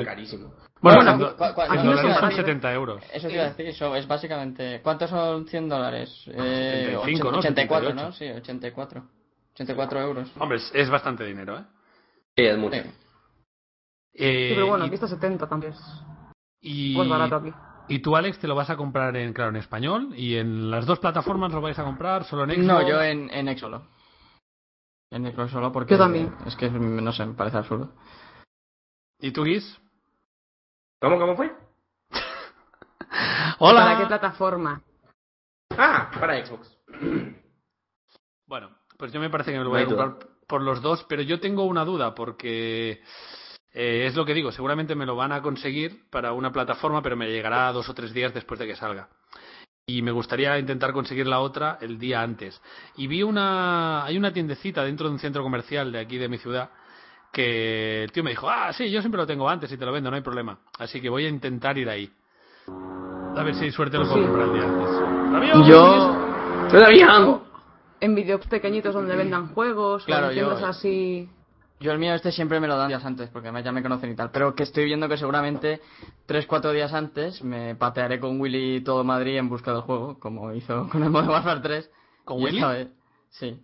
Carísimo. 0.04 0.54
Bueno, 0.80 0.98
Bueno, 1.00 1.12
en 1.12 1.18
dólares 1.18 1.84
son 1.84 1.96
son 2.02 2.09
baratos. 2.10 2.34
70 2.36 2.72
euros. 2.74 3.02
Eso 3.12 3.28
te 3.28 3.34
iba 3.34 3.44
a 3.44 3.48
decir, 3.50 3.66
eso 3.66 3.94
es 3.94 4.06
básicamente... 4.09 4.80
¿Cuántos 4.82 5.10
son 5.10 5.46
100 5.46 5.68
dólares? 5.68 6.24
Eh, 6.26 6.84
75, 6.90 7.30
¿no? 7.30 7.38
84, 7.38 7.88
78. 7.90 7.94
¿no? 7.94 8.12
Sí, 8.12 8.28
84. 8.28 9.04
84 9.54 10.00
euros. 10.00 10.32
Hombre, 10.38 10.59
es, 10.59 10.70
es 10.74 10.90
bastante 10.90 11.24
dinero, 11.24 11.59
¿eh? 11.59 11.64
Sí, 12.36 12.44
es 12.44 12.59
mucho. 12.59 12.76
Sí. 12.82 12.90
Eh, 14.14 14.48
Sí, 14.50 14.54
pero 14.54 14.66
bueno, 14.66 14.84
y- 14.84 14.86
aquí 14.88 14.94
está 14.96 15.06
70 15.06 15.46
también. 15.48 15.72
Es 15.72 15.80
y, 16.60 16.96
más 16.96 17.09
barato 17.09 17.36
aquí. 17.36 17.52
y 17.88 17.98
tú, 18.00 18.16
Alex, 18.16 18.38
te 18.38 18.48
lo 18.48 18.54
vas 18.54 18.70
a 18.70 18.76
comprar 18.76 19.16
en, 19.16 19.32
claro, 19.32 19.50
en 19.50 19.56
español 19.56 20.12
y 20.16 20.36
en 20.36 20.70
las 20.70 20.86
dos 20.86 20.98
plataformas 20.98 21.52
lo 21.52 21.60
vais 21.60 21.78
a 21.78 21.84
comprar 21.84 22.24
solo 22.24 22.44
en 22.44 22.50
Xbox. 22.50 22.66
No, 22.66 22.88
yo 22.88 23.00
en, 23.02 23.30
en 23.30 23.46
Xbox 23.46 23.60
solo. 23.60 23.82
En 25.10 25.30
Xbox 25.32 25.50
solo 25.52 25.70
porque... 25.72 25.92
Yo 25.94 25.98
también. 25.98 26.34
Es 26.46 26.56
que, 26.56 26.70
no 26.70 27.12
sé, 27.12 27.24
me 27.26 27.34
parece 27.34 27.59
absurdo. 27.59 27.92
¿Y 29.23 29.31
tú, 29.31 29.44
Guis? 29.44 29.78
¿Cómo, 31.01 31.19
cómo 31.19 31.36
fue? 31.36 31.51
Hola. 33.61 33.85
¿Para 33.85 33.99
qué 33.99 34.07
plataforma? 34.07 34.82
Ah, 35.78 36.11
para 36.19 36.44
Xbox. 36.44 36.77
Bueno, 38.47 38.70
pues 38.99 39.12
yo 39.12 39.20
me 39.20 39.31
parece 39.31 39.53
que 39.53 39.59
me 39.59 39.65
lo 39.65 39.70
No 39.70 39.77
voy 39.77 39.82
a 39.82 39.86
duda. 39.86 40.05
comprar 40.11 40.28
por 40.47 40.61
los 40.62 40.82
dos, 40.82 41.05
pero 41.09 41.23
yo 41.23 41.40
tengo 41.40 41.65
una 41.65 41.85
duda 41.85 42.15
porque 42.15 43.01
eh, 43.73 44.07
es 44.07 44.15
lo 44.16 44.24
que 44.27 44.35
digo, 44.35 44.53
seguramente 44.53 44.94
me 44.94 45.07
lo 45.07 45.16
van 45.16 45.32
a 45.32 45.40
conseguir 45.40 46.09
para 46.11 46.32
una 46.32 46.53
plataforma, 46.53 47.01
pero 47.01 47.16
me 47.16 47.31
llegará 47.31 47.73
dos 47.73 47.89
o 47.89 47.94
tres 47.94 48.12
días 48.12 48.35
después 48.35 48.61
de 48.61 48.66
que 48.66 48.77
salga. 48.77 49.09
Y 49.86 50.03
me 50.03 50.11
gustaría 50.11 50.59
intentar 50.59 50.93
conseguir 50.93 51.27
la 51.27 51.40
otra 51.40 51.78
el 51.81 51.99
día 51.99 52.20
antes. 52.23 52.61
Y 52.97 53.07
vi 53.07 53.23
una, 53.23 54.05
hay 54.05 54.19
una 54.19 54.32
tiendecita 54.32 54.85
dentro 54.85 55.07
de 55.07 55.15
un 55.15 55.19
centro 55.20 55.43
comercial 55.43 55.90
de 55.93 56.01
aquí 56.01 56.19
de 56.19 56.28
mi 56.28 56.39
ciudad 56.39 56.70
que 57.32 58.04
el 58.04 58.12
tío 58.12 58.22
me 58.22 58.30
dijo, 58.30 58.48
ah, 58.50 58.72
sí, 58.72 58.90
yo 58.90 59.00
siempre 59.00 59.18
lo 59.20 59.26
tengo 59.26 59.48
antes 59.48 59.72
y 59.72 59.76
te 59.78 59.84
lo 59.86 59.92
vendo, 59.92 60.10
no 60.10 60.16
hay 60.16 60.22
problema. 60.22 60.59
Así 60.78 61.00
que 61.00 61.09
voy 61.09 61.24
a 61.26 61.28
intentar 61.30 61.78
ir 61.78 61.88
ahí. 61.88 62.12
A 62.68 63.42
ver 63.42 63.54
si 63.54 63.64
hay 63.64 63.70
suerte 63.72 63.96
lo 63.98 64.04
puedo 64.04 64.16
Sí. 64.16 64.22
comprar 64.22 64.48
el 64.48 64.54
día 64.54 64.64
antes. 64.64 65.68
Yo... 65.68 66.68
Todavía. 66.70 67.40
En 68.00 68.14
vídeos 68.14 68.46
pequeñitos 68.46 68.94
donde 68.94 69.16
vendan 69.16 69.48
juegos, 69.54 70.04
Claro, 70.04 70.28
o 70.28 70.32
yo- 70.32 70.66
así. 70.66 71.28
Yo 71.80 71.90
el 71.90 71.98
mío 71.98 72.14
este 72.14 72.30
siempre 72.30 72.60
me 72.60 72.68
lo 72.68 72.76
dan 72.76 72.88
días 72.88 73.04
antes, 73.04 73.28
porque 73.30 73.50
me- 73.50 73.62
ya 73.62 73.72
me 73.72 73.82
conocen 73.82 74.10
y 74.12 74.14
tal. 74.14 74.30
Pero 74.30 74.54
que 74.54 74.62
estoy 74.64 74.84
viendo 74.84 75.09
que 75.09 75.16
seguramente 75.16 75.80
3-4 76.26 76.70
días 76.72 76.92
antes 76.92 77.42
me 77.42 77.74
patearé 77.74 78.20
con 78.20 78.40
Willy 78.40 78.82
todo 78.82 79.02
Madrid 79.04 79.36
en 79.36 79.48
busca 79.48 79.72
del 79.72 79.82
juego, 79.82 80.18
como 80.20 80.52
hizo 80.52 80.88
con 80.90 81.02
el 81.02 81.10
Modern 81.10 81.30
Warfare 81.30 81.60
3. 81.60 81.90
¿Con 82.24 82.38
Y 82.40 82.44
Willy? 82.44 82.88
Sí. 83.30 83.60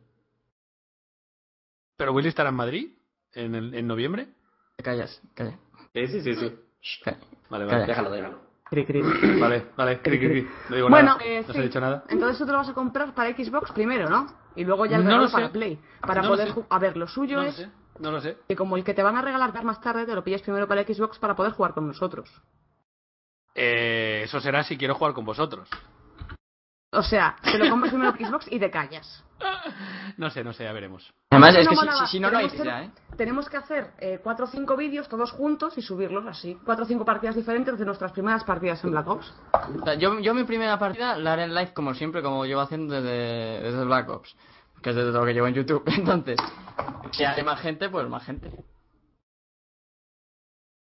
¿Pero 1.96 2.12
Willy 2.12 2.28
estará 2.28 2.48
en 2.50 2.56
Madrid 2.56 2.88
en, 3.34 3.54
el- 3.54 3.74
en 3.74 3.86
noviembre? 3.86 4.28
Te 4.76 4.82
callas, 4.82 5.20
calla. 5.34 5.58
Sí, 5.94 6.06
sí, 6.08 6.20
sí, 6.22 6.34
sí. 6.34 6.56
calla. 7.04 7.18
Vale, 7.50 7.64
Calla. 7.66 7.78
vale. 7.78 7.86
Déjalo, 7.86 8.10
déjalo. 8.10 8.48
Cri, 8.70 8.84
cri. 8.84 9.02
Vale, 9.40 9.66
vale, 9.76 10.00
cri, 10.02 10.18
cri, 10.18 10.28
cri. 10.28 10.48
No 10.68 10.76
digo 10.76 10.90
Bueno, 10.90 11.14
nada. 11.16 11.24
eh, 11.24 11.42
no 11.46 11.54
sí. 11.54 11.62
dicho 11.62 11.80
nada. 11.80 12.04
Entonces 12.08 12.36
tú 12.38 12.44
te 12.44 12.52
lo 12.52 12.58
vas 12.58 12.68
a 12.68 12.74
comprar 12.74 13.14
para 13.14 13.30
Xbox 13.34 13.72
primero, 13.72 14.10
¿no? 14.10 14.26
Y 14.56 14.64
luego 14.64 14.84
ya 14.84 14.98
el 14.98 15.04
No 15.04 15.16
lo 15.18 15.26
sé. 15.28 15.32
para 15.32 15.50
Play. 15.50 15.80
Para 16.02 16.20
No 16.20 16.28
lo 16.28 16.34
poder 16.34 16.52
sé. 16.52 16.64
A 16.68 16.78
ver, 16.78 16.96
lo 16.98 17.08
suyo 17.08 17.38
No 17.38 17.42
lo 17.44 17.48
es 17.48 17.56
sé, 17.56 17.70
no 17.98 18.10
lo 18.10 18.20
sé. 18.20 18.36
que 18.46 18.54
como 18.56 18.76
el 18.76 18.84
que 18.84 18.92
te 18.92 19.02
van 19.02 19.16
a 19.16 19.22
regalar 19.22 19.52
más 19.64 19.80
tarde, 19.80 20.04
te 20.04 20.14
lo 20.14 20.22
pilles 20.22 20.42
primero 20.42 20.68
para 20.68 20.82
Xbox 20.84 21.18
para 21.18 21.34
poder 21.34 21.52
jugar 21.52 21.72
con 21.72 21.86
nosotros. 21.88 22.28
Eh, 23.54 24.22
eso 24.24 24.38
será 24.40 24.62
si 24.64 24.76
quiero 24.76 24.94
jugar 24.94 25.14
con 25.14 25.24
vosotros. 25.24 25.68
O 26.90 27.02
sea, 27.02 27.36
te 27.42 27.58
lo 27.58 27.68
compras 27.68 27.92
primero 27.92 28.12
Xbox 28.12 28.46
y 28.50 28.58
te 28.58 28.70
callas. 28.70 29.24
No 30.16 30.30
sé, 30.30 30.42
no 30.42 30.52
sé, 30.52 30.64
ya 30.64 30.72
veremos. 30.72 31.12
Además, 31.30 31.54
es 31.56 31.68
que 31.68 31.74
si, 31.74 31.80
molaba. 31.80 32.06
si- 32.06 32.12
si 32.12 32.20
no, 32.20 32.30
no 32.30 32.38
hay 32.38 32.48
Tenemos 32.48 32.52
que- 32.56 32.62
tira, 32.62 32.84
¿eh? 32.84 32.90
Tenemos 33.16 33.48
que 33.50 33.56
hacer 33.58 33.90
eh, 33.98 34.20
cuatro 34.22 34.46
o 34.46 34.48
cinco 34.48 34.76
vídeos 34.76 35.08
todos 35.08 35.30
juntos 35.32 35.76
y 35.76 35.82
subirlos 35.82 36.26
así. 36.26 36.58
Cuatro 36.64 36.84
o 36.84 36.88
cinco 36.88 37.04
partidas 37.04 37.36
diferentes 37.36 37.78
de 37.78 37.84
nuestras 37.84 38.12
primeras 38.12 38.42
partidas 38.44 38.82
en 38.84 38.90
Black 38.92 39.06
Ops. 39.06 39.32
O 39.80 39.84
sea, 39.84 39.94
yo, 39.94 40.18
yo 40.20 40.34
mi 40.34 40.44
primera 40.44 40.78
partida 40.78 41.16
la 41.16 41.34
haré 41.34 41.44
en 41.44 41.54
live 41.54 41.72
como 41.74 41.92
siempre, 41.94 42.22
como 42.22 42.46
llevo 42.46 42.62
haciendo 42.62 42.94
desde, 42.94 43.60
desde 43.62 43.84
Black 43.84 44.08
Ops. 44.08 44.34
Que 44.82 44.90
es 44.90 44.96
desde 44.96 45.12
lo 45.12 45.24
que 45.26 45.34
llevo 45.34 45.46
en 45.46 45.54
YouTube. 45.54 45.82
Entonces, 45.94 46.38
si 47.12 47.24
hay 47.24 47.42
más 47.42 47.60
gente, 47.60 47.88
pues 47.90 48.08
más 48.08 48.24
gente. 48.24 48.50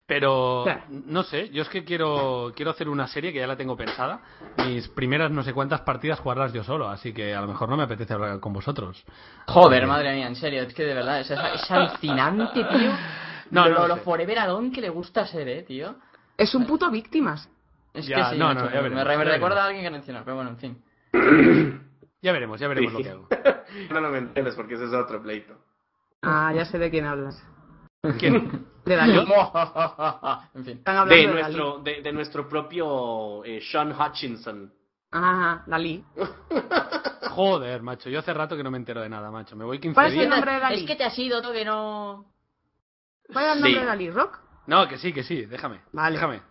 Pero 0.05 0.65
no 0.89 1.23
sé, 1.23 1.49
yo 1.49 1.61
es 1.61 1.69
que 1.69 1.85
quiero 1.85 2.51
quiero 2.55 2.71
hacer 2.71 2.89
una 2.89 3.07
serie 3.07 3.31
que 3.31 3.39
ya 3.39 3.47
la 3.47 3.55
tengo 3.55 3.77
pensada. 3.77 4.19
Mis 4.57 4.87
primeras 4.89 5.31
no 5.31 5.43
sé 5.43 5.53
cuántas 5.53 5.81
partidas 5.81 6.19
jugarlas 6.19 6.51
yo 6.51 6.63
solo, 6.63 6.89
así 6.89 7.13
que 7.13 7.33
a 7.33 7.39
lo 7.41 7.47
mejor 7.47 7.69
no 7.69 7.77
me 7.77 7.83
apetece 7.83 8.13
hablar 8.13 8.39
con 8.41 8.51
vosotros. 8.51 9.03
Joder, 9.47 9.87
madre 9.87 10.13
mía, 10.13 10.27
en 10.27 10.35
serio, 10.35 10.63
es 10.63 10.73
que 10.73 10.83
de 10.83 10.93
verdad, 10.93 11.21
es, 11.21 11.31
es 11.31 11.71
alucinante, 11.71 12.63
tío. 12.77 12.91
No, 13.51 13.69
lo, 13.69 13.79
no 13.79 13.87
lo 13.87 13.95
sé. 13.95 14.01
Forever 14.01 14.39
Alone 14.39 14.71
que 14.71 14.81
le 14.81 14.89
gusta 14.89 15.25
ser, 15.25 15.47
eh, 15.47 15.63
tío. 15.63 15.95
Es 16.37 16.53
un 16.53 16.65
puto 16.65 16.89
víctimas. 16.91 17.49
Es 17.93 18.05
Ya, 18.07 18.15
que 18.29 18.33
sí, 18.33 18.37
no, 18.39 18.47
macho, 18.47 18.65
no, 18.65 18.71
ya 18.71 18.81
veremos, 18.81 18.95
me, 18.97 19.03
re- 19.05 19.17
me 19.17 19.25
ya 19.25 19.31
recuerda 19.31 19.39
veremos. 19.39 19.57
a 19.57 19.65
alguien 19.67 19.83
que 19.85 19.91
mencionar, 19.91 20.23
pero 20.25 20.35
bueno, 20.35 20.49
en 20.49 20.57
fin. 20.57 20.83
Ya 22.21 22.31
veremos, 22.31 22.59
ya 22.59 22.67
veremos 22.67 22.91
lo 22.93 22.99
que 22.99 23.09
hago. 23.09 23.27
No, 23.89 24.01
no 24.01 24.09
me 24.09 24.19
entiendes 24.19 24.53
porque 24.55 24.75
ese 24.75 24.85
es 24.85 24.93
otro 24.93 25.21
pleito. 25.23 25.55
Ah, 26.21 26.51
ya 26.55 26.63
sé 26.65 26.77
de 26.77 26.91
quién 26.91 27.05
hablas. 27.05 27.41
¿Quién? 28.19 28.65
De 28.85 28.95
Dalí. 28.97 29.17
en 30.55 30.65
fin. 30.65 30.77
Están 30.79 30.97
hablando 30.97 31.15
De 31.15 31.21
de, 31.21 31.41
Dalí. 31.41 31.55
nuestro, 31.55 31.77
de, 31.83 32.01
de 32.01 32.11
nuestro 32.11 32.49
propio 32.49 33.43
eh, 33.45 33.61
Sean 33.61 33.93
Hutchinson. 33.97 34.73
Ajá, 35.11 35.63
Dalí. 35.67 36.03
Joder, 37.31 37.81
macho, 37.81 38.09
yo 38.09 38.19
hace 38.19 38.33
rato 38.33 38.57
que 38.57 38.63
no 38.63 38.69
me 38.71 38.77
entero 38.77 39.01
de 39.01 39.09
nada, 39.09 39.31
macho. 39.31 39.55
Me 39.55 39.63
voy 39.63 39.79
15 39.79 39.93
¿Cuál 39.95 40.07
es 40.07 40.13
el 40.13 40.19
días. 40.19 40.29
nombre 40.31 40.51
de 40.53 40.59
Dalí? 40.59 40.81
Es 40.81 40.87
que 40.87 40.95
te 40.95 41.03
has 41.05 41.17
ido, 41.17 41.41
tú 41.41 41.51
que 41.53 41.63
no... 41.65 42.25
¿Cuál 43.31 43.45
era 43.45 43.53
el 43.53 43.59
nombre 43.61 43.73
Sí. 43.73 43.79
de 43.79 43.85
Dalí? 43.85 44.09
¿Rock? 44.11 44.39
No, 44.67 44.87
que 44.87 44.97
sí, 44.97 45.13
que 45.13 45.23
sí, 45.23 45.45
déjame. 45.45 45.79
Vale. 45.93 46.15
Déjame. 46.15 46.41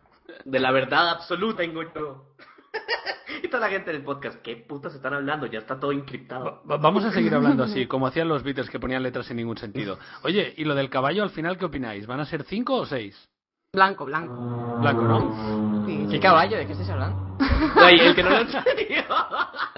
De 0.44 0.58
la 0.58 0.70
verdad 0.72 1.10
absoluta 1.10 1.58
tengo 1.58 1.82
yo. 1.94 2.34
y 3.42 3.48
toda 3.48 3.60
la 3.66 3.70
gente 3.70 3.92
del 3.92 4.02
podcast, 4.02 4.40
¿qué 4.42 4.56
putas 4.56 4.94
están 4.94 5.14
hablando? 5.14 5.46
Ya 5.46 5.58
está 5.58 5.78
todo 5.78 5.92
encriptado. 5.92 6.62
Va- 6.70 6.76
Vamos 6.78 7.04
a 7.04 7.12
seguir 7.12 7.34
hablando 7.34 7.64
así, 7.64 7.86
como 7.88 8.06
hacían 8.06 8.28
los 8.28 8.42
Beatles 8.42 8.70
que 8.70 8.80
ponían 8.80 9.02
letras 9.02 9.26
sin 9.26 9.36
ningún 9.36 9.58
sentido. 9.58 9.98
Oye, 10.22 10.54
¿y 10.56 10.64
lo 10.64 10.74
del 10.74 10.90
caballo 10.90 11.22
al 11.22 11.30
final 11.30 11.58
qué 11.58 11.64
opináis? 11.66 12.06
¿Van 12.06 12.20
a 12.20 12.24
ser 12.26 12.44
cinco 12.44 12.74
o 12.76 12.86
seis? 12.86 13.28
Blanco, 13.74 14.04
blanco. 14.04 14.34
Blanco, 14.80 15.02
¿no? 15.02 15.86
Sí. 15.86 16.06
¿Qué 16.10 16.20
caballo? 16.20 16.58
¿De 16.58 16.66
qué 16.66 16.72
estáis 16.72 16.90
hablando? 16.90 17.38
Ay, 17.76 17.98
el 18.00 18.14
que 18.14 18.22
no 18.22 18.30
lo 18.30 18.38
entendió. 18.40 19.02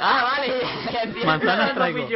Ah, 0.07 0.37
vale. 0.37 1.15
Manzanas 1.25 1.73
traigo. 1.75 2.07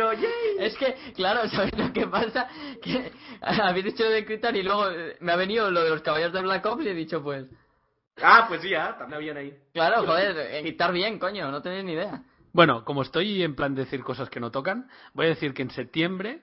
Es 0.58 0.76
que, 0.76 0.94
claro, 1.14 1.48
¿sabes 1.48 1.72
lo 1.78 1.90
que 1.92 2.06
pasa? 2.06 2.46
Que 2.82 3.12
habéis 3.40 3.86
dicho 3.86 4.04
lo 4.04 4.10
de 4.10 4.18
encriptar 4.18 4.54
y 4.56 4.62
luego 4.62 4.86
me 5.20 5.32
ha 5.32 5.36
venido 5.36 5.70
lo 5.70 5.82
de 5.84 5.90
los 5.90 6.02
caballos 6.02 6.32
de 6.32 6.42
Black 6.42 6.66
Ops 6.66 6.84
y 6.84 6.88
he 6.88 6.94
dicho, 6.94 7.22
pues, 7.22 7.46
Ah, 8.22 8.46
pues 8.48 8.62
sí, 8.62 8.74
ah, 8.74 8.96
también 8.98 9.16
habían 9.16 9.36
ahí. 9.36 9.56
claro, 9.72 10.04
joder, 10.04 10.36
encriptar 10.56 10.92
bien, 10.92 11.18
coño, 11.18 11.50
no 11.50 11.62
tenéis 11.62 11.84
ni 11.84 11.92
idea. 11.92 12.22
Bueno, 12.52 12.84
como 12.84 13.02
estoy 13.02 13.42
en 13.42 13.54
plan 13.54 13.74
de 13.74 13.84
decir 13.84 14.02
cosas 14.02 14.28
que 14.30 14.40
no 14.40 14.50
tocan, 14.50 14.88
voy 15.14 15.26
a 15.26 15.28
decir 15.30 15.54
que 15.54 15.62
en 15.62 15.70
septiembre 15.70 16.42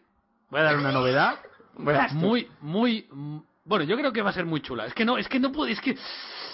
voy 0.50 0.62
a 0.62 0.64
dar 0.64 0.78
una 0.78 0.92
novedad 0.92 1.40
muy, 2.14 2.50
muy, 2.62 3.08
mm, 3.12 3.38
bueno, 3.66 3.84
yo 3.86 3.98
creo 3.98 4.14
que 4.14 4.22
va 4.22 4.30
a 4.30 4.34
ser 4.34 4.46
muy 4.46 4.62
chula. 4.62 4.86
Es 4.86 4.94
que 4.94 5.04
no, 5.04 5.18
es 5.18 5.28
que 5.28 5.40
no 5.40 5.52
puedo, 5.52 5.70
es 5.70 5.82
que, 5.82 5.98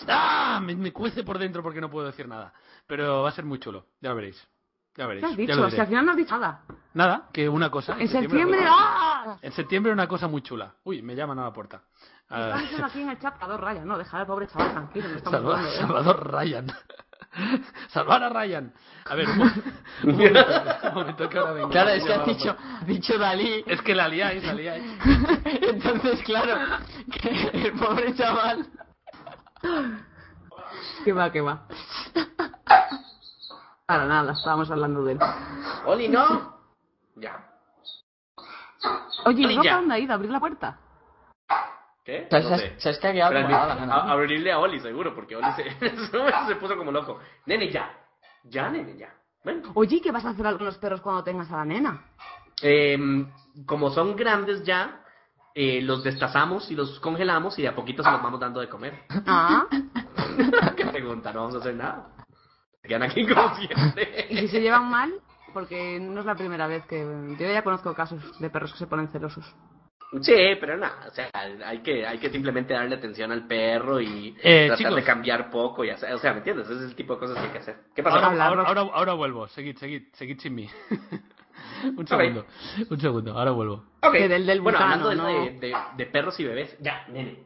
ah, 0.07 0.59
me, 0.63 0.75
me 0.75 0.91
cuece 0.91 1.23
por 1.23 1.37
dentro 1.37 1.61
porque 1.61 1.81
no 1.81 1.89
puedo 1.91 2.07
decir 2.07 2.27
nada. 2.27 2.53
Pero 2.87 3.21
va 3.23 3.29
a 3.29 3.33
ser 3.33 3.45
muy 3.45 3.59
chulo, 3.59 3.85
ya 3.99 4.09
lo 4.09 4.15
veréis. 4.15 4.47
Ya 4.95 5.05
veréis. 5.07 5.25
¿Qué 5.25 5.31
has 5.31 5.37
ya 5.37 5.41
dicho? 5.41 5.55
lo 5.55 5.65
diré. 5.69 5.81
al 5.81 5.87
final 5.87 6.05
no 6.05 6.11
has 6.11 6.17
dicho 6.17 6.37
nada. 6.37 6.63
Nada, 6.93 7.29
que 7.31 7.47
una 7.47 7.69
cosa. 7.69 7.95
En 7.99 8.07
septiembre, 8.09 8.57
voy- 8.59 8.67
¡ah! 8.69 9.37
En 9.41 9.51
septiembre 9.53 9.93
una 9.93 10.07
cosa 10.07 10.27
muy 10.27 10.41
chula. 10.41 10.73
Uy, 10.83 11.01
me 11.01 11.15
llaman 11.15 11.39
a 11.39 11.43
la 11.43 11.53
puerta. 11.53 11.83
Ah, 12.31 12.45
Están 12.47 12.61
diciendo 12.61 12.85
aquí 12.87 13.01
en 13.01 13.09
el 13.09 13.19
chat 13.19 13.39
Salvador 13.39 13.61
Ryan. 13.61 13.87
No, 13.87 13.97
dejar 13.97 14.21
al 14.21 14.27
pobre 14.27 14.47
chaval 14.47 14.71
tranquilo, 14.71 15.07
no 15.09 15.15
estamos 15.17 15.39
Salva- 15.39 15.57
jugando, 15.57 15.69
¿eh? 15.69 15.77
Salvador 15.81 16.31
Ryan. 16.31 16.67
Salvar 17.89 18.23
a 18.23 18.29
Ryan. 18.29 18.73
A 19.05 19.15
ver, 19.15 19.29
un, 19.29 19.37
mo- 19.37 19.43
un 20.03 20.11
momento, 20.11 20.45
un 20.89 20.93
momento 20.93 21.29
que 21.29 21.37
ahora 21.37 21.51
vengo. 21.53 21.69
Claro, 21.69 21.89
es 21.91 22.03
que 22.03 22.13
has 22.13 22.25
dicho, 22.25 22.55
has 22.79 22.85
dicho 22.87 23.17
Dalí. 23.17 23.63
Es 23.67 23.81
que 23.81 23.95
la 23.95 24.07
liáis, 24.07 24.43
la 24.43 24.53
liáis. 24.53 24.83
Entonces, 25.45 26.21
claro, 26.23 26.55
que 27.11 27.29
el 27.53 27.73
pobre 27.73 28.13
chaval. 28.15 28.65
Que 31.05 31.13
va, 31.13 31.31
que 31.31 31.41
va. 31.41 31.67
Para 33.85 34.05
nada, 34.05 34.33
estábamos 34.33 34.69
hablando 34.71 35.03
de 35.03 35.13
él. 35.13 35.19
Oli, 35.85 36.07
no. 36.07 36.57
Ya. 37.15 37.45
Oye, 39.25 39.45
Ay, 39.47 39.55
¿Roca 39.57 39.69
ya. 39.69 39.75
dónde 39.75 39.93
ha 39.95 39.99
ido? 39.99 40.13
¿Abrir 40.13 40.31
la 40.31 40.39
puerta? 40.39 40.77
¿Qué? 42.03 42.27
¿Sabes, 42.29 42.45
No 42.49 42.57
sabes, 42.57 42.73
sé. 42.81 42.93
sabes 42.93 43.21
abrirle 44.09 44.51
a 44.51 44.59
Oli, 44.59 44.79
seguro, 44.79 45.13
porque 45.13 45.35
Oli 45.35 45.51
se, 45.55 45.69
se 46.47 46.55
puso 46.55 46.75
como 46.77 46.91
loco. 46.91 47.19
Nene, 47.45 47.69
ya. 47.69 47.91
Ya, 48.43 48.69
nene, 48.69 48.97
ya. 48.97 49.13
Ven. 49.43 49.63
Oye, 49.75 50.01
¿qué 50.01 50.11
vas 50.11 50.25
a 50.25 50.29
hacer 50.29 50.43
con 50.57 50.65
los 50.65 50.77
perros 50.77 51.01
cuando 51.01 51.23
tengas 51.23 51.51
a 51.51 51.57
la 51.57 51.65
nena? 51.65 52.05
Eh, 52.61 52.97
como 53.65 53.89
son 53.89 54.15
grandes 54.15 54.63
ya, 54.63 55.03
eh, 55.55 55.81
los 55.81 56.03
destazamos 56.03 56.69
y 56.71 56.75
los 56.75 56.99
congelamos 56.99 57.57
y 57.59 57.63
de 57.63 57.67
a 57.67 57.75
poquito 57.75 58.03
se 58.03 58.11
los 58.11 58.21
vamos 58.21 58.39
dando 58.39 58.59
de 58.61 58.69
comer. 58.69 58.99
Ah, 59.27 59.65
¿Qué 60.77 60.85
pregunta? 60.85 61.33
No 61.33 61.41
vamos 61.41 61.55
a 61.55 61.59
hacer 61.59 61.75
nada. 61.75 62.09
Se 62.81 62.87
quedan 62.87 63.03
aquí 63.03 63.27
como 63.27 63.51
y 64.29 64.37
si 64.37 64.47
se 64.47 64.61
llevan 64.61 64.89
mal, 64.89 65.11
porque 65.53 65.99
no 65.99 66.19
es 66.21 66.25
la 66.25 66.35
primera 66.35 66.67
vez 66.67 66.85
que... 66.85 67.01
Yo 67.39 67.51
ya 67.51 67.63
conozco 67.63 67.93
casos 67.93 68.39
de 68.39 68.49
perros 68.49 68.73
que 68.73 68.79
se 68.79 68.87
ponen 68.87 69.09
celosos. 69.09 69.45
Sí, 70.19 70.33
pero 70.59 70.75
nada, 70.75 71.05
o 71.07 71.11
sea, 71.11 71.29
hay 71.65 71.79
que, 71.79 72.05
hay 72.05 72.17
que 72.17 72.29
simplemente 72.29 72.73
darle 72.73 72.95
atención 72.95 73.31
al 73.31 73.47
perro 73.47 74.01
y 74.01 74.35
Eh, 74.43 74.65
tratar 74.67 74.77
chicos. 74.77 74.95
de 74.95 75.03
cambiar 75.03 75.49
poco 75.49 75.85
y 75.85 75.89
hacer, 75.89 76.13
o 76.13 76.17
sea, 76.17 76.33
¿me 76.33 76.39
entiendes? 76.39 76.65
Ese 76.69 76.79
es 76.83 76.89
el 76.89 76.95
tipo 76.95 77.13
de 77.13 77.19
cosas 77.21 77.37
que 77.37 77.43
hay 77.45 77.51
que 77.51 77.57
hacer. 77.59 77.75
¿Qué 77.95 78.03
pasa? 78.03 78.17
Ahora, 78.17 78.45
ahora, 78.45 78.63
ahora, 78.63 78.81
ahora 78.93 79.13
vuelvo. 79.13 79.47
Seguid, 79.47 79.77
seguid, 79.77 80.03
seguid 80.11 80.37
sin 80.39 80.55
mí. 80.55 80.67
un 81.97 82.05
segundo. 82.07 82.45
Un 82.89 82.99
segundo, 82.99 83.37
ahora 83.37 83.51
vuelvo. 83.51 83.85
Ok. 84.01 84.11
Que 84.13 84.27
del- 84.27 84.45
del 84.45 84.59
bueno, 84.61 84.79
hablando 84.79 85.09
de, 85.09 85.15
¿no? 85.15 85.27
de, 85.27 85.51
de- 85.59 85.75
de 85.95 86.05
perros 86.07 86.37
y 86.39 86.43
bebés, 86.43 86.75
ya, 86.81 87.05
nene. 87.07 87.45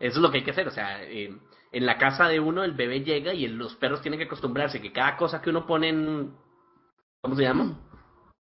Eso 0.00 0.16
es 0.16 0.22
lo 0.22 0.30
que 0.30 0.38
hay 0.38 0.44
que 0.44 0.52
hacer, 0.52 0.66
o 0.66 0.70
sea, 0.70 1.02
eh, 1.02 1.30
en 1.72 1.84
la 1.86 1.98
casa 1.98 2.26
de 2.28 2.40
uno 2.40 2.64
el 2.64 2.72
bebé 2.72 3.02
llega 3.02 3.34
y 3.34 3.44
el- 3.44 3.56
los 3.56 3.76
perros 3.76 4.00
tienen 4.00 4.18
que 4.18 4.24
acostumbrarse 4.24 4.80
que 4.80 4.92
cada 4.92 5.16
cosa 5.18 5.42
que 5.42 5.50
uno 5.50 5.66
pone 5.66 5.90
en... 5.90 6.32
¿Cómo 7.20 7.34
se 7.36 7.42
llama? 7.42 7.78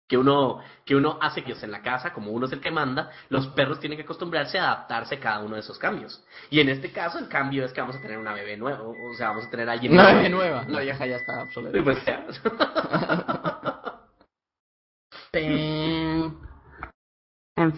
Que 0.07 0.17
uno, 0.17 0.59
que 0.85 0.95
uno 0.95 1.17
hace 1.19 1.43
que 1.43 1.53
en 1.59 1.71
la 1.71 1.81
casa, 1.81 2.13
como 2.13 2.29
uno 2.31 2.45
es 2.45 2.51
el 2.51 2.61
que 2.61 2.69
manda, 2.69 3.09
los 3.29 3.47
perros 3.47 3.79
tienen 3.79 3.97
que 3.97 4.03
acostumbrarse 4.03 4.59
a 4.59 4.65
adaptarse 4.71 5.15
a 5.15 5.19
cada 5.19 5.39
uno 5.39 5.55
de 5.55 5.61
esos 5.61 5.79
cambios. 5.79 6.23
Y 6.51 6.59
en 6.59 6.69
este 6.69 6.91
caso 6.91 7.17
el 7.17 7.27
cambio 7.27 7.65
es 7.65 7.73
que 7.73 7.81
vamos 7.81 7.95
a 7.95 8.01
tener 8.01 8.19
una 8.19 8.33
bebé 8.33 8.55
nueva, 8.55 8.83
o 8.83 8.93
sea, 9.17 9.29
vamos 9.29 9.45
a 9.45 9.49
tener 9.49 9.67
a 9.67 9.71
alguien 9.71 9.93
Una 9.93 10.03
nuevo. 10.03 10.17
bebé 10.17 10.29
nueva. 10.29 10.63
La 10.67 10.81
vieja 10.81 11.07
ya 11.07 11.15
está 11.15 11.41
obsoleta. 11.41 11.83
Pues. 11.83 11.97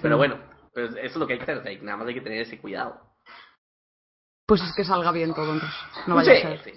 Pero 0.01 0.17
bueno, 0.17 0.37
pues 0.73 0.91
eso 0.91 0.99
es 0.99 1.15
lo 1.15 1.27
que 1.27 1.33
hay 1.33 1.39
que 1.39 1.43
hacer, 1.43 1.57
o 1.57 1.63
sea, 1.63 1.71
nada 1.81 1.97
más 1.97 2.07
hay 2.07 2.13
que 2.13 2.21
tener 2.21 2.41
ese 2.41 2.59
cuidado. 2.59 2.99
Pues 4.45 4.61
es 4.61 4.73
que 4.75 4.83
salga 4.85 5.11
bien 5.11 5.33
todo, 5.33 5.53
entonces. 5.53 5.77
No 6.07 6.15
vaya 6.15 6.31
sí, 6.35 6.47
a 6.47 6.57
ser. 6.57 6.63
sí. 6.63 6.71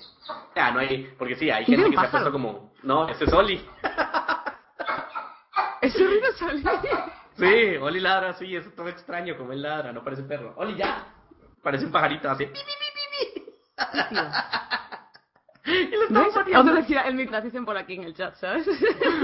Ya, 0.56 0.72
no 0.72 0.80
hay, 0.80 1.14
porque 1.18 1.36
sí, 1.36 1.50
hay 1.50 1.64
¿Quién 1.64 1.80
gente 1.80 1.96
que 1.96 2.00
se 2.00 2.06
ha 2.06 2.10
puesto 2.10 2.32
como, 2.32 2.72
no, 2.82 3.08
ese 3.08 3.24
es 3.24 3.32
Oli. 3.32 3.64
Sí, 7.36 7.76
Oli 7.76 8.00
ladra 8.00 8.30
así, 8.30 8.54
es 8.54 8.74
todo 8.74 8.88
extraño 8.88 9.36
como 9.36 9.52
él 9.52 9.62
ladra, 9.62 9.92
no 9.92 10.04
parece 10.04 10.22
perro. 10.22 10.52
Oli 10.56 10.76
ya, 10.76 11.06
parece 11.62 11.86
un 11.86 11.92
pajarito 11.92 12.30
así. 12.30 12.46
pi, 12.46 12.52
pi, 12.52 12.60
pi, 12.60 13.34
pi, 13.34 13.42
pi. 15.64 15.80
y 15.92 15.96
lo 15.96 16.02
estamos 16.02 16.34
pateando. 16.34 16.74
Decía 16.74 17.02
el 17.02 17.14
mientras 17.14 17.44
dicen 17.44 17.64
por 17.64 17.76
aquí 17.76 17.94
en 17.94 18.04
el 18.04 18.14
chat, 18.14 18.34
¿sabes? 18.34 18.66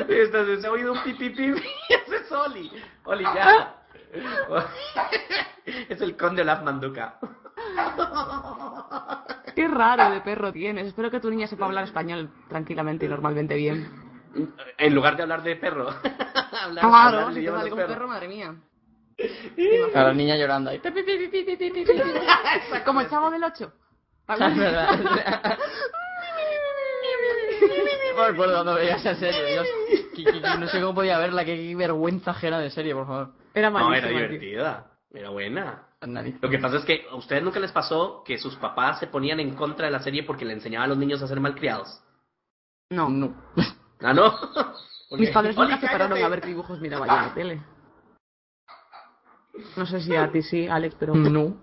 Entonces 0.08 0.60
se 0.60 0.66
ha 0.66 0.70
oído 0.70 0.92
un 0.92 1.02
pi, 1.02 1.12
pi, 1.14 1.30
pi, 1.30 1.52
pi. 1.52 1.68
Ese 1.88 2.16
es 2.16 2.32
Oli. 2.32 2.70
Oli 3.04 3.24
ya. 3.24 3.74
es 5.88 6.00
el 6.00 6.16
conde 6.16 6.42
Olaf 6.42 6.62
Manduca. 6.62 7.18
Qué 9.54 9.68
raro 9.68 10.10
de 10.10 10.20
perro 10.20 10.52
tienes. 10.52 10.86
Espero 10.86 11.10
que 11.10 11.20
tu 11.20 11.30
niña 11.30 11.46
sepa 11.46 11.66
hablar 11.66 11.84
español 11.84 12.30
tranquilamente 12.48 13.06
y 13.06 13.08
normalmente 13.08 13.56
bien. 13.56 14.05
En 14.78 14.94
lugar 14.94 15.16
de 15.16 15.22
hablar 15.22 15.42
de 15.42 15.56
perro. 15.56 15.88
hablar, 16.62 16.84
Claro, 16.84 17.18
hablar 17.18 17.34
si 17.34 17.40
te 17.40 17.46
sale 17.50 17.70
un 17.70 17.76
perros. 17.76 17.92
perro, 17.94 18.08
madre 18.08 18.28
mía. 18.28 18.54
A 19.94 20.02
la 20.02 20.12
niña 20.12 20.36
llorando 20.36 20.70
ahí. 20.70 20.80
Como 22.84 23.00
el 23.00 23.08
chavo 23.10 23.30
del 23.30 23.42
8. 23.44 23.72
Es 24.28 24.56
verdad. 24.56 25.58
No 28.16 28.22
me 28.22 28.28
acuerdo 28.32 28.54
cuando 28.54 28.74
veía 28.74 28.96
esa 28.96 29.14
serie, 29.14 29.52
Dios. 29.52 29.66
Que- 30.14 30.24
que- 30.24 30.32
que 30.40 30.58
no 30.58 30.66
sé 30.68 30.80
cómo 30.80 30.94
podía 30.94 31.18
verla, 31.18 31.44
qué 31.44 31.74
vergüenza 31.76 32.30
ajena 32.32 32.58
de 32.58 32.70
serie, 32.70 32.94
por 32.94 33.06
favor. 33.06 33.32
Era 33.54 33.70
No, 33.70 33.78
era 33.78 33.88
malísimo. 33.88 34.08
tío. 34.18 34.28
divertida. 34.28 34.86
Era 35.12 35.30
buena. 35.30 35.82
Nariz. 36.06 36.36
Lo 36.40 36.48
que 36.50 36.58
pasa 36.58 36.76
es 36.76 36.84
que 36.84 37.06
a 37.10 37.14
ustedes 37.16 37.42
nunca 37.42 37.58
les 37.60 37.72
pasó 37.72 38.22
que 38.24 38.38
sus 38.38 38.54
papás 38.56 38.98
se 39.00 39.06
ponían 39.06 39.40
en 39.40 39.54
contra 39.54 39.86
de 39.86 39.92
la 39.92 40.00
serie 40.00 40.22
porque 40.24 40.44
le 40.44 40.52
enseñaban 40.52 40.86
a 40.86 40.88
los 40.88 40.98
niños 40.98 41.22
a 41.22 41.26
ser 41.26 41.40
malcriados. 41.40 42.00
No. 42.90 43.08
No. 43.08 43.34
¿Ah, 44.02 44.12
no? 44.12 44.32
Porque- 45.08 45.24
Mis 45.24 45.30
padres 45.30 45.56
nunca 45.56 45.78
se 45.78 45.86
pararon 45.86 46.22
a 46.22 46.28
ver 46.28 46.40
qué 46.40 46.48
dibujos 46.48 46.80
miraba 46.80 47.06
yo 47.06 47.12
en 47.16 47.22
la 47.22 47.34
tele. 47.34 47.62
No 49.76 49.86
sé 49.86 50.00
si 50.00 50.14
a 50.14 50.30
ti 50.30 50.42
sí, 50.42 50.68
Alex, 50.68 50.96
pero 50.98 51.14
No. 51.14 51.56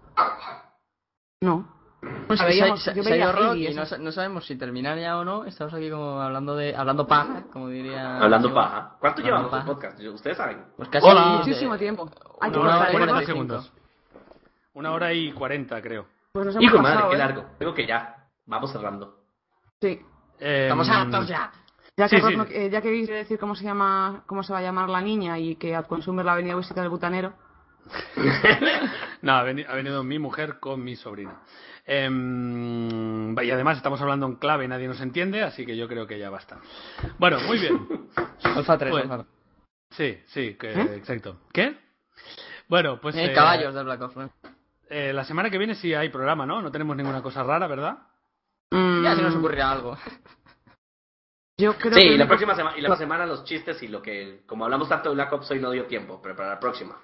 no. 1.41 1.73
Pues 2.27 2.39
A 2.41 2.43
se, 2.43 2.49
veíamos- 2.49 2.84
se- 2.84 2.93
yo 2.95 3.03
se 3.03 3.11
veía 3.11 3.55
y 3.55 3.73
no, 3.73 4.11
sabemos 4.11 4.45
si 4.45 4.57
terminar 4.57 4.97
ya 4.97 5.18
o 5.18 5.23
no. 5.23 5.45
Estamos 5.45 5.73
aquí 5.73 5.89
como 5.89 6.19
hablando 6.19 6.55
de 6.55 6.76
hablando 6.76 7.07
paja, 7.07 7.43
como 7.51 7.69
diría. 7.69 8.19
Hablando 8.19 8.53
paja. 8.53 8.97
¿Cuánto 8.99 9.22
Hablando 9.22 9.23
llevamos 9.23 9.51
paja. 9.51 9.65
podcast? 9.65 9.99
Ustedes 10.01 10.35
saben. 10.38 10.65
Pues 10.76 10.89
casi 10.89 11.07
Hola. 11.07 11.38
Muchísimo 11.39 11.77
tiempo. 11.77 12.10
Hay 12.41 12.51
que 12.51 12.57
Una 12.60 12.68
hora 12.68 12.77
cortar 12.77 12.91
y 12.91 12.95
el 12.95 12.99
40 12.99 13.14
corte. 13.14 13.26
segundos. 13.26 13.73
Una 14.73 14.91
hora 14.91 15.14
y 15.14 15.31
40, 15.31 15.81
creo. 15.81 16.07
Pues 16.34 16.45
nos 16.47 16.55
hemos 16.55 16.65
Hijo 16.65 16.76
de 16.77 16.81
madre, 16.81 16.95
pasado, 16.95 17.10
qué 17.11 17.15
¿eh? 17.15 17.19
largo. 17.19 17.45
Digo 17.60 17.73
que 17.73 17.88
ya. 17.88 18.27
Vamos 18.47 18.72
cerrando. 18.72 19.19
Sí. 19.80 20.01
Eh, 20.39 20.64
Estamos 20.64 20.89
hartos 20.89 21.27
ya. 21.27 21.51
Ya 21.98 22.10
que, 22.10 22.15
Sí, 22.18 22.22
Ross 22.22 22.32
sí. 22.32 22.38
no- 22.38 22.45
eh, 22.49 22.70
ya 22.72 22.82
que 22.82 22.90
decir 22.90 23.38
cómo 23.40 23.56
se 23.56 23.64
llama, 23.64 24.24
cómo 24.26 24.41
se 24.44 24.52
va 24.52 24.60
a 24.60 24.64
llamar 24.64 24.90
la 24.90 25.02
niña 25.02 25.38
y 25.38 25.56
que 25.56 25.76
Ad 25.76 25.86
Consumer 25.86 26.26
la 26.26 26.34
ha 26.34 26.36
venido 26.36 26.56
a 26.56 26.60
visitar 26.60 26.84
el 26.84 26.90
butanero. 26.90 27.34
No, 29.22 29.34
ha 29.34 29.44
veni- 29.44 29.64
ha 29.65 29.74
venido 29.76 30.03
mi 30.03 30.20
mujer 30.20 30.60
con 30.60 30.84
mi 30.84 30.98
sobrina. 30.98 31.41
Em, 31.86 33.34
y 33.40 33.52
además 33.52 33.78
estamos 33.78 34.02
hablando 34.02 34.26
en 34.26 34.36
clave 34.36 34.65
y 34.65 34.68
nadie 34.68 34.88
nos 34.90 34.99
entiende, 34.99 35.44
así 35.44 35.65
que 35.65 35.78
yo 35.78 35.88
creo 35.88 36.06
que 36.07 36.20
ya 36.20 36.30
basta. 36.30 36.57
Bueno, 37.20 37.40
muy 37.48 37.57
bien. 37.60 37.88
Alfa 38.44 38.78
3, 38.78 38.91
Bueno. 38.91 39.14
Alfa 39.14 39.26
Sí, 39.91 40.18
sí, 40.28 40.56
que, 40.60 40.72
¿Eh? 40.74 40.95
exacto. 40.98 41.38
¿Qué? 41.53 41.78
Bueno, 42.68 42.99
pues 42.99 43.15
Eh, 43.15 43.26
eh, 43.26 43.34
caballos 43.34 43.74
de 43.74 43.84
Black 43.84 44.02
Ops. 44.02 44.15
eh, 44.90 45.14
la 45.14 45.24
semana 45.24 45.49
que 45.49 45.57
viene 45.57 45.76
sí 45.76 45.94
hay 45.94 46.10
programa, 46.10 46.45
¿no? 46.45 46.61
No 46.61 46.72
tenemos 46.72 46.98
ninguna 46.98 47.22
cosa 47.22 47.44
rara, 47.44 47.68
¿verdad? 47.68 47.99
Mm, 48.72 49.03
Ya 49.03 49.15
se 49.15 49.22
nos 49.22 49.36
ocurrirá 49.36 49.72
algo. 49.72 49.98
Yo 51.58 51.76
creo 51.78 51.94
Sí, 51.94 52.02
que 52.02 52.14
y 52.14 52.18
la 52.18 52.28
próxima 52.28 52.56
semana, 52.56 52.78
y 52.78 52.82
la 52.82 52.96
semana 52.96 53.26
los 53.26 53.44
chistes 53.44 53.82
y 53.84 53.88
lo 53.88 54.02
que, 54.02 54.44
como 54.48 54.66
hablamos 54.66 54.90
tanto 54.90 55.10
de 55.10 55.16
Black 55.16 55.34
Ops 55.34 55.52
hoy 55.52 55.60
no 55.60 55.70
dio 55.72 55.86
tiempo, 55.86 56.20
pero 56.22 56.36
para 56.36 56.50
la 56.50 56.60
próxima. 56.60 56.98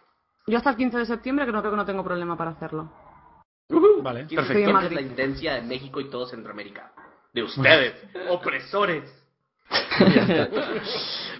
Yo 0.47 0.57
hasta 0.57 0.71
el 0.71 0.75
15 0.77 0.97
de 0.97 1.05
septiembre 1.05 1.45
creo 1.45 1.61
que 1.61 1.69
no 1.75 1.85
tengo 1.85 2.03
problema 2.03 2.35
para 2.35 2.51
hacerlo. 2.51 2.91
Vale, 4.01 4.25
¿Quién 4.25 4.39
perfecto. 4.41 4.69
en 4.71 4.77
es 4.85 4.91
la 4.91 5.01
intendencia 5.01 5.53
de 5.53 5.61
México 5.61 5.99
y 5.99 6.09
todo 6.09 6.25
Centroamérica? 6.25 6.91
De 7.33 7.43
ustedes, 7.43 7.95
opresores. 8.29 9.03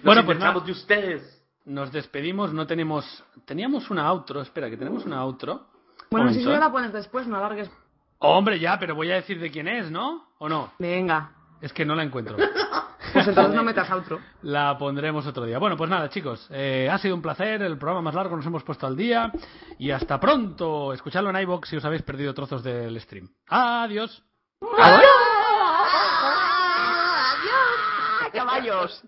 Bueno, 0.02 0.24
pues 0.24 0.38
nada. 0.38 0.58
de 0.60 0.72
ustedes. 0.72 1.42
Nos 1.66 1.92
despedimos, 1.92 2.54
no 2.54 2.66
tenemos... 2.66 3.04
Teníamos 3.44 3.90
una 3.90 4.08
outro, 4.10 4.40
espera, 4.40 4.70
que 4.70 4.76
tenemos 4.76 5.04
una 5.04 5.20
outro. 5.20 5.66
Bueno, 6.10 6.32
si 6.32 6.40
¿eh? 6.42 6.58
la 6.58 6.72
pones 6.72 6.92
después, 6.92 7.26
no 7.26 7.36
alargues. 7.36 7.70
Hombre, 8.18 8.58
ya, 8.58 8.78
pero 8.78 8.94
voy 8.94 9.10
a 9.10 9.16
decir 9.16 9.38
de 9.40 9.50
quién 9.50 9.68
es, 9.68 9.90
¿no? 9.90 10.28
¿O 10.38 10.48
no? 10.48 10.72
Venga. 10.78 11.32
Es 11.60 11.72
que 11.72 11.84
no 11.84 11.94
la 11.94 12.02
encuentro. 12.02 12.36
Pues 13.20 13.28
entonces 13.36 13.54
no 13.54 13.62
metas 13.62 13.90
outro. 13.90 14.18
La 14.42 14.78
pondremos 14.78 15.26
otro 15.26 15.44
día. 15.44 15.58
Bueno, 15.58 15.76
pues 15.76 15.90
nada, 15.90 16.08
chicos. 16.08 16.46
eh, 16.50 16.88
ha 16.90 16.96
sido 16.98 17.14
un 17.14 17.20
placer. 17.22 17.60
El 17.60 17.76
programa 17.76 18.00
más 18.00 18.14
largo 18.14 18.34
nos 18.34 18.46
hemos 18.46 18.62
puesto 18.62 18.86
al 18.86 18.96
día. 18.96 19.30
Y 19.78 19.90
hasta 19.90 20.18
pronto. 20.18 20.92
Escuchadlo 20.94 21.28
en 21.30 21.36
iBox 21.42 21.68
si 21.68 21.76
os 21.76 21.84
habéis 21.84 22.02
perdido 22.02 22.32
trozos 22.32 22.62
del 22.62 22.98
stream. 23.00 23.28
Adiós. 23.48 24.22
¡Caballos! 28.32 29.04